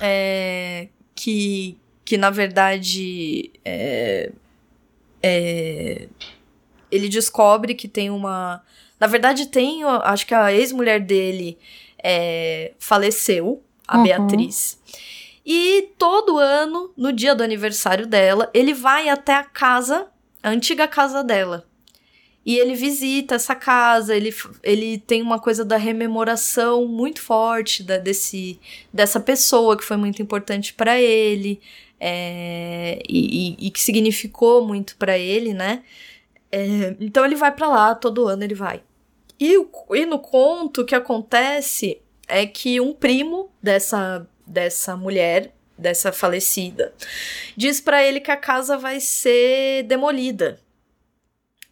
é, 0.00 0.88
que, 1.14 1.76
que, 2.10 2.18
na 2.18 2.28
verdade, 2.28 3.52
é, 3.64 4.32
é, 5.22 6.08
ele 6.90 7.08
descobre 7.08 7.72
que 7.72 7.86
tem 7.86 8.10
uma... 8.10 8.64
Na 8.98 9.06
verdade, 9.06 9.46
tem, 9.46 9.84
acho 9.84 10.26
que 10.26 10.34
a 10.34 10.52
ex-mulher 10.52 10.98
dele 10.98 11.56
é, 12.02 12.72
faleceu, 12.80 13.62
a 13.86 13.98
Uhum. 13.98 14.02
Beatriz. 14.02 14.76
E 15.46 15.90
todo 15.96 16.36
ano, 16.36 16.92
no 16.96 17.12
dia 17.12 17.32
do 17.32 17.44
aniversário 17.44 18.08
dela, 18.08 18.50
ele 18.52 18.74
vai 18.74 19.08
até 19.08 19.34
a 19.34 19.44
casa, 19.44 20.08
a 20.42 20.50
antiga 20.50 20.88
casa 20.88 21.22
dela. 21.22 21.64
E 22.44 22.58
ele 22.58 22.74
visita 22.74 23.36
essa 23.36 23.54
casa, 23.54 24.16
ele, 24.16 24.34
ele 24.64 24.98
tem 24.98 25.22
uma 25.22 25.38
coisa 25.38 25.64
da 25.64 25.76
rememoração 25.76 26.88
muito 26.88 27.22
forte 27.22 27.84
da, 27.84 27.98
desse, 27.98 28.58
dessa 28.92 29.20
pessoa 29.20 29.76
que 29.76 29.84
foi 29.84 29.96
muito 29.96 30.20
importante 30.20 30.74
para 30.74 31.00
ele 31.00 31.60
é, 32.00 33.00
e, 33.08 33.56
e- 33.62 33.66
e 33.66 33.70
que 33.70 33.80
significou 33.80 34.66
muito 34.66 34.96
para 34.96 35.18
ele, 35.18 35.52
né? 35.54 35.84
É, 36.52 36.96
então 37.00 37.24
ele 37.24 37.36
vai 37.36 37.52
para 37.52 37.68
lá, 37.68 37.94
todo 37.94 38.26
ano 38.28 38.44
ele 38.44 38.54
vai. 38.54 38.82
E, 39.38 39.54
e 39.94 40.06
no 40.06 40.18
conto 40.18 40.82
o 40.82 40.84
que 40.86 40.94
acontece 40.94 42.00
é 42.28 42.46
que 42.46 42.80
um 42.80 42.92
primo 42.94 43.50
dessa, 43.62 44.26
dessa 44.46 44.96
mulher, 44.96 45.54
dessa 45.78 46.12
falecida, 46.12 46.94
diz 47.56 47.80
para 47.80 48.04
ele 48.04 48.20
que 48.20 48.30
a 48.30 48.36
casa 48.36 48.76
vai 48.78 49.00
ser 49.00 49.84
demolida 49.84 50.60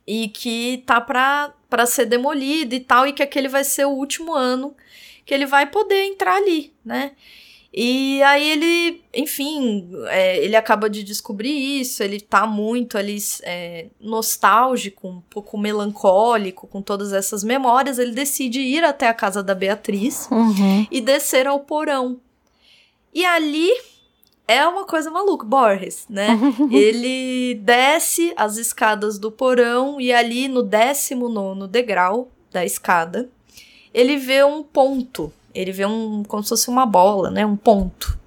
e 0.07 0.29
que 0.29 0.83
tá 0.87 1.01
pra, 1.01 1.53
pra 1.69 1.85
ser 1.87 2.07
demolido 2.07 2.75
e 2.75 2.81
tal, 2.81 3.07
e 3.07 3.13
que 3.13 3.23
aquele 3.23 3.49
vai 3.49 3.65
ser 3.65 3.85
o 3.87 3.91
último 3.91 4.35
ano 4.35 4.75
que 5.27 5.35
ele 5.35 5.45
vai 5.45 5.67
poder 5.71 6.05
entrar 6.05 6.37
ali, 6.37 6.73
né? 6.85 7.13
E 7.81 8.21
aí 8.25 8.51
ele, 8.51 9.05
enfim, 9.15 9.89
é, 10.09 10.45
ele 10.45 10.57
acaba 10.57 10.91
de 10.91 11.05
descobrir 11.05 11.81
isso, 11.81 12.03
ele 12.03 12.21
tá 12.21 12.45
muito 12.45 12.99
ali 12.99 13.17
é, 13.45 13.87
nostálgico, 14.01 15.07
um 15.07 15.21
pouco 15.31 15.57
melancólico 15.57 16.67
com 16.67 16.83
todas 16.83 17.13
essas 17.13 17.45
memórias, 17.45 18.01
ele 18.01 18.11
decide 18.11 18.59
ir 18.59 18.83
até 18.83 19.07
a 19.07 19.15
casa 19.15 19.45
da 19.45 19.55
Beatriz 19.55 20.27
uhum. 20.29 20.89
e 20.91 21.01
descer 21.01 21.47
ao 21.47 21.61
porão. 21.61 22.19
E 23.15 23.25
ali 23.25 23.71
é 24.49 24.67
uma 24.67 24.85
coisa 24.85 25.09
maluca, 25.09 25.47
Borges, 25.47 26.05
né? 26.09 26.37
Ele 26.73 27.55
desce 27.63 28.33
as 28.37 28.57
escadas 28.57 29.21
do 29.21 29.31
porão 29.31 30.01
e 30.01 30.13
ali 30.13 30.49
no 30.49 30.65
19 30.65 31.69
degrau 31.69 32.29
da 32.51 32.65
escada, 32.65 33.29
ele 33.95 34.17
vê 34.17 34.43
um 34.43 34.65
ponto. 34.65 35.33
Ele 35.61 35.73
vê 35.73 35.85
um 35.85 36.23
como 36.23 36.43
se 36.43 36.51
fosse 36.51 36.69
uma 36.69 36.87
bola, 36.87 37.31
né? 37.31 37.45
Um 37.45 37.57
ponto. 37.57 38.19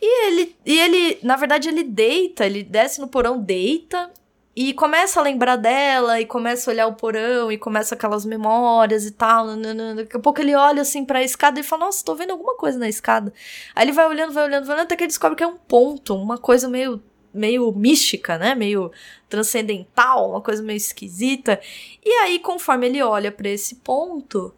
E 0.00 0.26
ele, 0.26 0.56
e 0.64 0.78
ele, 0.78 1.18
na 1.22 1.36
verdade, 1.36 1.68
ele 1.68 1.82
deita, 1.82 2.46
ele 2.46 2.62
desce 2.62 3.00
no 3.00 3.08
porão, 3.08 3.40
deita 3.40 4.10
e 4.54 4.72
começa 4.72 5.18
a 5.18 5.22
lembrar 5.22 5.56
dela 5.56 6.20
e 6.20 6.24
começa 6.24 6.70
a 6.70 6.72
olhar 6.72 6.86
o 6.86 6.94
porão 6.94 7.50
e 7.50 7.58
começa 7.58 7.96
aquelas 7.96 8.24
memórias 8.24 9.04
e 9.04 9.10
tal. 9.10 9.44
nananã. 9.44 9.96
Daqui 9.96 10.16
a 10.16 10.20
pouco 10.20 10.40
ele 10.40 10.54
olha 10.54 10.82
assim 10.82 11.04
pra 11.04 11.22
escada 11.22 11.58
e 11.58 11.64
fala: 11.64 11.86
Nossa, 11.86 12.04
tô 12.04 12.14
vendo 12.14 12.30
alguma 12.30 12.54
coisa 12.54 12.78
na 12.78 12.88
escada. 12.88 13.32
Aí 13.74 13.84
ele 13.84 13.92
vai 13.92 14.06
olhando, 14.06 14.32
vai 14.32 14.44
olhando, 14.44 14.64
vai 14.66 14.76
olhando, 14.76 14.86
até 14.86 14.94
que 14.96 15.02
ele 15.02 15.08
descobre 15.08 15.36
que 15.36 15.42
é 15.42 15.46
um 15.48 15.56
ponto, 15.56 16.14
uma 16.14 16.38
coisa 16.38 16.68
meio, 16.68 17.02
meio 17.34 17.72
mística, 17.72 18.38
né? 18.38 18.54
Meio 18.54 18.92
transcendental, 19.28 20.30
uma 20.30 20.40
coisa 20.40 20.62
meio 20.62 20.76
esquisita. 20.76 21.60
E 22.04 22.10
aí, 22.22 22.38
conforme 22.38 22.86
ele 22.86 23.02
olha 23.02 23.32
pra 23.32 23.48
esse 23.48 23.74
ponto, 23.76 24.54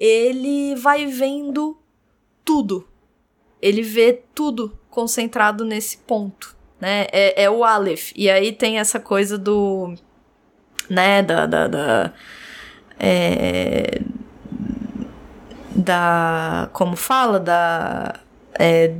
ele 0.00 0.74
vai 0.76 1.06
vendo 1.06 1.76
tudo. 2.44 2.88
Ele 3.60 3.82
vê 3.82 4.22
tudo 4.34 4.76
concentrado 4.88 5.64
nesse 5.64 5.98
ponto, 5.98 6.56
né? 6.80 7.06
É, 7.12 7.44
é 7.44 7.50
o 7.50 7.62
Aleph. 7.62 8.12
E 8.16 8.30
aí 8.30 8.52
tem 8.52 8.78
essa 8.78 8.98
coisa 8.98 9.36
do. 9.36 9.94
né? 10.88 11.22
Da. 11.22 11.44
da, 11.44 11.68
da 11.68 12.12
é, 12.98 14.00
da. 15.76 16.70
Como 16.72 16.96
fala? 16.96 17.38
Da. 17.38 18.20
é, 18.58 18.94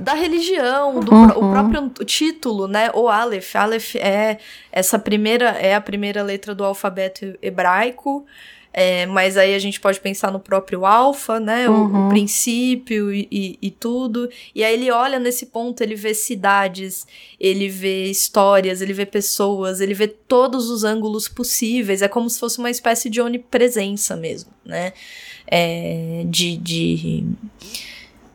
da 0.00 0.14
religião, 0.14 1.00
do 1.00 1.06
pró- 1.10 1.38
o 1.38 1.44
Uhum. 1.44 1.50
próprio 1.52 2.04
título, 2.04 2.66
né? 2.68 2.90
O 2.94 3.08
Aleph. 3.08 3.54
Aleph 3.56 3.96
é 3.96 4.38
essa 4.70 4.98
primeira 4.98 5.50
é 5.50 5.74
a 5.74 5.80
primeira 5.80 6.22
letra 6.22 6.54
do 6.54 6.64
alfabeto 6.64 7.36
hebraico. 7.42 8.24
é, 8.74 9.04
mas 9.04 9.36
aí 9.36 9.54
a 9.54 9.58
gente 9.58 9.78
pode 9.78 10.00
pensar 10.00 10.32
no 10.32 10.40
próprio 10.40 10.86
alfa, 10.86 11.38
né? 11.38 11.68
O- 11.68 11.72
O, 11.74 11.76
Uhum. 11.84 12.08
princípio 12.08 13.12
e, 13.12 13.28
e, 13.30 13.58
e 13.60 13.70
tudo. 13.70 14.30
E 14.54 14.64
aí 14.64 14.72
ele 14.72 14.90
olha 14.90 15.18
nesse 15.18 15.44
ponto, 15.44 15.82
ele 15.82 15.94
vê 15.94 16.14
cidades, 16.14 17.06
ele 17.38 17.68
vê 17.68 18.06
histórias, 18.06 18.80
ele 18.80 18.94
vê 18.94 19.04
pessoas, 19.04 19.82
ele 19.82 19.92
vê 19.92 20.08
todos 20.08 20.70
os 20.70 20.84
ângulos 20.84 21.28
possíveis. 21.28 22.00
É 22.00 22.08
como 22.08 22.30
se 22.30 22.40
fosse 22.40 22.58
uma 22.60 22.70
espécie 22.70 23.10
de 23.10 23.20
onipresença 23.20 24.16
mesmo, 24.16 24.50
né? 24.64 24.94
é, 25.46 26.22
de, 26.30 26.56
de. 26.56 27.24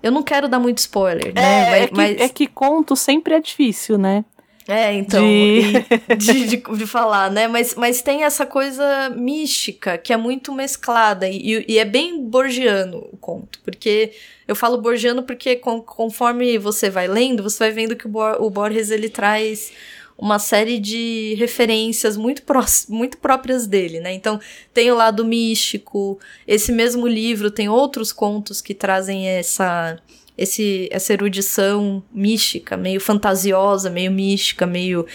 Eu 0.01 0.11
não 0.11 0.23
quero 0.23 0.47
dar 0.47 0.59
muito 0.59 0.77
spoiler, 0.79 1.33
né? 1.33 1.41
É, 1.41 1.69
Vai- 1.69 1.81
é, 1.83 1.87
que, 1.87 1.93
mas- 1.95 2.21
é 2.21 2.29
que 2.29 2.47
conto 2.47 2.95
sempre 2.95 3.33
é 3.33 3.39
difícil, 3.39 3.97
né? 3.97 4.23
É, 4.69 4.93
então, 4.93 5.23
De- 5.23 5.71
de, 6.17 6.47
de, 6.47 6.57
de 6.57 6.85
falar, 6.85 7.31
né? 7.31 7.47
Mas, 7.47 7.73
mas 7.75 8.01
tem 8.01 8.25
essa 8.25 8.45
coisa 8.45 9.09
mística 9.15 9.97
que 9.97 10.11
é 10.11 10.17
muito 10.17 10.51
mesclada 10.51 11.25
e, 11.27 11.63
e 11.67 11.79
é 11.79 11.85
bem 11.85 12.21
borgiano 12.27 12.97
o 13.11 13.15
conto, 13.17 13.59
porque 13.63 14.11
eu 14.45 14.55
falo 14.57 14.77
borgiano 14.81 15.23
porque 15.23 15.55
con- 15.55 15.81
conforme 15.81 16.57
você 16.57 16.89
vai 16.89 17.07
lendo, 17.07 17.41
você 17.43 17.59
vai 17.59 17.71
vendo 17.71 17.95
que 17.95 18.07
o, 18.07 18.09
Bor- 18.09 18.41
o 18.41 18.49
Borges 18.49 18.91
ele 18.91 19.07
traz 19.07 19.71
uma 20.17 20.39
série 20.39 20.79
de 20.79 21.35
referências 21.37 22.17
muito, 22.17 22.41
muito 22.89 23.17
próprias 23.17 23.67
dele, 23.67 23.99
né? 23.99 24.13
Então, 24.13 24.39
tem 24.73 24.91
o 24.91 24.95
lado 24.95 25.23
místico, 25.23 26.19
esse 26.47 26.71
mesmo 26.71 27.07
livro 27.07 27.51
tem 27.51 27.69
outros 27.69 28.11
contos 28.11 28.61
que 28.61 28.73
trazem 28.73 29.27
essa 29.27 29.97
esse, 30.37 30.87
essa 30.91 31.13
erudição 31.13 32.03
mística, 32.13 32.77
meio 32.77 33.01
fantasiosa, 33.01 33.89
meio 33.89 34.11
mística, 34.11 34.67
meio. 34.67 35.05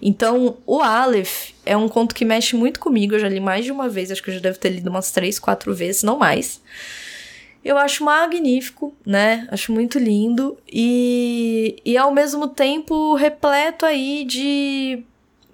Então, 0.00 0.56
o 0.66 0.80
Aleph 0.80 1.50
é 1.66 1.76
um 1.76 1.88
conto 1.88 2.14
que 2.14 2.24
mexe 2.24 2.56
muito 2.56 2.80
comigo. 2.80 3.14
Eu 3.14 3.18
já 3.18 3.28
li 3.28 3.40
mais 3.40 3.64
de 3.64 3.70
uma 3.70 3.88
vez, 3.88 4.10
acho 4.10 4.22
que 4.22 4.30
eu 4.30 4.34
já 4.34 4.40
devo 4.40 4.58
ter 4.58 4.70
lido 4.70 4.88
umas 4.88 5.12
três, 5.12 5.38
quatro 5.38 5.74
vezes, 5.74 6.02
não 6.02 6.18
mais. 6.18 6.62
Eu 7.64 7.76
acho 7.76 8.04
magnífico, 8.04 8.94
né? 9.04 9.46
Acho 9.50 9.72
muito 9.72 9.98
lindo. 9.98 10.56
E, 10.70 11.76
e 11.84 11.96
ao 11.96 12.12
mesmo 12.12 12.48
tempo 12.48 13.14
repleto 13.14 13.84
aí 13.84 14.24
de, 14.24 15.02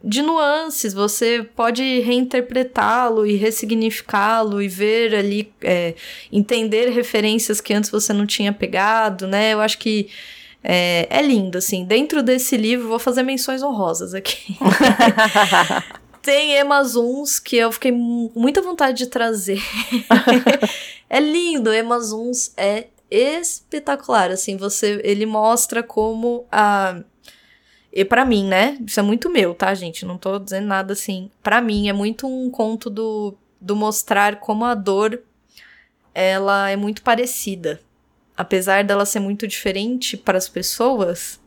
de 0.04 0.22
nuances. 0.22 0.94
Você 0.94 1.44
pode 1.56 2.00
reinterpretá-lo 2.00 3.26
e 3.26 3.34
ressignificá-lo 3.34 4.62
e 4.62 4.68
ver 4.68 5.14
ali, 5.16 5.52
é, 5.60 5.94
entender 6.32 6.90
referências 6.90 7.60
que 7.60 7.74
antes 7.74 7.90
você 7.90 8.12
não 8.12 8.24
tinha 8.24 8.52
pegado, 8.52 9.26
né? 9.26 9.52
Eu 9.52 9.60
acho 9.60 9.78
que 9.78 10.08
é, 10.62 11.08
é 11.10 11.22
lindo, 11.22 11.58
assim. 11.58 11.84
Dentro 11.84 12.22
desse 12.22 12.56
livro, 12.56 12.88
vou 12.88 12.98
fazer 13.00 13.24
menções 13.24 13.62
honrosas 13.62 14.14
aqui. 14.14 14.56
Tem 16.26 16.54
Emazuns 16.54 17.38
que 17.38 17.56
eu 17.56 17.70
fiquei 17.70 17.92
com 17.92 18.32
muita 18.34 18.60
vontade 18.60 18.98
de 18.98 19.06
trazer. 19.06 19.62
é 21.08 21.20
lindo, 21.20 21.72
Emazuns 21.72 22.52
é 22.56 22.88
espetacular, 23.08 24.32
assim, 24.32 24.56
você 24.56 25.00
ele 25.04 25.24
mostra 25.24 25.84
como 25.84 26.44
a 26.50 27.00
e 27.92 28.04
para 28.04 28.24
mim, 28.24 28.44
né? 28.44 28.76
Isso 28.84 28.98
é 28.98 29.04
muito 29.04 29.30
meu, 29.30 29.54
tá, 29.54 29.72
gente? 29.72 30.04
Não 30.04 30.18
tô 30.18 30.40
dizendo 30.40 30.66
nada 30.66 30.94
assim. 30.94 31.30
Pra 31.44 31.60
mim 31.60 31.88
é 31.88 31.92
muito 31.92 32.26
um 32.26 32.50
conto 32.50 32.90
do 32.90 33.38
do 33.60 33.76
mostrar 33.76 34.40
como 34.40 34.64
a 34.64 34.74
dor 34.74 35.22
ela 36.12 36.68
é 36.68 36.74
muito 36.74 37.02
parecida. 37.02 37.80
Apesar 38.36 38.82
dela 38.82 39.06
ser 39.06 39.20
muito 39.20 39.46
diferente 39.46 40.16
para 40.16 40.36
as 40.36 40.48
pessoas, 40.48 41.40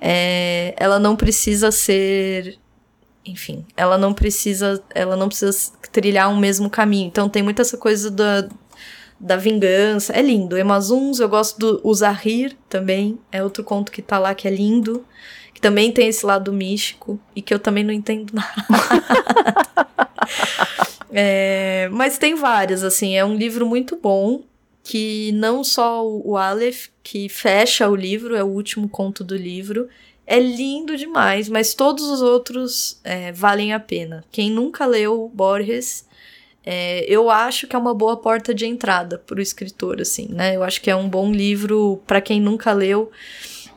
é, 0.00 0.74
ela 0.78 1.00
não 1.00 1.16
precisa 1.16 1.72
ser 1.72 2.56
enfim, 3.26 3.64
ela 3.76 3.98
não 3.98 4.14
precisa, 4.14 4.82
ela 4.94 5.16
não 5.16 5.28
precisa 5.28 5.72
trilhar 5.92 6.30
um 6.30 6.36
mesmo 6.36 6.70
caminho. 6.70 7.08
Então 7.08 7.28
tem 7.28 7.42
muita 7.42 7.62
essa 7.62 7.76
coisa 7.76 8.10
da, 8.10 8.48
da 9.18 9.36
vingança. 9.36 10.12
É 10.12 10.22
lindo. 10.22 10.56
Emazuns, 10.56 11.20
eu 11.20 11.28
gosto 11.28 11.58
do 11.58 11.80
O 11.82 11.94
Zahir 11.94 12.56
também. 12.68 13.18
É 13.32 13.42
outro 13.42 13.64
conto 13.64 13.90
que 13.90 14.02
tá 14.02 14.18
lá 14.18 14.34
que 14.34 14.46
é 14.46 14.50
lindo. 14.50 15.04
Que 15.52 15.60
também 15.60 15.90
tem 15.90 16.08
esse 16.08 16.24
lado 16.24 16.52
místico. 16.52 17.18
E 17.34 17.42
que 17.42 17.52
eu 17.52 17.58
também 17.58 17.82
não 17.84 17.92
entendo 17.92 18.32
nada. 18.32 18.54
É, 21.18 21.88
mas 21.92 22.18
tem 22.18 22.34
várias, 22.34 22.84
assim. 22.84 23.16
É 23.16 23.24
um 23.24 23.36
livro 23.36 23.64
muito 23.64 23.96
bom. 23.96 24.42
Que 24.82 25.32
não 25.32 25.64
só 25.64 26.06
o 26.06 26.32
o 26.32 26.36
Aleph, 26.36 26.88
que 27.02 27.26
fecha 27.28 27.88
o 27.88 27.96
livro, 27.96 28.36
é 28.36 28.44
o 28.44 28.48
último 28.48 28.86
conto 28.86 29.24
do 29.24 29.34
livro. 29.34 29.88
É 30.26 30.40
lindo 30.40 30.96
demais, 30.96 31.48
mas 31.48 31.72
todos 31.72 32.04
os 32.08 32.20
outros 32.20 33.00
é, 33.04 33.30
valem 33.30 33.72
a 33.72 33.78
pena. 33.78 34.24
Quem 34.32 34.50
nunca 34.50 34.84
leu 34.84 35.30
Borges, 35.32 36.04
é, 36.64 37.04
eu 37.08 37.30
acho 37.30 37.68
que 37.68 37.76
é 37.76 37.78
uma 37.78 37.94
boa 37.94 38.16
porta 38.16 38.52
de 38.52 38.66
entrada 38.66 39.18
para 39.18 39.38
o 39.38 39.40
escritor, 39.40 40.00
assim, 40.00 40.26
né? 40.30 40.56
Eu 40.56 40.64
acho 40.64 40.82
que 40.82 40.90
é 40.90 40.96
um 40.96 41.08
bom 41.08 41.30
livro 41.30 42.02
para 42.04 42.20
quem 42.20 42.40
nunca 42.40 42.72
leu. 42.72 43.12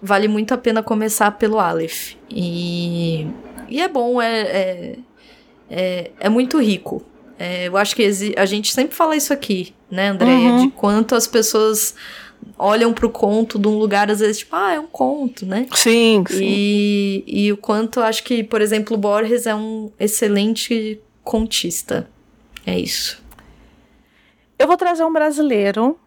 Vale 0.02 0.28
muito 0.28 0.52
a 0.54 0.58
pena 0.58 0.82
começar 0.82 1.32
pelo 1.32 1.60
Aleph. 1.60 2.14
E, 2.32 3.28
e 3.68 3.80
é 3.80 3.88
bom, 3.88 4.20
é, 4.20 4.42
é, 4.42 4.96
é, 5.70 6.12
é 6.20 6.30
muito 6.30 6.60
rico. 6.60 7.06
É, 7.38 7.68
eu 7.68 7.78
acho 7.78 7.96
que 7.96 8.04
a 8.36 8.46
gente 8.46 8.74
sempre 8.74 8.96
fala 8.96 9.16
isso 9.16 9.32
aqui, 9.32 9.74
né, 9.90 10.10
Andréia? 10.10 10.50
Uhum. 10.50 10.66
De 10.66 10.72
quanto 10.72 11.14
as 11.14 11.28
pessoas 11.28 11.94
olham 12.58 12.94
pro 12.94 13.10
conto 13.10 13.58
de 13.58 13.68
um 13.68 13.78
lugar, 13.78 14.12
às 14.12 14.20
vezes, 14.20 14.40
tipo, 14.40 14.56
ah, 14.56 14.74
é 14.74 14.80
um 14.80 14.88
conto, 14.88 15.46
né? 15.46 15.66
Sim, 15.74 16.24
sim. 16.28 16.44
E, 16.44 17.24
e 17.26 17.52
o 17.52 17.58
quanto 17.58 18.02
acho 18.02 18.24
que, 18.24 18.44
por 18.44 18.62
exemplo, 18.62 18.98
Borges 18.98 19.46
é 19.48 19.56
um 19.56 19.92
excelente 19.98 21.00
contista. 21.24 22.10
É 22.66 22.78
isso. 22.78 23.24
Eu 24.58 24.68
vou 24.68 24.76
trazer 24.76 25.06
um 25.06 25.14
brasileiro. 25.14 25.98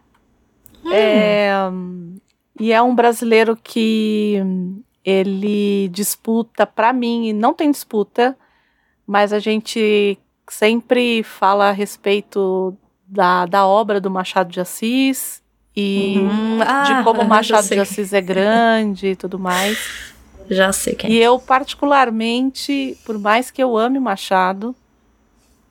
É, 0.91 1.49
e 2.59 2.71
é 2.71 2.81
um 2.81 2.93
brasileiro 2.93 3.55
que 3.55 4.39
hum, 4.43 4.81
ele 5.03 5.87
disputa, 5.89 6.65
pra 6.67 6.93
mim, 6.93 7.29
e 7.29 7.33
não 7.33 7.53
tem 7.53 7.71
disputa, 7.71 8.37
mas 9.07 9.33
a 9.33 9.39
gente 9.39 10.17
sempre 10.49 11.23
fala 11.23 11.69
a 11.69 11.71
respeito 11.71 12.77
da, 13.07 13.45
da 13.45 13.65
obra 13.65 13.99
do 13.99 14.11
Machado 14.11 14.51
de 14.51 14.59
Assis 14.59 15.42
e 15.75 16.19
Hum, 16.19 16.59
ah, 16.61 16.83
de 16.83 17.03
como 17.03 17.21
o 17.23 17.27
Machado 17.27 17.67
de 17.67 17.79
Assis 17.79 18.13
é 18.13 18.21
grande 18.21 19.07
e 19.07 19.15
tudo 19.15 19.39
mais. 19.39 20.13
Já 20.49 20.71
sei 20.71 20.95
quem. 20.95 21.11
E 21.11 21.17
eu, 21.17 21.39
particularmente, 21.39 22.97
por 23.05 23.17
mais 23.17 23.49
que 23.49 23.63
eu 23.63 23.77
ame 23.77 23.99
Machado, 23.99 24.75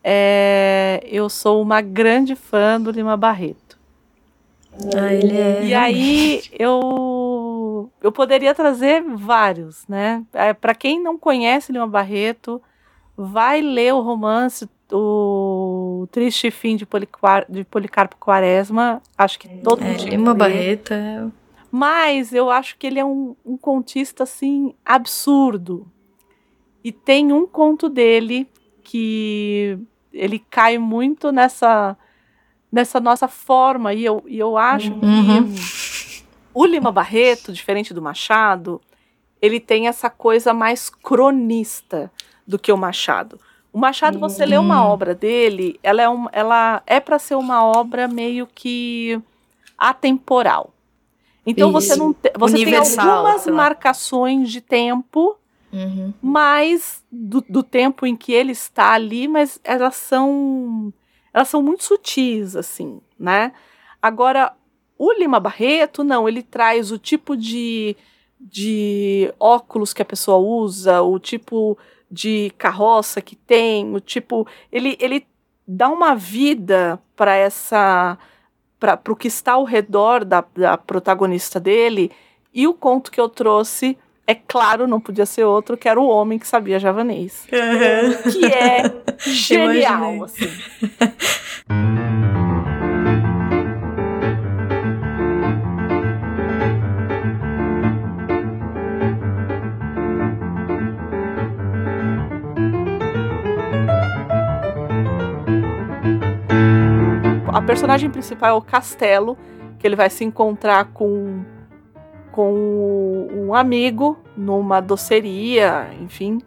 é, 0.02 1.00
eu 1.04 1.28
sou 1.28 1.62
uma 1.62 1.80
grande 1.80 2.34
fã 2.34 2.80
do 2.80 2.90
Lima 2.90 3.16
Barreto. 3.16 3.78
Ah, 4.96 5.12
ele 5.12 5.36
é. 5.36 5.64
E 5.64 5.74
aí 5.74 6.42
eu 6.58 7.90
eu 8.00 8.10
poderia 8.10 8.54
trazer 8.54 9.02
vários, 9.02 9.86
né? 9.86 10.24
Para 10.60 10.74
quem 10.74 11.00
não 11.00 11.18
conhece 11.18 11.72
Lima 11.72 11.86
Barreto, 11.86 12.60
vai 13.16 13.60
ler 13.60 13.94
o 13.94 14.00
romance 14.00 14.68
o 14.90 15.71
Triste 16.06 16.50
Fim 16.50 16.76
de, 16.76 16.86
de 17.48 17.64
Policarpo 17.64 18.16
Quaresma. 18.16 19.00
Acho 19.16 19.38
que 19.38 19.48
todo 19.48 19.82
É, 19.82 19.86
mundo 19.88 19.96
tinha 19.98 20.10
que 20.10 20.16
Lima 20.16 20.32
ler. 20.32 20.38
Barreto 20.38 20.92
é. 20.94 21.26
Mas 21.70 22.32
eu 22.34 22.50
acho 22.50 22.76
que 22.76 22.86
ele 22.86 22.98
é 22.98 23.04
um, 23.04 23.34
um 23.44 23.56
contista 23.56 24.24
assim 24.24 24.74
absurdo. 24.84 25.86
E 26.84 26.92
tem 26.92 27.32
um 27.32 27.46
conto 27.46 27.88
dele 27.88 28.46
que 28.82 29.78
ele 30.12 30.38
cai 30.38 30.76
muito 30.78 31.30
nessa 31.32 31.96
nessa 32.70 32.98
nossa 32.98 33.28
forma 33.28 33.92
e 33.92 34.02
eu, 34.04 34.24
e 34.26 34.38
eu 34.38 34.56
acho 34.56 34.92
Uhum. 34.92 35.52
que 35.52 36.24
o 36.54 36.64
Lima 36.64 36.90
Barreto, 36.90 37.52
diferente 37.52 37.92
do 37.92 38.00
Machado, 38.00 38.80
ele 39.42 39.60
tem 39.60 39.88
essa 39.88 40.08
coisa 40.08 40.54
mais 40.54 40.88
cronista 40.88 42.10
do 42.46 42.58
que 42.58 42.72
o 42.72 42.76
Machado. 42.76 43.38
O 43.72 43.78
Machado, 43.78 44.18
você 44.18 44.44
lê 44.44 44.58
uma 44.58 44.84
Hum. 44.84 44.90
obra 44.90 45.14
dele, 45.14 45.80
ela 45.82 46.02
é, 46.02 46.08
um, 46.08 46.26
ela 46.32 46.82
é 46.86 47.00
para 47.00 47.18
ser 47.18 47.36
uma 47.36 47.64
obra 47.64 48.06
meio 48.06 48.46
que 48.46 49.18
atemporal. 49.78 50.74
Então 51.46 51.72
você 51.72 51.92
Isso. 51.94 51.98
não 51.98 52.12
te- 52.12 52.32
você 52.38 52.54
tem 52.56 52.64
Universal, 52.64 53.08
algumas 53.16 53.40
sei 53.42 53.52
lá. 53.52 53.56
marcações 53.58 54.50
de 54.50 54.60
tempo, 54.60 55.36
Uhum. 55.72 56.12
mas 56.20 57.02
do, 57.10 57.40
do 57.48 57.62
tempo 57.62 58.06
em 58.06 58.14
que 58.14 58.32
ele 58.32 58.52
está 58.52 58.92
ali, 58.92 59.26
mas 59.26 59.58
elas 59.64 59.96
são 59.96 60.92
elas 61.32 61.48
são 61.48 61.62
muito 61.62 61.82
sutis 61.82 62.54
assim, 62.54 63.00
né? 63.18 63.52
Agora 64.00 64.52
o 64.98 65.12
Lima 65.14 65.40
Barreto 65.40 66.04
não, 66.04 66.28
ele 66.28 66.42
traz 66.42 66.92
o 66.92 66.98
tipo 66.98 67.36
de 67.36 67.96
de 68.38 69.32
óculos 69.40 69.92
que 69.92 70.02
a 70.02 70.04
pessoa 70.04 70.36
usa, 70.36 71.00
o 71.00 71.18
tipo 71.18 71.78
de 72.12 72.52
carroça 72.58 73.22
que 73.22 73.34
tem, 73.34 73.94
o 73.94 74.00
tipo 74.00 74.46
ele 74.70 74.96
ele 75.00 75.26
dá 75.66 75.88
uma 75.88 76.14
vida 76.14 77.00
para 77.16 77.34
essa 77.34 78.18
para 78.78 79.00
o 79.08 79.16
que 79.16 79.28
está 79.28 79.52
ao 79.52 79.64
redor 79.64 80.24
da, 80.24 80.44
da 80.54 80.76
protagonista 80.76 81.58
dele 81.58 82.10
e 82.52 82.68
o 82.68 82.74
conto 82.74 83.10
que 83.10 83.20
eu 83.20 83.28
trouxe 83.28 83.96
é 84.26 84.34
claro, 84.34 84.86
não 84.86 85.00
podia 85.00 85.26
ser 85.26 85.44
outro, 85.44 85.76
que 85.76 85.88
era 85.88 86.00
o 86.00 86.06
homem 86.06 86.38
que 86.38 86.46
sabia 86.46 86.78
javanês. 86.78 87.44
Que 88.30 88.44
é 88.46 88.82
genial, 89.18 90.24
assim. 90.24 90.48
A 107.52 107.60
personagem 107.60 108.08
principal 108.10 108.50
é 108.50 108.52
o 108.54 108.62
Castelo, 108.62 109.36
que 109.78 109.86
ele 109.86 109.96
vai 109.96 110.08
se 110.08 110.24
encontrar 110.24 110.86
com, 110.86 111.42
com 112.30 113.28
um 113.32 113.54
amigo 113.54 114.18
numa 114.36 114.80
doceria, 114.80 115.90
enfim, 116.00 116.40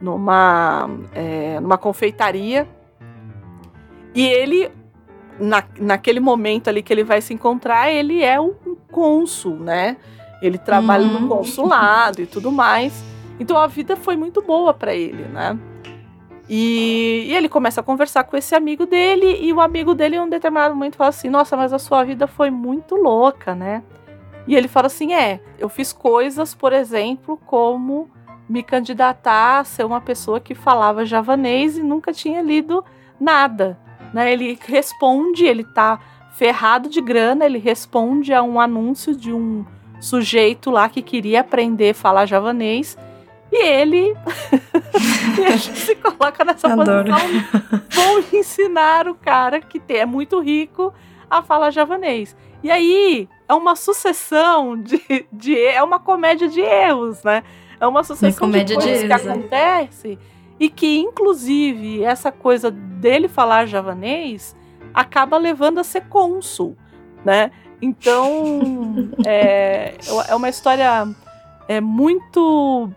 numa, 0.00 0.88
é, 1.12 1.58
numa 1.60 1.76
confeitaria. 1.76 2.68
E 4.14 4.24
ele, 4.26 4.70
na, 5.40 5.64
naquele 5.80 6.20
momento 6.20 6.68
ali 6.68 6.82
que 6.82 6.92
ele 6.92 7.02
vai 7.02 7.20
se 7.20 7.34
encontrar, 7.34 7.90
ele 7.90 8.22
é 8.22 8.40
um 8.40 8.54
cônsul, 8.92 9.56
né? 9.56 9.96
Ele 10.40 10.58
trabalha 10.58 11.04
Uhum. 11.04 11.20
no 11.20 11.28
consulado 11.28 12.22
e 12.22 12.26
tudo 12.26 12.52
mais. 12.52 13.02
Então 13.40 13.56
a 13.58 13.66
vida 13.66 13.96
foi 13.96 14.16
muito 14.16 14.40
boa 14.40 14.72
para 14.72 14.94
ele, 14.94 15.24
né? 15.24 15.58
E, 16.48 17.26
e 17.28 17.34
ele 17.34 17.48
começa 17.48 17.80
a 17.80 17.84
conversar 17.84 18.24
com 18.24 18.36
esse 18.36 18.54
amigo 18.54 18.84
dele, 18.84 19.38
e 19.40 19.52
o 19.52 19.60
amigo 19.60 19.94
dele, 19.94 20.16
em 20.16 20.20
um 20.20 20.28
determinado 20.28 20.74
momento, 20.74 20.96
fala 20.96 21.10
assim: 21.10 21.28
Nossa, 21.28 21.56
mas 21.56 21.72
a 21.72 21.78
sua 21.78 22.04
vida 22.04 22.26
foi 22.26 22.50
muito 22.50 22.94
louca, 22.96 23.54
né? 23.54 23.82
E 24.46 24.54
ele 24.54 24.68
fala 24.68 24.86
assim: 24.86 25.14
É, 25.14 25.40
eu 25.58 25.68
fiz 25.68 25.92
coisas, 25.92 26.54
por 26.54 26.72
exemplo, 26.72 27.38
como 27.46 28.10
me 28.48 28.62
candidatar 28.62 29.60
a 29.60 29.64
ser 29.64 29.84
uma 29.84 30.00
pessoa 30.00 30.38
que 30.38 30.54
falava 30.54 31.06
javanês 31.06 31.78
e 31.78 31.82
nunca 31.82 32.12
tinha 32.12 32.42
lido 32.42 32.84
nada. 33.18 33.78
Né? 34.12 34.32
Ele 34.32 34.58
responde, 34.66 35.46
ele 35.46 35.64
tá 35.64 35.98
ferrado 36.32 36.88
de 36.88 37.00
grana, 37.00 37.46
ele 37.46 37.58
responde 37.58 38.34
a 38.34 38.42
um 38.42 38.60
anúncio 38.60 39.16
de 39.16 39.32
um 39.32 39.64
sujeito 40.00 40.70
lá 40.70 40.88
que 40.88 41.00
queria 41.00 41.40
aprender 41.40 41.90
a 41.90 41.94
falar 41.94 42.26
javanês. 42.26 42.98
E 43.56 43.66
ele, 43.66 44.16
e 45.38 45.40
ele 45.40 45.58
se 45.58 45.94
coloca 45.94 46.44
nessa 46.44 46.72
Adoro. 46.72 47.08
posição. 47.08 47.82
Vou 47.90 48.24
ensinar 48.32 49.06
o 49.06 49.14
cara 49.14 49.60
que 49.60 49.80
é 49.90 50.04
muito 50.04 50.40
rico 50.40 50.92
a 51.30 51.40
falar 51.40 51.70
javanês. 51.70 52.36
E 52.64 52.70
aí 52.70 53.28
é 53.48 53.54
uma 53.54 53.76
sucessão 53.76 54.76
de, 54.76 55.00
de. 55.32 55.56
É 55.56 55.80
uma 55.84 56.00
comédia 56.00 56.48
de 56.48 56.60
erros, 56.60 57.22
né? 57.22 57.44
É 57.78 57.86
uma 57.86 58.02
sucessão 58.02 58.30
de 58.30 58.36
comédia 58.38 58.76
de 58.76 58.82
coisas 58.82 59.02
que 59.02 59.12
erros, 59.12 59.26
é. 59.26 59.30
acontece 59.30 60.18
e 60.58 60.68
que, 60.68 60.98
inclusive, 60.98 62.02
essa 62.02 62.32
coisa 62.32 62.72
dele 62.72 63.28
falar 63.28 63.66
javanês 63.66 64.56
acaba 64.92 65.36
levando 65.36 65.78
a 65.78 65.84
ser 65.84 66.08
cônsul, 66.08 66.76
né? 67.24 67.52
Então, 67.80 69.12
é, 69.24 69.94
é 70.28 70.34
uma 70.34 70.48
história 70.48 71.06
é 71.68 71.80
muito 71.80 72.90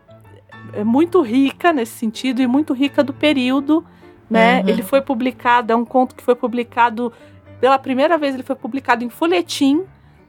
é 0.73 0.83
muito 0.83 1.21
rica 1.21 1.71
nesse 1.73 1.93
sentido 1.93 2.41
e 2.41 2.47
muito 2.47 2.73
rica 2.73 3.03
do 3.03 3.13
período, 3.13 3.85
né? 4.29 4.61
Uhum. 4.61 4.69
Ele 4.69 4.83
foi 4.83 5.01
publicado, 5.01 5.71
é 5.71 5.75
um 5.75 5.85
conto 5.85 6.15
que 6.15 6.23
foi 6.23 6.35
publicado 6.35 7.11
pela 7.59 7.79
primeira 7.79 8.17
vez, 8.17 8.33
ele 8.33 8.43
foi 8.43 8.55
publicado 8.55 9.03
em 9.03 9.09
folhetim, 9.09 9.83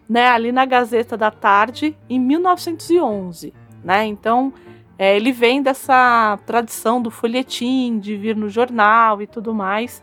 né? 0.08 0.28
Ali 0.28 0.52
na 0.52 0.64
Gazeta 0.64 1.16
da 1.16 1.30
Tarde, 1.30 1.96
em 2.08 2.18
1911, 2.18 3.52
né? 3.84 4.06
Então, 4.06 4.52
é, 4.98 5.14
ele 5.16 5.30
vem 5.30 5.62
dessa 5.62 6.38
tradição 6.46 7.00
do 7.00 7.10
folhetim, 7.10 7.98
de 7.98 8.16
vir 8.16 8.34
no 8.34 8.48
jornal 8.48 9.20
e 9.22 9.26
tudo 9.26 9.54
mais. 9.54 10.02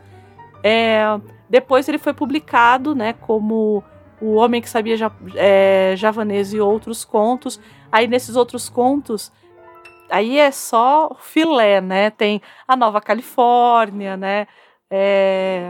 É, 0.62 1.20
depois 1.50 1.88
ele 1.88 1.98
foi 1.98 2.14
publicado, 2.14 2.94
né? 2.94 3.12
Como 3.12 3.84
o 4.20 4.34
Homem 4.34 4.62
que 4.62 4.68
Sabia 4.68 4.96
ja 4.96 5.12
é, 5.34 5.94
Javanês 5.96 6.52
e 6.54 6.60
outros 6.60 7.04
contos. 7.04 7.60
Aí 7.90 8.06
nesses 8.06 8.36
outros 8.36 8.68
contos, 8.68 9.32
aí 10.10 10.38
é 10.38 10.50
só 10.50 11.14
filé, 11.18 11.80
né? 11.80 12.10
Tem 12.10 12.40
a 12.66 12.76
Nova 12.76 13.00
Califórnia, 13.00 14.16
né? 14.16 14.46
É... 14.90 15.68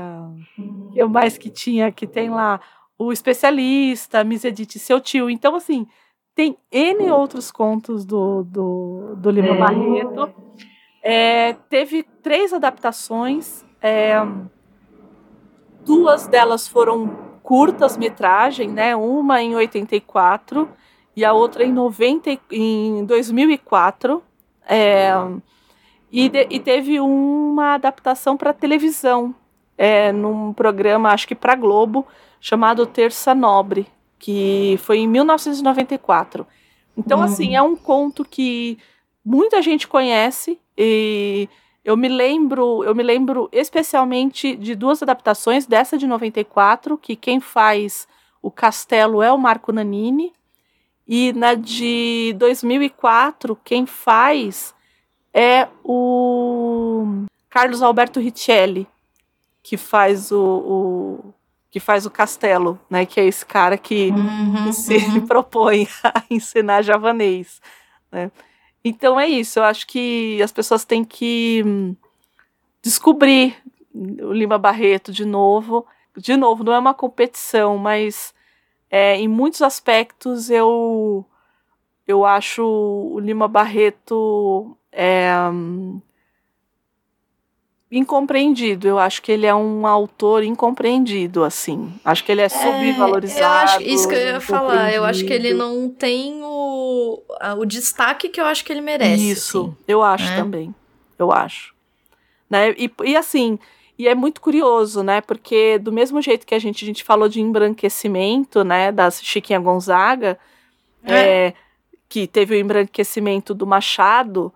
O 0.58 0.90
que 0.92 1.04
mais 1.04 1.38
que 1.38 1.50
tinha? 1.50 1.90
Que 1.92 2.06
tem 2.06 2.30
lá 2.30 2.60
o 2.98 3.12
especialista, 3.12 4.24
Miss 4.24 4.44
Edith 4.44 4.76
e 4.76 4.78
seu 4.78 5.00
tio. 5.00 5.28
Então, 5.30 5.54
assim, 5.54 5.86
tem 6.34 6.56
N 6.70 7.10
outros 7.10 7.50
contos 7.50 8.04
do, 8.04 8.42
do, 8.44 9.14
do 9.16 9.30
Lima 9.30 9.54
É. 9.54 9.58
Barreto. 9.58 10.34
É, 11.02 11.52
teve 11.68 12.02
três 12.22 12.52
adaptações. 12.52 13.64
é, 13.80 14.16
duas 15.84 16.26
delas 16.26 16.66
foram 16.66 17.08
curtas 17.42 17.96
metragem, 17.96 18.68
né? 18.68 18.96
Uma 18.96 19.40
em 19.40 19.54
84 19.54 20.68
e 21.14 21.24
a 21.24 21.32
outra 21.32 21.64
em 21.64 21.72
90 21.72 22.30
e- 22.30 22.40
em 22.50 23.04
2004. 23.04 24.22
É, 24.66 25.12
e, 26.10 26.28
de- 26.28 26.46
e 26.50 26.58
teve 26.60 27.00
uma 27.00 27.74
adaptação 27.74 28.36
para 28.36 28.52
televisão, 28.52 29.34
é, 29.78 30.12
num 30.12 30.52
programa, 30.52 31.10
acho 31.10 31.26
que 31.28 31.34
para 31.34 31.54
Globo, 31.54 32.06
chamado 32.40 32.86
Terça 32.86 33.34
Nobre, 33.34 33.86
que 34.18 34.76
foi 34.82 34.98
em 34.98 35.08
1994. 35.08 36.46
Então, 36.96 37.18
Uhum. 37.18 37.24
assim, 37.24 37.54
é 37.56 37.62
um 37.62 37.76
conto 37.76 38.24
que 38.24 38.78
muita 39.24 39.60
gente 39.60 39.86
conhece 39.86 40.58
e 40.78 41.48
eu 41.84 41.96
me 41.96 42.08
lembro, 42.08 42.82
eu 42.84 42.94
me 42.94 43.02
lembro 43.02 43.48
especialmente 43.52 44.56
de 44.56 44.74
duas 44.74 45.02
adaptações, 45.02 45.66
dessa 45.66 45.96
de 45.98 46.06
94, 46.06 46.96
que 46.96 47.14
quem 47.14 47.38
faz 47.40 48.08
o 48.42 48.50
castelo 48.50 49.22
é 49.22 49.30
o 49.32 49.38
Marco 49.38 49.72
Nanini, 49.72 50.32
e 51.06 51.32
na 51.32 51.54
de 51.54 52.34
2004, 52.38 53.56
quem 53.64 53.86
faz 53.86 54.74
é 55.32 55.68
o 55.84 57.24
Carlos 57.50 57.82
Alberto 57.82 58.18
Richelli, 58.20 58.86
que 59.62 59.76
faz 59.76 60.32
o, 60.32 60.40
o- 60.40 61.34
que 61.70 61.78
faz 61.80 62.06
o 62.06 62.10
castelo, 62.10 62.80
né? 62.88 63.04
Que 63.04 63.20
é 63.20 63.24
esse 63.26 63.44
cara 63.44 63.76
que 63.76 64.10
Uhum, 64.10 64.64
que 64.64 64.72
se 64.72 64.96
uhum. 64.96 65.26
propõe 65.26 65.86
a 66.02 66.22
ensinar 66.30 66.82
javanês. 66.82 67.60
Né? 68.10 68.30
Então 68.84 69.18
é 69.20 69.26
isso, 69.28 69.58
eu 69.58 69.64
acho 69.64 69.86
que 69.86 70.40
as 70.42 70.52
pessoas 70.52 70.84
têm 70.84 71.04
que 71.04 71.62
hum, 71.66 71.94
descobrir 72.82 73.56
o 73.94 74.32
Lima 74.32 74.58
Barreto 74.58 75.12
de 75.12 75.24
novo. 75.24 75.86
De 76.16 76.36
novo, 76.36 76.64
não 76.64 76.72
é 76.72 76.78
uma 76.78 76.94
competição, 76.94 77.76
mas 77.76 78.32
é, 78.90 79.16
em 79.16 79.28
muitos 79.28 79.62
aspectos 79.62 80.50
eu, 80.50 81.24
eu 82.06 82.24
acho 82.24 82.64
o 82.64 83.18
Lima 83.18 83.48
Barreto 83.48 84.76
é, 84.92 85.28
incompreendido. 87.90 88.88
Eu 88.88 88.98
acho 88.98 89.22
que 89.22 89.30
ele 89.32 89.46
é 89.46 89.54
um 89.54 89.86
autor 89.86 90.42
incompreendido, 90.42 91.44
assim. 91.44 91.92
Acho 92.04 92.24
que 92.24 92.32
ele 92.32 92.42
é 92.42 92.48
subvalorizado. 92.48 93.40
Eu 93.40 93.48
acho 93.48 93.82
isso 93.82 94.08
que 94.08 94.14
eu 94.14 94.20
ia 94.20 94.40
falar. 94.40 94.92
Eu 94.92 95.04
acho 95.04 95.24
que 95.24 95.32
ele 95.32 95.54
não 95.54 95.88
tem 95.88 96.40
o, 96.42 97.22
o 97.58 97.64
destaque 97.64 98.28
que 98.28 98.40
eu 98.40 98.44
acho 98.44 98.64
que 98.64 98.72
ele 98.72 98.80
merece. 98.80 99.30
Isso, 99.30 99.60
assim. 99.60 99.76
eu 99.88 100.02
acho 100.02 100.24
né? 100.24 100.36
também. 100.36 100.74
Eu 101.18 101.32
acho. 101.32 101.74
Né? 102.48 102.72
E, 102.78 102.90
e 103.04 103.16
assim, 103.16 103.58
e 103.98 104.06
é 104.08 104.14
muito 104.14 104.40
curioso, 104.40 105.02
né? 105.02 105.20
Porque 105.20 105.78
do 105.78 105.90
mesmo 105.92 106.20
jeito 106.20 106.46
que 106.46 106.54
a 106.54 106.58
gente, 106.58 106.84
a 106.84 106.86
gente 106.86 107.02
falou 107.04 107.28
de 107.28 107.40
embranquecimento, 107.40 108.62
né? 108.64 108.92
Da 108.92 109.10
Chiquinha 109.10 109.58
Gonzaga, 109.58 110.38
É. 111.04 111.46
é, 111.48 111.54
que 112.08 112.26
teve 112.26 112.54
o 112.54 112.58
embranquecimento 112.58 113.54
do 113.54 113.66
Machado, 113.66 114.52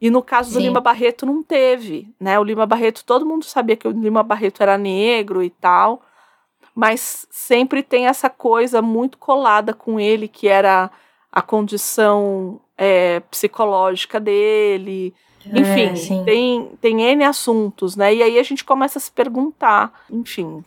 e 0.00 0.10
no 0.10 0.22
caso 0.22 0.50
do 0.52 0.58
Sim. 0.58 0.64
Lima 0.64 0.80
Barreto 0.80 1.24
não 1.24 1.42
teve, 1.42 2.08
né? 2.20 2.38
O 2.38 2.44
Lima 2.44 2.66
Barreto, 2.66 3.02
todo 3.04 3.24
mundo 3.26 3.44
sabia 3.44 3.76
que 3.76 3.88
o 3.88 3.90
Lima 3.90 4.22
Barreto 4.22 4.62
era 4.62 4.76
negro 4.76 5.42
e 5.42 5.50
tal, 5.50 6.02
mas 6.74 7.26
sempre 7.30 7.82
tem 7.82 8.06
essa 8.06 8.28
coisa 8.28 8.82
muito 8.82 9.16
colada 9.16 9.72
com 9.72 9.98
ele, 9.98 10.28
que 10.28 10.48
era 10.48 10.90
a 11.32 11.40
condição 11.42 12.60
é, 12.76 13.20
psicológica 13.30 14.20
dele, 14.20 15.14
enfim, 15.52 16.20
É, 16.20 16.24
tem, 16.24 16.70
tem 16.80 17.02
N 17.02 17.24
assuntos, 17.24 17.96
né? 17.96 18.14
E 18.14 18.22
aí 18.22 18.38
a 18.38 18.42
gente 18.42 18.64
começa 18.64 18.98
a 18.98 19.02
se 19.02 19.10
perguntar, 19.10 19.92
enfim. 20.10 20.64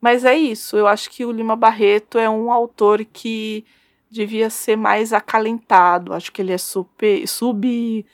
Mas 0.00 0.24
é 0.24 0.34
isso, 0.36 0.76
eu 0.76 0.86
acho 0.86 1.08
que 1.10 1.24
o 1.24 1.30
Lima 1.30 1.54
Barreto 1.54 2.18
é 2.18 2.28
um 2.28 2.50
autor 2.50 3.04
que 3.04 3.64
devia 4.10 4.50
ser 4.50 4.76
mais 4.76 5.12
acalentado. 5.12 6.12
Acho 6.12 6.30
que 6.30 6.42
ele 6.42 6.52
é 6.52 6.58
super, 6.58 7.26
sub, 7.26 8.04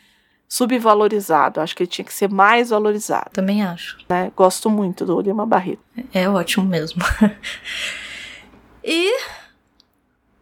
subvalorizado. 0.46 1.60
Acho 1.60 1.74
que 1.74 1.82
ele 1.82 1.90
tinha 1.90 2.04
que 2.04 2.14
ser 2.14 2.30
mais 2.30 2.70
valorizado. 2.70 3.30
Também 3.32 3.62
acho. 3.62 3.98
Né? 4.08 4.30
Gosto 4.36 4.70
muito 4.70 5.04
do 5.04 5.20
Lima 5.20 5.44
Barreto. 5.44 5.82
É 6.14 6.28
ótimo 6.28 6.66
mesmo. 6.66 7.02
e 8.84 9.12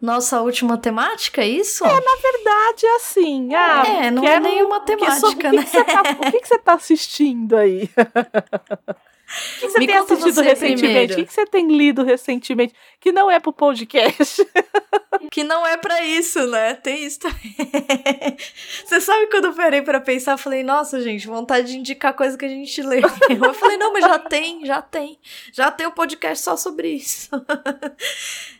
nossa 0.00 0.40
última 0.40 0.76
temática, 0.78 1.42
é 1.42 1.48
isso? 1.48 1.84
Verdade, 1.84 2.86
é 2.86 2.96
assim. 2.96 3.54
Ah, 3.54 3.84
É, 3.86 4.10
não 4.10 4.22
é 4.22 4.26
quero- 4.32 4.42
nenhuma 4.44 4.80
que 4.80 4.86
temática, 4.86 5.28
o 5.28 5.36
que 5.36 5.50
né? 5.56 5.62
que 5.62 5.68
você 5.70 5.84
tá- 5.84 6.02
o 6.02 6.30
que 6.32 6.40
que 6.40 6.48
você 6.48 6.58
tá 6.58 6.72
assistindo 6.74 7.56
aí? 7.56 7.88
O 9.26 9.60
que, 9.60 9.68
você 9.68 9.78
Me 9.80 9.86
tem 9.86 9.96
assistido 9.96 10.40
recentemente? 10.40 11.14
O 11.14 11.26
que, 11.26 11.32
você 11.32 11.46
tem 11.46 11.68
lido 11.68 12.04
recentemente? 12.04 12.74
Que 13.00 13.10
não 13.10 13.30
é 13.30 13.40
pro 13.40 13.52
podcast. 13.52 14.46
Que 15.30 15.42
não 15.42 15.66
é 15.66 15.76
pra 15.76 16.02
isso, 16.02 16.46
né? 16.46 16.74
Tem 16.74 17.04
isso 17.04 17.20
também. 17.20 17.56
Você 18.84 19.00
sabe 19.00 19.26
quando 19.28 19.46
eu 19.46 19.54
parei 19.54 19.82
pra 19.82 20.00
pensar, 20.00 20.32
eu 20.32 20.38
falei, 20.38 20.62
nossa, 20.62 21.00
gente, 21.00 21.26
vontade 21.26 21.68
de 21.68 21.78
indicar 21.78 22.14
coisa 22.14 22.36
que 22.36 22.44
a 22.44 22.48
gente 22.48 22.82
lê. 22.82 23.00
Eu 23.28 23.54
falei, 23.54 23.76
não, 23.76 23.92
mas 23.92 24.04
já 24.04 24.18
tem, 24.18 24.64
já 24.64 24.82
tem. 24.82 25.18
Já 25.52 25.70
tem 25.70 25.86
um 25.86 25.90
podcast 25.90 26.44
só 26.44 26.56
sobre 26.56 26.88
isso. 26.88 27.30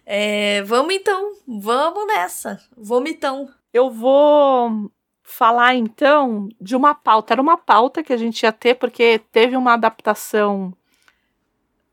É, 0.04 0.62
vamos 0.62 0.94
então, 0.94 1.32
vamos 1.46 2.06
nessa. 2.06 2.60
Vomitão. 2.76 3.48
Eu 3.72 3.90
vou 3.90 4.90
falar 5.28 5.74
então 5.74 6.48
de 6.60 6.76
uma 6.76 6.94
pauta. 6.94 7.34
Era 7.34 7.42
uma 7.42 7.58
pauta 7.58 8.02
que 8.02 8.12
a 8.12 8.16
gente 8.16 8.44
ia 8.44 8.52
ter, 8.52 8.76
porque 8.76 9.20
teve 9.32 9.56
uma 9.56 9.74
adaptação 9.74 10.72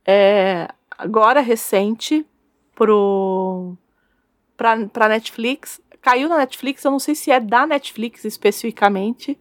é, 0.05 0.67
agora 0.97 1.41
recente 1.41 2.25
pro, 2.75 3.75
pra, 4.55 4.85
pra 4.87 5.09
Netflix. 5.09 5.81
Caiu 5.99 6.29
na 6.29 6.37
Netflix, 6.37 6.83
eu 6.85 6.91
não 6.91 6.99
sei 6.99 7.15
se 7.15 7.31
é 7.31 7.39
da 7.39 7.65
Netflix 7.65 8.23
especificamente. 8.23 9.37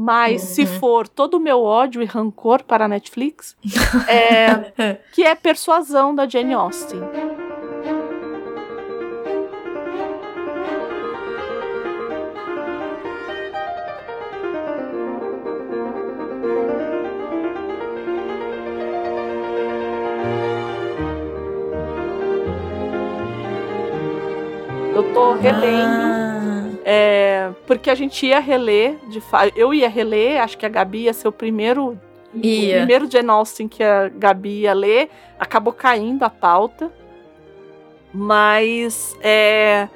Mas 0.00 0.42
se 0.42 0.60
Uhum. 0.60 0.66
for 0.78 1.08
todo 1.08 1.34
o 1.34 1.40
meu 1.40 1.60
ódio 1.64 2.00
e 2.00 2.04
rancor 2.04 2.62
para 2.62 2.84
a 2.84 2.88
Netflix, 2.88 3.56
é, 4.06 4.94
que 5.12 5.24
é 5.24 5.34
Persuasão 5.34 6.14
da 6.14 6.24
Jane 6.28 6.54
Austen. 6.54 7.00
Tô 25.18 25.32
relendo. 25.34 25.88
Ah, 25.90 26.68
É, 26.84 27.50
porque 27.66 27.90
a 27.90 27.94
gente 27.94 28.24
ia 28.24 28.38
reler, 28.38 28.96
de 29.08 29.20
eu 29.56 29.74
ia 29.74 29.88
reler, 29.88 30.40
acho 30.40 30.56
que 30.56 30.64
a 30.64 30.68
Gabi 30.68 31.00
ia 31.02 31.12
ser 31.12 31.26
o 31.28 31.32
primeiro, 31.32 31.98
o 32.32 32.46
ia. 32.46 32.76
primeiro 32.78 33.10
Jane 33.10 33.28
Austen 33.28 33.66
que 33.68 33.82
a 33.82 34.08
Gabi 34.08 34.60
ia 34.60 34.72
ler, 34.72 35.10
acabou 35.38 35.72
caindo 35.72 36.22
a 36.22 36.30
pauta. 36.30 36.90
Mas 38.14 39.14
é, 39.20 39.88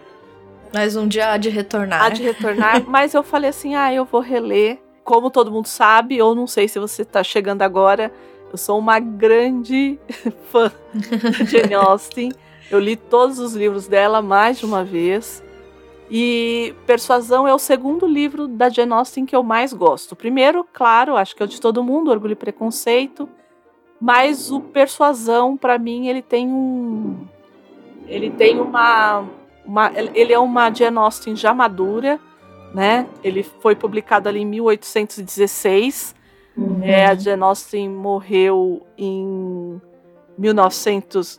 Mais 0.74 0.97
um 0.97 1.07
dia 1.09 1.31
há 1.32 1.36
de 1.36 1.49
retornar. 1.49 2.03
há 2.03 2.09
de 2.11 2.23
retornar. 2.23 2.82
mas 2.86 3.15
eu 3.15 3.23
falei 3.23 3.51
assim: 3.51 3.74
ah, 3.74 3.93
eu 3.94 4.05
vou 4.05 4.20
reler. 4.20 4.78
Como 5.05 5.31
todo 5.31 5.51
mundo 5.51 5.66
sabe, 5.66 6.20
ou 6.20 6.35
não 6.35 6.47
sei 6.47 6.69
se 6.69 6.78
você 6.78 7.05
tá 7.05 7.23
chegando 7.24 7.62
agora, 7.62 8.12
eu 8.53 8.59
sou 8.59 8.78
uma 8.78 8.99
grande 9.01 9.99
fã 10.51 10.70
de 10.94 11.44
Jane 11.47 11.74
Austen. 11.74 12.32
Eu 12.73 12.81
li 12.81 12.97
todos 12.97 13.39
os 13.39 13.55
livros 13.55 13.86
dela 13.86 14.23
mais 14.23 14.59
de 14.59 14.65
uma 14.65 14.82
vez. 14.82 15.44
E 16.11 16.74
Persuasão 16.86 17.47
é 17.47 17.53
o 17.53 17.59
segundo 17.59 18.07
livro 18.07 18.49
da 18.49 18.70
Jane 18.70 18.93
Austen 18.94 19.27
que 19.27 19.36
eu 19.36 19.43
mais 19.43 19.74
gosto. 19.74 20.12
O 20.12 20.16
primeiro, 20.16 20.66
claro, 20.73 21.16
acho 21.16 21.36
que 21.36 21.43
é 21.43 21.44
o 21.44 21.49
de 21.49 21.61
todo 21.61 21.85
mundo, 21.85 22.11
Orgulho 22.11 22.32
e 22.32 22.36
Preconceito. 22.36 23.28
Mas 24.01 24.51
o 24.51 24.59
Persuasão, 24.61 25.55
para 25.55 25.78
mim, 25.78 26.09
ele 26.09 26.23
tem 26.23 26.49
um. 26.49 27.27
Ele 28.07 28.31
tem 28.31 28.59
uma. 28.59 29.24
uma 29.66 29.93
ele 30.15 30.32
é 30.32 30.39
uma 30.39 30.73
Jane 30.73 30.97
Austen 30.97 31.36
já 31.36 31.53
madura, 31.53 32.19
né? 32.74 33.07
Ele 33.23 33.43
foi 33.43 33.77
publicado 33.77 34.31
ali 34.31 34.40
em 34.40 34.47
1816. 34.47 36.15
É, 36.82 37.07
a 37.07 37.15
Jane 37.15 37.43
Austen 37.43 37.90
morreu 37.90 38.86
em 38.97 39.81
1900. 40.39 41.39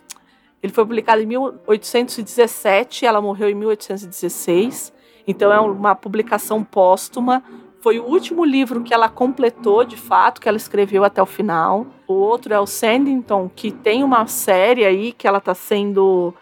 Ele 0.64 0.72
foi 0.72 0.86
publicado 0.86 1.22
em 1.22 1.26
1817, 1.26 3.06
ela 3.06 3.22
morreu 3.22 3.50
em 3.50 3.54
1816. 3.54 4.94
Então 5.28 5.52
é 5.52 5.60
uma 5.60 5.94
publicação 5.94 6.64
póstuma. 6.64 7.44
Foi 7.82 8.00
o 8.00 8.06
último 8.06 8.46
livro 8.46 8.82
que 8.82 8.94
ela 8.94 9.10
completou, 9.10 9.84
de 9.84 9.98
fato, 9.98 10.40
que 10.40 10.48
ela 10.48 10.56
escreveu 10.56 11.04
até 11.04 11.22
o 11.22 11.26
final. 11.26 11.86
O 12.08 12.14
outro 12.14 12.54
é 12.54 12.60
o 12.60 12.66
Sandington, 12.66 13.52
que 13.54 13.72
tem 13.72 14.06
uma 14.06 14.26
série 14.26 14.86
aí 14.86 15.12
que 15.12 15.28
ela 15.28 15.40
está 15.40 15.54
sendo 15.54 16.34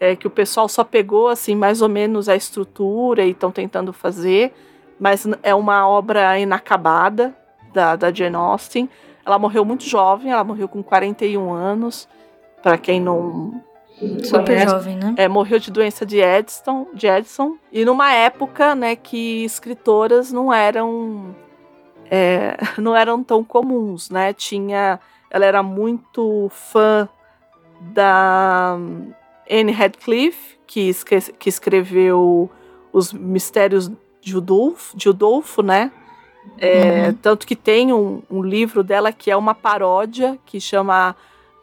é, 0.00 0.16
que 0.16 0.26
o 0.26 0.30
pessoal 0.30 0.68
só 0.68 0.82
pegou 0.82 1.28
assim 1.28 1.54
mais 1.54 1.80
ou 1.80 1.88
menos 1.88 2.28
a 2.28 2.34
estrutura 2.34 3.24
e 3.24 3.30
estão 3.30 3.52
tentando 3.52 3.92
fazer, 3.92 4.52
mas 4.98 5.28
é 5.44 5.54
uma 5.54 5.86
obra 5.86 6.36
inacabada 6.40 7.36
da, 7.72 7.94
da 7.94 8.12
Jane 8.12 8.34
Austen. 8.34 8.90
Ela 9.24 9.38
morreu 9.38 9.64
muito 9.64 9.84
jovem, 9.84 10.32
ela 10.32 10.42
morreu 10.42 10.66
com 10.66 10.82
41 10.82 11.52
anos. 11.52 12.08
Para 12.62 12.76
quem 12.78 13.00
não 13.00 13.62
Super 14.22 14.44
conhece, 14.46 14.66
jovem, 14.66 14.96
né? 14.96 15.14
é, 15.16 15.28
morreu 15.28 15.58
de 15.58 15.70
doença 15.70 16.04
de 16.06 16.18
Edson, 16.20 16.86
de 16.94 17.06
Edson, 17.06 17.56
e 17.72 17.84
numa 17.84 18.12
época, 18.12 18.74
né, 18.74 18.96
que 18.96 19.44
escritoras 19.44 20.30
não 20.32 20.52
eram 20.52 21.34
é, 22.10 22.56
não 22.78 22.94
eram 22.96 23.22
tão 23.22 23.42
comuns, 23.44 24.10
né? 24.10 24.32
Tinha, 24.32 24.98
ela 25.30 25.44
era 25.46 25.62
muito 25.62 26.48
fã 26.50 27.08
da 27.80 28.76
Anne 29.50 29.72
Radcliffe, 29.72 30.58
que, 30.66 30.88
esque- 30.88 31.32
que 31.38 31.48
escreveu 31.48 32.50
os 32.92 33.12
Mistérios 33.12 33.90
de 34.20 34.36
Udolfo, 34.36 34.96
de 34.96 35.08
Udolfo 35.08 35.62
né? 35.62 35.90
É, 36.58 37.08
Uhum. 37.08 37.14
Tanto 37.22 37.46
que 37.46 37.54
tem 37.56 37.92
um, 37.92 38.22
um 38.30 38.42
livro 38.42 38.82
dela 38.82 39.12
que 39.12 39.30
é 39.30 39.36
uma 39.36 39.54
paródia, 39.54 40.38
que 40.44 40.60
chama 40.60 41.14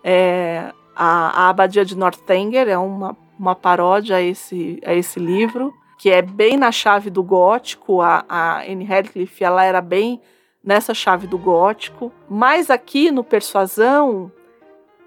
é, 0.04 0.72
a, 0.98 1.44
a 1.44 1.50
Abadia 1.50 1.86
de 1.86 1.96
Northanger, 1.96 2.68
é 2.68 2.78
uma, 2.78 3.16
uma 3.38 3.56
paródia 3.56 4.16
a 4.16 4.22
esse, 4.22 4.82
a 4.84 4.96
esse 4.96 5.20
livro, 5.20 5.72
que 6.00 6.10
é 6.10 6.24
bem 6.24 6.58
na 6.58 6.72
chave 6.72 7.12
do 7.12 7.22
gótico. 7.22 8.02
A, 8.02 8.26
a 8.28 8.62
Anne 8.62 8.84
Radcliffe 8.84 9.44
ela 9.44 9.64
era 9.64 9.80
bem 9.80 10.20
nessa 10.64 10.96
chave 10.96 11.28
do 11.28 11.38
gótico. 11.38 12.12
Mas 12.28 12.72
aqui 12.72 13.12
no 13.12 13.24
Persuasão, 13.24 14.32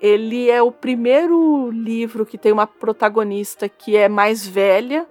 ele 0.01 0.49
é 0.49 0.63
o 0.63 0.71
primeiro 0.71 1.71
livro 1.73 2.25
que 2.25 2.39
tem 2.39 2.53
uma 2.53 2.69
protagonista 2.69 3.69
que 3.69 3.97
é 3.97 4.09
mais 4.09 4.47
velha. 4.47 5.07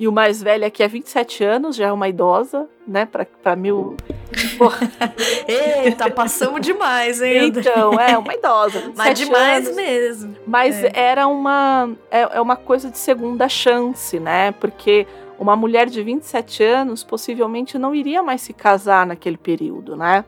E 0.00 0.08
o 0.08 0.12
mais 0.12 0.42
velho 0.42 0.64
aqui 0.66 0.82
é 0.82 0.88
27 0.88 1.44
anos, 1.44 1.76
já 1.76 1.88
é 1.88 1.92
uma 1.92 2.08
idosa, 2.08 2.66
né? 2.88 3.04
Pra, 3.04 3.26
pra 3.26 3.54
mil. 3.54 3.98
Eita, 5.46 6.10
passamos 6.10 6.62
demais, 6.62 7.20
hein? 7.20 7.48
Então, 7.48 7.92
é 8.00 8.16
uma 8.16 8.34
idosa. 8.34 8.80
27 8.80 8.96
Mas 8.96 9.18
demais 9.18 9.66
anos. 9.66 9.76
mesmo. 9.76 10.36
Mas 10.46 10.82
É. 10.82 10.90
era 10.94 11.28
uma 11.28 11.90
é, 12.10 12.20
é 12.22 12.40
uma 12.40 12.56
coisa 12.56 12.90
de 12.90 12.96
segunda 12.96 13.46
chance, 13.46 14.18
né? 14.18 14.52
Porque 14.52 15.06
uma 15.38 15.54
mulher 15.54 15.86
de 15.86 16.02
27 16.02 16.62
anos 16.64 17.04
possivelmente 17.04 17.78
não 17.78 17.94
iria 17.94 18.22
mais 18.22 18.40
se 18.40 18.54
casar 18.54 19.06
naquele 19.06 19.36
período, 19.36 19.96
né? 19.96 20.24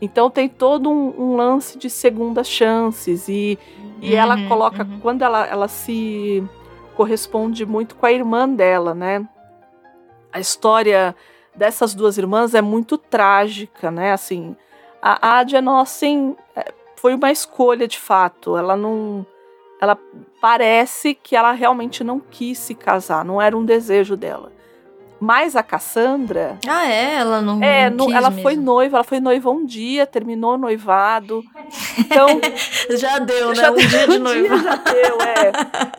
Então 0.00 0.30
tem 0.30 0.48
todo 0.48 0.88
um, 0.90 1.14
um 1.18 1.36
lance 1.36 1.76
de 1.76 1.90
segundas 1.90 2.48
chances 2.48 3.28
e, 3.28 3.58
e 4.00 4.14
ela 4.14 4.34
Uhum, 4.34 4.48
coloca 4.48 4.82
uhum. 4.82 4.98
quando 5.00 5.20
ela, 5.22 5.46
ela 5.46 5.68
se 5.68 6.42
corresponde 7.00 7.64
muito 7.64 7.94
com 7.94 8.04
a 8.04 8.12
irmã 8.12 8.46
dela, 8.46 8.94
né? 8.94 9.26
A 10.30 10.38
história 10.38 11.16
dessas 11.56 11.94
duas 11.94 12.18
irmãs 12.18 12.54
é 12.54 12.60
muito 12.60 12.98
trágica, 12.98 13.90
né? 13.90 14.12
Assim, 14.12 14.54
a, 15.00 15.38
a 15.38 15.46
Jane 15.46 15.66
Austen 15.66 16.36
é, 16.54 16.74
foi 16.96 17.14
uma 17.14 17.32
escolha 17.32 17.88
de 17.88 17.98
fato. 17.98 18.54
Ela 18.54 18.76
não. 18.76 19.24
Ela 19.80 19.96
parece 20.42 21.14
que 21.14 21.34
ela 21.34 21.52
realmente 21.52 22.04
não 22.04 22.20
quis 22.20 22.58
se 22.58 22.74
casar, 22.74 23.24
não 23.24 23.40
era 23.40 23.56
um 23.56 23.64
desejo 23.64 24.14
dela. 24.14 24.52
Mas 25.20 25.54
a 25.54 25.62
Cassandra, 25.62 26.58
Ah, 26.66 26.86
é? 26.88 27.16
Ela 27.16 27.42
não. 27.42 27.62
é, 27.62 27.90
não 27.90 28.10
ela 28.10 28.30
mesmo. 28.30 28.42
foi 28.42 28.56
noiva, 28.56 28.96
ela 28.96 29.04
foi 29.04 29.20
noiva 29.20 29.50
um 29.50 29.66
dia, 29.66 30.06
terminou 30.06 30.54
o 30.54 30.58
noivado. 30.58 31.42
Então, 31.98 32.40
Já 32.98 33.18
deu, 33.18 33.48
né? 33.50 33.54
já 33.56 33.70
um 33.70 33.76
dia 33.76 34.06
de 34.08 34.16
um 34.16 34.18
noiva. 34.18 34.58
já 34.58 34.76
deu, 34.76 35.18
é. 35.20 35.52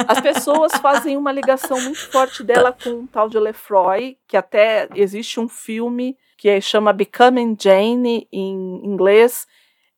As 0.07 0.19
pessoas 0.19 0.73
fazem 0.73 1.15
uma 1.17 1.31
ligação 1.31 1.79
muito 1.79 2.11
forte 2.11 2.43
dela 2.43 2.71
com 2.83 2.89
um 2.89 3.05
tal 3.07 3.29
de 3.29 3.37
Lefroy, 3.37 4.17
que 4.27 4.35
até 4.35 4.89
existe 4.95 5.39
um 5.39 5.47
filme 5.47 6.17
que 6.37 6.59
chama 6.59 6.91
Becoming 6.91 7.55
Jane 7.61 8.27
em 8.31 8.81
inglês, 8.83 9.45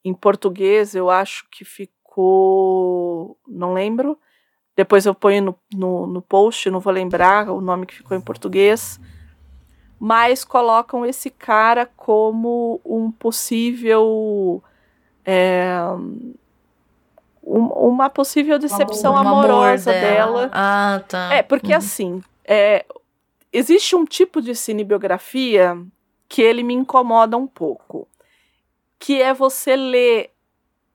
em 0.03 0.13
português 0.13 0.93
eu 0.93 1.09
acho 1.09 1.45
que 1.49 1.63
ficou, 1.63 3.37
não 3.47 3.73
lembro. 3.73 4.17
Depois 4.75 5.05
eu 5.05 5.13
ponho 5.15 5.41
no, 5.43 5.55
no, 5.73 6.07
no 6.07 6.21
post, 6.21 6.69
não 6.69 6.79
vou 6.79 6.91
lembrar 6.91 7.49
o 7.49 7.61
nome 7.61 7.85
que 7.85 7.93
ficou 7.95 8.17
em 8.17 8.21
português. 8.21 8.99
Mas 10.05 10.43
colocam 10.43 11.05
esse 11.05 11.29
cara 11.29 11.85
como 11.85 12.81
um 12.83 13.09
possível. 13.09 14.61
é, 15.25 15.71
um- 17.41 17.67
uma 17.67 18.09
possível 18.09 18.59
decepção 18.59 19.13
Um 19.13 19.17
amor 19.17 19.45
amorosa 19.45 19.93
dela. 19.93 20.49
Ah, 20.51 21.01
tá. 21.07 21.29
É, 21.33 21.41
porque 21.41 21.71
Uhum. 21.71 21.77
assim, 21.77 22.23
é, 22.43 22.85
existe 23.53 23.95
um 23.95 24.03
tipo 24.03 24.41
de 24.41 24.53
cinebiografia 24.53 25.81
que 26.27 26.41
ele 26.41 26.63
me 26.63 26.73
incomoda 26.73 27.37
um 27.37 27.47
pouco, 27.47 28.05
que 28.99 29.21
é 29.21 29.33
você 29.33 29.77
ler 29.77 30.31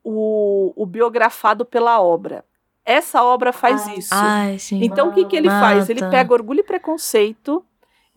o, 0.04 0.74
o 0.76 0.84
biografado 0.84 1.64
pela 1.64 1.98
obra. 2.02 2.44
Essa 2.84 3.22
obra 3.24 3.54
faz 3.54 3.86
isso. 3.88 4.12
Ai, 4.14 4.58
sim. 4.58 4.84
Então, 4.84 5.08
o 5.08 5.12
que, 5.12 5.24
que 5.24 5.36
ele 5.36 5.48
Ah, 5.48 5.60
faz? 5.60 5.88
Ele 5.88 6.00
tá. 6.02 6.10
pega 6.10 6.34
orgulho 6.34 6.60
e 6.60 6.64
preconceito 6.64 7.64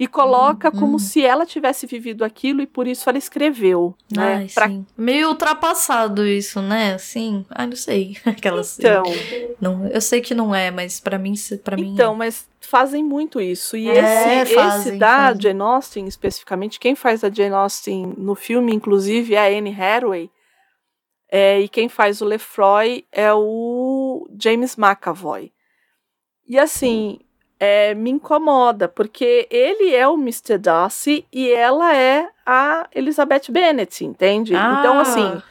e 0.03 0.07
coloca 0.07 0.69
Hum, 0.69 0.79
como 0.79 0.95
hum. 0.95 0.99
se 0.99 1.23
ela 1.23 1.45
tivesse 1.45 1.85
vivido 1.85 2.23
aquilo 2.25 2.59
e 2.59 2.65
por 2.65 2.87
isso 2.87 3.07
ela 3.07 3.19
escreveu, 3.19 3.95
né? 4.11 4.33
Ai, 4.37 4.47
Pra-. 4.51 4.71
Meio 4.97 5.27
ultrapassado 5.29 6.25
isso, 6.25 6.59
né? 6.59 6.95
Assim, 6.95 7.45
ai, 7.51 7.67
não 7.67 7.75
sei. 7.75 8.17
Aquelas. 8.25 8.79
Então, 8.79 9.03
Não, 9.61 9.85
eu 9.87 10.01
sei 10.01 10.19
que 10.19 10.33
não 10.33 10.55
é, 10.55 10.71
mas 10.71 10.99
pra 10.99 11.19
mim, 11.19 11.35
pra 11.63 11.75
mim. 11.77 11.93
então, 11.93 12.15
mas 12.15 12.49
fazem 12.59 13.03
muito 13.03 13.39
isso. 13.39 13.77
E 13.77 13.87
É, 13.89 14.41
esse, 14.41 14.55
fazem, 14.55 14.79
esse 14.93 14.97
da 14.97 15.17
fazem. 15.27 15.41
Jane 15.41 15.61
Austen, 15.61 16.07
especificamente, 16.07 16.79
quem 16.79 16.95
faz 16.95 17.23
a 17.23 17.29
Jane 17.29 17.53
Austen 17.53 18.15
no 18.17 18.33
filme, 18.33 18.73
inclusive, 18.73 19.35
é 19.35 19.39
a 19.55 19.57
Anne 19.59 19.69
Hathaway. 19.79 20.31
É, 21.29 21.61
e 21.61 21.69
quem 21.69 21.87
faz 21.87 22.21
o 22.21 22.25
Lefroy 22.25 23.05
é 23.11 23.31
o 23.33 24.27
James 24.41 24.75
McAvoy. 24.77 25.51
E 26.47 26.57
assim, 26.57 27.19
é, 27.63 27.93
me 27.93 28.09
incomoda, 28.09 28.87
porque 28.87 29.47
ele 29.51 29.93
é 29.93 30.07
o 30.07 30.15
Mr. 30.15 30.57
Darcy 30.57 31.27
e 31.31 31.47
ela 31.51 31.95
é 31.95 32.27
a 32.43 32.87
Elizabeth 32.95 33.51
Bennet, 33.51 34.03
entende? 34.03 34.53
Então, 34.53 34.97
Ah. 34.97 35.01
assim, 35.03 35.41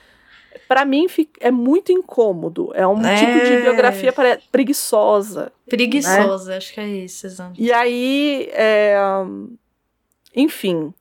pra 0.67 0.85
mim 0.85 1.07
é 1.39 1.53
muito 1.53 1.93
incômodo. 1.93 2.73
É 2.75 2.85
um 2.85 3.01
É. 3.07 3.15
tipo 3.15 3.45
de 3.47 3.63
biografia 3.63 4.13
preguiçosa. 4.51 5.53
Preguiçosa, 5.69 6.57
acho 6.57 6.75
que 6.75 6.81
é 6.81 6.89
isso, 6.89 7.27
exato. 7.29 7.53
E 7.57 7.73
aí, 7.73 8.49
é, 8.55 8.97
enfim, 10.35 10.93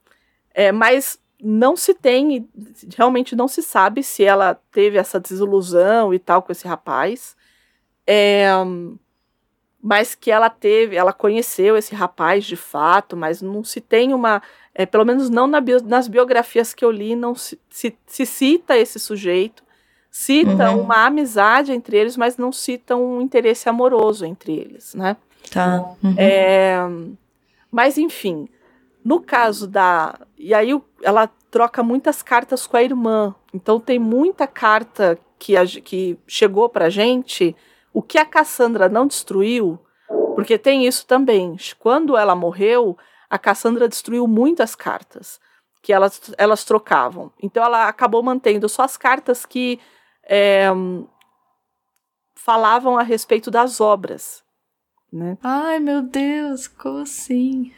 é, 0.53 0.71
mas 0.71 1.19
não 1.41 1.75
se 1.75 1.95
tem, 1.95 2.47
realmente 2.95 3.35
não 3.35 3.47
se 3.47 3.63
sabe 3.63 4.03
se 4.03 4.23
ela 4.23 4.59
teve 4.71 4.99
essa 4.99 5.19
desilusão 5.19 6.13
e 6.13 6.19
tal 6.19 6.43
com 6.43 6.51
esse 6.51 6.67
rapaz. 6.67 7.35
É, 8.05 8.47
mas 9.81 10.13
que 10.15 10.29
ela 10.29 10.49
teve, 10.49 10.95
ela 10.95 11.13
conheceu 11.13 11.77
esse 11.77 11.95
rapaz 11.95 12.45
de 12.45 12.55
fato, 12.55 13.15
mas 13.15 13.41
não 13.41 13.63
se 13.63 13.79
tem 13.79 14.13
uma, 14.13 14.41
é, 14.75 14.85
pelo 14.85 15.05
menos 15.05 15.29
não 15.29 15.47
na 15.47 15.61
bio- 15.61 15.81
nas 15.83 16.07
biografias 16.07 16.73
que 16.73 16.83
eu 16.83 16.91
li, 16.91 17.15
não 17.15 17.33
se, 17.35 17.57
se, 17.69 17.97
se 18.05 18.25
cita 18.25 18.77
esse 18.77 18.99
sujeito, 18.99 19.63
cita 20.11 20.71
Uhum. 20.71 20.81
uma 20.81 21.05
amizade 21.05 21.71
entre 21.71 21.97
eles, 21.97 22.17
mas 22.17 22.35
não 22.37 22.51
cita 22.51 22.95
um 22.95 23.21
interesse 23.21 23.69
amoroso 23.69 24.25
entre 24.25 24.53
eles, 24.53 24.93
né? 24.93 25.15
Tá. 25.51 25.79
Uhum. 26.03 26.15
É, 26.17 26.77
mas 27.71 27.97
enfim, 27.97 28.47
no 29.03 29.21
caso 29.21 29.65
da. 29.67 30.19
E 30.37 30.53
aí 30.53 30.77
ela 31.01 31.29
troca 31.49 31.81
muitas 31.81 32.21
cartas 32.21 32.67
com 32.67 32.75
a 32.77 32.83
irmã. 32.83 33.33
Então 33.53 33.79
tem 33.79 33.97
muita 33.97 34.45
carta 34.45 35.17
que, 35.39 35.55
a 35.55 35.65
que 35.65 36.17
chegou 36.27 36.67
pra 36.69 36.89
gente. 36.89 37.55
O 37.93 38.01
que 38.01 38.17
a 38.17 38.25
Cassandra 38.25 38.87
não 38.87 39.07
destruiu, 39.07 39.79
porque 40.35 40.57
tem 40.57 40.85
isso 40.85 41.05
também. 41.05 41.55
Quando 41.77 42.15
ela 42.17 42.35
morreu, 42.35 42.97
a 43.29 43.37
Cassandra 43.37 43.87
destruiu 43.87 44.27
muitas 44.27 44.75
cartas 44.75 45.39
que 45.81 45.93
elas, 45.93 46.33
elas 46.37 46.63
trocavam. 46.63 47.31
Então 47.41 47.63
ela 47.63 47.87
acabou 47.87 48.21
mantendo 48.21 48.67
só 48.67 48.83
as 48.83 48.97
cartas 48.97 49.45
que 49.45 49.79
é, 50.23 50.67
falavam 52.35 52.97
a 52.97 53.03
respeito 53.03 53.49
das 53.49 53.79
obras. 53.79 54.43
Né? 55.11 55.37
Ai, 55.41 55.79
meu 55.79 56.01
Deus, 56.01 56.67
como 56.67 56.99
assim? 56.99 57.73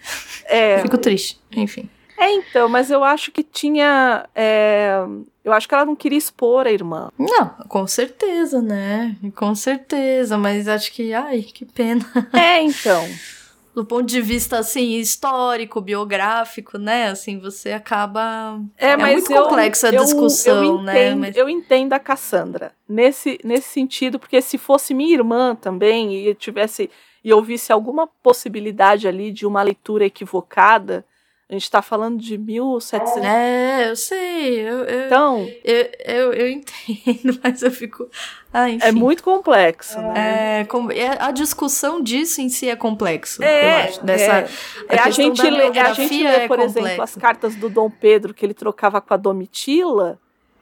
É, 0.45 0.79
Fico 0.79 0.97
triste. 0.97 1.39
Enfim. 1.51 1.89
É, 2.17 2.31
então, 2.33 2.67
mas 2.69 2.89
eu 2.91 3.03
acho 3.03 3.31
que 3.31 3.43
tinha. 3.43 4.25
é, 4.35 4.95
eu 5.43 5.51
acho 5.53 5.67
que 5.67 5.73
ela 5.73 5.85
não 5.85 5.95
queria 5.95 6.17
expor 6.17 6.67
a 6.67 6.71
irmã. 6.71 7.09
Não, 7.17 7.47
com 7.67 7.85
certeza, 7.87 8.61
né? 8.61 9.15
Com 9.35 9.55
certeza, 9.55 10.37
mas 10.37 10.67
acho 10.67 10.91
que, 10.91 11.13
ai, 11.13 11.41
que 11.41 11.65
pena. 11.65 12.05
É, 12.33 12.61
então. 12.61 13.03
Do 13.73 13.85
ponto 13.85 14.03
de 14.05 14.19
vista, 14.21 14.59
assim, 14.59 14.95
histórico, 14.97 15.79
biográfico, 15.79 16.77
né? 16.77 17.07
Assim, 17.07 17.39
você 17.39 17.71
acaba... 17.71 18.59
É, 18.77 18.97
mas 18.97 19.13
muito 19.13 19.31
eu, 19.31 19.43
complexa 19.47 19.87
a 19.87 19.93
eu- 19.93 20.03
discussão, 20.03 20.61
eu 20.61 20.81
né? 20.81 20.91
entendo, 21.11 21.19
Mas- 21.21 21.35
Eu 21.37 21.47
entendo 21.47 21.93
a 21.93 21.99
Cassandra 21.99 22.73
nesse, 22.87 23.39
nesse 23.45 23.69
sentido, 23.69 24.19
porque 24.19 24.41
se 24.41 24.57
fosse 24.57 24.93
minha 24.93 25.13
irmã 25.13 25.55
também 25.55 26.13
e 26.13 26.27
eu 26.27 26.35
tivesse 26.35 26.89
e 27.23 27.29
eu 27.29 27.41
visse 27.41 27.71
alguma 27.71 28.07
possibilidade 28.21 29.07
ali 29.07 29.31
de 29.31 29.45
uma 29.45 29.63
leitura 29.63 30.03
equivocada, 30.05 31.05
a 31.51 31.53
gente 31.53 31.63
está 31.63 31.81
falando 31.81 32.17
de 32.17 32.37
1700. 32.37 33.17
É, 33.25 33.89
eu 33.91 33.95
sei, 33.97 34.61
eu, 34.61 34.85
eu, 34.85 35.05
Então, 35.05 35.49
eu, 35.65 35.89
eu, 36.05 36.33
eu 36.33 36.47
entendo, 36.49 37.37
mas 37.43 37.61
eu 37.61 37.69
fico... 37.69 38.09
Ah, 38.53 38.69
enfim. 38.69 38.87
é 38.87 38.91
muito 38.93 39.21
complexo, 39.21 39.97
né? 40.01 40.61
É, 40.61 40.63
com- 40.65 40.89
é- 40.89 41.17
a 41.21 41.29
discussão 41.31 42.01
disso 42.01 42.39
em 42.41 42.47
si 42.47 42.69
é 42.69 42.75
complexo, 42.77 43.43
É, 43.43 43.65
eu 43.65 43.89
acho. 43.89 44.05
Dessa, 44.05 44.23
é. 44.31 44.49
É 44.89 44.95
a, 44.99 45.03
questão 45.03 45.11
gente 45.25 45.37
da 45.43 45.49
lê, 45.49 45.63
é 45.77 45.81
a 45.81 45.93
gente 45.93 46.23
lê, 46.23 46.29
é 46.29 46.47
por 46.47 46.59
exemplo, 46.59 46.89
complexa. 46.89 47.03
as 47.03 47.15
cartas 47.15 47.55
do 47.57 47.69
Dom 47.69 47.89
Pedro 47.89 48.33
que 48.33 48.45
ele 48.45 48.53
trocava 48.53 49.01
com 49.01 49.13
a 49.13 49.17
Domitila. 49.17 50.17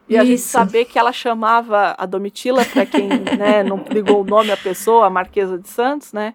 E 0.07 0.17
a 0.17 0.23
gente 0.25 0.39
Isso. 0.39 0.49
saber 0.49 0.85
que 0.85 0.97
ela 0.97 1.13
chamava 1.13 1.93
a 1.95 2.05
Domitila, 2.07 2.65
para 2.65 2.83
quem 2.83 3.07
né, 3.07 3.61
não 3.61 3.85
ligou 3.91 4.21
o 4.21 4.23
nome 4.23 4.51
à 4.51 4.57
pessoa, 4.57 5.05
a 5.05 5.09
Marquesa 5.09 5.55
de 5.59 5.69
Santos, 5.69 6.11
né? 6.13 6.33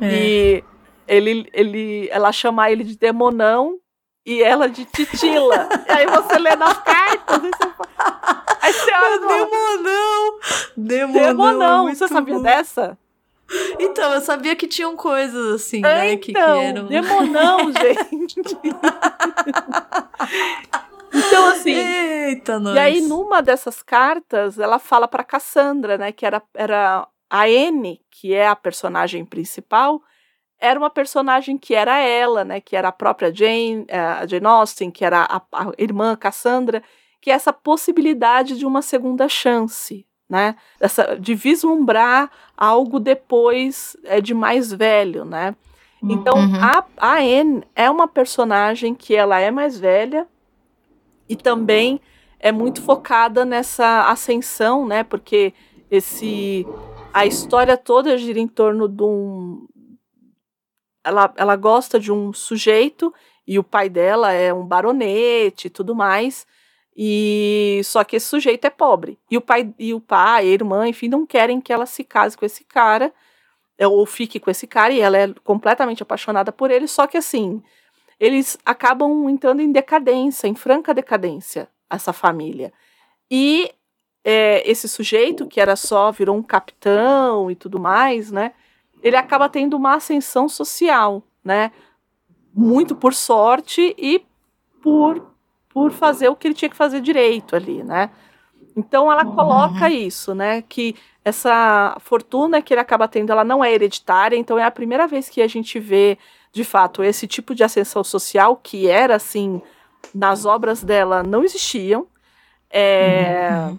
É. 0.00 0.08
E 0.10 0.64
ele, 1.06 1.48
ele, 1.52 2.08
ela 2.10 2.32
chamar 2.32 2.70
ele 2.70 2.84
de 2.84 2.96
demonão 2.96 3.78
e 4.26 4.42
ela 4.42 4.68
de 4.68 4.84
titila. 4.84 5.68
e 5.86 5.92
aí 5.92 6.06
você 6.06 6.38
lê 6.38 6.56
nas 6.56 6.78
cartas, 6.82 7.42
aí 7.42 7.50
você 7.50 7.70
fala. 7.70 8.44
Aí 8.60 8.72
você 8.72 8.92
olha, 8.92 9.16
e 9.16 9.20
fala, 9.20 9.46
Demonão! 9.46 10.38
Demonão! 10.76 11.26
demonão. 11.26 11.94
Você 11.94 12.08
sabia 12.08 12.34
bom. 12.34 12.42
dessa? 12.42 12.98
Então, 13.78 14.14
eu 14.14 14.20
sabia 14.22 14.56
que 14.56 14.66
tinham 14.66 14.96
coisas 14.96 15.54
assim, 15.54 15.80
né? 15.80 16.16
Que, 16.16 16.16
que 16.16 16.30
então, 16.30 16.60
eram. 16.60 16.86
demonão, 16.86 17.70
gente. 17.72 18.40
então, 21.12 21.46
assim, 21.48 21.74
Eita, 21.74 22.58
nós. 22.58 22.74
E 22.74 22.78
aí, 22.78 23.00
numa 23.02 23.42
dessas 23.42 23.82
cartas, 23.82 24.58
ela 24.58 24.78
fala 24.78 25.06
para 25.06 25.22
Cassandra, 25.22 25.98
né, 25.98 26.10
que 26.10 26.24
era, 26.24 26.42
era 26.54 27.06
a 27.28 27.48
N, 27.48 28.00
que 28.10 28.32
é 28.32 28.48
a 28.48 28.56
personagem 28.56 29.24
principal, 29.24 30.02
era 30.64 30.78
uma 30.78 30.90
personagem 30.90 31.58
que 31.58 31.74
era 31.74 31.98
ela, 31.98 32.44
né, 32.44 32.60
que 32.60 32.74
era 32.74 32.88
a 32.88 32.92
própria 32.92 33.32
Jane, 33.34 33.84
eh, 33.86 33.98
a 33.98 34.26
Jane 34.26 34.46
Austen, 34.46 34.90
que 34.90 35.04
era 35.04 35.22
a, 35.22 35.42
a 35.52 35.72
irmã 35.78 36.16
Cassandra, 36.16 36.82
que 37.20 37.30
é 37.30 37.34
essa 37.34 37.52
possibilidade 37.52 38.56
de 38.58 38.64
uma 38.64 38.80
segunda 38.80 39.28
chance, 39.28 40.06
né, 40.28 40.56
essa, 40.80 41.16
de 41.18 41.34
vislumbrar 41.34 42.30
algo 42.56 42.98
depois 42.98 43.96
é, 44.04 44.20
de 44.20 44.32
mais 44.32 44.72
velho, 44.72 45.24
né. 45.24 45.54
Então, 46.02 46.36
Uhum. 46.36 46.60
a, 46.60 46.84
a 46.98 47.18
Anne 47.18 47.62
é 47.74 47.90
uma 47.90 48.06
personagem 48.06 48.94
que 48.94 49.14
ela 49.14 49.38
é 49.40 49.50
mais 49.50 49.78
velha 49.78 50.26
e 51.28 51.34
também 51.36 52.00
é 52.38 52.52
muito 52.52 52.82
focada 52.82 53.44
nessa 53.44 54.08
ascensão, 54.10 54.86
né? 54.86 55.02
Porque 55.02 55.54
esse 55.90 56.66
a 57.12 57.24
história 57.24 57.76
toda 57.76 58.18
gira 58.18 58.38
em 58.38 58.48
torno 58.48 58.86
de 58.86 59.02
um 59.02 59.66
ela, 61.04 61.32
ela 61.36 61.56
gosta 61.56 62.00
de 62.00 62.10
um 62.10 62.32
sujeito 62.32 63.12
e 63.46 63.58
o 63.58 63.64
pai 63.64 63.88
dela 63.88 64.32
é 64.32 64.52
um 64.52 64.66
baronete 64.66 65.66
e 65.66 65.70
tudo 65.70 65.94
mais. 65.94 66.46
E 66.96 67.80
só 67.84 68.04
que 68.04 68.16
esse 68.16 68.26
sujeito 68.26 68.64
é 68.64 68.70
pobre. 68.70 69.18
E 69.30 69.36
o 69.36 69.40
pai 69.40 69.72
e 69.78 69.92
o 69.92 70.00
pai, 70.00 70.44
a 70.44 70.48
irmã, 70.48 70.88
enfim, 70.88 71.08
não 71.08 71.26
querem 71.26 71.60
que 71.60 71.72
ela 71.72 71.86
se 71.86 72.04
case 72.04 72.36
com 72.36 72.46
esse 72.46 72.64
cara 72.64 73.12
é, 73.78 73.86
ou 73.86 74.06
fique 74.06 74.38
com 74.40 74.50
esse 74.50 74.66
cara 74.66 74.92
e 74.92 75.00
ela 75.00 75.18
é 75.18 75.32
completamente 75.42 76.02
apaixonada 76.02 76.52
por 76.52 76.70
ele, 76.70 76.86
só 76.86 77.06
que 77.06 77.16
assim, 77.16 77.62
eles 78.18 78.56
acabam 78.64 79.28
entrando 79.28 79.60
em 79.60 79.72
decadência, 79.72 80.46
em 80.46 80.54
franca 80.54 80.94
decadência, 80.94 81.68
essa 81.90 82.12
família. 82.12 82.72
E 83.30 83.70
é, 84.24 84.68
esse 84.68 84.88
sujeito, 84.88 85.46
que 85.46 85.60
era 85.60 85.76
só, 85.76 86.10
virou 86.12 86.36
um 86.36 86.42
capitão 86.42 87.50
e 87.50 87.54
tudo 87.56 87.78
mais, 87.80 88.30
né? 88.30 88.52
Ele 89.04 89.16
acaba 89.16 89.50
tendo 89.50 89.76
uma 89.76 89.96
ascensão 89.96 90.48
social, 90.48 91.22
né? 91.44 91.70
Muito 92.54 92.96
por 92.96 93.12
sorte 93.12 93.94
e 93.98 94.24
por, 94.82 95.30
por 95.68 95.92
fazer 95.92 96.30
o 96.30 96.34
que 96.34 96.48
ele 96.48 96.54
tinha 96.54 96.70
que 96.70 96.76
fazer 96.76 97.02
direito 97.02 97.54
ali, 97.54 97.82
né? 97.82 98.08
Então 98.74 99.12
ela 99.12 99.26
coloca 99.26 99.90
isso, 99.90 100.34
né? 100.34 100.62
Que 100.62 100.96
essa 101.22 101.96
fortuna 102.00 102.62
que 102.62 102.72
ele 102.72 102.80
acaba 102.80 103.06
tendo, 103.06 103.30
ela 103.30 103.44
não 103.44 103.62
é 103.62 103.72
hereditária, 103.72 104.36
então 104.36 104.58
é 104.58 104.64
a 104.64 104.70
primeira 104.70 105.06
vez 105.06 105.28
que 105.28 105.42
a 105.42 105.46
gente 105.46 105.78
vê, 105.78 106.18
de 106.50 106.64
fato, 106.64 107.04
esse 107.04 107.26
tipo 107.26 107.54
de 107.54 107.62
ascensão 107.62 108.02
social 108.02 108.56
que 108.56 108.88
era 108.88 109.16
assim, 109.16 109.60
nas 110.14 110.46
obras 110.46 110.82
dela 110.82 111.22
não 111.22 111.44
existiam, 111.44 112.06
é, 112.70 113.70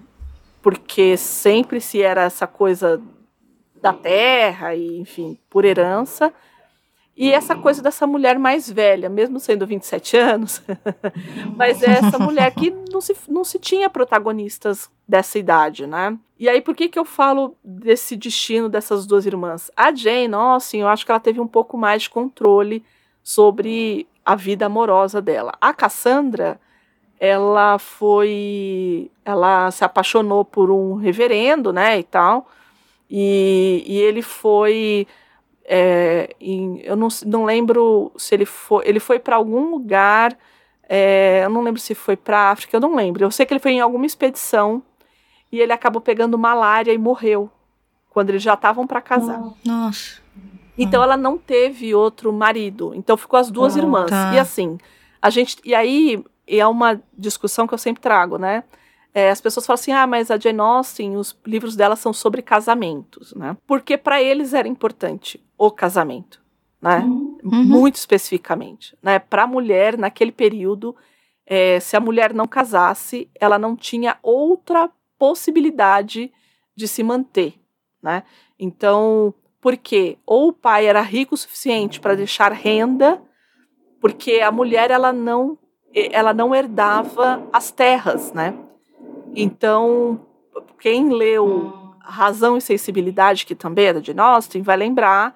porque 0.62 1.18
sempre 1.18 1.82
se 1.82 2.02
era 2.02 2.24
essa 2.24 2.46
coisa 2.46 3.02
da 3.86 3.94
terra 3.94 4.74
e, 4.74 5.00
enfim, 5.00 5.38
por 5.48 5.64
herança. 5.64 6.34
E 7.16 7.32
essa 7.32 7.56
coisa 7.56 7.84
dessa 7.84 8.08
mulher 8.08 8.38
mais 8.40 8.70
velha, 8.70 9.08
mesmo 9.08 9.40
sendo 9.40 9.66
27 9.66 10.18
anos, 10.18 10.62
mas 11.56 11.84
é 11.84 11.92
essa 11.92 12.18
mulher 12.18 12.54
que 12.56 12.72
não 12.92 13.00
se, 13.00 13.16
não 13.30 13.44
se 13.44 13.60
tinha 13.60 13.88
protagonistas 13.88 14.90
dessa 15.08 15.38
idade, 15.38 15.86
né? 15.86 16.18
E 16.38 16.50
aí, 16.50 16.62
por 16.62 16.76
que, 16.76 16.90
que 16.90 16.98
eu 16.98 17.06
falo 17.06 17.56
desse 17.64 18.18
destino 18.18 18.68
dessas 18.68 19.06
duas 19.06 19.26
irmãs? 19.26 19.72
A 19.78 19.94
Jane 19.94 20.34
Austen, 20.34 20.82
eu 20.82 20.88
acho 20.88 21.06
que 21.06 21.12
ela 21.12 21.20
teve 21.20 21.40
um 21.40 21.48
pouco 21.48 21.78
mais 21.78 22.02
de 22.02 22.10
controle 22.10 22.84
sobre 23.24 24.08
a 24.26 24.36
vida 24.36 24.66
amorosa 24.66 25.22
dela. 25.22 25.54
A 25.62 25.74
Cassandra, 25.74 26.60
ela 27.20 27.78
foi. 27.78 29.10
Ela 29.24 29.70
se 29.70 29.86
apaixonou 29.86 30.44
por 30.44 30.70
um 30.72 30.96
reverendo, 30.96 31.72
né, 31.72 32.00
e 32.00 32.04
tal. 32.04 32.50
E, 33.10 33.84
e 33.86 33.98
ele 34.00 34.22
foi. 34.22 35.08
É, 35.68 36.36
em, 36.40 36.80
eu 36.84 36.96
não, 36.96 37.08
não 37.26 37.46
lembro 37.46 38.12
se 38.18 38.36
ele 38.36 38.46
foi. 38.46 38.84
Ele 38.88 39.00
foi 39.00 39.20
para 39.20 39.36
algum 39.36 39.70
lugar. 39.72 40.38
É, 40.88 41.42
eu 41.44 41.50
não 41.50 41.62
lembro 41.64 41.82
se 41.82 41.96
foi 41.96 42.16
para 42.16 42.52
África, 42.52 42.76
eu 42.78 42.82
não 42.82 42.96
lembro. 42.96 43.24
Eu 43.24 43.32
sei 43.32 43.46
que 43.46 43.54
ele 43.54 43.60
foi 43.60 43.72
em 43.72 43.80
alguma 43.80 44.06
expedição 44.06 44.84
e 45.52 45.60
ele 45.60 45.74
acabou 45.74 46.00
pegando 46.00 46.38
malária 46.38 46.92
e 46.94 46.98
morreu 46.98 47.50
quando 48.12 48.30
eles 48.30 48.44
já 48.44 48.54
estavam 48.54 48.86
para 48.86 49.02
casar. 49.02 49.42
Nossa. 49.66 50.22
Então 50.78 51.02
ela 51.02 51.18
não 51.18 51.38
teve 51.40 51.96
outro 51.96 52.32
marido. 52.32 52.92
Então 52.94 53.18
ficou 53.18 53.40
as 53.40 53.50
duas 53.50 53.76
Ah, 53.76 53.80
irmãs. 53.80 54.10
tá. 54.12 54.32
E 54.36 54.40
assim, 54.40 54.78
a 55.22 55.30
gente. 55.32 55.58
E 55.66 55.74
aí 55.74 56.24
é 56.48 56.66
uma 56.68 57.02
discussão 57.18 57.66
que 57.66 57.74
eu 57.74 57.78
sempre 57.80 58.02
trago, 58.02 58.38
né? 58.38 58.64
É, 59.16 59.30
as 59.30 59.40
pessoas 59.40 59.66
falam 59.66 59.76
assim: 59.76 59.94
ah, 59.94 60.06
mas 60.06 60.30
a 60.30 60.38
Jane 60.38 60.60
Austen, 60.60 61.16
os 61.16 61.40
livros 61.48 61.74
dela 61.78 61.96
são 61.96 62.12
sobre 62.12 62.42
casamentos, 62.42 63.34
né? 63.34 63.56
Porque 63.66 63.98
para 63.98 64.22
eles 64.22 64.54
era 64.54 64.68
importante 64.68 65.42
o 65.58 65.72
casamento, 65.72 66.44
né? 66.82 67.00
Uhum. 67.00 67.64
Muito 67.64 67.96
especificamente, 67.96 68.94
né? 69.02 69.18
Para 69.18 69.44
a 69.44 69.48
mulher, 69.48 69.98
naquele 69.98 70.34
período, 70.34 70.94
é, 71.46 71.80
se 71.80 71.96
a 71.96 72.02
mulher 72.02 72.34
não 72.34 72.46
casasse, 72.46 73.30
ela 73.40 73.58
não 73.58 73.74
tinha 73.74 74.18
outra 74.22 74.92
possibilidade 75.18 76.30
de 76.76 76.86
se 76.86 77.02
manter, 77.02 77.54
né? 78.04 78.22
Então, 78.60 79.34
porque 79.62 80.18
ou 80.26 80.50
o 80.50 80.54
pai 80.54 80.88
era 80.88 81.00
rico 81.00 81.36
o 81.36 81.38
suficiente 81.38 82.02
para 82.02 82.16
deixar 82.16 82.52
renda, 82.52 83.22
porque 84.02 84.42
a 84.42 84.52
mulher 84.52 84.92
ela 84.92 85.14
não 85.14 85.58
ela 86.12 86.34
não 86.34 86.54
herdava 86.54 87.48
as 87.54 87.72
terras, 87.72 88.34
né? 88.34 88.54
Então, 89.36 90.22
quem 90.80 91.10
leu 91.10 91.94
Razão 92.00 92.58
e 92.58 92.62
Sensibilidade, 92.62 93.46
que 93.46 93.56
também 93.56 93.88
é 93.88 93.94
da 93.94 94.02
Jane 94.02 94.20
Austen, 94.20 94.62
vai 94.62 94.78
lembrar 94.78 95.36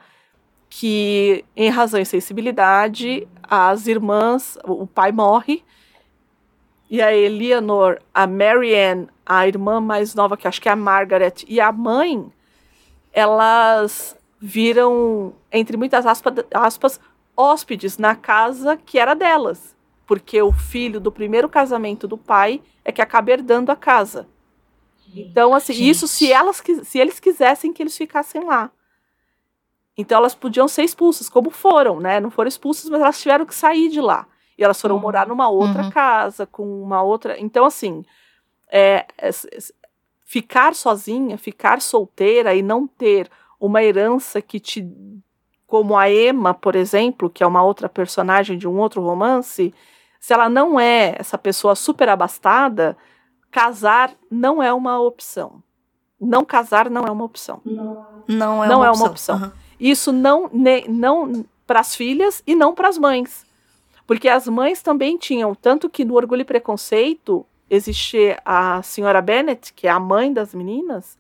que 0.70 1.44
em 1.56 1.70
Razão 1.70 2.00
e 2.00 2.06
Sensibilidade 2.06 3.28
as 3.44 3.88
irmãs, 3.88 4.58
o 4.64 4.86
pai 4.86 5.12
morre 5.12 5.64
e 6.90 7.02
a 7.02 7.16
Eleanor, 7.16 8.00
a 8.14 8.28
Marianne, 8.28 9.08
a 9.26 9.48
irmã 9.48 9.82
mais 9.82 10.14
nova 10.14 10.38
que 10.38 10.48
acho 10.48 10.62
que 10.62 10.70
é 10.70 10.72
a 10.72 10.76
Margaret 10.76 11.46
e 11.48 11.60
a 11.60 11.72
mãe, 11.72 12.32
elas 13.12 14.16
viram 14.40 15.34
entre 15.52 15.76
muitas 15.76 16.06
aspas, 16.06 16.46
aspas 16.54 17.00
hóspedes 17.36 17.98
na 17.98 18.16
casa 18.16 18.78
que 18.78 19.00
era 19.00 19.14
delas, 19.16 19.76
porque 20.10 20.42
o 20.42 20.52
filho 20.52 21.00
do 21.00 21.12
primeiro 21.12 21.48
casamento 21.48 22.08
do 22.08 22.18
pai 22.18 22.64
é 22.84 22.92
que 22.92 23.00
acaba 23.00 23.30
herdando 23.30 23.72
a 23.72 23.76
casa. 23.76 24.28
Então, 25.16 25.54
assim, 25.54 25.72
Gente. 25.74 25.90
isso 25.92 26.08
se 26.08 26.32
elas 26.34 26.64
se 26.84 26.98
eles 26.98 27.20
quisessem 27.20 27.72
que 27.72 27.84
eles 27.84 27.96
ficassem 27.96 28.44
lá. 28.44 28.72
Então 29.96 30.18
elas 30.18 30.34
podiam 30.34 30.68
ser 30.68 30.82
expulsas, 30.82 31.30
como 31.30 31.52
foram, 31.52 32.00
né? 32.00 32.20
Não 32.20 32.32
foram 32.32 32.48
expulsas, 32.48 32.90
mas 32.90 33.00
elas 33.02 33.22
tiveram 33.22 33.46
que 33.46 33.54
sair 33.54 33.88
de 33.90 34.02
lá. 34.02 34.26
E 34.58 34.64
elas 34.64 34.82
foram 34.82 34.96
Uhum. 34.96 35.02
morar 35.02 35.28
numa 35.28 35.48
outra 35.48 35.84
Uhum. 35.84 35.92
casa, 35.92 36.48
com 36.48 36.82
uma 36.82 37.04
outra. 37.04 37.40
Então, 37.40 37.64
assim, 37.64 38.04
é, 38.72 39.06
é, 39.16 39.30
é, 39.30 39.58
ficar 40.26 40.74
sozinha, 40.74 41.38
ficar 41.38 41.82
solteira 41.84 42.56
e 42.56 42.64
não 42.64 42.88
ter 42.88 43.30
uma 43.60 43.84
herança 43.84 44.42
que 44.42 44.60
te. 44.60 44.88
Como 45.68 45.96
a 45.96 46.10
Emma, 46.12 46.52
por 46.52 46.76
exemplo, 46.76 47.30
que 47.30 47.44
é 47.44 47.48
uma 47.48 47.62
outra 47.62 47.88
personagem 47.88 48.58
de 48.58 48.68
um 48.68 48.80
outro 48.80 49.04
romance, 49.04 49.72
se 50.20 50.34
ela 50.34 50.50
não 50.50 50.80
é 50.80 51.16
essa 51.18 51.38
pessoa 51.38 51.76
super 51.76 52.10
abastada, 52.10 52.98
casar 53.50 54.12
não 54.30 54.62
é 54.62 54.72
uma 54.74 55.00
opção. 55.00 55.64
Não 56.20 56.44
casar 56.44 56.90
não 56.90 57.06
é 57.06 57.12
uma 57.12 57.24
opção. 57.24 57.62
Não 57.66 58.64
é 58.64 58.68
Não 58.68 58.78
uma 58.80 58.86
é 58.86 58.90
opção. 58.90 59.06
uma 59.06 59.12
opção. 59.12 59.36
Aham. 59.38 59.54
Isso 59.80 60.12
não, 60.12 60.50
ne- 60.52 60.86
não 60.90 61.46
para 61.66 61.80
as 61.80 61.96
filhas 61.96 62.44
e 62.46 62.54
não 62.56 62.76
para 62.76 62.90
as 62.90 62.98
mães. 62.98 63.46
Porque 64.06 64.28
as 64.28 64.48
mães 64.48 64.82
também 64.82 65.18
tinham, 65.18 65.56
tanto 65.56 65.90
que 65.90 66.04
no 66.04 66.16
Orgulho 66.16 66.42
e 66.42 66.46
Preconceito 66.46 67.46
existe 67.70 68.36
a 68.44 68.82
senhora 68.82 69.22
Bennett, 69.22 69.72
que 69.74 69.88
é 69.88 69.92
a 69.92 70.00
mãe 70.00 70.34
das 70.34 70.54
meninas, 70.54 71.18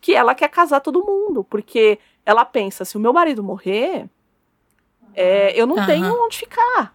que 0.00 0.14
ela 0.14 0.34
quer 0.34 0.48
casar 0.50 0.80
todo 0.80 1.04
mundo, 1.04 1.42
porque 1.42 1.98
ela 2.24 2.44
pensa, 2.44 2.84
se 2.84 2.96
o 2.96 3.00
meu 3.00 3.12
marido 3.12 3.42
morrer, 3.42 4.08
é, 5.14 5.58
eu 5.60 5.66
não 5.66 5.76
Aham. 5.78 5.86
tenho 5.86 6.24
onde 6.24 6.36
ficar. 6.38 6.94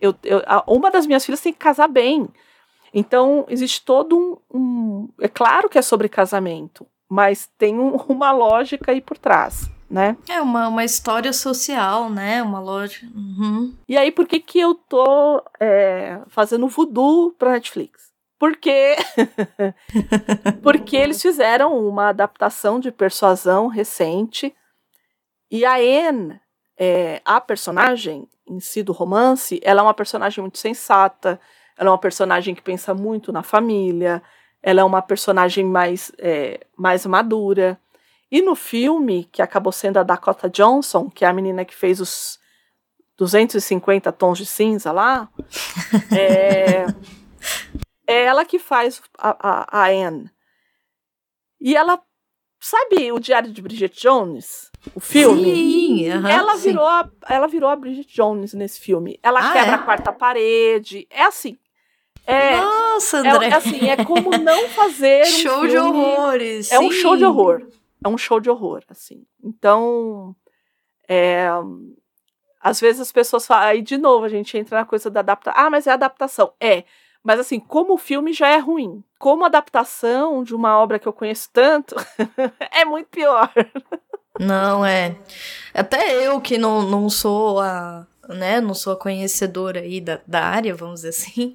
Eu, 0.00 0.14
eu- 0.24 0.42
uma 0.66 0.90
das 0.90 1.06
minhas 1.06 1.24
filhas 1.24 1.40
tem 1.40 1.52
que 1.52 1.58
casar 1.58 1.88
bem. 1.88 2.28
Então, 2.94 3.44
existe 3.48 3.84
todo 3.84 4.40
um, 4.50 4.58
um- 4.58 5.08
É 5.20 5.28
claro 5.28 5.68
que 5.68 5.78
é 5.78 5.82
sobre 5.82 6.08
casamento, 6.08 6.86
mas 7.08 7.50
tem 7.58 7.78
um- 7.78 7.96
uma 8.08 8.32
lógica 8.32 8.92
aí 8.92 9.00
por 9.00 9.18
trás, 9.18 9.70
né? 9.90 10.16
É 10.28 10.40
uma, 10.40 10.68
uma 10.68 10.84
história 10.84 11.32
social, 11.32 12.08
né? 12.08 12.42
Uma 12.42 12.60
loja. 12.60 13.06
Uhum. 13.14 13.74
E 13.88 13.96
aí, 13.98 14.10
por 14.10 14.26
que, 14.26 14.40
que 14.40 14.58
eu 14.58 14.74
tô 14.74 15.42
é, 15.60 16.20
fazendo 16.28 16.66
voodoo 16.68 17.32
pra 17.32 17.52
Netflix? 17.52 18.08
Porque. 18.38 18.94
Porque 20.62 20.96
eles 20.96 21.20
fizeram 21.20 21.76
uma 21.88 22.08
adaptação 22.08 22.78
de 22.80 22.90
persuasão 22.92 23.66
recente. 23.66 24.54
E 25.50 25.64
a 25.64 25.76
Anne, 25.76 26.40
é, 26.78 27.20
a 27.24 27.40
personagem 27.40 28.28
em 28.48 28.60
si 28.60 28.82
do 28.82 28.92
romance, 28.92 29.60
ela 29.62 29.80
é 29.80 29.82
uma 29.82 29.94
personagem 29.94 30.42
muito 30.42 30.58
sensata. 30.58 31.40
Ela 31.76 31.88
é 31.88 31.92
uma 31.92 31.98
personagem 31.98 32.54
que 32.54 32.62
pensa 32.62 32.92
muito 32.92 33.32
na 33.32 33.42
família. 33.42 34.22
Ela 34.62 34.80
é 34.80 34.84
uma 34.84 35.00
personagem 35.00 35.64
mais, 35.64 36.10
é, 36.18 36.66
mais 36.76 37.06
madura. 37.06 37.80
E 38.30 38.42
no 38.42 38.54
filme, 38.54 39.24
que 39.32 39.40
acabou 39.40 39.72
sendo 39.72 39.98
a 39.98 40.02
Dakota 40.02 40.50
Johnson, 40.50 41.08
que 41.08 41.24
é 41.24 41.28
a 41.28 41.32
menina 41.32 41.64
que 41.64 41.74
fez 41.74 42.00
os 42.00 42.38
250 43.16 44.12
tons 44.12 44.38
de 44.38 44.46
cinza 44.46 44.92
lá, 44.92 45.28
é, 46.16 46.86
é 48.06 48.24
ela 48.24 48.44
que 48.44 48.58
faz 48.58 49.02
a, 49.16 49.36
a, 49.40 49.82
a 49.84 49.88
Anne. 49.88 50.30
E 51.60 51.76
ela, 51.76 52.00
sabe 52.60 53.10
o 53.12 53.18
Diário 53.18 53.50
de 53.52 53.60
Bridget 53.62 54.00
Jones? 54.00 54.70
O 54.94 55.00
filme? 55.00 55.44
Sim, 55.54 56.06
ela, 56.08 56.56
sim. 56.56 56.68
virou 56.70 56.86
a, 56.86 57.10
ela 57.28 57.46
virou 57.48 57.68
a 57.68 57.76
Bridget 57.76 58.12
Jones 58.14 58.54
nesse 58.54 58.80
filme. 58.80 59.18
Ela 59.22 59.40
Ah, 59.40 59.52
quebra 59.52 59.70
é? 59.72 59.74
a 59.74 59.78
quarta 59.78 60.12
parede. 60.12 61.06
É 61.10 61.24
assim. 61.24 61.56
É, 62.26 62.56
Nossa, 62.56 63.26
é, 63.26 63.30
André. 63.30 63.46
é 63.48 63.54
assim, 63.54 63.88
é 63.88 64.04
como 64.04 64.30
não 64.38 64.68
fazer 64.68 65.22
um 65.22 65.24
show 65.42 65.66
de 65.66 65.72
filme- 65.72 65.98
horrores. 65.98 66.70
é 66.72 66.78
um 66.78 66.90
show 66.90 67.14
de 67.16 67.20
sim. 67.20 67.26
horror. 67.26 67.66
É 68.04 68.08
um 68.08 68.18
show 68.18 68.38
de 68.38 68.48
horror, 68.50 68.82
assim. 68.88 69.24
Então, 69.42 70.36
é, 71.08 71.48
às 72.60 72.78
vezes 72.80 73.00
as 73.00 73.10
pessoas 73.12 73.46
falam, 73.46 73.68
aí 73.68 73.82
de 73.82 73.96
novo 73.96 74.24
a 74.24 74.28
gente 74.28 74.56
entra 74.58 74.78
na 74.80 74.84
coisa 74.84 75.10
da 75.10 75.20
adaptação. 75.20 75.60
Ah, 75.64 75.70
mas 75.70 75.86
é 75.86 75.90
adaptação. 75.90 76.52
É. 76.60 76.84
Mas 77.28 77.40
assim, 77.40 77.60
como 77.60 77.92
o 77.92 77.98
filme 77.98 78.32
já 78.32 78.48
é 78.48 78.56
ruim. 78.56 79.04
Como 79.18 79.44
adaptação 79.44 80.42
de 80.42 80.54
uma 80.54 80.78
obra 80.78 80.98
que 80.98 81.06
eu 81.06 81.12
conheço 81.12 81.50
tanto, 81.52 81.94
é 82.72 82.86
muito 82.86 83.08
pior. 83.08 83.52
Não, 84.40 84.82
é. 84.82 85.14
Até 85.74 86.26
eu 86.26 86.40
que 86.40 86.56
não, 86.56 86.80
não 86.80 87.10
sou 87.10 87.60
a. 87.60 88.06
Né, 88.30 88.62
não 88.62 88.72
sou 88.72 88.94
a 88.94 88.96
conhecedora 88.96 89.80
aí 89.80 90.00
da, 90.00 90.20
da 90.26 90.42
área, 90.42 90.74
vamos 90.74 91.02
dizer 91.02 91.10
assim. 91.10 91.54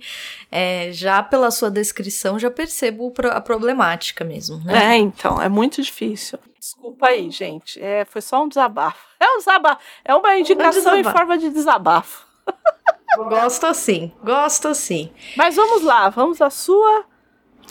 é, 0.52 0.91
já 0.91 1.24
pela 1.24 1.50
sua 1.50 1.72
descrição, 1.72 2.38
já 2.38 2.52
percebo 2.52 3.12
a 3.32 3.41
problemática 3.41 4.24
mesmo, 4.24 4.60
né? 4.64 4.94
É, 4.94 4.98
então, 4.98 5.41
é 5.41 5.50
muito 5.50 5.82
difícil. 5.82 6.38
Desculpa 6.60 7.08
aí, 7.08 7.32
gente. 7.32 7.82
É, 7.82 8.06
foi 8.06 8.22
só 8.22 8.44
um 8.44 8.48
desabafo. 8.48 9.04
É 9.20 9.26
um 9.36 9.38
desabafo. 9.38 9.82
É 10.04 10.14
uma 10.14 10.38
indicação 10.38 10.95
em 10.95 10.98
desabafo. 10.98 11.18
forma 11.18 11.38
de 11.38 11.50
desabafo. 11.50 12.28
Gosto 13.18 13.65
assim, 13.65 14.11
gosto 14.23 14.68
assim. 14.68 15.11
Mas 15.35 15.56
vamos 15.56 15.84
lá, 15.84 16.10
vamos 16.10 16.41
à 16.41 16.49
sua. 16.49 17.06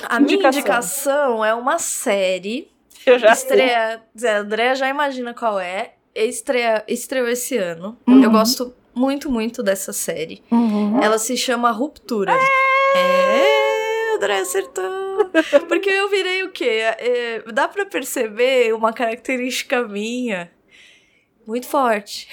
A 0.09 0.19
minha 0.19 0.35
Indicação. 0.35 0.59
indicação 0.61 1.45
é 1.45 1.55
uma 1.55 1.79
série. 1.79 2.71
Eu 3.05 3.19
já 3.19 3.35
sei. 3.35 3.49
estreia. 3.51 4.03
Zé 4.19 4.37
André 4.37 4.75
já 4.75 4.89
imagina 4.89 5.35
qual 5.35 5.59
é. 5.59 5.95
Estreia, 6.15 6.85
estreou 6.87 7.29
esse 7.29 7.57
ano. 7.57 7.97
Uhum. 8.07 8.23
Eu 8.23 8.31
gosto 8.31 8.75
muito, 8.95 9.31
muito 9.31 9.63
dessa 9.63 9.93
série. 9.93 10.43
Uhum. 10.51 11.03
Ela 11.03 11.19
se 11.19 11.37
chama 11.37 11.71
Ruptura. 11.71 12.33
É, 12.95 14.15
André 14.17 14.41
acertou. 14.41 14.85
Porque 15.69 15.89
eu 15.91 16.09
virei 16.09 16.43
o 16.43 16.51
quê? 16.53 16.81
É, 16.99 17.43
dá 17.53 17.67
pra 17.69 17.87
perceber 17.87 18.75
uma 18.75 18.93
característica 18.93 19.83
minha 19.87 20.51
muito 21.47 21.67
forte. 21.67 22.29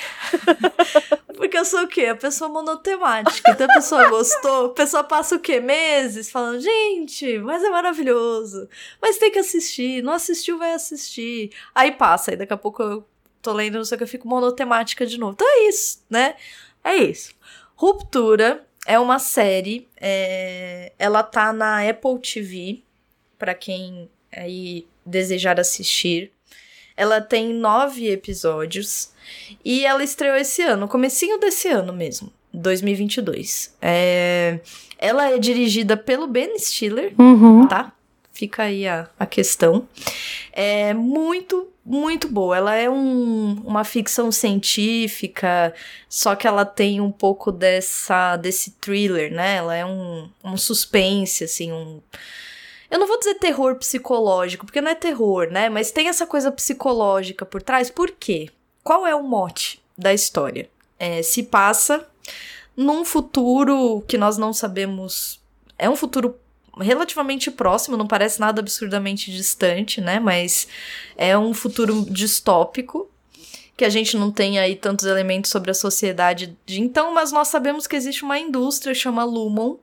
Porque 1.36 1.58
eu 1.58 1.66
sou 1.66 1.84
o 1.84 1.88
quê? 1.88 2.06
A 2.06 2.16
pessoa 2.16 2.50
monotemática. 2.50 3.52
Então 3.52 3.68
a 3.70 3.74
pessoa 3.74 4.10
gostou, 4.10 4.66
a 4.68 4.74
pessoa 4.74 5.04
passa 5.04 5.36
o 5.36 5.40
quê? 5.40 5.60
Meses 5.60 6.30
falando, 6.30 6.60
gente, 6.60 7.40
mas 7.40 7.64
é 7.64 7.70
maravilhoso. 7.70 8.68
Mas 9.02 9.18
tem 9.18 9.32
que 9.32 9.40
assistir. 9.40 10.04
Não 10.04 10.14
assistiu, 10.14 10.58
vai 10.58 10.74
assistir. 10.74 11.52
Aí 11.74 11.92
passa, 11.92 12.32
aí 12.32 12.38
daqui 12.38 12.54
a 12.54 12.58
pouco 12.58 12.84
eu 12.84 13.06
tô 13.42 13.54
lendo, 13.54 13.78
não 13.78 13.86
sei 13.86 13.96
o 13.96 13.98
que, 13.98 14.04
eu 14.04 14.08
fico 14.08 14.28
monotemática 14.28 15.06
de 15.06 15.18
novo. 15.18 15.34
Então 15.34 15.48
é 15.48 15.70
isso, 15.70 16.04
né? 16.10 16.36
É 16.84 16.96
isso. 16.96 17.34
Ruptura 17.76 18.66
é 18.86 19.00
uma 19.00 19.20
série, 19.20 19.88
é... 19.96 20.92
ela 21.00 21.24
tá 21.24 21.54
na 21.54 21.88
Apple 21.88 22.20
TV, 22.20 22.84
para 23.38 23.54
quem 23.54 24.10
aí 24.32 24.86
desejar 25.06 25.60
assistir. 25.60 26.32
Ela 27.00 27.22
tem 27.22 27.54
nove 27.54 28.10
episódios 28.12 29.12
e 29.64 29.86
ela 29.86 30.04
estreou 30.04 30.36
esse 30.36 30.62
ano, 30.62 30.86
comecinho 30.88 31.40
desse 31.40 31.70
ano 31.70 31.94
mesmo, 31.94 32.30
2022. 32.54 33.74
É... 33.82 34.60
Ela 34.98 35.32
é 35.32 35.38
dirigida 35.40 35.96
pelo 35.96 36.28
Ben 36.28 36.60
Stiller, 36.60 37.14
Uhum. 37.18 37.66
tá? 37.68 37.94
Fica 38.34 38.64
aí 38.64 38.86
a, 38.88 39.08
a 39.18 39.26
questão. 39.26 39.88
É 40.52 40.94
muito, 40.94 41.68
muito 41.86 42.28
boa. 42.28 42.58
Ela 42.58 42.76
é 42.76 42.90
um, 42.90 43.62
uma 43.66 43.84
ficção 43.86 44.30
científica, 44.32 45.74
só 46.08 46.36
que 46.36 46.48
ela 46.48 46.66
tem 46.66 47.00
um 47.02 47.12
pouco 47.12 47.52
dessa 47.52 48.36
desse 48.38 48.72
thriller, 48.72 49.32
né? 49.34 49.56
Ela 49.56 49.76
é 49.76 49.86
um, 49.86 50.30
um 50.44 50.58
suspense, 50.58 51.44
assim, 51.46 51.72
um. 51.72 52.02
Eu 52.90 53.00
não 53.00 53.08
vou 53.08 53.20
dizer 53.20 53.36
terror 53.36 53.76
psicológico, 53.76 54.66
porque 54.66 54.82
não 54.82 54.92
é 54.92 54.96
terror, 54.96 55.48
né? 55.52 55.70
Mas 55.70 55.92
tem 55.92 56.08
essa 56.08 56.26
coisa 56.26 56.52
psicológica 56.52 57.46
por 57.46 57.62
trás. 57.62 57.90
Por 57.90 58.12
quê? 58.12 58.50
Qual 58.84 59.06
é 59.06 59.16
o 59.16 59.24
mote 59.24 59.82
da 59.98 60.14
história? 60.14 60.70
É, 60.98 61.22
se 61.22 61.44
passa 61.44 62.08
num 62.76 63.06
futuro 63.06 64.04
que 64.08 64.18
nós 64.18 64.38
não 64.38 64.54
sabemos. 64.54 65.40
É 65.78 65.90
um 65.90 65.96
futuro 65.96 66.36
relativamente 66.80 67.52
próximo, 67.52 67.98
não 67.98 68.08
parece 68.08 68.40
nada 68.40 68.62
absurdamente 68.62 69.32
distante, 69.32 70.02
né? 70.02 70.20
Mas 70.20 70.68
é 71.16 71.38
um 71.38 71.54
futuro 71.54 72.06
distópico 72.10 73.10
que 73.76 73.86
a 73.86 73.90
gente 73.90 74.18
não 74.18 74.30
tem 74.30 74.60
aí 74.60 74.76
tantos 74.76 75.06
elementos 75.06 75.52
sobre 75.52 75.72
a 75.72 75.74
sociedade 75.74 76.58
de 76.66 76.82
então, 76.82 77.14
mas 77.14 77.32
nós 77.32 77.48
sabemos 77.48 77.88
que 77.88 77.96
existe 77.96 78.24
uma 78.24 78.38
indústria 78.38 78.94
chama 78.94 79.24
Lumon, 79.24 79.78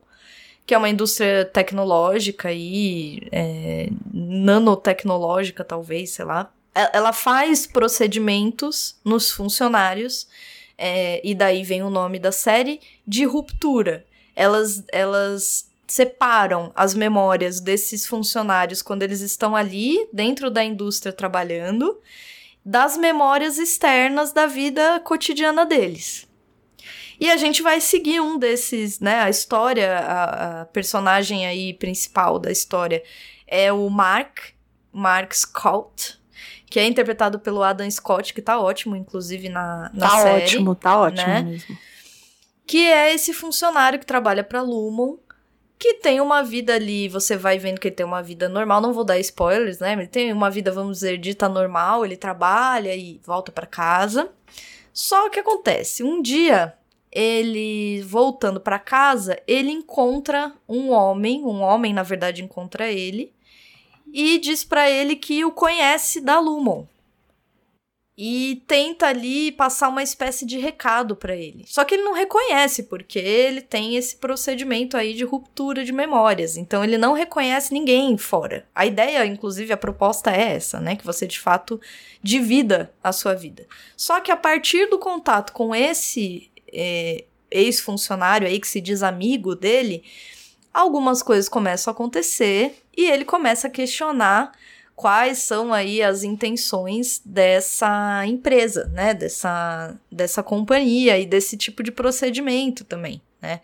que 0.67 0.73
é 0.73 0.77
uma 0.77 0.89
indústria 0.89 1.45
tecnológica 1.45 2.51
e 2.51 3.25
é, 3.31 3.89
nanotecnológica, 4.13 5.63
talvez, 5.63 6.09
sei 6.09 6.25
lá. 6.25 6.51
Ela 6.75 7.13
faz 7.13 7.65
procedimentos 7.65 8.97
nos 9.03 9.31
funcionários, 9.31 10.27
é, 10.77 11.21
e 11.23 11.33
daí 11.33 11.63
vem 11.63 11.81
o 11.81 11.89
nome 11.89 12.19
da 12.19 12.33
série, 12.33 12.81
de 13.07 13.23
ruptura. 13.23 14.05
Elas, 14.35 14.83
elas 14.91 15.71
separam 15.87 16.71
as 16.75 16.93
memórias 16.93 17.61
desses 17.61 18.05
funcionários 18.05 18.81
quando 18.81 19.03
eles 19.03 19.21
estão 19.21 19.55
ali 19.55 20.07
dentro 20.11 20.51
da 20.51 20.63
indústria 20.63 21.13
trabalhando 21.13 21.97
das 22.63 22.97
memórias 22.97 23.57
externas 23.57 24.33
da 24.33 24.45
vida 24.45 24.99
cotidiana 24.99 25.65
deles. 25.65 26.26
E 27.19 27.29
a 27.31 27.37
gente 27.37 27.61
vai 27.63 27.81
seguir 27.81 28.19
um 28.19 28.37
desses, 28.37 28.99
né? 28.99 29.21
A 29.21 29.29
história, 29.29 29.97
a, 29.99 30.61
a 30.61 30.65
personagem 30.65 31.45
aí 31.47 31.73
principal 31.73 32.37
da 32.37 32.51
história 32.51 33.03
é 33.47 33.71
o 33.71 33.89
Mark, 33.89 34.39
Mark 34.91 35.33
Scott, 35.33 36.19
que 36.69 36.79
é 36.79 36.85
interpretado 36.85 37.39
pelo 37.39 37.63
Adam 37.63 37.89
Scott, 37.89 38.33
que 38.33 38.41
tá 38.41 38.59
ótimo, 38.59 38.95
inclusive, 38.95 39.49
na, 39.49 39.89
na 39.93 40.09
Tá 40.09 40.21
série 40.21 40.43
ótimo, 40.43 40.75
tá 40.75 40.99
ótimo 40.99 41.27
né? 41.27 41.41
mesmo. 41.41 41.77
que 42.67 42.85
é 42.85 43.13
esse 43.13 43.33
funcionário 43.33 43.97
que 43.99 44.05
trabalha 44.05 44.43
para 44.43 44.61
Lumon, 44.61 45.17
que 45.79 45.95
tem 45.95 46.19
uma 46.19 46.43
vida 46.43 46.73
ali, 46.75 47.07
você 47.07 47.37
vai 47.37 47.57
vendo 47.57 47.79
que 47.79 47.87
ele 47.87 47.95
tem 47.95 48.05
uma 48.05 48.21
vida 48.21 48.49
normal, 48.49 48.81
não 48.81 48.93
vou 48.93 49.03
dar 49.03 49.19
spoilers, 49.19 49.79
né? 49.79 49.93
Ele 49.93 50.07
tem 50.07 50.33
uma 50.33 50.49
vida, 50.49 50.71
vamos 50.71 50.97
dizer, 50.97 51.17
dita 51.17 51.47
normal, 51.47 52.03
ele 52.03 52.17
trabalha 52.17 52.95
e 52.95 53.21
volta 53.23 53.51
para 53.51 53.65
casa. 53.67 54.29
Só 54.91 55.29
que 55.29 55.39
acontece, 55.39 56.03
um 56.03 56.21
dia 56.21 56.73
ele 57.17 58.03
voltando 58.03 58.59
para 58.61 58.77
casa, 58.77 59.41
ele 59.47 59.71
encontra 59.71 60.53
um 60.69 60.91
homem, 60.91 61.43
um 61.43 61.61
homem 61.61 61.91
na 61.91 62.03
verdade 62.03 62.43
encontra 62.43 62.91
ele 62.91 63.33
e 64.13 64.37
diz 64.37 64.63
para 64.63 64.87
ele 64.87 65.15
que 65.15 65.43
o 65.43 65.51
conhece 65.51 66.21
da 66.21 66.39
Lumon 66.39 66.85
e 68.15 68.63
tenta 68.67 69.07
ali 69.07 69.51
passar 69.51 69.89
uma 69.89 70.03
espécie 70.03 70.45
de 70.45 70.59
recado 70.59 71.15
pra 71.15 71.35
ele. 71.35 71.65
Só 71.67 71.83
que 71.83 71.95
ele 71.95 72.03
não 72.03 72.13
reconhece 72.13 72.83
porque 72.83 73.17
ele 73.17 73.61
tem 73.61 73.95
esse 73.95 74.15
procedimento 74.15 74.95
aí 74.95 75.13
de 75.13 75.23
ruptura 75.23 75.83
de 75.83 75.91
memórias. 75.91 76.55
Então 76.55 76.83
ele 76.83 76.99
não 76.99 77.13
reconhece 77.13 77.73
ninguém 77.73 78.15
fora. 78.17 78.67
A 78.75 78.85
ideia, 78.85 79.25
inclusive, 79.25 79.73
a 79.73 79.77
proposta 79.77 80.31
é 80.31 80.53
essa, 80.53 80.79
né, 80.79 80.95
que 80.95 81.05
você 81.05 81.25
de 81.25 81.39
fato 81.39 81.79
divida 82.21 82.91
a 83.03 83.11
sua 83.11 83.33
vida. 83.33 83.67
Só 83.95 84.19
que 84.19 84.31
a 84.31 84.37
partir 84.37 84.87
do 84.87 84.97
contato 84.97 85.53
com 85.53 85.75
esse 85.75 86.49
é, 86.77 87.25
ex-funcionário 87.49 88.47
aí 88.47 88.59
que 88.59 88.67
se 88.67 88.79
diz 88.79 89.01
amigo 89.01 89.55
dele, 89.55 90.03
algumas 90.71 91.23
coisas 91.23 91.49
começam 91.49 91.91
a 91.91 91.95
acontecer 91.95 92.83
e 92.95 93.09
ele 93.09 93.25
começa 93.25 93.67
a 93.67 93.71
questionar 93.71 94.51
quais 94.95 95.39
são 95.39 95.73
aí 95.73 96.01
as 96.01 96.23
intenções 96.23 97.21
dessa 97.25 98.25
empresa, 98.25 98.85
né? 98.93 99.13
Dessa, 99.13 99.99
dessa 100.11 100.43
companhia 100.43 101.19
e 101.19 101.25
desse 101.25 101.57
tipo 101.57 101.81
de 101.81 101.91
procedimento 101.91 102.83
também, 102.83 103.21
né? 103.41 103.61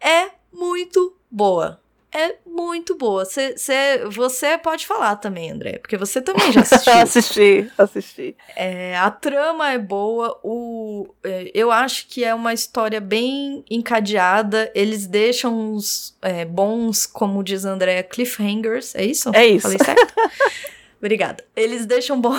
É 0.00 0.30
muito 0.52 1.16
boa. 1.30 1.79
É 2.12 2.36
muito 2.44 2.96
boa. 2.96 3.24
Cê, 3.24 3.56
cê- 3.56 4.04
você 4.10 4.58
pode 4.58 4.86
falar 4.86 5.16
também, 5.16 5.50
André, 5.50 5.78
porque 5.78 5.96
você 5.96 6.20
também 6.20 6.50
já 6.52 6.60
assistiu. 6.62 6.92
assisti, 6.92 7.72
assisti. 7.78 8.36
É, 8.56 8.96
a 8.96 9.10
trama 9.10 9.70
é 9.72 9.78
boa, 9.78 10.38
o, 10.42 11.06
é, 11.22 11.50
eu 11.54 11.70
acho 11.70 12.08
que 12.08 12.24
é 12.24 12.34
uma 12.34 12.52
história 12.52 13.00
bem 13.00 13.64
encadeada. 13.70 14.70
Eles 14.74 15.06
deixam 15.06 15.56
uns 15.56 16.16
é, 16.20 16.44
bons, 16.44 17.06
como 17.06 17.44
diz 17.44 17.64
a 17.64 17.70
Andrea, 17.70 18.02
cliffhangers. 18.02 18.94
É 18.94 19.04
isso? 19.04 19.30
É 19.34 19.46
isso. 19.46 19.62
Falei 19.62 19.78
certo? 19.78 20.12
Obrigada. 20.98 21.42
Eles 21.56 21.86
deixam 21.86 22.20
bom... 22.20 22.34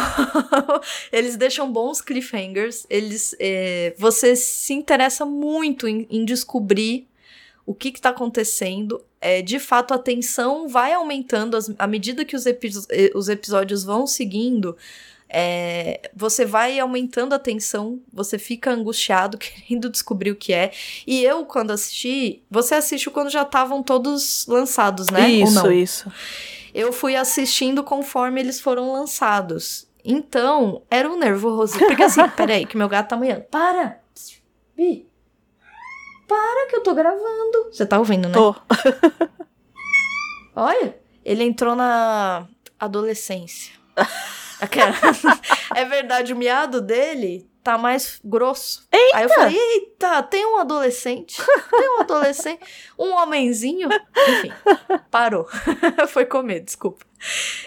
eles 1.12 1.36
deixam 1.36 1.72
bons 1.72 2.00
cliffhangers. 2.02 2.86
Eles, 2.90 3.36
é, 3.40 3.94
você 3.98 4.36
se 4.36 4.74
interessa 4.74 5.26
muito 5.26 5.88
em, 5.88 6.06
em 6.12 6.24
descobrir 6.24 7.08
o 7.66 7.74
que 7.74 7.90
está 7.90 8.10
acontecendo. 8.10 9.04
É, 9.22 9.42
de 9.44 9.60
fato, 9.60 9.94
a 9.94 10.00
tensão 10.00 10.68
vai 10.68 10.94
aumentando 10.94 11.56
as- 11.56 11.72
à 11.78 11.86
medida 11.86 12.26
que 12.26 12.36
os, 12.36 12.46
epi- 12.48 12.72
eh, 12.90 13.12
os 13.14 13.30
episódios 13.30 13.84
vão 13.84 14.08
seguindo. 14.08 14.76
é, 15.34 16.10
você 16.14 16.44
vai 16.44 16.78
aumentando 16.78 17.34
a 17.34 17.40
tensão, 17.40 18.02
você 18.12 18.38
fica 18.38 18.70
angustiado, 18.72 19.38
querendo 19.40 19.90
descobrir 19.90 20.32
o 20.32 20.36
que 20.36 20.52
é. 20.52 20.72
E 21.08 21.24
eu, 21.24 21.46
quando 21.46 21.72
assisti, 21.72 22.44
você 22.52 22.76
assistiu 22.76 23.14
quando 23.14 23.30
já 23.30 23.44
estavam 23.44 23.82
todos 23.82 24.46
lançados, 24.48 25.08
né? 25.10 25.30
Isso, 25.30 25.72
isso. 25.72 26.12
eu 26.74 26.92
fui 26.92 27.16
assistindo 27.16 27.82
conforme 27.82 28.42
eles 28.42 28.60
foram 28.60 28.92
lançados. 28.92 29.88
Então, 30.04 30.82
era 30.90 31.10
um 31.10 31.18
nervoso. 31.18 31.78
Porque 31.80 32.04
assim, 32.04 32.28
peraí, 32.36 32.66
que 32.66 32.76
meu 32.76 32.90
gato 32.90 33.10
tá 33.10 33.16
amanhã. 33.16 33.40
Para! 33.50 34.02
Bi! 34.76 35.06
Para 36.32 36.68
que 36.70 36.78
eu 36.78 36.82
tô 36.82 36.96
gravando. 36.96 37.66
Você 37.70 37.86
tá 37.86 38.00
ouvindo, 38.00 38.30
né? 38.30 38.34
Tô. 38.34 38.56
Olha, 40.56 40.98
ele 41.26 41.44
entrou 41.44 41.76
na 41.76 42.48
adolescência. 42.80 43.74
É 45.76 45.86
verdade, 45.86 46.34
o 46.34 46.36
miado 46.36 46.82
dele 46.82 47.50
tá 47.64 47.78
mais 47.78 48.20
grosso. 48.24 48.86
Aí 49.14 49.24
eu 49.24 49.30
falei, 49.30 49.58
eita, 49.58 50.22
tem 50.22 50.46
um 50.46 50.58
adolescente. 50.58 51.42
Tem 51.70 51.98
um 51.98 52.02
adolescente. 52.02 52.62
Um 52.98 53.12
homenzinho. 53.14 53.90
Enfim, 54.30 54.52
parou. 55.10 55.48
Foi 56.10 56.26
comer, 56.26 56.60
desculpa. 56.60 57.06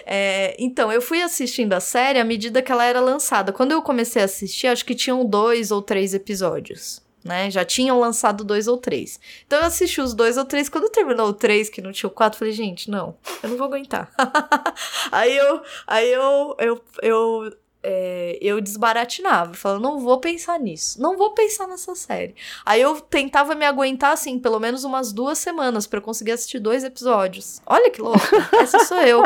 É, 0.06 0.54
então, 0.58 0.92
eu 0.92 1.02
fui 1.02 1.20
assistindo 1.20 1.72
a 1.72 1.80
série 1.80 2.20
à 2.20 2.24
medida 2.24 2.62
que 2.62 2.70
ela 2.70 2.84
era 2.84 3.00
lançada. 3.00 3.52
Quando 3.52 3.72
eu 3.72 3.82
comecei 3.82 4.22
a 4.22 4.26
assistir, 4.26 4.68
acho 4.68 4.84
que 4.84 4.94
tinham 4.94 5.24
dois 5.24 5.70
ou 5.70 5.82
três 5.82 6.14
episódios. 6.14 7.03
Né? 7.24 7.50
Já 7.50 7.64
tinham 7.64 7.98
lançado 7.98 8.44
dois 8.44 8.68
ou 8.68 8.76
três. 8.76 9.18
Então 9.46 9.58
eu 9.60 9.64
assisti 9.64 10.00
os 10.00 10.12
dois 10.12 10.36
ou 10.36 10.44
três. 10.44 10.68
Quando 10.68 10.90
terminou 10.90 11.28
o 11.28 11.32
três, 11.32 11.70
que 11.70 11.80
não 11.80 11.90
tinha 11.90 12.08
o 12.08 12.12
quatro, 12.12 12.38
falei, 12.38 12.52
gente, 12.52 12.90
não, 12.90 13.16
eu 13.42 13.48
não 13.48 13.56
vou 13.56 13.66
aguentar. 13.66 14.12
aí 15.10 15.34
eu, 15.34 15.62
aí 15.86 16.12
eu, 16.12 16.56
eu, 16.58 16.84
eu 17.02 17.52
é, 17.86 18.38
eu 18.40 18.62
desbaratinava, 18.62 19.52
falando, 19.52 19.82
não 19.82 20.00
vou 20.00 20.18
pensar 20.18 20.58
nisso, 20.58 21.00
não 21.00 21.18
vou 21.18 21.34
pensar 21.34 21.68
nessa 21.68 21.94
série. 21.94 22.34
Aí 22.64 22.80
eu 22.80 22.98
tentava 22.98 23.54
me 23.54 23.66
aguentar, 23.66 24.12
assim, 24.12 24.38
pelo 24.38 24.58
menos 24.58 24.84
umas 24.84 25.12
duas 25.12 25.36
semanas 25.36 25.86
para 25.86 26.00
conseguir 26.00 26.32
assistir 26.32 26.58
dois 26.58 26.82
episódios. 26.82 27.60
Olha 27.66 27.90
que 27.90 28.00
louco, 28.00 28.18
essa 28.58 28.78
sou 28.86 29.02
eu. 29.02 29.22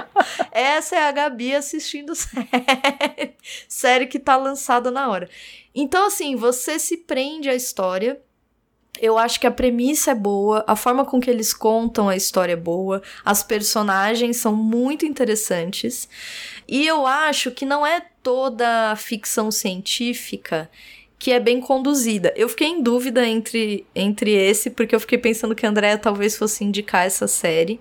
Essa 0.51 0.97
é 0.97 1.09
a 1.09 1.12
Gabi 1.12 1.55
assistindo 1.55 2.12
série, 2.16 3.37
série 3.69 4.07
que 4.09 4.19
tá 4.19 4.37
lançada 4.37 4.91
na 4.91 5.09
hora. 5.09 5.31
Então, 5.81 6.09
assim, 6.09 6.35
você 6.35 6.77
se 6.77 6.97
prende 6.97 7.49
à 7.49 7.55
história. 7.55 8.21
Eu 9.01 9.17
acho 9.17 9.39
que 9.39 9.47
a 9.47 9.51
premissa 9.51 10.11
é 10.11 10.15
boa, 10.15 10.65
a 10.67 10.75
forma 10.75 11.05
com 11.05 11.21
que 11.21 11.31
eles 11.31 11.55
contam 11.55 12.09
a 12.09 12.17
história 12.17 12.55
é 12.55 12.57
boa, 12.57 13.01
as 13.25 13.45
personagens 13.45 14.39
são 14.39 14.57
muito 14.57 15.07
interessantes. 15.07 16.09
E 16.67 16.85
eu 16.85 17.07
acho 17.07 17.53
que 17.53 17.65
não 17.65 17.87
é 17.87 18.05
toda 18.25 18.97
ficção 18.97 19.53
científica 19.53 20.69
que 21.17 21.31
é 21.31 21.39
bem 21.39 21.61
conduzida. 21.61 22.35
Eu 22.37 22.49
fiquei 22.49 22.67
em 22.67 22.83
dúvida 22.83 23.25
entre, 23.25 23.87
entre 23.95 24.33
esse, 24.33 24.71
porque 24.71 24.97
eu 24.97 25.01
fiquei 25.01 25.19
pensando 25.19 25.55
que 25.55 25.65
a 25.65 25.69
Andrea 25.69 25.97
talvez 25.97 26.37
fosse 26.37 26.65
indicar 26.65 27.07
essa 27.07 27.29
série. 27.29 27.81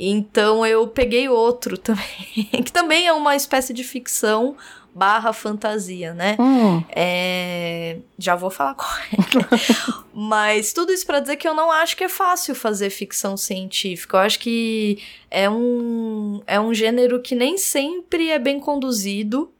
Então 0.00 0.64
eu 0.64 0.88
peguei 0.88 1.28
outro 1.28 1.76
também, 1.78 2.62
que 2.64 2.72
também 2.72 3.06
é 3.06 3.12
uma 3.12 3.36
espécie 3.36 3.74
de 3.74 3.84
ficção 3.84 4.56
barra 4.94 5.32
fantasia, 5.32 6.12
né? 6.14 6.36
Hum. 6.40 6.82
É... 6.90 7.98
Já 8.18 8.34
vou 8.34 8.50
falar 8.50 8.74
qual 8.74 8.90
é. 8.98 10.08
Mas 10.12 10.72
tudo 10.72 10.92
isso 10.92 11.06
para 11.06 11.20
dizer 11.20 11.36
que 11.36 11.46
eu 11.46 11.54
não 11.54 11.70
acho 11.70 11.96
que 11.96 12.04
é 12.04 12.08
fácil 12.08 12.54
fazer 12.54 12.90
ficção 12.90 13.36
científica. 13.36 14.16
Eu 14.16 14.20
acho 14.20 14.38
que 14.40 14.98
é 15.30 15.48
um, 15.48 16.42
é 16.46 16.58
um 16.58 16.74
gênero 16.74 17.22
que 17.22 17.34
nem 17.34 17.56
sempre 17.56 18.30
é 18.30 18.38
bem 18.38 18.58
conduzido 18.58 19.52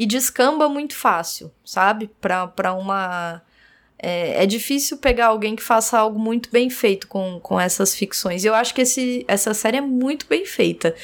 e 0.00 0.06
descamba 0.06 0.66
muito 0.66 0.96
fácil, 0.96 1.52
sabe? 1.62 2.10
Pra, 2.22 2.46
pra 2.46 2.72
uma. 2.72 3.42
É, 3.98 4.44
é, 4.44 4.46
difícil 4.46 4.96
pegar 4.96 5.26
alguém 5.26 5.54
que 5.54 5.62
faça 5.62 5.98
algo 5.98 6.18
muito 6.18 6.50
bem 6.50 6.70
feito 6.70 7.06
com, 7.06 7.38
com 7.38 7.60
essas 7.60 7.94
ficções. 7.94 8.42
E 8.42 8.46
eu 8.46 8.54
acho 8.54 8.74
que 8.74 8.80
esse, 8.80 9.26
essa 9.28 9.52
série 9.52 9.76
é 9.76 9.82
muito 9.82 10.26
bem 10.26 10.46
feita. 10.46 10.94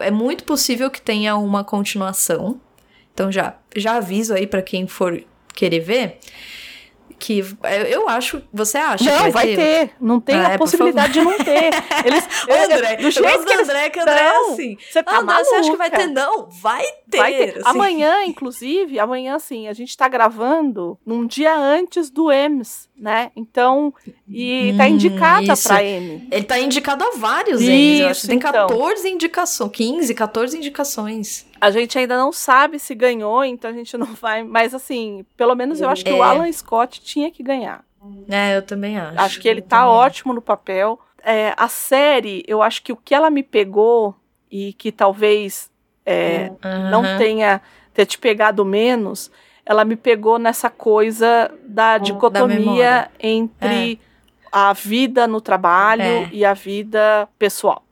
É 0.00 0.10
muito 0.10 0.44
possível 0.44 0.90
que 0.90 1.00
tenha 1.00 1.34
uma 1.34 1.64
continuação. 1.64 2.60
Então 3.22 3.30
já, 3.30 3.54
já 3.76 3.94
aviso 3.94 4.34
aí 4.34 4.48
para 4.48 4.60
quem 4.60 4.88
for 4.88 5.22
querer 5.54 5.78
ver 5.78 6.18
que 7.22 7.44
eu 7.88 8.08
acho, 8.08 8.42
você 8.52 8.78
acha 8.78 9.04
não, 9.04 9.16
que 9.16 9.30
vai, 9.30 9.30
vai 9.30 9.46
ter? 9.46 9.56
ter? 9.56 9.90
Não 10.00 10.18
tem 10.18 10.34
ah, 10.34 10.48
a 10.48 10.52
é, 10.54 10.58
possibilidade 10.58 11.12
de 11.12 11.20
não 11.20 11.38
ter. 11.38 11.70
Eles, 12.04 12.28
André, 12.50 12.96
do 12.96 13.10
jeito 13.12 13.44
que 13.44 13.52
eles... 13.52 13.68
André, 13.68 13.90
que 13.90 14.00
André 14.00 14.20
é 14.20 14.36
assim. 14.38 14.76
Você 14.90 15.02
tá 15.04 15.18
ah, 15.18 15.22
não, 15.22 15.44
você 15.44 15.54
acha 15.54 15.70
que 15.70 15.76
vai 15.76 15.88
ter? 15.88 16.08
Não, 16.08 16.48
vai 16.50 16.84
ter. 17.08 17.18
Vai 17.18 17.32
ter. 17.32 17.50
Assim. 17.50 17.62
Amanhã, 17.64 18.24
inclusive, 18.24 18.98
amanhã, 18.98 19.36
assim, 19.36 19.68
a 19.68 19.72
gente 19.72 19.96
tá 19.96 20.08
gravando 20.08 20.98
num 21.06 21.24
dia 21.24 21.56
antes 21.56 22.10
do 22.10 22.32
EMS, 22.32 22.88
né? 23.02 23.32
Então, 23.34 23.92
e 24.28 24.72
tá 24.78 24.84
hum, 24.84 24.86
indicada 24.86 25.52
isso. 25.52 25.68
pra 25.68 25.82
M. 25.82 26.28
Ele 26.30 26.44
tá 26.44 26.60
indicado 26.60 27.02
a 27.02 27.10
vários 27.16 27.60
isso, 27.60 27.68
M's, 27.68 28.00
eu 28.00 28.08
acho. 28.08 28.26
Tem 28.28 28.38
14 28.38 29.00
então. 29.00 29.10
indicações, 29.10 29.70
15, 29.72 30.14
14 30.14 30.56
indicações. 30.56 31.46
A 31.60 31.72
gente 31.72 31.98
ainda 31.98 32.16
não 32.16 32.32
sabe 32.32 32.78
se 32.78 32.94
ganhou, 32.94 33.44
então 33.44 33.72
a 33.72 33.74
gente 33.74 33.96
não 33.98 34.14
vai. 34.14 34.44
Mas 34.44 34.72
assim, 34.72 35.26
pelo 35.36 35.56
menos 35.56 35.80
eu 35.80 35.88
acho 35.88 36.04
que 36.04 36.12
é. 36.12 36.14
o 36.14 36.22
Alan 36.22 36.50
Scott 36.52 37.00
tinha 37.02 37.28
que 37.28 37.42
ganhar. 37.42 37.84
É, 38.28 38.56
eu 38.56 38.62
também 38.62 38.96
acho. 38.96 39.20
Acho 39.20 39.40
que 39.40 39.48
ele 39.48 39.62
tá 39.62 39.88
ótimo 39.88 40.32
no 40.32 40.40
papel. 40.40 41.00
É, 41.24 41.54
a 41.56 41.66
série, 41.66 42.44
eu 42.46 42.62
acho 42.62 42.84
que 42.84 42.92
o 42.92 42.96
que 42.96 43.16
ela 43.16 43.30
me 43.30 43.42
pegou 43.42 44.14
e 44.48 44.74
que 44.74 44.92
talvez 44.92 45.68
é, 46.06 46.52
uhum. 46.64 46.90
não 46.90 47.02
tenha 47.18 47.60
ter 47.92 48.06
te 48.06 48.16
pegado 48.16 48.64
menos, 48.64 49.28
ela 49.64 49.84
me 49.84 49.96
pegou 49.96 50.38
nessa 50.38 50.68
coisa 50.68 51.50
da 51.64 51.98
dicotomia 51.98 53.02
da 53.02 53.10
entre 53.20 53.94
é. 53.94 53.98
a 54.50 54.72
vida 54.72 55.26
no 55.26 55.40
trabalho 55.40 56.02
é. 56.02 56.30
e 56.32 56.44
a 56.44 56.52
vida 56.52 57.28
pessoal. 57.38 57.84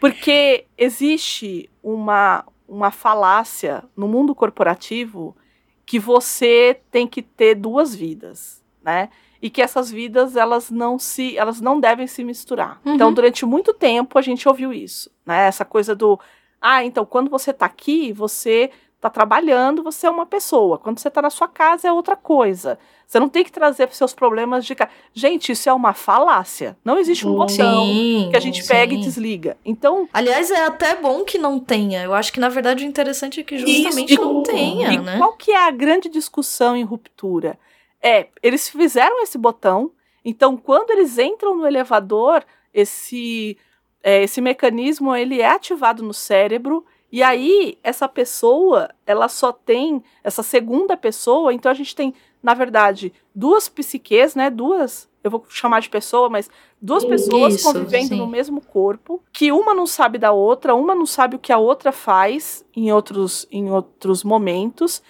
Porque 0.00 0.64
existe 0.76 1.70
uma, 1.82 2.44
uma 2.66 2.90
falácia 2.90 3.84
no 3.96 4.08
mundo 4.08 4.34
corporativo 4.34 5.36
que 5.84 5.98
você 5.98 6.80
tem 6.90 7.06
que 7.06 7.22
ter 7.22 7.54
duas 7.54 7.94
vidas, 7.94 8.62
né? 8.82 9.10
E 9.40 9.50
que 9.50 9.60
essas 9.60 9.90
vidas 9.90 10.36
elas 10.36 10.70
não 10.70 10.98
se 10.98 11.36
elas 11.36 11.60
não 11.60 11.78
devem 11.78 12.06
se 12.06 12.24
misturar. 12.24 12.80
Uhum. 12.84 12.94
Então, 12.94 13.12
durante 13.12 13.44
muito 13.44 13.74
tempo 13.74 14.18
a 14.18 14.22
gente 14.22 14.48
ouviu 14.48 14.72
isso, 14.72 15.10
né? 15.26 15.46
Essa 15.46 15.64
coisa 15.64 15.94
do 15.94 16.18
ah, 16.60 16.84
então 16.84 17.04
quando 17.04 17.30
você 17.30 17.50
está 17.50 17.66
aqui, 17.66 18.12
você 18.12 18.70
está 19.02 19.10
trabalhando, 19.10 19.82
você 19.82 20.06
é 20.06 20.10
uma 20.10 20.24
pessoa. 20.24 20.78
Quando 20.78 21.00
você 21.00 21.08
está 21.08 21.20
na 21.20 21.28
sua 21.28 21.48
casa 21.48 21.88
é 21.88 21.92
outra 21.92 22.14
coisa. 22.14 22.78
Você 23.04 23.18
não 23.18 23.28
tem 23.28 23.42
que 23.42 23.50
trazer 23.50 23.92
seus 23.92 24.14
problemas 24.14 24.64
de 24.64 24.76
casa. 24.76 24.92
Gente, 25.12 25.50
isso 25.50 25.68
é 25.68 25.72
uma 25.72 25.92
falácia. 25.92 26.76
Não 26.84 26.96
existe 26.98 27.26
um 27.26 27.34
botão 27.34 27.84
sim, 27.84 28.28
que 28.30 28.36
a 28.36 28.40
gente 28.40 28.62
sim. 28.62 28.68
pega 28.68 28.94
e 28.94 29.00
desliga. 29.00 29.56
Então. 29.64 30.08
Aliás, 30.12 30.52
é 30.52 30.64
até 30.64 30.94
bom 30.94 31.24
que 31.24 31.36
não 31.36 31.58
tenha. 31.58 32.04
Eu 32.04 32.14
acho 32.14 32.32
que, 32.32 32.38
na 32.38 32.48
verdade, 32.48 32.84
o 32.84 32.88
interessante 32.88 33.40
é 33.40 33.42
que 33.42 33.58
justamente 33.58 34.14
isso, 34.14 34.22
não 34.22 34.42
tenha, 34.44 34.92
e 34.92 34.98
né? 34.98 35.18
Qual 35.18 35.32
que 35.32 35.50
é 35.50 35.66
a 35.66 35.70
grande 35.72 36.08
discussão 36.08 36.76
em 36.76 36.84
ruptura? 36.84 37.58
É, 38.00 38.28
eles 38.40 38.68
fizeram 38.68 39.20
esse 39.22 39.36
botão, 39.36 39.90
então 40.24 40.56
quando 40.56 40.90
eles 40.90 41.18
entram 41.18 41.56
no 41.56 41.66
elevador, 41.66 42.44
esse, 42.72 43.56
é, 44.02 44.22
esse 44.22 44.40
mecanismo 44.40 45.14
ele 45.14 45.40
é 45.40 45.48
ativado 45.48 46.02
no 46.02 46.14
cérebro 46.14 46.84
e 47.12 47.22
aí, 47.22 47.78
essa 47.82 48.08
pessoa, 48.08 48.88
ela 49.06 49.28
só 49.28 49.52
tem 49.52 50.02
essa 50.24 50.42
segunda 50.42 50.96
pessoa, 50.96 51.52
então 51.52 51.70
a 51.70 51.74
gente 51.74 51.94
tem, 51.94 52.14
na 52.42 52.54
verdade, 52.54 53.12
duas 53.34 53.68
psiques, 53.68 54.34
né? 54.34 54.48
Duas, 54.48 55.10
eu 55.22 55.30
vou 55.30 55.44
chamar 55.50 55.80
de 55.80 55.90
pessoa, 55.90 56.30
mas 56.30 56.48
duas 56.80 57.04
pessoas 57.04 57.56
Isso, 57.56 57.70
convivendo 57.70 58.08
sim. 58.08 58.16
no 58.16 58.26
mesmo 58.26 58.62
corpo, 58.62 59.22
que 59.30 59.52
uma 59.52 59.74
não 59.74 59.86
sabe 59.86 60.16
da 60.16 60.32
outra, 60.32 60.74
uma 60.74 60.94
não 60.94 61.04
sabe 61.04 61.36
o 61.36 61.38
que 61.38 61.52
a 61.52 61.58
outra 61.58 61.92
faz 61.92 62.64
em 62.74 62.90
outros, 62.90 63.46
em 63.52 63.70
outros 63.70 64.24
momentos. 64.24 65.02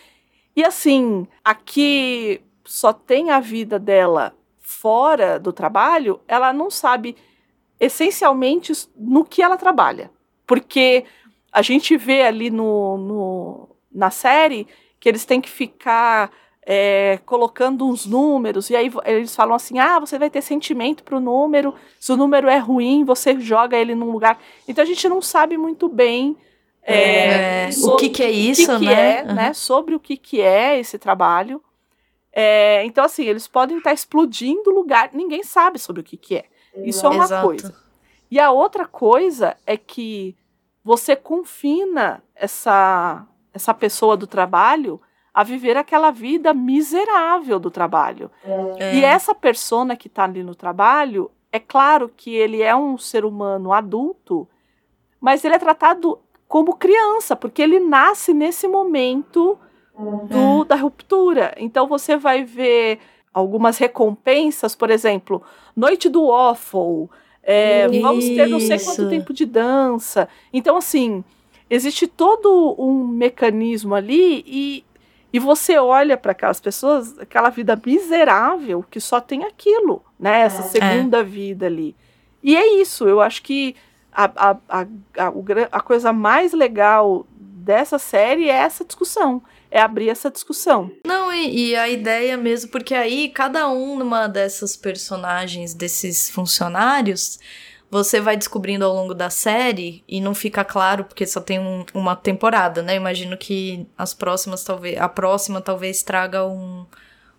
E 0.57 0.65
assim, 0.65 1.29
aqui 1.45 2.43
só 2.65 2.93
tem 2.93 3.31
a 3.31 3.39
vida 3.39 3.79
dela 3.79 4.35
fora 4.59 5.39
do 5.39 5.53
trabalho, 5.53 6.21
ela 6.27 6.53
não 6.53 6.69
sabe 6.69 7.17
essencialmente 7.79 8.73
no 8.97 9.25
que 9.25 9.41
ela 9.41 9.57
trabalha. 9.57 10.11
Porque 10.45 11.05
a 11.53 11.61
gente 11.63 11.97
vê 11.97 12.23
ali 12.23 12.51
no, 12.51 12.97
no 12.97 13.69
na 13.95 14.11
série 14.11 14.67
que 14.99 15.09
eles 15.09 15.25
têm 15.25 15.41
que 15.41 15.51
ficar 15.51 16.31
é, 16.65 17.19
colocando 17.27 17.87
uns 17.87 18.07
números, 18.07 18.71
e 18.71 18.77
aí 18.77 18.91
eles 19.05 19.35
falam 19.35 19.55
assim: 19.55 19.79
ah, 19.79 19.99
você 19.99 20.19
vai 20.19 20.31
ter 20.31 20.41
sentimento 20.41 21.03
para 21.03 21.17
o 21.17 21.21
número, 21.21 21.75
se 21.99 22.13
o 22.13 22.17
número 22.17 22.49
é 22.49 22.59
ruim, 22.59 23.05
você 23.05 23.39
joga 23.39 23.77
ele 23.77 23.95
num 23.95 24.11
lugar. 24.11 24.41
Então 24.67 24.83
a 24.83 24.87
gente 24.87 25.09
não 25.09 25.21
sabe 25.21 25.59
muito 25.59 25.89
bem. 25.89 26.37
É, 26.85 27.69
o 27.85 27.95
que, 27.95 28.09
que 28.09 28.23
é 28.25 28.31
isso, 28.31 28.73
que 28.73 28.79
que 28.79 28.85
né? 28.87 29.19
É, 29.19 29.23
uhum. 29.23 29.35
né? 29.35 29.53
Sobre 29.53 29.95
o 29.95 30.01
que, 30.01 30.17
que 30.17 30.41
é 30.41 30.81
esse 30.81 30.99
trabalho. 30.99 31.63
É, 32.33 32.85
então, 32.87 33.05
assim, 33.05 33.25
eles 33.25 33.47
podem 33.47 33.77
estar 33.79 33.93
explodindo 33.93 34.71
o 34.71 34.75
lugar, 34.75 35.11
ninguém 35.13 35.45
sabe 35.45 35.79
sobre 35.79 36.01
o 36.01 36.05
que, 36.05 36.17
que 36.17 36.37
é. 36.37 36.45
Isso 36.77 37.05
é 37.07 37.09
uma 37.11 37.25
Exato. 37.25 37.47
coisa. 37.47 37.77
E 38.31 38.41
a 38.41 38.51
outra 38.51 38.87
coisa 38.87 39.57
é 39.67 39.77
que 39.77 40.35
você 40.85 41.15
confina 41.15 42.23
essa, 42.35 43.27
essa 43.53 43.73
pessoa 43.73 44.17
do 44.17 44.27
trabalho 44.27 45.01
a 45.33 45.43
viver 45.43 45.77
aquela 45.77 46.11
vida 46.11 46.53
miserável 46.53 47.59
do 47.59 47.71
trabalho. 47.71 48.31
É. 48.45 48.97
E 48.97 49.05
essa 49.05 49.35
persona 49.35 49.97
que 49.97 50.09
está 50.09 50.25
ali 50.25 50.43
no 50.43 50.55
trabalho, 50.55 51.31
é 51.51 51.59
claro 51.59 52.11
que 52.15 52.35
ele 52.35 52.63
é 52.63 52.75
um 52.75 52.99
ser 52.99 53.25
humano 53.25 53.73
adulto, 53.73 54.49
mas 55.21 55.45
ele 55.45 55.55
é 55.55 55.59
tratado 55.59 56.19
como 56.47 56.77
criança, 56.77 57.35
porque 57.35 57.63
ele 57.63 57.81
nasce 57.81 58.35
nesse 58.35 58.69
momento 58.69 59.59
do, 60.29 60.65
da 60.65 60.77
ruptura. 60.77 61.55
Então 61.57 61.87
você 61.87 62.17
vai 62.17 62.45
ver 62.45 62.99
algumas 63.33 63.79
recompensas, 63.79 64.75
por 64.75 64.91
exemplo, 64.91 65.43
Noite 65.75 66.09
do 66.09 66.27
Waffle, 66.27 67.09
é, 67.43 67.89
vamos 68.01 68.25
ter 68.25 68.49
não 68.49 68.61
sei 68.61 68.79
quanto 68.79 69.09
tempo 69.09 69.33
de 69.33 69.45
dança. 69.45 70.29
Então, 70.53 70.77
assim, 70.77 71.25
existe 71.69 72.07
todo 72.07 72.77
um 72.79 73.07
mecanismo 73.07 73.95
ali 73.95 74.45
e, 74.47 74.85
e 75.33 75.39
você 75.39 75.77
olha 75.79 76.17
para 76.17 76.33
aquelas 76.33 76.61
pessoas, 76.61 77.19
aquela 77.19 77.51
vida 77.51 77.81
miserável 77.85 78.85
que 78.89 79.01
só 79.01 79.21
tem 79.21 79.45
aquilo, 79.45 80.05
né? 80.19 80.43
Essa 80.43 80.63
é. 80.63 80.65
segunda 80.65 81.19
é. 81.19 81.25
vida 81.25 81.67
ali. 81.67 81.97
E 82.43 82.57
é 82.57 82.81
isso, 82.81 83.09
eu 83.09 83.21
acho 83.21 83.43
que 83.43 83.75
a, 84.13 84.25
a, 84.25 84.57
a, 84.69 84.81
a, 84.83 85.33
a 85.73 85.81
coisa 85.81 86.13
mais 86.13 86.53
legal 86.53 87.27
dessa 87.31 87.99
série 87.99 88.49
é 88.49 88.55
essa 88.55 88.85
discussão 88.85 89.43
é 89.73 89.81
abrir 89.81 90.11
essa 90.11 90.31
discussão. 90.31 90.91
Não, 91.07 91.33
e, 91.33 91.71
e, 91.71 91.77
a 91.77 91.89
ideia 91.89 92.37
mesmo, 92.37 92.71
porque 92.71 92.95
aí 92.95 93.29
cada 93.31 93.69
um 93.69 94.01
uma 94.03 94.29
dessas 94.29 94.77
personagens, 94.77 95.73
desses 95.75 96.29
funcionários, 96.31 97.41
você 97.91 98.21
vai 98.21 98.37
descobrindo 98.37 98.85
ao 98.85 98.95
longo 98.95 99.15
da 99.15 99.31
série 99.31 100.05
e 100.07 100.21
não 100.21 100.35
fica 100.35 100.65
claro 100.65 101.05
porque 101.05 101.27
só 101.27 101.41
tem 101.41 101.59
um- 101.59 101.85
uma 101.95 102.15
temporada, 102.15 102.83
né? 102.83 102.95
Imagino 102.97 103.37
que 103.37 103.87
as 103.97 104.13
próximas 104.15 104.63
talvez 104.63 104.99
a 104.99 105.09
próxima 105.09 105.61
talvez 105.61 106.03
traga 106.03 106.47
um- 106.47 106.87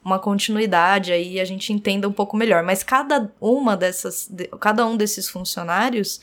uma 0.03 0.19
continuidade 0.19 1.11
aí 1.11 1.39
a 1.39 1.45
gente 1.45 1.71
entenda 1.71 2.07
um 2.07 2.11
pouco 2.11 2.35
melhor. 2.35 2.61
Mas 2.63 2.83
cada 2.83 3.31
uma 3.39 3.77
dessas, 3.77 4.27
de- 4.29 4.47
cada 4.59 4.85
um 4.85 4.97
desses 4.97 5.29
funcionários 5.29 6.19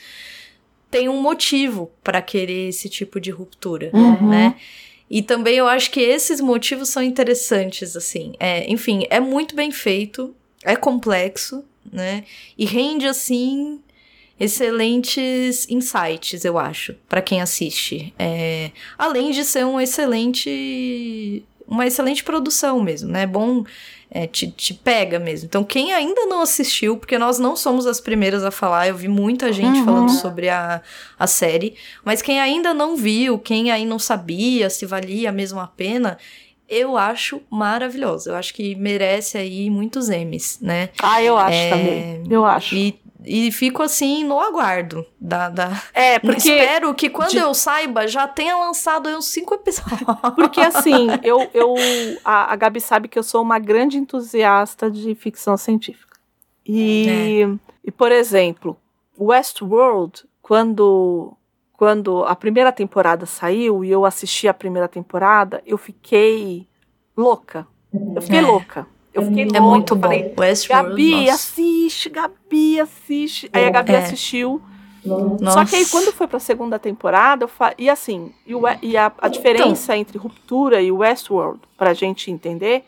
tem 0.91 1.09
um 1.09 1.21
motivo 1.23 1.91
para 2.03 2.21
querer 2.21 2.69
esse 2.69 2.89
tipo 2.89 3.21
de 3.21 3.31
ruptura, 3.31 3.91
Uhum. 3.95 4.29
né? 4.29 4.57
E 5.11 5.23
também 5.23 5.57
eu 5.57 5.67
acho 5.67 5.91
que 5.91 6.01
esses 6.01 6.41
motivos 6.41 6.89
são 6.89 7.03
interessantes, 7.03 7.97
assim. 7.97 8.33
É, 8.39 8.71
enfim, 8.71 9.05
é 9.11 9.19
muito 9.19 9.57
bem 9.57 9.73
feito, 9.73 10.35
é 10.63 10.77
complexo, 10.77 11.65
né? 11.93 12.25
E 12.57 12.65
rende, 12.65 13.07
assim, 13.07 13.81
excelentes 14.39 15.69
insights, 15.69 16.45
eu 16.45 16.59
acho, 16.59 16.95
para 17.09 17.21
quem 17.21 17.41
assiste. 17.41 18.15
É, 18.19 18.71
além 18.97 19.33
de 19.33 19.45
ser 19.45 19.67
um 19.67 19.81
excelente. 19.81 21.43
Uma 21.67 21.87
excelente 21.87 22.25
produção 22.25 22.81
mesmo, 22.81 23.11
né? 23.11 23.27
Bom. 23.27 23.65
É, 24.11 24.27
te, 24.27 24.51
te 24.51 24.75
pega 24.75 25.19
mesmo. 25.19 25.47
Então, 25.47 25.63
quem 25.63 25.93
ainda 25.93 26.27
não 26.27 26.43
assistiu, 26.43 26.97
porque 26.97 27.17
nós 27.19 27.39
não 27.39 27.55
somos 27.55 27.87
as 27.87 28.01
primeiras 28.01 28.43
a 28.45 28.51
falar, 28.51 28.89
eu 28.89 28.97
vi 28.97 29.07
muita 29.09 29.53
gente 29.53 29.79
Uhum. 29.79 29.85
falando 29.85 30.11
sobre 30.11 30.49
a, 30.49 30.83
a 31.19 31.27
série, 31.27 31.77
mas 32.05 32.21
quem 32.21 32.41
ainda 32.41 32.75
não 32.75 32.97
viu, 32.97 33.39
quem 33.39 33.71
aí 33.71 33.85
não 33.85 33.99
sabia 33.99 34.69
se 34.69 34.85
valia 34.85 35.31
mesmo 35.31 35.61
a 35.61 35.67
pena, 35.67 36.19
eu 36.69 36.97
acho 36.97 37.41
maravilhosa. 37.51 38.31
Eu 38.31 38.37
acho 38.37 38.55
que 38.55 38.75
merece 38.77 39.37
aí 39.39 39.69
muitos 39.71 40.09
M's, 40.09 40.59
né? 40.61 40.91
Ah, 41.03 41.23
eu 41.23 41.37
acho 41.37 41.57
É, 41.59 41.71
também. 41.71 42.23
Eu 42.31 42.45
acho. 42.45 42.75
E, 42.77 42.99
e 43.25 43.51
fico 43.53 43.83
assim 43.83 44.25
no 44.25 44.41
aguardo 44.41 45.05
da. 45.21 45.49
da... 45.49 45.83
É, 45.93 46.19
porque, 46.21 46.37
Espero 46.51 46.95
que 46.95 47.11
quando 47.11 47.31
de- 47.31 47.39
eu 47.39 47.53
saiba 47.55 48.07
já 48.09 48.27
tenha 48.29 48.57
lançado 48.57 49.09
aí 49.09 49.15
uns 49.15 49.27
cinco 49.27 49.55
episódios. 49.55 50.01
porque 50.35 50.61
assim, 50.61 51.09
eu, 51.23 51.49
eu 51.55 51.75
a, 52.25 52.53
a 52.53 52.57
Gabi 52.57 52.81
sabe 52.81 53.09
que 53.09 53.19
eu 53.19 53.23
sou 53.23 53.43
uma 53.43 53.59
grande 53.59 53.97
entusiasta 53.99 54.91
de 54.91 55.15
ficção 55.15 55.57
científica. 55.57 56.19
E, 56.67 57.43
e 57.85 57.91
por 57.91 58.13
exemplo, 58.13 58.77
Westworld, 59.19 60.25
quando, 60.43 61.33
quando 61.73 62.25
a 62.25 62.35
primeira 62.37 62.71
temporada 62.73 63.27
saiu 63.27 63.85
e 63.85 63.91
eu 63.91 64.05
assisti 64.05 64.47
a 64.49 64.55
primeira 64.55 64.87
temporada, 64.89 65.63
eu 65.67 65.77
fiquei 65.79 66.67
louca. 67.17 67.67
Eu 68.15 68.23
fiquei 68.23 68.39
É. 68.39 68.43
louca. 68.43 68.87
Eu 69.13 69.23
fiquei 69.27 69.45
louca. 69.45 69.59
É 69.59 69.61
muito 69.61 69.95
bom. 69.97 70.03
falei, 70.03 70.35
Westworld, 70.39 70.89
Gabi, 70.91 71.21
nossa. 71.27 71.33
assiste, 71.35 72.09
Gabi, 72.09 72.81
assiste. 72.81 73.51
Aí 73.53 73.65
a 73.67 73.71
Gabi 73.71 73.93
É. 73.93 73.99
assistiu. 73.99 74.63
Nossa. 75.05 75.51
Só 75.53 75.65
que 75.65 75.77
aí 75.77 75.87
quando 75.87 76.13
foi 76.13 76.27
pra 76.27 76.39
segunda 76.39 76.79
temporada, 76.79 77.45
eu 77.45 77.49
fa... 77.49 77.73
e 77.79 77.89
assim, 77.89 78.33
e, 78.47 78.55
o- 78.55 78.63
e 78.83 78.97
a, 78.97 79.11
a 79.19 79.29
diferença 79.29 79.97
entre 79.97 80.19
Ruptura 80.19 80.81
e 80.83 80.93
Westworld, 80.93 81.59
pra 81.77 81.95
gente 81.95 82.31
entender, 82.31 82.85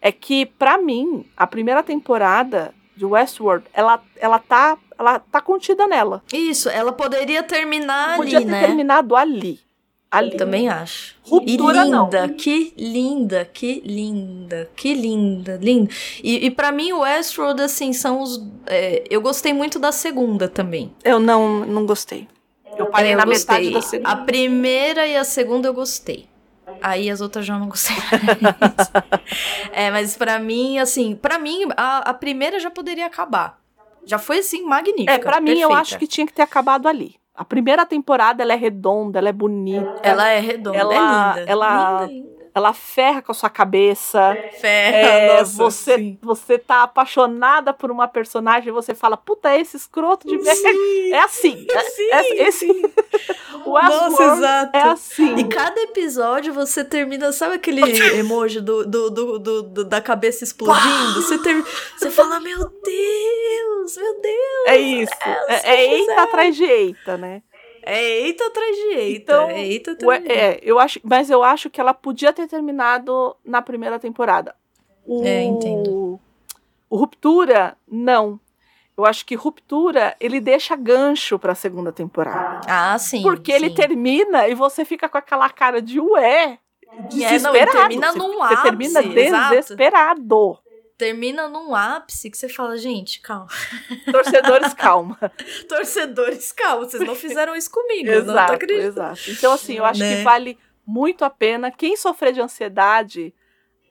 é 0.00 0.12
que 0.12 0.46
pra 0.46 0.78
mim, 0.78 1.26
a 1.36 1.46
primeira 1.46 1.82
temporada 1.82 2.72
de 2.96 3.04
Westworld, 3.04 3.64
ela, 3.74 4.00
ela, 4.16 4.38
tá, 4.38 4.78
ela 4.96 5.18
tá 5.18 5.40
contida 5.40 5.86
nela. 5.88 6.22
Isso, 6.32 6.68
ela 6.68 6.92
poderia 6.92 7.42
terminar 7.42 8.16
Podia 8.16 8.38
ali, 8.38 8.46
ter 8.46 8.50
né? 8.52 8.60
terminado 8.64 9.16
ali. 9.16 9.58
Ali. 10.10 10.36
Também 10.38 10.68
acho. 10.68 11.14
Ruptura, 11.22 11.80
e 11.82 11.84
linda, 11.84 12.26
não. 12.26 12.34
que 12.34 12.72
linda, 12.78 13.44
que 13.44 13.82
linda, 13.84 14.70
que 14.74 14.94
linda, 14.94 15.58
linda. 15.60 15.90
E, 16.24 16.46
e 16.46 16.50
para 16.50 16.72
mim, 16.72 16.92
o 16.92 17.00
Westworld, 17.00 17.60
assim, 17.60 17.92
são 17.92 18.22
os. 18.22 18.42
é, 18.66 19.04
eu 19.10 19.20
gostei 19.20 19.52
muito 19.52 19.78
da 19.78 19.92
segunda 19.92 20.48
também. 20.48 20.90
Eu 21.04 21.20
não, 21.20 21.66
não 21.66 21.84
gostei. 21.84 22.26
Eu 22.76 22.86
parei 22.86 23.10
É, 23.10 23.14
eu 23.14 23.18
na 23.18 23.24
gostei. 23.26 23.56
metade 23.58 23.74
da 23.74 23.82
segunda. 23.82 24.08
A 24.10 24.16
primeira 24.16 25.06
e 25.06 25.14
a 25.16 25.24
segunda 25.24 25.68
eu 25.68 25.74
gostei. 25.74 26.26
Aí 26.80 27.10
as 27.10 27.20
outras 27.20 27.44
já 27.44 27.58
não 27.58 27.68
gostei. 27.68 27.96
é, 29.72 29.90
mas 29.90 30.16
pra 30.16 30.38
mim, 30.38 30.78
assim, 30.78 31.14
pra 31.16 31.38
mim, 31.38 31.64
a, 31.76 31.98
a 32.10 32.14
primeira 32.14 32.58
já 32.60 32.70
poderia 32.70 33.06
acabar. 33.06 33.58
Já 34.06 34.18
foi, 34.18 34.38
assim, 34.38 34.62
magnífica. 34.64 35.12
É, 35.12 35.18
pra 35.18 35.40
mim, 35.40 35.50
eu 35.60 35.68
perfeita. 35.68 35.80
acho 35.80 35.98
que 35.98 36.06
tinha 36.06 36.26
que 36.26 36.32
ter 36.32 36.42
acabado 36.42 36.88
ali. 36.88 37.16
A 37.38 37.44
primeira 37.44 37.86
temporada, 37.86 38.42
ela 38.42 38.52
é 38.52 38.56
redonda, 38.56 39.18
ela 39.18 39.28
é 39.28 39.32
bonita. 39.32 40.00
Ela 40.02 40.28
é 40.28 40.40
redonda, 40.40 40.76
Ela- 40.76 40.94
é 40.94 40.98
linda. 41.38 41.50
ela- 41.52 42.00
linda, 42.02 42.12
linda. 42.12 42.38
Ela 42.54 42.72
ferra 42.72 43.22
com 43.22 43.30
a 43.30 43.34
sua 43.34 43.48
cabeça. 43.48 44.36
Ferra, 44.60 44.96
É, 44.96 45.38
nossa, 45.38 45.52
você, 45.56 45.94
sim. 45.96 46.18
você 46.20 46.58
tá 46.58 46.82
apaixonada 46.82 47.72
por 47.72 47.88
uma 47.88 48.08
personagem 48.08 48.70
e 48.70 48.72
você 48.72 48.96
fala, 48.96 49.16
puta, 49.16 49.54
esse 49.56 49.76
escroto 49.76 50.26
de 50.26 50.36
merda. 50.36 50.68
É 51.12 51.20
assim. 51.20 51.66
é- 51.70 51.82
sim, 51.84 52.10
é, 52.10 52.42
esse, 52.48 52.66
sim. 52.66 52.82
Nossa, 53.64 54.06
Westworld 54.08 54.38
exato. 54.38 54.76
é 54.76 54.82
assim. 54.82 55.34
E 55.36 55.44
cada 55.44 55.80
episódio 55.82 56.52
você 56.52 56.82
termina, 56.84 57.30
sabe 57.32 57.54
aquele 57.54 57.82
emoji 58.18 58.60
do, 58.60 58.84
do, 58.84 59.10
do, 59.10 59.38
do- 59.38 59.84
da 59.84 60.00
cabeça 60.00 60.42
explodindo? 60.42 61.22
Você, 61.22 61.38
ter, 61.38 61.62
você 61.96 62.10
fala, 62.10 62.40
meu 62.40 62.58
Deus. 62.58 63.97
É 64.68 64.76
isso. 64.76 65.12
É, 65.48 65.74
é 65.74 65.94
eita 65.94 66.22
atrás 66.22 66.56
de 66.56 66.64
eita, 66.64 67.16
né? 67.16 67.42
É 67.82 68.02
eita 68.20 68.46
atrás 68.46 68.76
de 68.76 68.82
eita. 68.94 69.32
Então, 69.32 69.50
é 69.50 69.66
eita 69.66 69.92
atrás 69.92 70.22
de 70.22 70.28
eita. 70.30 70.42
é, 70.42 70.60
eu 70.62 70.78
acho, 70.78 71.00
mas 71.02 71.30
eu 71.30 71.42
acho 71.42 71.70
que 71.70 71.80
ela 71.80 71.94
podia 71.94 72.32
ter 72.32 72.46
terminado 72.46 73.36
na 73.44 73.62
primeira 73.62 73.98
temporada. 73.98 74.54
O, 75.06 75.24
É, 75.24 75.42
entendo. 75.42 76.20
O 76.90 76.96
Ruptura, 76.96 77.76
não. 77.90 78.38
Eu 78.96 79.06
acho 79.06 79.24
que 79.24 79.34
Ruptura, 79.34 80.16
ele 80.18 80.40
deixa 80.40 80.74
gancho 80.74 81.38
pra 81.38 81.54
segunda 81.54 81.92
temporada. 81.92 82.60
Ah, 82.68 82.98
sim. 82.98 83.22
Porque 83.22 83.52
ele 83.52 83.68
sim. 83.68 83.74
termina 83.74 84.48
e 84.48 84.54
você 84.54 84.84
fica 84.84 85.08
com 85.08 85.16
aquela 85.16 85.48
cara 85.48 85.80
de 85.80 86.00
ué. 86.00 86.58
É, 86.90 86.98
não, 87.00 87.08
Desesperado. 87.08 87.56
ele 87.56 87.70
termina 87.70 88.12
você, 88.12 88.18
num 88.18 88.38
você 88.38 88.62
termina 88.62 89.00
ápice, 89.00 89.18
exato. 89.18 90.56
Termina 90.98 91.48
num 91.48 91.74
ápice 91.76 92.28
que 92.28 92.36
você 92.36 92.48
fala, 92.48 92.76
gente, 92.76 93.20
calma. 93.20 93.46
Torcedores, 94.10 94.74
calma. 94.74 95.16
Torcedores, 95.68 96.50
calma, 96.52 96.84
vocês 96.84 97.06
não 97.06 97.14
fizeram 97.14 97.54
isso 97.54 97.70
comigo. 97.70 98.08
eu 98.10 98.18
não 98.18 98.24
tô 98.26 98.30
exato, 98.32 98.52
acreditando. 98.54 98.88
exato. 98.88 99.20
Então, 99.30 99.52
assim, 99.52 99.74
eu 99.74 99.84
acho 99.84 100.00
Né? 100.00 100.16
que 100.16 100.22
vale 100.24 100.58
muito 100.84 101.24
a 101.24 101.30
pena. 101.30 101.70
Quem 101.70 101.96
sofrer 101.96 102.32
de 102.32 102.40
ansiedade, 102.40 103.32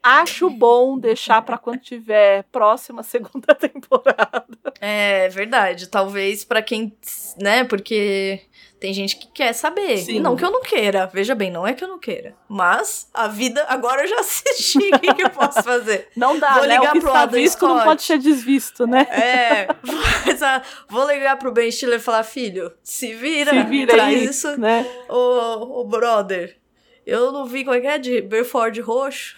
acho 0.07 0.49
bom 0.49 0.97
deixar 0.97 1.41
pra 1.41 1.57
quando 1.57 1.79
tiver 1.79 2.43
próxima 2.51 3.03
segunda 3.03 3.53
temporada. 3.55 4.45
É 4.79 5.29
verdade. 5.29 5.87
Talvez 5.87 6.43
pra 6.45 6.61
quem, 6.61 6.95
né? 7.39 7.63
Porque 7.63 8.41
tem 8.79 8.93
gente 8.93 9.15
que 9.17 9.27
quer 9.27 9.53
saber. 9.53 9.97
Sim. 9.97 10.19
Não 10.19 10.35
que 10.35 10.45
eu 10.45 10.51
não 10.51 10.61
queira. 10.61 11.07
Veja 11.11 11.33
bem, 11.33 11.49
não 11.49 11.65
é 11.65 11.73
que 11.73 11.83
eu 11.83 11.87
não 11.87 11.97
queira. 11.99 12.35
Mas 12.47 13.09
a 13.13 13.27
vida 13.27 13.65
agora 13.67 14.03
eu 14.03 14.07
já 14.07 14.19
assisti. 14.21 14.77
O 14.93 14.99
que, 14.99 15.13
que 15.15 15.23
eu 15.23 15.29
posso 15.29 15.63
fazer? 15.63 16.09
Não 16.15 16.37
dá, 16.39 16.53
Vou 16.53 16.67
né? 16.67 16.75
ligar 16.77 16.89
O 16.89 16.93
que 16.93 16.99
pro 16.99 17.09
está 17.09 17.21
Adam 17.23 17.39
visto 17.41 17.67
não 17.67 17.83
pode 17.83 18.03
ser 18.03 18.19
desvisto, 18.19 18.85
né? 18.85 19.01
É, 19.09 19.67
mas, 20.25 20.43
ah, 20.43 20.61
vou 20.87 21.07
ligar 21.07 21.37
pro 21.37 21.51
Ben 21.51 21.71
Stiller 21.71 21.97
e 21.99 22.01
falar, 22.01 22.23
filho, 22.23 22.71
se 22.83 23.13
vira, 23.13 23.51
Se 23.51 23.63
vira 23.63 23.93
traz 23.93 24.15
aí, 24.15 24.25
isso, 24.25 24.59
né? 24.59 24.85
ô, 25.09 25.81
ô 25.81 25.83
brother. 25.85 26.57
Eu 27.07 27.31
não 27.31 27.45
vi 27.45 27.63
como 27.63 27.73
é 27.73 27.79
que 27.79 27.87
é 27.87 27.97
de 27.97 28.21
Berford 28.21 28.81
roxo. 28.81 29.33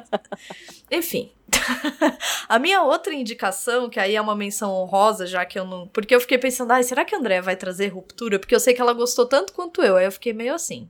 Enfim. 0.90 1.30
A 2.48 2.58
minha 2.58 2.82
outra 2.82 3.12
indicação, 3.12 3.90
que 3.90 4.00
aí 4.00 4.16
é 4.16 4.20
uma 4.20 4.34
menção 4.34 4.72
honrosa, 4.72 5.26
já 5.26 5.44
que 5.44 5.58
eu 5.58 5.66
não. 5.66 5.86
Porque 5.88 6.14
eu 6.14 6.20
fiquei 6.20 6.38
pensando, 6.38 6.72
ai, 6.72 6.82
será 6.82 7.04
que 7.04 7.14
a 7.14 7.18
André 7.18 7.42
vai 7.42 7.56
trazer 7.56 7.88
ruptura? 7.88 8.38
Porque 8.38 8.54
eu 8.54 8.60
sei 8.60 8.72
que 8.72 8.80
ela 8.80 8.94
gostou 8.94 9.26
tanto 9.26 9.52
quanto 9.52 9.82
eu. 9.82 9.98
Aí 9.98 10.06
eu 10.06 10.12
fiquei 10.12 10.32
meio 10.32 10.54
assim. 10.54 10.88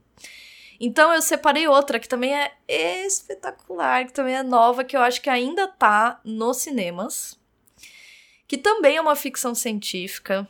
Então 0.79 1.13
eu 1.13 1.21
separei 1.21 1.67
outra 1.67 1.99
que 1.99 2.07
também 2.07 2.33
é 2.33 2.53
espetacular, 3.05 4.05
que 4.05 4.13
também 4.13 4.35
é 4.35 4.43
nova, 4.43 4.85
que 4.85 4.95
eu 4.95 5.01
acho 5.01 5.21
que 5.21 5.29
ainda 5.29 5.67
tá 5.67 6.21
nos 6.23 6.59
cinemas. 6.59 7.37
Que 8.47 8.57
também 8.57 8.95
é 8.95 9.01
uma 9.01 9.17
ficção 9.17 9.53
científica. 9.53 10.47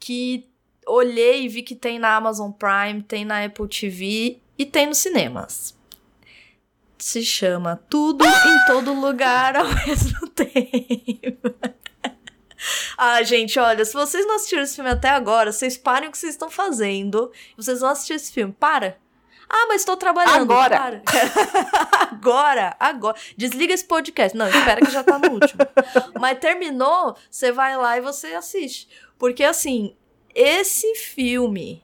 Que 0.00 0.48
olhei 0.86 1.42
e 1.42 1.48
vi 1.48 1.62
que 1.62 1.76
tem 1.76 1.98
na 1.98 2.16
Amazon 2.16 2.50
Prime, 2.50 3.02
tem 3.02 3.26
na 3.26 3.44
Apple 3.44 3.68
TV 3.68 4.40
e 4.62 4.66
tem 4.66 4.86
nos 4.86 4.98
cinemas. 4.98 5.76
Se 6.96 7.24
chama 7.24 7.82
Tudo 7.90 8.24
em 8.24 8.66
Todo 8.66 8.94
Lugar 8.94 9.56
ao 9.56 9.66
mesmo 9.86 10.28
tempo. 10.28 11.54
ah, 12.96 13.22
gente, 13.24 13.58
olha, 13.58 13.84
se 13.84 13.92
vocês 13.92 14.24
não 14.24 14.36
assistiram 14.36 14.62
esse 14.62 14.76
filme 14.76 14.90
até 14.90 15.08
agora, 15.08 15.50
vocês 15.50 15.76
parem 15.76 16.08
o 16.08 16.12
que 16.12 16.18
vocês 16.18 16.34
estão 16.34 16.48
fazendo. 16.48 17.32
Vocês 17.56 17.80
vão 17.80 17.90
assistir 17.90 18.14
esse 18.14 18.32
filme. 18.32 18.54
Para! 18.58 18.96
Ah, 19.50 19.66
mas 19.68 19.82
estou 19.82 19.96
trabalhando. 19.96 20.50
Agora. 20.50 21.02
Agora, 22.12 22.76
agora. 22.78 23.16
Desliga 23.36 23.74
esse 23.74 23.84
podcast. 23.84 24.38
Não, 24.38 24.48
espera 24.48 24.80
que 24.80 24.90
já 24.90 25.02
tá 25.02 25.18
no 25.18 25.32
último. 25.32 25.60
Mas 26.18 26.38
terminou, 26.38 27.16
você 27.28 27.50
vai 27.50 27.76
lá 27.76 27.98
e 27.98 28.00
você 28.00 28.28
assiste. 28.28 28.88
Porque 29.18 29.42
assim, 29.42 29.94
esse 30.34 30.94
filme 30.94 31.82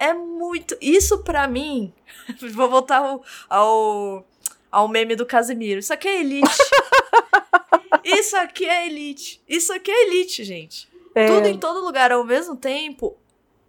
é 0.00 0.12
muito. 0.14 0.76
Isso 0.80 1.18
pra 1.22 1.46
mim. 1.46 1.92
Vou 2.54 2.68
voltar 2.68 2.96
ao, 2.98 3.22
ao, 3.48 4.26
ao 4.72 4.88
meme 4.88 5.14
do 5.14 5.24
Casimiro. 5.26 5.78
Isso 5.78 5.92
aqui 5.92 6.08
é 6.08 6.20
elite. 6.20 6.50
Isso 8.04 8.36
aqui 8.36 8.64
é 8.66 8.86
elite. 8.86 9.42
Isso 9.48 9.72
aqui 9.72 9.90
é 9.90 10.06
elite, 10.06 10.42
gente. 10.44 10.88
É. 11.14 11.26
tudo 11.26 11.46
em 11.48 11.58
todo 11.58 11.84
lugar 11.84 12.12
ao 12.12 12.24
mesmo 12.24 12.56
tempo. 12.56 13.16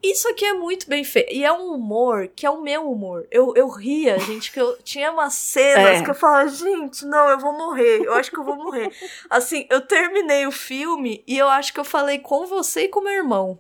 Isso 0.04 0.28
aqui 0.30 0.44
é 0.46 0.54
muito 0.54 0.88
bem 0.90 1.04
feito. 1.04 1.32
E 1.32 1.44
é 1.44 1.52
um 1.54 1.74
humor 1.74 2.28
que 2.36 2.44
é 2.46 2.50
o 2.50 2.62
meu 2.62 2.90
humor. 2.90 3.28
Eu, 3.30 3.54
eu 3.56 3.68
ria, 3.70 4.18
gente, 4.20 4.52
que 4.52 4.60
eu 4.60 4.76
tinha 4.84 5.12
umas 5.12 5.34
cenas 5.36 6.00
É. 6.00 6.04
que 6.04 6.10
eu 6.10 6.16
falava, 6.16 6.50
gente, 6.50 7.06
não, 7.06 7.30
eu 7.30 7.38
vou 7.40 7.54
morrer. 7.54 8.04
Eu 8.04 8.14
acho 8.14 8.32
que 8.32 8.38
eu 8.40 8.44
vou 8.44 8.56
morrer. 8.56 8.92
Assim, 9.30 9.68
eu 9.70 9.82
terminei 9.82 10.48
o 10.48 10.52
filme 10.52 11.24
e 11.28 11.38
eu 11.38 11.48
acho 11.50 11.72
que 11.72 11.80
eu 11.80 11.84
falei 11.84 12.18
com 12.18 12.48
você 12.48 12.86
e 12.86 12.90
com 12.90 13.02
meu 13.02 13.14
irmão. 13.14 13.60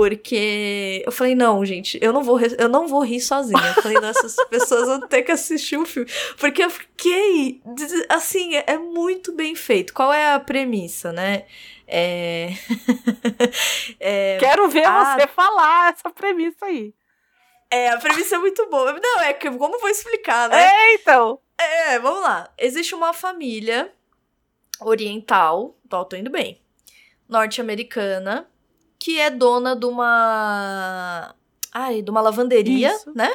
Porque 0.00 1.02
eu 1.04 1.12
falei, 1.12 1.34
não, 1.34 1.62
gente, 1.62 1.98
eu 2.00 2.10
não 2.10 2.22
vou, 2.22 2.40
eu 2.40 2.70
não 2.70 2.88
vou 2.88 3.02
rir 3.04 3.20
sozinha. 3.20 3.60
Eu 3.76 3.82
falei, 3.82 4.00
não, 4.00 4.08
essas 4.08 4.34
pessoas 4.48 4.86
vão 4.86 5.00
ter 5.00 5.22
que 5.22 5.30
assistir 5.30 5.76
o 5.76 5.84
filme. 5.84 6.10
Porque 6.38 6.64
eu 6.64 6.70
fiquei. 6.70 7.60
Assim, 8.08 8.56
é, 8.56 8.64
é 8.66 8.78
muito 8.78 9.30
bem 9.32 9.54
feito. 9.54 9.92
Qual 9.92 10.10
é 10.10 10.32
a 10.32 10.40
premissa, 10.40 11.12
né? 11.12 11.44
É. 11.86 12.48
é, 14.00 14.38
Quero 14.40 14.68
ver 14.70 14.84
Ah. 14.86 15.16
você 15.20 15.26
falar 15.26 15.92
essa 15.92 16.08
premissa 16.08 16.64
aí. 16.64 16.94
é, 17.70 17.90
a 17.90 17.98
premissa 17.98 18.36
é 18.36 18.38
muito 18.38 18.66
boa. 18.70 18.92
Não, 18.98 19.20
é 19.20 19.34
que 19.34 19.50
como 19.50 19.78
vou 19.78 19.90
explicar, 19.90 20.48
né? 20.48 20.62
É, 20.62 20.94
então. 20.94 21.38
É, 21.60 21.98
vamos 21.98 22.22
lá. 22.22 22.50
Existe 22.56 22.94
uma 22.94 23.12
família 23.12 23.92
oriental, 24.80 25.76
tô, 25.90 26.02
tô 26.06 26.16
indo 26.16 26.30
bem, 26.30 26.58
norte-americana, 27.28 28.48
que 29.00 29.18
é 29.18 29.30
dona 29.30 29.74
de 29.74 29.86
uma. 29.86 31.34
Ai, 31.72 32.02
de 32.02 32.10
uma 32.10 32.20
lavanderia, 32.20 32.92
Isso. 32.94 33.10
né? 33.14 33.32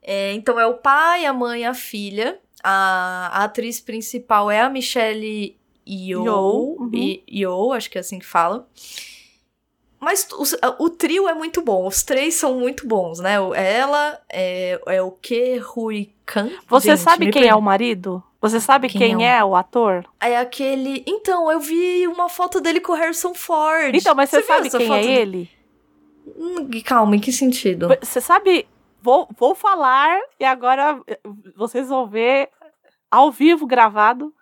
É, 0.00 0.32
então 0.32 0.58
é 0.58 0.66
o 0.66 0.74
pai, 0.78 1.26
a 1.26 1.32
mãe 1.32 1.66
a 1.66 1.74
filha. 1.74 2.38
A, 2.62 3.30
a 3.40 3.44
atriz 3.44 3.80
principal 3.80 4.50
é 4.50 4.60
a 4.60 4.70
Michelle 4.70 5.56
Yeoh. 5.86 6.76
Uhum. 6.80 7.18
Yeoh, 7.30 7.72
acho 7.72 7.90
que 7.90 7.98
é 7.98 8.00
assim 8.00 8.18
que 8.18 8.26
fala. 8.26 8.66
Mas 10.00 10.28
os- 10.38 10.56
o, 10.78 10.90
trio 10.90 11.28
é 11.28 11.34
muito 11.34 11.60
bom, 11.60 11.86
os 11.86 12.02
três 12.04 12.34
são 12.34 12.54
muito 12.58 12.86
bons, 12.86 13.18
né? 13.18 13.40
O- 13.40 13.52
Ela 13.54 14.20
é, 14.28 14.80
é 14.86 15.02
o 15.02 15.10
Ke 15.10 15.60
Hui 15.76 16.12
Kan. 16.24 16.50
Você 16.68 16.90
Gente, 16.90 17.00
sabe 17.00 17.30
quem 17.30 17.48
é 17.48 17.54
o 17.54 17.60
marido? 17.60 18.22
Você 18.40 18.60
sabe 18.60 18.88
Quem 18.88 19.16
quem, 19.16 19.26
é 19.26 19.38
é, 19.38 19.44
o 19.44 19.56
ator? 19.56 20.04
É 20.20 20.38
aquele. 20.38 21.02
Então, 21.06 21.50
eu 21.50 21.58
vi 21.58 22.06
uma 22.06 22.28
foto 22.28 22.60
dele 22.60 22.80
com 22.80 22.92
o 22.92 22.94
Harrison 22.94 23.34
Ford. 23.34 23.94
Então, 23.94 24.14
mas 24.14 24.30
você, 24.30 24.38
viu 24.38 24.46
sabe 24.46 24.70
quem 24.70 24.92
é 24.94 25.04
ele? 25.04 25.50
Hum, 26.36 26.68
calma, 26.84 27.16
em 27.16 27.20
que 27.20 27.32
sentido? 27.32 27.88
Você 28.00 28.20
sabe. 28.20 28.68
Vou, 29.02 29.28
vou 29.36 29.54
falar 29.54 30.20
e 30.38 30.44
agora 30.44 31.00
eh, 31.06 31.18
vocês 31.56 31.88
vão 31.88 32.06
ver 32.06 32.48
ao 33.10 33.30
vivo 33.30 33.66
gravado. 33.66 34.32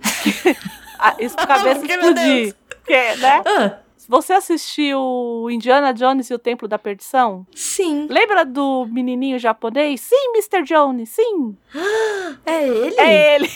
Isso 1.18 1.36
cabeça 1.46 1.84
explodir. 1.84 2.54
Porque, 2.68 3.16
né? 3.16 3.42
Ah, 3.46 3.78
Você 4.10 4.32
assistiu 4.32 5.46
Indiana 5.48 5.94
Jones 5.94 6.28
e 6.30 6.34
o 6.34 6.38
Templo 6.38 6.66
da 6.66 6.76
Perdição? 6.76 7.46
sim. 7.54 8.08
Lembra 8.10 8.44
do 8.44 8.84
menininho 8.86 9.38
japonês? 9.38 10.00
Sim, 10.00 10.32
Mr. 10.34 10.64
Jones, 10.64 11.10
sim. 11.10 11.56
É 12.44 12.66
ele? 12.66 12.96
É 12.98 13.36
ele. 13.36 13.48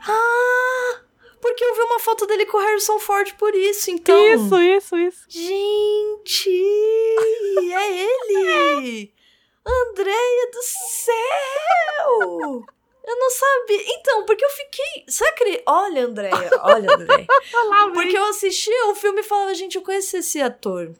Ah! 0.00 1.00
Porque 1.40 1.62
eu 1.62 1.74
vi 1.76 1.82
uma 1.82 2.00
foto 2.00 2.26
dele 2.26 2.44
com 2.46 2.58
o 2.58 2.60
Harrison 2.60 2.98
Ford 2.98 3.32
por 3.34 3.54
isso, 3.54 3.92
então. 3.92 4.18
Isso, 4.34 4.60
isso, 4.60 4.98
isso. 4.98 5.24
Gente! 5.28 6.60
É 7.72 8.02
ele! 8.02 9.14
Andréia 9.64 10.50
do 10.52 10.62
céu! 10.62 12.64
Eu 13.02 13.16
não 13.16 13.30
sabia. 13.30 13.82
Então, 13.94 14.26
porque 14.26 14.44
eu 14.44 14.50
fiquei. 14.50 15.04
Será 15.08 15.32
que 15.32 15.44
ele. 15.44 15.62
Olha, 15.66 16.06
Andréia. 16.06 16.50
Olha, 16.62 16.94
Andréia. 16.94 17.26
Porque 17.92 18.16
eu 18.16 18.24
assistia 18.26 18.86
o 18.88 18.94
filme 18.94 19.20
e 19.20 19.24
falava, 19.24 19.54
gente, 19.54 19.76
eu 19.76 19.82
conheço 19.82 20.16
esse 20.16 20.40
ator. 20.40 20.94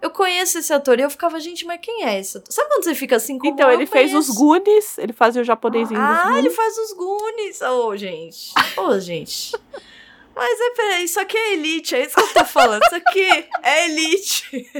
Eu 0.00 0.10
conheço 0.10 0.58
esse 0.58 0.72
ator. 0.72 0.98
E 0.98 1.02
eu 1.02 1.10
ficava, 1.10 1.40
gente, 1.40 1.64
mas 1.64 1.80
quem 1.80 2.04
é 2.04 2.18
esse 2.20 2.38
ator? 2.38 2.52
Sabe 2.52 2.68
quando 2.68 2.84
você 2.84 2.94
fica 2.94 3.16
assim 3.16 3.38
como 3.38 3.52
Então, 3.52 3.70
ele 3.70 3.86
fez 3.86 4.12
conheço? 4.12 4.30
os 4.30 4.36
Goonies, 4.36 4.98
ele 4.98 5.12
fazia 5.12 5.42
o 5.42 5.44
japonesinho 5.44 5.98
dos 5.98 6.18
Ah, 6.24 6.38
ele 6.38 6.50
faz 6.50 6.76
os 6.78 6.92
Goonies. 6.92 7.60
Ô, 7.62 7.96
gente. 7.96 8.52
Ô, 8.76 8.98
gente. 8.98 9.52
Mas 10.34 10.60
é, 10.60 10.70
peraí, 10.70 11.04
isso 11.04 11.20
aqui 11.20 11.36
é 11.36 11.52
elite, 11.54 11.94
é 11.94 12.04
isso 12.04 12.14
que 12.16 12.20
eu 12.20 12.34
tô 12.34 12.44
falando. 12.44 12.82
Isso 12.82 12.96
aqui 12.96 13.48
é 13.62 13.84
elite. 13.86 14.72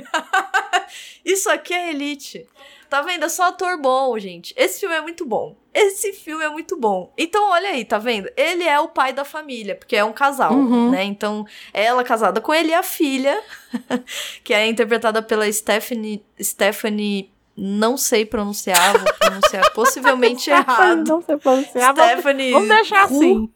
isso 1.24 1.48
aqui 1.50 1.72
é 1.72 1.90
elite. 1.90 2.46
Tá 2.94 3.02
vendo? 3.02 3.24
É 3.24 3.28
só 3.28 3.48
ator 3.48 3.76
bom, 3.76 4.16
gente. 4.20 4.54
Esse 4.56 4.78
filme 4.78 4.94
é 4.94 5.00
muito 5.00 5.26
bom. 5.26 5.56
Esse 5.74 6.12
filme 6.12 6.44
é 6.44 6.48
muito 6.48 6.76
bom. 6.76 7.12
Então, 7.18 7.50
olha 7.50 7.70
aí, 7.70 7.84
tá 7.84 7.98
vendo? 7.98 8.30
Ele 8.36 8.62
é 8.62 8.78
o 8.78 8.86
pai 8.86 9.12
da 9.12 9.24
família, 9.24 9.74
porque 9.74 9.96
é 9.96 10.04
um 10.04 10.12
casal, 10.12 10.52
Uhum. 10.54 10.90
né? 10.92 11.02
Então, 11.02 11.44
ela 11.72 12.04
casada 12.04 12.40
com 12.40 12.54
ele 12.54 12.68
e 12.70 12.74
a 12.74 12.84
filha, 12.84 13.36
que 14.44 14.54
é 14.54 14.68
interpretada 14.68 15.20
pela 15.20 15.50
Stephanie. 15.52 16.24
Stephanie. 16.40 17.32
Não 17.56 17.96
sei 17.96 18.24
pronunciar, 18.24 18.96
vou 18.96 19.12
pronunciar 19.14 19.70
possivelmente 19.74 20.48
errado. 20.50 21.04
Não 21.08 21.20
sei 21.20 21.36
pronunciar. 21.36 21.92
Stephanie. 21.94 22.52
vamos 22.52 22.68
deixar 22.68 23.10
Hu, 23.10 23.16
assim. 23.16 23.50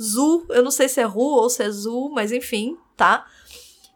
Zu, 0.00 0.46
eu 0.50 0.64
não 0.64 0.70
sei 0.72 0.88
se 0.88 1.00
é 1.00 1.04
Ru 1.04 1.20
ou 1.22 1.48
se 1.48 1.62
é 1.62 1.70
Zu, 1.70 2.10
mas 2.12 2.32
enfim, 2.32 2.76
tá? 2.96 3.24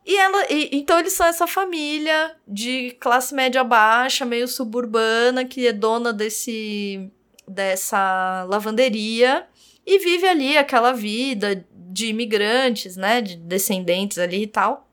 E 0.09 0.17
ela, 0.17 0.47
e- 0.51 0.71
então 0.73 0.99
eles 0.99 1.13
são 1.13 1.27
essa 1.27 1.47
família 1.47 2.35
de 2.47 2.93
classe 2.99 3.35
média 3.35 3.63
baixa, 3.63 4.25
meio 4.25 4.49
suburbana, 4.49 5.45
que 5.45 5.67
é 5.67 5.73
dona 5.73 6.15
desse 6.15 7.11
dessa 7.47 8.45
lavanderia 8.49 9.47
e 9.87 9.99
vive 9.99 10.27
ali 10.27 10.57
aquela 10.59 10.93
vida 10.93 11.65
de 11.73 12.07
imigrantes, 12.07 12.97
né, 12.97 13.21
de 13.23 13.37
descendentes 13.37 14.19
ali 14.19 14.43
e 14.43 14.47
tal. 14.47 14.89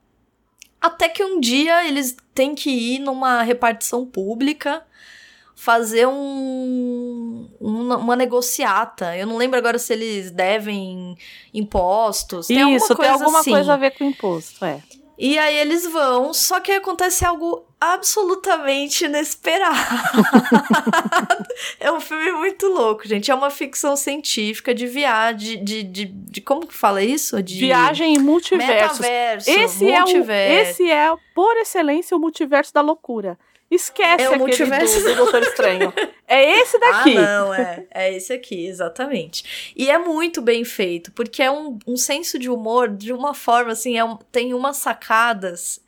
Até 0.80 1.08
que 1.08 1.22
um 1.24 1.40
dia 1.40 1.86
eles 1.86 2.14
têm 2.34 2.54
que 2.54 2.70
ir 2.70 2.98
numa 2.98 3.42
repartição 3.42 4.04
pública 4.06 4.82
fazer 5.54 6.06
um, 6.06 7.48
uma, 7.60 7.96
uma 7.96 8.16
negociata. 8.16 9.16
Eu 9.16 9.26
não 9.26 9.36
lembro 9.38 9.58
agora 9.58 9.78
se 9.78 9.92
eles 9.94 10.30
devem 10.30 11.16
impostos. 11.52 12.46
Tem 12.46 12.60
alguma 12.60 12.76
Isso, 12.76 12.86
tem 12.88 12.96
coisa 12.96 13.12
alguma 13.12 13.40
assim. 13.40 13.50
coisa 13.50 13.74
a 13.74 13.76
ver 13.78 13.90
com 13.92 14.04
imposto, 14.04 14.64
é. 14.64 14.82
E 15.18 15.38
aí 15.38 15.56
eles 15.56 15.86
vão, 15.86 16.34
só 16.34 16.60
que 16.60 16.72
acontece 16.72 17.24
algo 17.24 17.64
absolutamente 17.80 19.04
inesperado. 19.04 19.76
é 21.80 21.90
um 21.90 22.00
filme 22.00 22.32
muito 22.32 22.66
louco, 22.68 23.06
gente. 23.08 23.30
É 23.30 23.34
uma 23.34 23.50
ficção 23.50 23.96
científica 23.96 24.74
de 24.74 24.86
viagem, 24.86 25.62
de, 25.64 25.82
de, 25.82 26.04
de 26.04 26.40
como 26.40 26.66
que 26.66 26.74
fala 26.74 27.02
isso? 27.02 27.42
De 27.42 27.58
Viagem 27.58 28.14
em 28.14 28.18
multiversos. 28.18 29.00
metaverso, 29.00 29.50
Esse 29.50 29.90
é, 29.90 29.96
o, 29.96 30.00
multiverso. 30.00 30.70
esse 30.70 30.90
é, 30.90 31.14
por 31.34 31.56
excelência, 31.56 32.16
o 32.16 32.20
multiverso 32.20 32.74
da 32.74 32.80
loucura. 32.80 33.38
Esquece 33.70 34.24
É 34.24 34.30
o 34.30 34.38
multiverso 34.38 35.00
do, 35.02 35.08
do 35.08 35.16
Doutor 35.16 35.42
Estranho. 35.42 35.92
É 36.28 36.60
esse 36.60 36.78
daqui. 36.80 37.16
Ah, 37.16 37.40
não, 37.40 37.54
é. 37.54 37.86
É 37.92 38.14
esse 38.14 38.32
aqui, 38.32 38.66
exatamente. 38.66 39.72
E 39.76 39.90
é 39.90 39.98
muito 39.98 40.40
bem 40.40 40.64
feito, 40.64 41.10
porque 41.12 41.42
é 41.42 41.50
um, 41.50 41.78
um 41.86 41.96
senso 41.96 42.38
de 42.38 42.48
humor 42.48 42.88
de 42.88 43.12
uma 43.12 43.34
forma, 43.34 43.72
assim, 43.72 43.96
é 43.98 44.04
um- 44.04 44.16
tem 44.30 44.54
umas 44.54 44.76
sacadas 44.76 45.80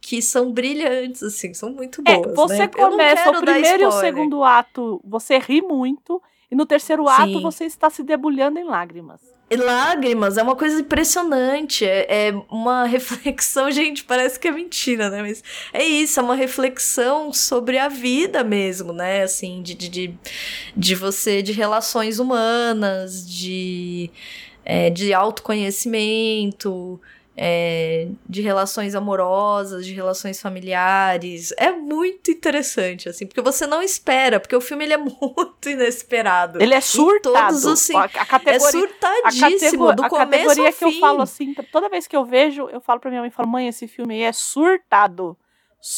que 0.00 0.20
são 0.22 0.52
brilhantes, 0.52 1.22
assim, 1.22 1.52
são 1.54 1.70
muito 1.70 2.02
É, 2.06 2.14
boas. 2.16 2.34
você 2.36 2.58
né? 2.58 2.68
Começa 2.68 3.30
o 3.30 3.40
primeiro 3.40 3.82
e 3.82 3.86
o 3.86 3.92
segundo 3.92 4.42
ato, 4.44 5.00
você 5.04 5.38
ri 5.38 5.60
muito, 5.62 6.22
e 6.50 6.54
no 6.54 6.66
terceiro 6.66 7.08
ato 7.08 7.24
Sim. 7.34 7.42
você 7.42 7.64
está 7.64 7.88
se 7.90 8.02
debulhando 8.02 8.58
em 8.58 8.64
lágrimas. 8.64 9.20
Lágrimas, 9.50 10.36
é 10.38 10.42
uma 10.42 10.56
coisa 10.56 10.80
impressionante. 10.80 11.84
É, 11.84 12.28
é 12.28 12.34
uma 12.50 12.84
reflexão, 12.86 13.70
gente, 13.70 14.04
parece 14.04 14.38
que 14.38 14.48
é 14.48 14.50
mentira, 14.50 15.10
né? 15.10 15.22
Mas 15.22 15.42
é 15.72 15.84
isso, 15.84 16.18
é 16.18 16.22
uma 16.22 16.34
reflexão 16.34 17.32
sobre 17.32 17.78
a 17.78 17.88
vida 17.88 18.42
mesmo, 18.42 18.92
né? 18.92 19.22
Assim, 19.22 19.62
de, 19.62 19.74
de, 19.74 19.88
de, 19.88 20.14
de 20.76 20.94
você, 20.94 21.42
de 21.42 21.52
relações 21.52 22.18
humanas, 22.18 23.28
de, 23.28 24.10
é, 24.64 24.90
de 24.90 25.12
autoconhecimento. 25.12 27.00
É, 27.36 28.08
de 28.28 28.40
relações 28.42 28.94
amorosas, 28.94 29.84
de 29.86 29.92
relações 29.92 30.40
familiares. 30.40 31.52
É 31.56 31.70
muito 31.72 32.30
interessante, 32.30 33.08
assim, 33.08 33.26
porque 33.26 33.40
você 33.40 33.66
não 33.66 33.82
espera, 33.82 34.38
porque 34.38 34.54
o 34.54 34.60
filme 34.60 34.84
ele 34.84 34.94
é 34.94 34.96
muito 34.98 35.68
inesperado. 35.68 36.62
Ele 36.62 36.74
é 36.74 36.80
surtado. 36.80 37.48
todos 37.48 37.64
os 37.64 37.80
sen- 37.80 37.96
a, 37.96 38.02
a 38.02 38.04
É 38.04 38.08
categoria, 38.24 38.66
a, 38.66 38.70
surtadíssimo, 38.70 39.86
catego- 39.86 39.92
do 39.94 40.04
a 40.04 40.08
começo 40.08 40.30
categoria 40.48 40.72
que 40.72 40.84
eu 40.84 40.92
falo 41.00 41.22
assim, 41.22 41.54
toda 41.72 41.88
vez 41.88 42.06
que 42.06 42.16
eu 42.16 42.24
vejo, 42.24 42.68
eu 42.70 42.80
falo 42.80 43.00
pra 43.00 43.10
minha 43.10 43.22
mãe, 43.22 43.30
falo, 43.30 43.48
mãe, 43.48 43.68
esse 43.68 43.86
filme 43.88 44.14
aí 44.14 44.22
é 44.22 44.32
surtado. 44.32 45.36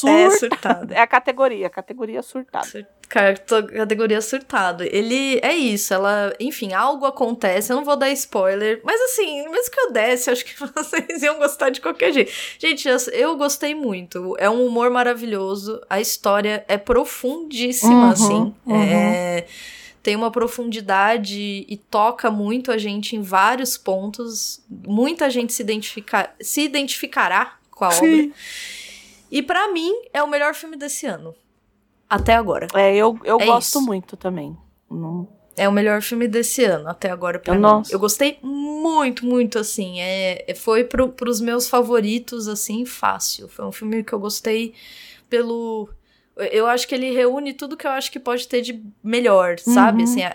É 0.08 0.30
Surtado. 0.30 0.38
surtado. 0.40 0.92
É 0.94 1.00
a 1.00 1.06
categoria, 1.06 1.68
a 1.68 1.70
categoria 1.70 2.20
surtado. 2.22 2.66
Sur- 2.66 2.86
Categoria 3.08 4.20
surtado. 4.20 4.82
Ele 4.82 5.38
é 5.40 5.54
isso, 5.54 5.94
ela, 5.94 6.34
enfim, 6.40 6.72
algo 6.72 7.06
acontece, 7.06 7.70
eu 7.72 7.76
não 7.76 7.84
vou 7.84 7.94
dar 7.94 8.10
spoiler, 8.10 8.80
mas 8.82 9.00
assim, 9.00 9.48
mesmo 9.48 9.70
que 9.70 9.78
eu 9.78 9.92
desse, 9.92 10.28
acho 10.28 10.44
que 10.44 10.54
vocês 10.74 11.22
iam 11.22 11.38
gostar 11.38 11.70
de 11.70 11.80
qualquer 11.80 12.12
jeito. 12.12 12.32
Gente, 12.58 12.88
eu, 13.12 13.36
gostei 13.36 13.76
muito. 13.76 14.34
É 14.40 14.50
um 14.50 14.66
humor 14.66 14.90
maravilhoso, 14.90 15.80
a 15.88 16.00
história 16.00 16.64
é 16.66 16.76
profundíssima, 16.76 17.92
Uhum, 18.06 18.10
assim. 18.10 18.54
uhum. 18.66 18.82
É, 18.82 19.46
tem 20.02 20.16
uma 20.16 20.32
profundidade 20.32 21.64
e 21.68 21.76
toca 21.76 22.28
muito 22.28 22.72
a 22.72 22.76
gente 22.78 23.14
em 23.14 23.22
vários 23.22 23.76
pontos. 23.78 24.60
Muita 24.68 25.30
gente 25.30 25.52
se, 25.52 25.62
identifica, 25.62 26.30
se 26.40 26.62
identificará 26.62 27.54
com 27.70 27.84
a 27.84 27.88
obra. 27.88 28.30
E 29.36 29.42
pra 29.42 29.70
mim, 29.72 29.92
é 30.14 30.22
o 30.22 30.26
melhor 30.28 30.54
filme 30.54 30.76
desse 30.76 31.04
ano. 31.06 31.34
Até 32.08 32.34
agora. 32.34 32.68
É, 32.74 32.94
eu, 32.96 33.18
eu 33.24 33.38
É 33.38 33.44
gosto 33.46 33.68
isso. 33.78 33.80
muito 33.82 34.16
também. 34.16 34.56
Não- 34.90 35.28
É 35.58 35.68
o 35.68 35.72
melhor 35.72 36.00
filme 36.02 36.26
desse 36.28 36.64
ano, 36.64 36.88
até 36.88 37.10
agora 37.10 37.38
pra 37.38 37.54
mim. 37.54 37.60
Nossa. 37.60 37.92
Eu 37.94 37.98
gostei 37.98 38.38
muito, 38.42 39.26
muito, 39.26 39.58
assim. 39.58 40.00
É, 40.00 40.44
é- 40.50 40.54
foi 40.54 40.84
pro, 40.84 41.08
pros 41.10 41.40
meus 41.40 41.68
favoritos, 41.68 42.46
assim, 42.48 42.84
fácil. 42.86 43.48
Foi 43.48 43.64
um 43.66 43.72
filme 43.72 44.02
que 44.04 44.12
eu 44.12 44.18
gostei 44.20 44.72
pelo. 45.28 45.88
Eu 46.36 46.66
acho 46.66 46.86
que 46.86 46.94
ele 46.94 47.10
reúne 47.12 47.52
tudo 47.54 47.76
que 47.76 47.86
eu 47.86 47.90
acho 47.90 48.10
que 48.12 48.20
pode 48.20 48.46
ter 48.48 48.60
de 48.62 48.82
melhor, 49.02 49.58
sabe? 49.58 50.02
Uhum. 50.02 50.04
Assim, 50.04 50.22
a, 50.22 50.34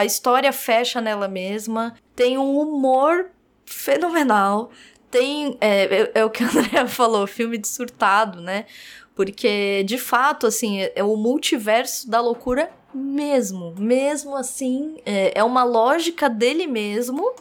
a 0.00 0.04
história 0.04 0.52
fecha 0.52 1.00
nela 1.00 1.26
mesma. 1.28 1.94
Tem 2.16 2.38
um 2.38 2.56
humor 2.58 3.26
fenomenal. 3.66 4.70
Tem. 5.12 5.56
É, 5.60 5.84
é- 5.84 6.12
é 6.16 6.24
o 6.24 6.30
que 6.30 6.42
a 6.42 6.48
Andrea 6.50 6.88
falou, 6.88 7.26
filme 7.28 7.58
de 7.58 7.68
surtado, 7.68 8.40
né? 8.40 8.66
Porque, 9.14 9.84
de 9.84 9.98
fato, 9.98 10.46
assim, 10.46 10.80
é, 10.80 10.92
é 10.96 11.04
o 11.04 11.16
multiverso 11.16 12.10
da 12.10 12.20
loucura 12.20 12.70
mesmo. 12.94 13.74
Mesmo 13.78 14.34
assim, 14.34 14.96
é, 15.06 15.38
é 15.38 15.44
uma 15.44 15.64
lógica 15.64 16.28
dele 16.30 16.66
mesmo 16.66 17.34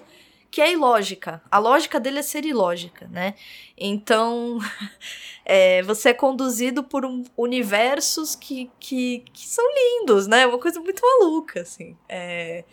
que 0.51 0.61
é 0.61 0.73
ilógica. 0.73 1.41
A 1.49 1.57
lógica 1.59 1.97
dele 1.97 2.19
é 2.19 2.21
ser 2.21 2.43
ilógica, 2.45 3.07
né? 3.09 3.35
Então, 3.77 4.59
é, 5.45 5.81
você 5.83 6.09
é 6.09 6.13
conduzido 6.13 6.83
por 6.83 7.05
um, 7.05 7.23
universos 7.37 8.35
que, 8.35 8.69
que, 8.79 9.23
que 9.33 9.47
são 9.47 9.65
lindos, 9.73 10.27
né? 10.27 10.45
Uma 10.45 10.59
coisa 10.59 10.81
muito 10.81 11.01
maluca, 11.01 11.61
assim. 11.61 11.95
É, 12.09 12.65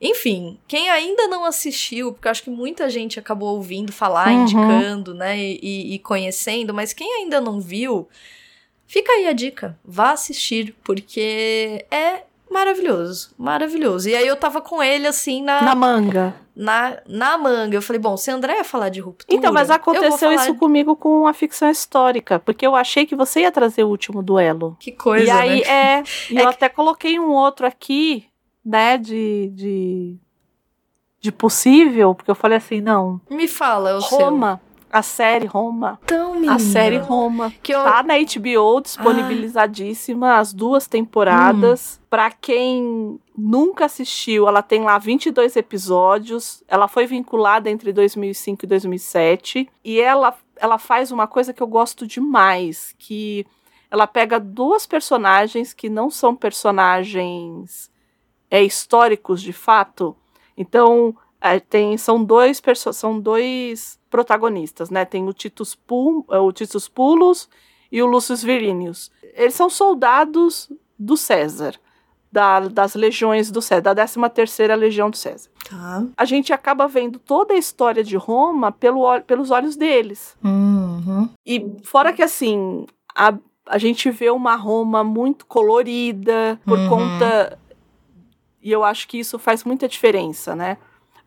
Enfim, 0.00 0.58
quem 0.68 0.90
ainda 0.90 1.26
não 1.26 1.44
assistiu, 1.44 2.12
porque 2.12 2.28
eu 2.28 2.30
acho 2.30 2.42
que 2.42 2.50
muita 2.50 2.88
gente 2.90 3.18
acabou 3.18 3.54
ouvindo 3.56 3.92
falar, 3.92 4.28
Uhum. 4.28 4.42
indicando, 4.42 5.14
né? 5.14 5.38
E, 5.38 5.94
e- 5.94 5.98
conhecendo, 6.00 6.74
mas 6.74 6.92
quem 6.92 7.10
ainda 7.22 7.40
não 7.40 7.60
viu, 7.60 8.06
fica 8.86 9.10
aí 9.12 9.26
a 9.26 9.32
dica. 9.32 9.78
Vá 9.84 10.10
assistir, 10.12 10.74
porque 10.84 11.84
é 11.90 12.24
maravilhoso. 12.50 13.30
Maravilhoso. 13.38 14.08
E 14.08 14.14
aí 14.14 14.26
eu 14.26 14.36
tava 14.36 14.60
com 14.60 14.82
ele, 14.82 15.06
assim, 15.06 15.42
na, 15.42 15.60
Na 15.60 15.66
na, 15.68 15.74
manga. 15.74 16.34
na, 17.08 17.38
manga. 17.38 17.76
Eu 17.76 17.82
falei, 17.82 18.00
bom, 18.00 18.16
se 18.16 18.30
André 18.30 18.56
ia 18.58 18.64
falar 18.64 18.88
de 18.88 19.00
ruptura. 19.00 19.34
Então, 19.36 19.52
mas 19.52 19.70
aconteceu 19.70 20.30
isso 20.32 20.54
comigo 20.56 20.94
com 20.94 21.26
a 21.26 21.32
ficção 21.32 21.70
histórica, 21.70 22.38
porque 22.38 22.66
eu 22.66 22.76
achei 22.76 23.04
que 23.06 23.16
você 23.16 23.40
ia 23.40 23.50
trazer 23.52 23.82
o 23.84 23.88
último 23.88 24.22
duelo. 24.22 24.76
Que 24.78 24.92
coisa, 24.92 25.26
e 25.26 25.30
aí, 25.30 25.60
né? 25.62 25.66
é. 25.66 26.02
É 26.36 26.42
eu 26.42 26.48
que- 26.48 26.54
até 26.54 26.68
coloquei 26.68 27.18
um 27.18 27.30
outro 27.32 27.66
aqui, 27.66 28.26
né, 28.66 28.98
de. 28.98 29.50
de, 29.54 30.16
de 31.20 31.30
possível, 31.30 32.14
porque 32.14 32.30
eu 32.30 32.34
falei 32.34 32.58
assim, 32.58 32.80
não. 32.80 33.20
Me 33.30 33.46
fala, 33.46 33.96
o 33.96 34.02
seu. 34.02 34.18
Roma, 34.18 34.60
a 34.90 35.02
série 35.02 35.46
Roma. 35.46 36.00
Então, 36.04 36.34
menina, 36.34 36.54
A 36.54 36.58
série 36.58 36.98
Roma. 36.98 37.52
que 37.62 37.72
eu... 37.72 37.82
Tá 37.82 38.02
na 38.02 38.14
HBO, 38.14 38.80
disponibilizadíssima, 38.80 40.38
as 40.38 40.52
duas 40.52 40.86
temporadas. 40.86 42.00
Pra 42.08 42.30
quem 42.30 43.20
nunca 43.36 43.84
assistiu, 43.84 44.48
ela 44.48 44.62
tem 44.62 44.82
lá 44.82 44.98
22 44.98 45.56
episódios. 45.56 46.62
Ela 46.66 46.88
foi 46.88 47.06
vinculada 47.06 47.70
entre 47.70 47.92
2005 47.92 48.64
e 48.64 48.68
2007. 48.68 49.68
E 49.84 50.00
ela, 50.00 50.34
ela 50.56 50.78
faz 50.78 51.12
uma 51.12 51.26
coisa 51.26 51.52
que 51.52 51.62
eu 51.62 51.66
gosto 51.66 52.06
demais, 52.06 52.94
que 52.98 53.46
ela 53.90 54.06
pega 54.06 54.40
duas 54.40 54.86
personagens 54.86 55.72
que 55.72 55.88
não 55.88 56.10
são 56.10 56.34
personagens 56.34 57.90
é, 58.50 58.62
históricos 58.62 59.40
de 59.42 59.52
fato. 59.52 60.16
Então, 60.56 61.16
é, 61.40 61.58
tem, 61.60 61.96
são 61.96 62.22
dois 62.24 62.60
são 62.92 63.20
dois 63.20 63.98
protagonistas, 64.10 64.90
né? 64.90 65.04
Tem 65.04 65.26
o 65.28 65.32
Titus, 65.32 65.74
Pul, 65.74 66.24
é, 66.30 66.38
o 66.38 66.50
Titus 66.52 66.88
Pulos 66.88 67.48
e 67.92 68.02
o 68.02 68.06
Lucius 68.06 68.42
Virinius. 68.42 69.10
Eles 69.34 69.54
são 69.54 69.68
soldados 69.68 70.70
do 70.98 71.16
César, 71.16 71.74
da- 72.32 72.60
das 72.60 72.94
legiões 72.94 73.50
do 73.50 73.60
César, 73.60 73.82
da 73.82 73.94
13ª 73.94 74.74
Legião 74.74 75.10
do 75.10 75.16
César. 75.16 75.50
Tá. 75.68 76.04
A 76.16 76.24
gente 76.24 76.52
acaba 76.52 76.86
vendo 76.88 77.18
toda 77.18 77.54
a 77.54 77.58
história 77.58 78.02
de 78.02 78.16
Roma 78.16 78.72
pelo, 78.72 79.20
pelos 79.22 79.50
olhos 79.50 79.76
deles. 79.76 80.36
Uhum. 80.42 81.28
E 81.44 81.64
fora 81.82 82.12
que 82.12 82.22
assim, 82.22 82.86
a, 83.14 83.34
a 83.66 83.78
gente 83.78 84.10
vê 84.10 84.30
uma 84.30 84.54
Roma 84.56 85.04
muito 85.04 85.44
colorida 85.46 86.58
por 86.64 86.78
Uhum. 86.78 86.88
conta. 86.88 87.58
E 88.66 88.72
eu 88.72 88.82
acho 88.82 89.06
que 89.06 89.16
isso 89.16 89.38
faz 89.38 89.62
muita 89.62 89.86
diferença, 89.86 90.56
né? 90.56 90.76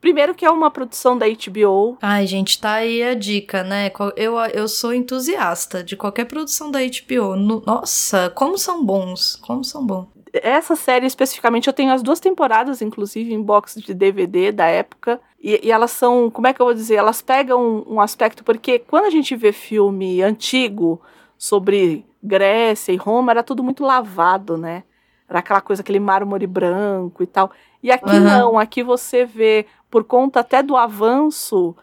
Primeiro 0.01 0.35
que 0.35 0.43
é 0.43 0.51
uma 0.51 0.69
produção 0.69 1.17
da 1.17 1.25
HBO. 1.25 1.97
Ai, 2.01 2.27
gente, 2.27 2.59
tá 2.59 2.73
aí 2.73 3.01
a 3.01 3.13
dica, 3.13 3.63
né? 3.63 3.89
Eu, 4.17 4.37
eu 4.53 4.67
sou 4.67 4.93
entusiasta 4.93 5.81
de 5.81 5.95
qualquer 5.95 6.25
produção 6.25 6.69
da 6.69 6.79
HBO. 6.79 7.37
No- 7.37 7.63
nossa, 7.65 8.29
como 8.35 8.57
são 8.57 8.83
bons. 8.83 9.37
Como 9.37 9.63
são 9.63 9.85
bons. 9.85 10.07
Essa 10.33 10.75
série 10.75 11.05
especificamente, 11.05 11.67
eu 11.67 11.73
tenho 11.73 11.93
as 11.93 12.03
duas 12.03 12.19
temporadas, 12.19 12.81
inclusive, 12.81 13.33
em 13.33 13.41
box 13.41 13.79
de 13.79 13.93
DVD 13.93 14.51
da 14.51 14.65
época. 14.65 15.21
E, 15.41 15.61
e 15.67 15.71
elas 15.71 15.91
são, 15.91 16.29
como 16.29 16.45
é 16.45 16.53
que 16.53 16.61
eu 16.61 16.65
vou 16.65 16.75
dizer? 16.75 16.95
Elas 16.95 17.21
pegam 17.21 17.61
um, 17.87 17.93
um 17.95 18.01
aspecto, 18.01 18.43
porque 18.43 18.79
quando 18.79 19.05
a 19.05 19.09
gente 19.09 19.33
vê 19.33 19.53
filme 19.53 20.21
antigo 20.21 21.01
sobre 21.37 22.05
Grécia 22.21 22.91
e 22.91 22.97
Roma, 22.97 23.31
era 23.31 23.43
tudo 23.43 23.63
muito 23.63 23.81
lavado, 23.85 24.57
né? 24.57 24.83
Era 25.29 25.39
aquela 25.39 25.61
coisa, 25.61 25.81
aquele 25.81 25.99
mármore 25.99 26.47
branco 26.47 27.21
e 27.21 27.27
tal. 27.27 27.51
E 27.83 27.91
aqui 27.91 28.09
Aham. 28.09 28.19
não, 28.19 28.59
aqui 28.59 28.81
você 28.83 29.25
vê, 29.25 29.65
por 29.89 30.03
conta 30.03 30.39
até 30.39 30.63
do 30.63 30.75
avanço 30.75 31.75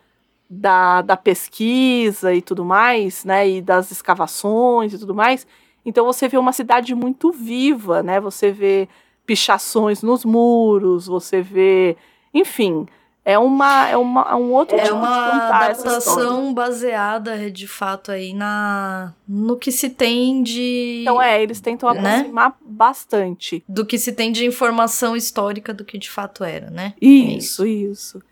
da, 0.48 1.02
da 1.02 1.16
pesquisa 1.16 2.34
e 2.34 2.42
tudo 2.42 2.64
mais, 2.64 3.24
né? 3.24 3.48
E 3.48 3.62
das 3.62 3.90
escavações 3.90 4.92
e 4.92 4.98
tudo 4.98 5.14
mais. 5.14 5.46
Então 5.84 6.04
você 6.04 6.26
vê 6.28 6.36
uma 6.36 6.52
cidade 6.52 6.94
muito 6.94 7.30
viva, 7.30 8.02
né? 8.02 8.20
Você 8.20 8.50
vê 8.50 8.88
pichações 9.24 10.02
nos 10.02 10.24
muros, 10.24 11.06
você 11.06 11.40
vê, 11.42 11.96
enfim, 12.34 12.86
é 13.28 13.36
uma 13.36 13.88
é 13.88 13.96
uma 13.96 14.22
é 14.30 14.34
um 14.36 14.52
outro 14.52 14.76
É 14.78 14.84
tipo 14.84 14.94
de 14.94 15.00
contar 15.00 15.48
adaptação 15.64 16.54
baseada, 16.54 17.50
de 17.50 17.66
fato, 17.66 18.12
aí 18.12 18.32
na 18.32 19.12
no 19.26 19.56
que 19.56 19.72
se 19.72 19.90
tem 19.90 20.44
de. 20.44 21.00
Então 21.02 21.20
é, 21.20 21.42
eles 21.42 21.60
tentam 21.60 21.92
Né? 21.92 21.98
aproximar 22.18 22.56
bastante. 22.64 23.64
Do 23.68 23.84
que 23.84 23.98
se 23.98 24.12
tem 24.12 24.30
de 24.30 24.46
informação 24.46 25.16
histórica 25.16 25.74
do 25.74 25.84
que 25.84 25.98
de 25.98 26.08
fato 26.08 26.44
era, 26.44 26.70
né? 26.70 26.94
É 27.02 27.04
Isso, 27.04 27.66
isso. 27.66 28.22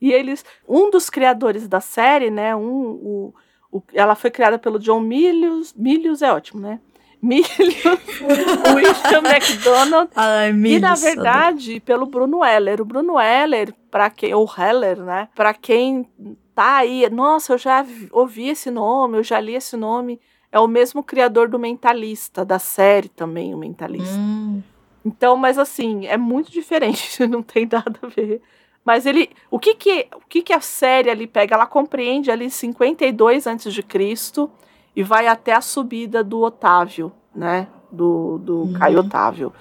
E 0.00 0.12
eles, 0.12 0.44
um 0.68 0.88
dos 0.90 1.10
criadores 1.10 1.66
da 1.66 1.80
série, 1.80 2.30
né, 2.30 2.54
um, 2.54 2.62
o, 2.62 3.34
o- 3.72 3.82
ela 3.92 4.14
foi 4.14 4.30
criada 4.30 4.58
pelo 4.58 4.78
John 4.78 5.00
Milius, 5.00 5.72
Milius 5.76 6.22
é 6.22 6.32
ótimo, 6.32 6.60
né? 6.60 6.78
Milius, 7.24 7.84
William 8.74 9.22
McDonald 9.32 10.10
Ai, 10.14 10.50
E 10.50 10.52
milhos, 10.52 10.80
na 10.82 10.94
verdade, 10.94 11.80
pelo 11.80 12.06
Bruno 12.06 12.44
Heller. 12.44 12.80
O 12.80 12.84
Bruno 12.84 13.18
Heller, 13.18 13.74
para 13.90 14.10
quem 14.10 14.34
ou 14.34 14.46
Heller, 14.46 14.98
né? 15.02 15.28
Para 15.34 15.54
quem 15.54 16.06
tá 16.54 16.76
aí, 16.76 17.08
nossa, 17.10 17.54
eu 17.54 17.58
já 17.58 17.82
vi- 17.82 18.08
ouvi 18.12 18.48
esse 18.48 18.70
nome, 18.70 19.18
eu 19.18 19.22
já 19.22 19.40
li 19.40 19.54
esse 19.54 19.76
nome. 19.76 20.20
É 20.52 20.60
o 20.60 20.68
mesmo 20.68 21.02
criador 21.02 21.48
do 21.48 21.58
Mentalista, 21.58 22.44
da 22.44 22.58
série 22.60 23.08
também, 23.08 23.52
o 23.54 23.58
Mentalista. 23.58 24.16
Hum, 24.16 24.62
Então, 25.04 25.36
mas 25.36 25.58
assim, 25.58 26.06
é 26.06 26.16
muito 26.16 26.50
diferente, 26.52 27.24
não 27.26 27.42
tem 27.42 27.66
nada 27.70 27.98
a 28.02 28.06
ver. 28.06 28.40
Mas 28.84 29.06
ele, 29.06 29.30
o 29.50 29.58
que 29.58 29.74
que, 29.74 30.06
o 30.14 30.20
que 30.28 30.42
que 30.42 30.52
a 30.52 30.60
série 30.60 31.10
ali 31.10 31.26
pega? 31.26 31.54
Ela 31.56 31.66
compreende 31.66 32.30
ali 32.30 32.50
52 32.50 33.46
antes 33.46 33.72
de 33.72 33.82
Cristo 33.82 34.50
e 34.94 35.02
vai 35.02 35.26
até 35.26 35.52
a 35.52 35.60
subida 35.60 36.22
do 36.24 36.40
Otávio, 36.42 37.12
né? 37.34 37.68
Do, 37.90 38.38
do 38.38 38.56
Uhum. 38.62 38.72
Caio 38.72 39.00
Otávio. 39.00 39.52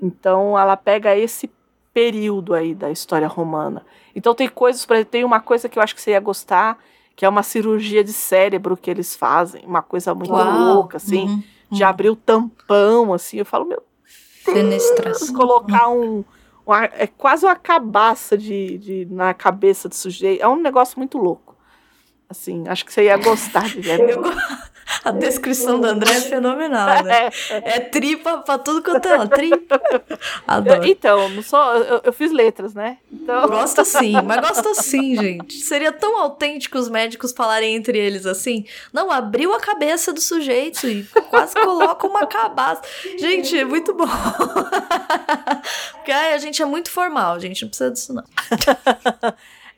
Então, 0.00 0.58
ela 0.58 0.76
pega 0.76 1.16
esse 1.16 1.50
período 1.92 2.54
aí 2.54 2.74
da 2.74 2.90
história 2.90 3.26
romana. 3.28 3.84
Então, 4.14 4.34
tem 4.34 4.48
coisas, 4.48 4.84
por 4.86 4.94
exemplo, 4.94 5.10
tem 5.10 5.24
uma 5.24 5.40
coisa 5.40 5.68
que 5.68 5.78
eu 5.78 5.82
acho 5.82 5.94
que 5.94 6.00
você 6.00 6.12
ia 6.12 6.20
gostar, 6.20 6.78
que 7.16 7.24
é 7.24 7.28
uma 7.28 7.42
cirurgia 7.42 8.02
de 8.02 8.12
cérebro 8.12 8.76
que 8.76 8.90
eles 8.90 9.14
fazem, 9.14 9.62
uma 9.66 9.82
coisa 9.82 10.14
muito 10.14 10.32
uau. 10.32 10.58
louca, 10.58 10.96
assim, 10.96 11.24
Uhum. 11.26 11.42
de 11.70 11.84
abrir 11.84 12.08
o 12.10 12.16
tampão, 12.16 13.12
assim. 13.12 13.38
Eu 13.38 13.44
falo, 13.44 13.64
meu 13.66 13.82
Fenestração. 14.44 15.34
colocar 15.34 15.88
um, 15.90 16.24
uma- 16.66 16.84
é 16.84 17.06
quase 17.06 17.44
uma 17.44 17.56
cabaça 17.56 18.36
de, 18.38 18.78
de 18.78 19.06
na 19.10 19.34
cabeça 19.34 19.88
do 19.88 19.94
sujeito. 19.94 20.42
É 20.42 20.48
um 20.48 20.56
negócio 20.60 20.98
muito 20.98 21.18
louco. 21.18 21.54
Assim, 22.28 22.66
acho 22.68 22.84
que 22.84 22.92
você 22.92 23.04
ia 23.04 23.16
gostar 23.16 23.64
de 23.68 23.80
ver. 23.80 24.00
Eu 24.08 24.22
A 25.04 25.10
descrição 25.10 25.80
da 25.80 25.88
André 25.90 26.12
é 26.12 26.20
fenomenal, 26.20 27.02
né? 27.04 27.30
É, 27.50 27.76
É 27.76 27.80
tripa 27.80 28.38
pra 28.38 28.58
tudo 28.58 28.82
quanto 28.82 29.06
é. 29.06 29.26
Tripa. 29.26 29.80
Adoro. 30.46 30.84
então, 30.86 31.42
sou, 31.42 31.74
eu, 31.76 32.00
eu 32.04 32.12
fiz 32.12 32.32
letras, 32.32 32.74
né? 32.74 32.98
Então, 33.12 33.48
Gosto 33.48 33.80
assim, 33.80 34.12
mas 34.22 34.40
gosto 34.40 34.68
assim, 34.70 35.16
gente. 35.16 35.54
Seria 35.60 35.92
tão 35.92 36.18
autêntico 36.18 36.78
os 36.78 36.88
médicos 36.88 37.32
falarem 37.32 37.74
entre 37.74 37.98
eles 37.98 38.26
assim. 38.26 38.64
Não, 38.92 39.10
abriu 39.10 39.54
a 39.54 39.60
cabeça 39.60 40.12
do 40.12 40.20
sujeito 40.20 40.86
e 40.88 41.04
quase 41.30 41.54
coloca 41.54 42.06
uma 42.06 42.26
cabaça. 42.26 42.82
Gente, 43.18 43.56
é 43.58 43.64
muito 43.64 43.94
bom. 43.94 44.06
Porque 45.94 46.10
ai, 46.12 46.34
a 46.34 46.38
gente 46.38 46.60
é 46.60 46.64
muito 46.64 46.90
formal, 46.90 47.38
gente. 47.38 47.62
Não 47.62 47.68
precisa 47.68 47.90
disso, 47.90 48.12
não. 48.12 48.24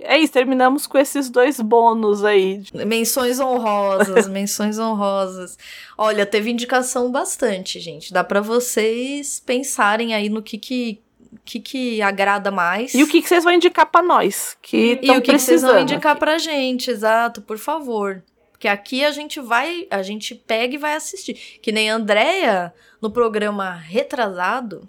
É 0.05 0.19
isso, 0.19 0.33
terminamos 0.33 0.87
com 0.87 0.99
esses 0.99 1.29
dois 1.31 1.61
bônus 1.61 2.25
aí. 2.25 2.63
Menções 2.87 3.39
honrosas, 3.41 4.27
menções 4.29 4.79
honrosas. 4.79 5.57
Olha, 5.97 6.27
teve 6.27 6.51
indicação 6.51 7.11
bastante, 7.11 7.79
gente. 7.81 8.13
Dá 8.13 8.23
pra 8.25 8.41
vocês 8.41 9.41
pensarem 9.45 10.15
aí 10.15 10.29
no 10.29 10.43
que 10.43 10.59
que, 10.59 11.01
que, 11.45 11.61
que 11.61 12.03
agrada 12.03 12.51
mais. 12.51 12.95
E 12.95 13.03
o 13.03 13.07
que, 13.09 13.23
que 13.23 13.29
vocês 13.29 13.45
vão 13.45 13.53
indicar 13.53 13.87
pra 13.87 14.03
nós? 14.03 14.57
Que 14.61 14.99
E 15.03 15.11
o 15.11 15.23
que, 15.23 15.33
que 15.33 15.39
vocês 15.39 15.63
vão 15.63 15.79
indicar 15.79 16.17
pra 16.19 16.39
gente, 16.39 16.91
exato, 16.91 17.41
por 17.41 17.59
favor. 17.59 18.23
Porque 18.51 18.69
aqui 18.69 19.05
a 19.05 19.11
gente 19.11 19.41
vai, 19.41 19.87
a 19.91 20.03
gente 20.03 20.35
pega 20.35 20.75
e 20.75 20.79
vai 20.79 20.95
assistir. 20.95 21.35
Que 21.61 21.73
nem 21.73 21.91
a 21.91 21.97
Andrea, 21.97 22.73
no 23.01 23.11
programa 23.11 23.73
Retrasado, 23.73 24.89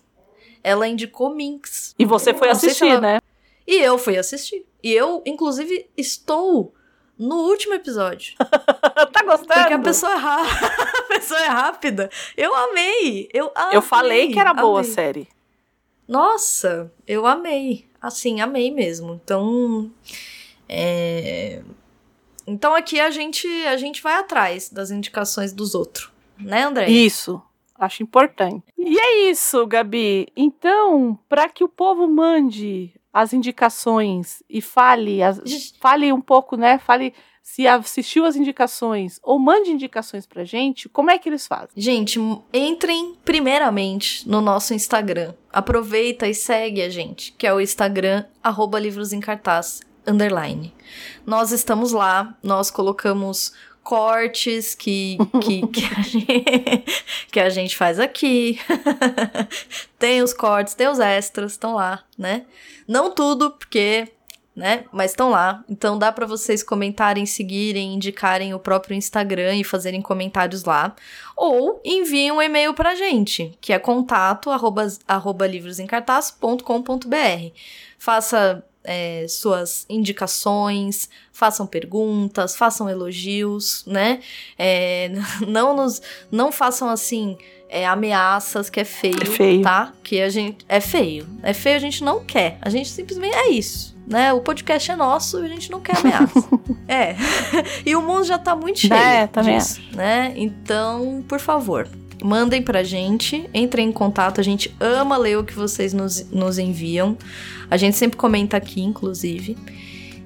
ela 0.63 0.87
indicou 0.87 1.33
Minx. 1.33 1.95
E 1.97 2.05
você 2.05 2.33
foi 2.33 2.49
se 2.55 2.67
assistir, 2.67 2.87
ela- 2.87 3.01
né? 3.01 3.19
E 3.65 3.81
eu 3.81 3.97
fui 3.97 4.17
assistir. 4.17 4.65
E 4.83 4.91
eu, 4.91 5.23
inclusive, 5.25 5.89
estou 5.95 6.73
no 7.17 7.35
último 7.37 7.73
episódio. 7.73 8.35
tá 8.37 9.23
gostando? 9.23 9.53
Porque 9.53 9.73
a 9.73 9.79
pessoa 9.79 10.11
é 10.11 10.17
rápida. 10.17 10.67
a 10.99 11.03
pessoa 11.03 11.39
é 11.39 11.47
rápida. 11.47 12.09
Eu 12.35 12.53
amei. 12.53 13.29
Eu 13.33 13.51
amei. 13.55 13.77
Eu 13.77 13.81
falei 13.81 14.31
que 14.31 14.39
era 14.39 14.53
boa 14.53 14.81
a 14.81 14.83
série. 14.83 15.27
Nossa, 16.07 16.91
eu 17.07 17.25
amei. 17.25 17.87
Assim, 18.01 18.41
amei 18.41 18.71
mesmo. 18.71 19.19
Então. 19.23 19.89
é, 20.67 21.61
Então 22.45 22.75
aqui 22.75 22.99
a 22.99 23.09
gente, 23.09 23.47
a 23.67 23.77
gente 23.77 24.01
vai 24.01 24.15
atrás 24.15 24.69
das 24.69 24.91
indicações 24.91 25.53
dos 25.53 25.73
outros. 25.73 26.11
Né, 26.37 26.63
André? 26.63 26.89
Isso. 26.89 27.41
Acho 27.75 28.03
importante. 28.03 28.63
E 28.77 28.99
é 28.99 29.29
isso, 29.29 29.65
Gabi. 29.65 30.27
Então, 30.35 31.17
para 31.29 31.47
que 31.47 31.63
o 31.63 31.69
povo 31.69 32.07
mande 32.07 32.93
as 33.13 33.31
indicações 33.33 34.41
e 34.49 34.59
fale, 34.61 35.21
as- 35.21 35.39
fale 35.79 36.11
um 36.11 36.19
pouco, 36.21 36.57
né? 36.57 36.79
Fale 36.79 37.13
se 37.43 37.67
assistiu 37.67 38.23
as 38.25 38.37
indicações 38.37 39.19
ou 39.21 39.37
mande 39.37 39.69
indicações 39.69 40.25
pra 40.25 40.45
gente, 40.45 40.87
como 40.87 41.11
é 41.11 41.17
que 41.19 41.27
eles 41.27 41.45
fazem? 41.45 41.69
Gente, 41.75 42.17
entrem 42.53 43.15
primeiramente 43.25 44.27
no 44.27 44.39
nosso 44.39 44.73
Instagram. 44.73 45.33
Aproveita 45.51 46.25
e 46.27 46.33
segue 46.33 46.81
a 46.81 46.89
gente, 46.89 47.33
que 47.37 47.45
é 47.45 47.53
o 47.53 47.59
Instagram, 47.59 48.23
arroba 48.41 48.79
livros 48.79 49.11
em 49.11 49.19
cartaz, 49.19 49.81
underline. 50.07 50.73
Nós 51.25 51.51
estamos 51.51 51.91
lá, 51.91 52.33
nós 52.41 52.71
colocamos 52.71 53.53
cortes 53.83 54.73
que, 54.73 55.17
que, 55.41 55.67
que, 55.67 55.85
a, 55.85 56.01
gente, 56.01 56.85
que 57.31 57.39
a 57.39 57.49
gente 57.49 57.75
faz 57.75 57.99
aqui. 57.99 58.59
tem 59.99 60.21
os 60.21 60.33
cortes, 60.33 60.73
tem 60.73 60.87
os 60.87 60.99
extras, 60.99 61.51
estão 61.51 61.75
lá, 61.75 62.03
né? 62.17 62.45
Não 62.87 63.11
tudo, 63.11 63.51
porque 63.51 64.11
né? 64.55 64.85
Mas 64.91 65.11
estão 65.11 65.29
lá. 65.29 65.63
Então 65.67 65.97
dá 65.97 66.11
pra 66.11 66.25
vocês 66.25 66.63
comentarem, 66.63 67.25
seguirem, 67.25 67.93
indicarem 67.93 68.53
o 68.53 68.59
próprio 68.59 68.95
Instagram 68.95 69.55
e 69.55 69.63
fazerem 69.63 70.01
comentários 70.01 70.63
lá. 70.63 70.95
Ou 71.35 71.81
enviem 71.83 72.31
um 72.31 72.41
e-mail 72.41 72.73
pra 72.73 72.95
gente, 72.95 73.57
que 73.59 73.73
é 73.73 73.79
contato 73.79 74.51
arroba, 74.51 74.87
arroba 75.07 75.47
livrosemcartaz.com.br. 75.47 77.57
Faça 77.97 78.63
é, 78.83 79.25
suas 79.29 79.85
indicações, 79.89 81.09
façam 81.31 81.65
perguntas, 81.65 82.55
façam 82.55 82.89
elogios, 82.89 83.83
né? 83.87 84.19
É, 84.57 85.11
não 85.47 85.75
nos, 85.75 86.01
não 86.31 86.51
façam 86.51 86.89
assim 86.89 87.37
é, 87.69 87.85
ameaças, 87.87 88.69
que 88.69 88.79
é 88.79 88.85
feio, 88.85 89.17
É 89.21 89.25
feio. 89.25 89.61
tá? 89.61 89.93
Que 90.03 90.21
a 90.21 90.29
gente 90.29 90.63
é 90.69 90.79
feio, 90.79 91.27
é 91.41 91.53
feio, 91.53 91.75
a 91.75 91.79
gente 91.79 92.03
não 92.03 92.23
quer, 92.23 92.57
a 92.61 92.69
gente 92.69 92.89
simplesmente 92.89 93.35
é 93.35 93.49
isso. 93.49 93.93
Né? 94.05 94.33
O 94.33 94.41
podcast 94.41 94.91
é 94.91 94.97
nosso 94.97 95.39
e 95.41 95.45
a 95.45 95.47
gente 95.47 95.71
não 95.71 95.79
quer 95.79 95.97
ameaça. 95.97 96.49
é. 96.89 97.15
E 97.85 97.95
o 97.95 98.01
mundo 98.01 98.25
já 98.25 98.37
tá 98.37 98.53
muito 98.53 98.79
cheio 98.79 98.93
É, 98.93 99.27
também 99.27 99.57
disso, 99.57 99.81
né? 99.93 100.33
Então, 100.35 101.23
por 101.27 101.39
favor, 101.39 101.87
mandem 102.21 102.61
pra 102.61 102.83
gente, 102.83 103.49
entrem 103.53 103.89
em 103.89 103.91
contato, 103.91 104.39
a 104.39 104.43
gente 104.43 104.75
ama 104.79 105.17
ler 105.17 105.37
o 105.37 105.43
que 105.43 105.53
vocês 105.53 105.93
nos, 105.93 106.29
nos 106.29 106.57
enviam. 106.57 107.17
A 107.69 107.77
gente 107.77 107.97
sempre 107.97 108.17
comenta 108.17 108.57
aqui, 108.57 108.81
inclusive. 108.81 109.57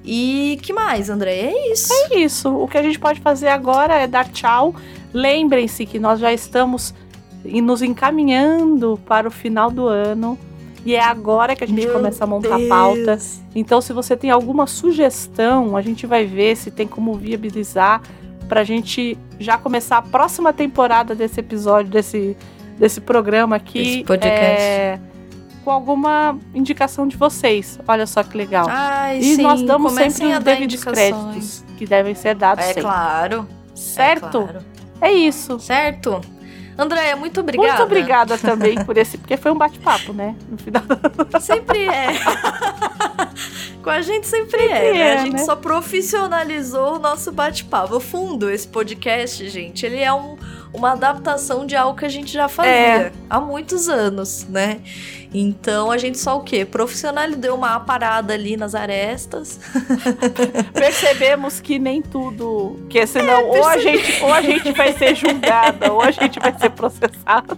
E 0.04 0.58
que 0.62 0.72
mais, 0.72 1.10
André? 1.10 1.52
É 1.52 1.72
isso. 1.72 1.92
É 1.92 2.18
isso. 2.18 2.48
O 2.54 2.66
que 2.66 2.78
a 2.78 2.82
gente 2.82 2.98
pode 2.98 3.20
fazer 3.20 3.48
agora 3.48 3.94
é 3.94 4.06
dar 4.06 4.28
tchau. 4.28 4.74
Lembrem-se 5.12 5.84
que 5.86 5.98
nós 5.98 6.18
já 6.18 6.32
estamos 6.32 6.94
nos 7.44 7.82
encaminhando 7.82 8.98
para 9.06 9.28
o 9.28 9.30
final 9.30 9.70
do 9.70 9.86
ano. 9.86 10.38
E 10.84 10.94
é 10.94 11.02
agora 11.02 11.54
que 11.54 11.64
a 11.64 11.66
gente 11.66 11.84
Meu 11.84 11.92
começa 11.92 12.24
a 12.24 12.26
montar 12.26 12.56
a 12.56 12.68
pauta. 12.68 13.18
Então, 13.54 13.80
se 13.80 13.92
você 13.92 14.16
tem 14.16 14.30
alguma 14.30 14.66
sugestão, 14.66 15.76
a 15.76 15.82
gente 15.82 16.06
vai 16.06 16.24
ver 16.24 16.56
se 16.56 16.70
tem 16.70 16.86
como 16.86 17.14
viabilizar 17.14 18.00
pra 18.48 18.64
gente 18.64 19.16
já 19.38 19.58
começar 19.58 19.98
a 19.98 20.02
próxima 20.02 20.52
temporada 20.52 21.14
desse 21.14 21.40
episódio, 21.40 21.90
desse, 21.90 22.36
desse 22.78 23.00
programa 23.00 23.56
aqui. 23.56 24.04
É, 24.22 24.98
com 25.64 25.70
alguma 25.70 26.38
indicação 26.54 27.06
de 27.06 27.16
vocês. 27.16 27.78
Olha 27.86 28.06
só 28.06 28.22
que 28.22 28.36
legal. 28.36 28.66
Ai, 28.70 29.18
e 29.18 29.36
sim, 29.36 29.42
nós 29.42 29.62
damos 29.62 29.92
sempre 29.92 30.32
a 30.32 30.38
os 30.38 30.44
devidos 30.44 30.82
créditos 30.82 31.64
que 31.76 31.86
devem 31.86 32.14
ser 32.14 32.34
dados 32.34 32.64
É 32.64 32.68
sempre. 32.68 32.82
claro. 32.82 33.46
Certo? 33.74 34.26
É 34.26 34.30
claro. 34.30 34.58
É 35.00 35.12
isso. 35.12 35.60
Certo? 35.60 36.20
Andréia, 36.78 37.16
muito 37.16 37.40
obrigada. 37.40 37.68
Muito 37.70 37.82
obrigada 37.82 38.38
também 38.38 38.82
por 38.86 38.96
esse, 38.96 39.18
porque 39.18 39.36
foi 39.36 39.50
um 39.50 39.56
bate-papo, 39.58 40.12
né? 40.12 40.36
No 40.48 40.56
final. 40.56 40.82
Sempre 41.40 41.86
é. 41.86 42.06
Com 43.82 43.90
a 43.90 44.00
gente 44.02 44.26
sempre, 44.26 44.58
Sempre 44.58 44.66
é, 44.76 44.92
né? 44.92 44.98
é, 44.98 45.14
A 45.14 45.24
gente 45.24 45.32
né? 45.34 45.44
só 45.44 45.54
profissionalizou 45.56 46.96
o 46.96 46.98
nosso 46.98 47.30
bate-papo. 47.32 47.94
No 47.94 48.00
fundo, 48.00 48.50
esse 48.50 48.66
podcast, 48.66 49.48
gente, 49.48 49.86
ele 49.86 50.00
é 50.00 50.12
um- 50.12 50.36
uma 50.74 50.92
adaptação 50.92 51.64
de 51.64 51.74
algo 51.74 51.98
que 51.98 52.04
a 52.04 52.08
gente 52.08 52.30
já 52.32 52.48
fazia 52.48 52.70
É. 52.72 53.12
há 53.30 53.40
muitos 53.40 53.88
anos, 53.88 54.46
né? 54.48 54.80
Então 55.32 55.90
a 55.90 55.96
gente 55.96 56.18
só 56.18 56.36
o 56.36 56.42
quê? 56.42 56.64
Profissionalizou, 56.64 57.40
deu 57.40 57.54
uma 57.54 57.78
parada 57.80 58.34
ali 58.34 58.56
nas 58.56 58.74
arestas. 58.74 59.58
Percebemos 60.74 61.60
que 61.60 61.78
nem 61.78 62.02
tudo. 62.02 62.78
Que 62.90 63.06
senão, 63.06 63.40
É, 63.40 63.44
ou, 63.60 63.66
a 63.66 63.78
gente, 63.78 64.22
ou 64.22 64.32
a 64.32 64.42
gente 64.42 64.72
vai 64.72 64.92
ser 64.92 65.14
julgada, 65.14 65.92
ou 65.92 66.02
a 66.02 66.10
gente 66.10 66.38
vai 66.38 66.56
ser 66.58 66.70
processada. 66.70 67.56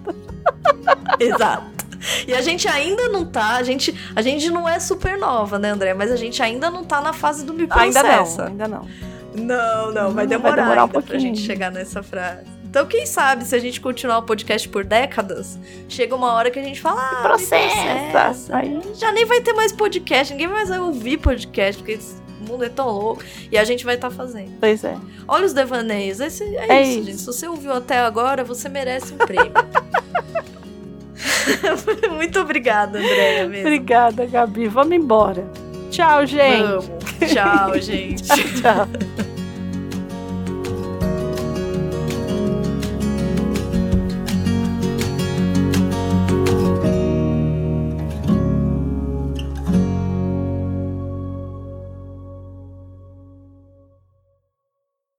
Exato. 1.19 1.81
E 2.27 2.33
a 2.35 2.41
gente 2.41 2.67
ainda 2.67 3.09
não 3.09 3.25
tá, 3.27 3.57
a 3.57 3.63
gente, 3.63 3.95
a 4.17 4.23
gente 4.23 4.51
não 4.51 4.69
é 4.69 4.79
super 4.81 5.19
nova, 5.19 5.59
né, 5.59 5.71
André? 5.71 5.93
Mas 5.95 6.11
a 6.11 6.17
gente 6.17 6.43
ainda 6.43 6.71
não 6.71 6.85
tá 6.85 7.01
na 7.01 7.13
fase 7.13 7.45
do 7.45 7.53
me 7.53 7.67
Ainda 7.71 8.01
processa. 8.01 8.43
não, 8.45 8.49
ainda 8.51 8.69
não. 8.69 8.89
Não, 9.35 9.93
não, 9.93 10.05
vai 10.07 10.13
Vai 10.13 10.27
demorar, 10.27 10.57
demorar 10.57 10.81
um 10.81 10.81
ainda 10.87 10.93
pra 10.93 11.03
pouquinho. 11.03 11.21
gente 11.21 11.41
chegar 11.41 11.71
nessa 11.71 12.03
frase. 12.03 12.45
Então, 12.65 12.87
quem 12.87 13.05
sabe, 13.05 13.45
se 13.45 13.55
a 13.55 13.59
gente 13.59 13.81
continuar 13.81 14.19
o 14.19 14.23
podcast 14.23 14.69
por 14.69 14.85
décadas, 14.85 15.59
chega 15.89 16.15
uma 16.15 16.33
hora 16.33 16.51
que 16.51 16.59
a 16.59 16.63
gente 16.63 16.81
fala, 16.81 17.01
ah, 17.03 17.23
Processa. 17.23 17.75
processa. 18.13 18.57
Aí, 18.57 18.81
Já 18.95 19.11
nem 19.13 19.25
vai 19.27 19.41
ter 19.41 19.53
mais 19.53 19.73
podcast, 19.73 20.33
ninguém 20.33 20.47
mais 20.49 20.69
vai 20.69 20.79
ouvir 20.79 21.17
podcast, 21.19 21.81
porque 21.83 21.93
esse 21.95 22.15
mundo 22.49 22.65
é 22.65 22.69
tão 22.69 22.89
louco. 22.89 23.23
E 23.51 23.59
a 23.59 23.65
gente 23.65 23.85
vai 23.85 23.97
estar 23.97 24.11
fazendo. 24.11 24.53
pois 24.61 24.85
é. 24.85 24.97
Olha 25.29 25.45
os 25.47 25.53
devaneios, 25.53 26.21
esse, 26.21 26.45
é, 26.57 26.73
É 26.79 26.83
isso, 26.83 26.91
isso. 26.99 27.05
gente. 27.07 27.19
Se 27.19 27.27
você 27.27 27.47
ouviu 27.49 27.73
até 27.73 27.99
agora, 27.99 28.43
você 28.45 28.69
merece 28.69 29.13
um 29.15 29.17
prêmio. 29.19 29.53
Muito 32.13 32.41
obrigada, 32.41 32.99
Andréia, 32.99 33.47
mesmo. 33.47 33.67
Obrigada, 33.67 34.27
Gabi. 34.27 34.69
Vamos 34.69 34.93
embora. 34.93 35.45
Tchau, 35.91 36.27
gente. 36.27 36.63
Vamos. 36.63 36.91
Tchau, 37.33 37.79
gente. 37.81 38.25
Tchau. 38.25 39.30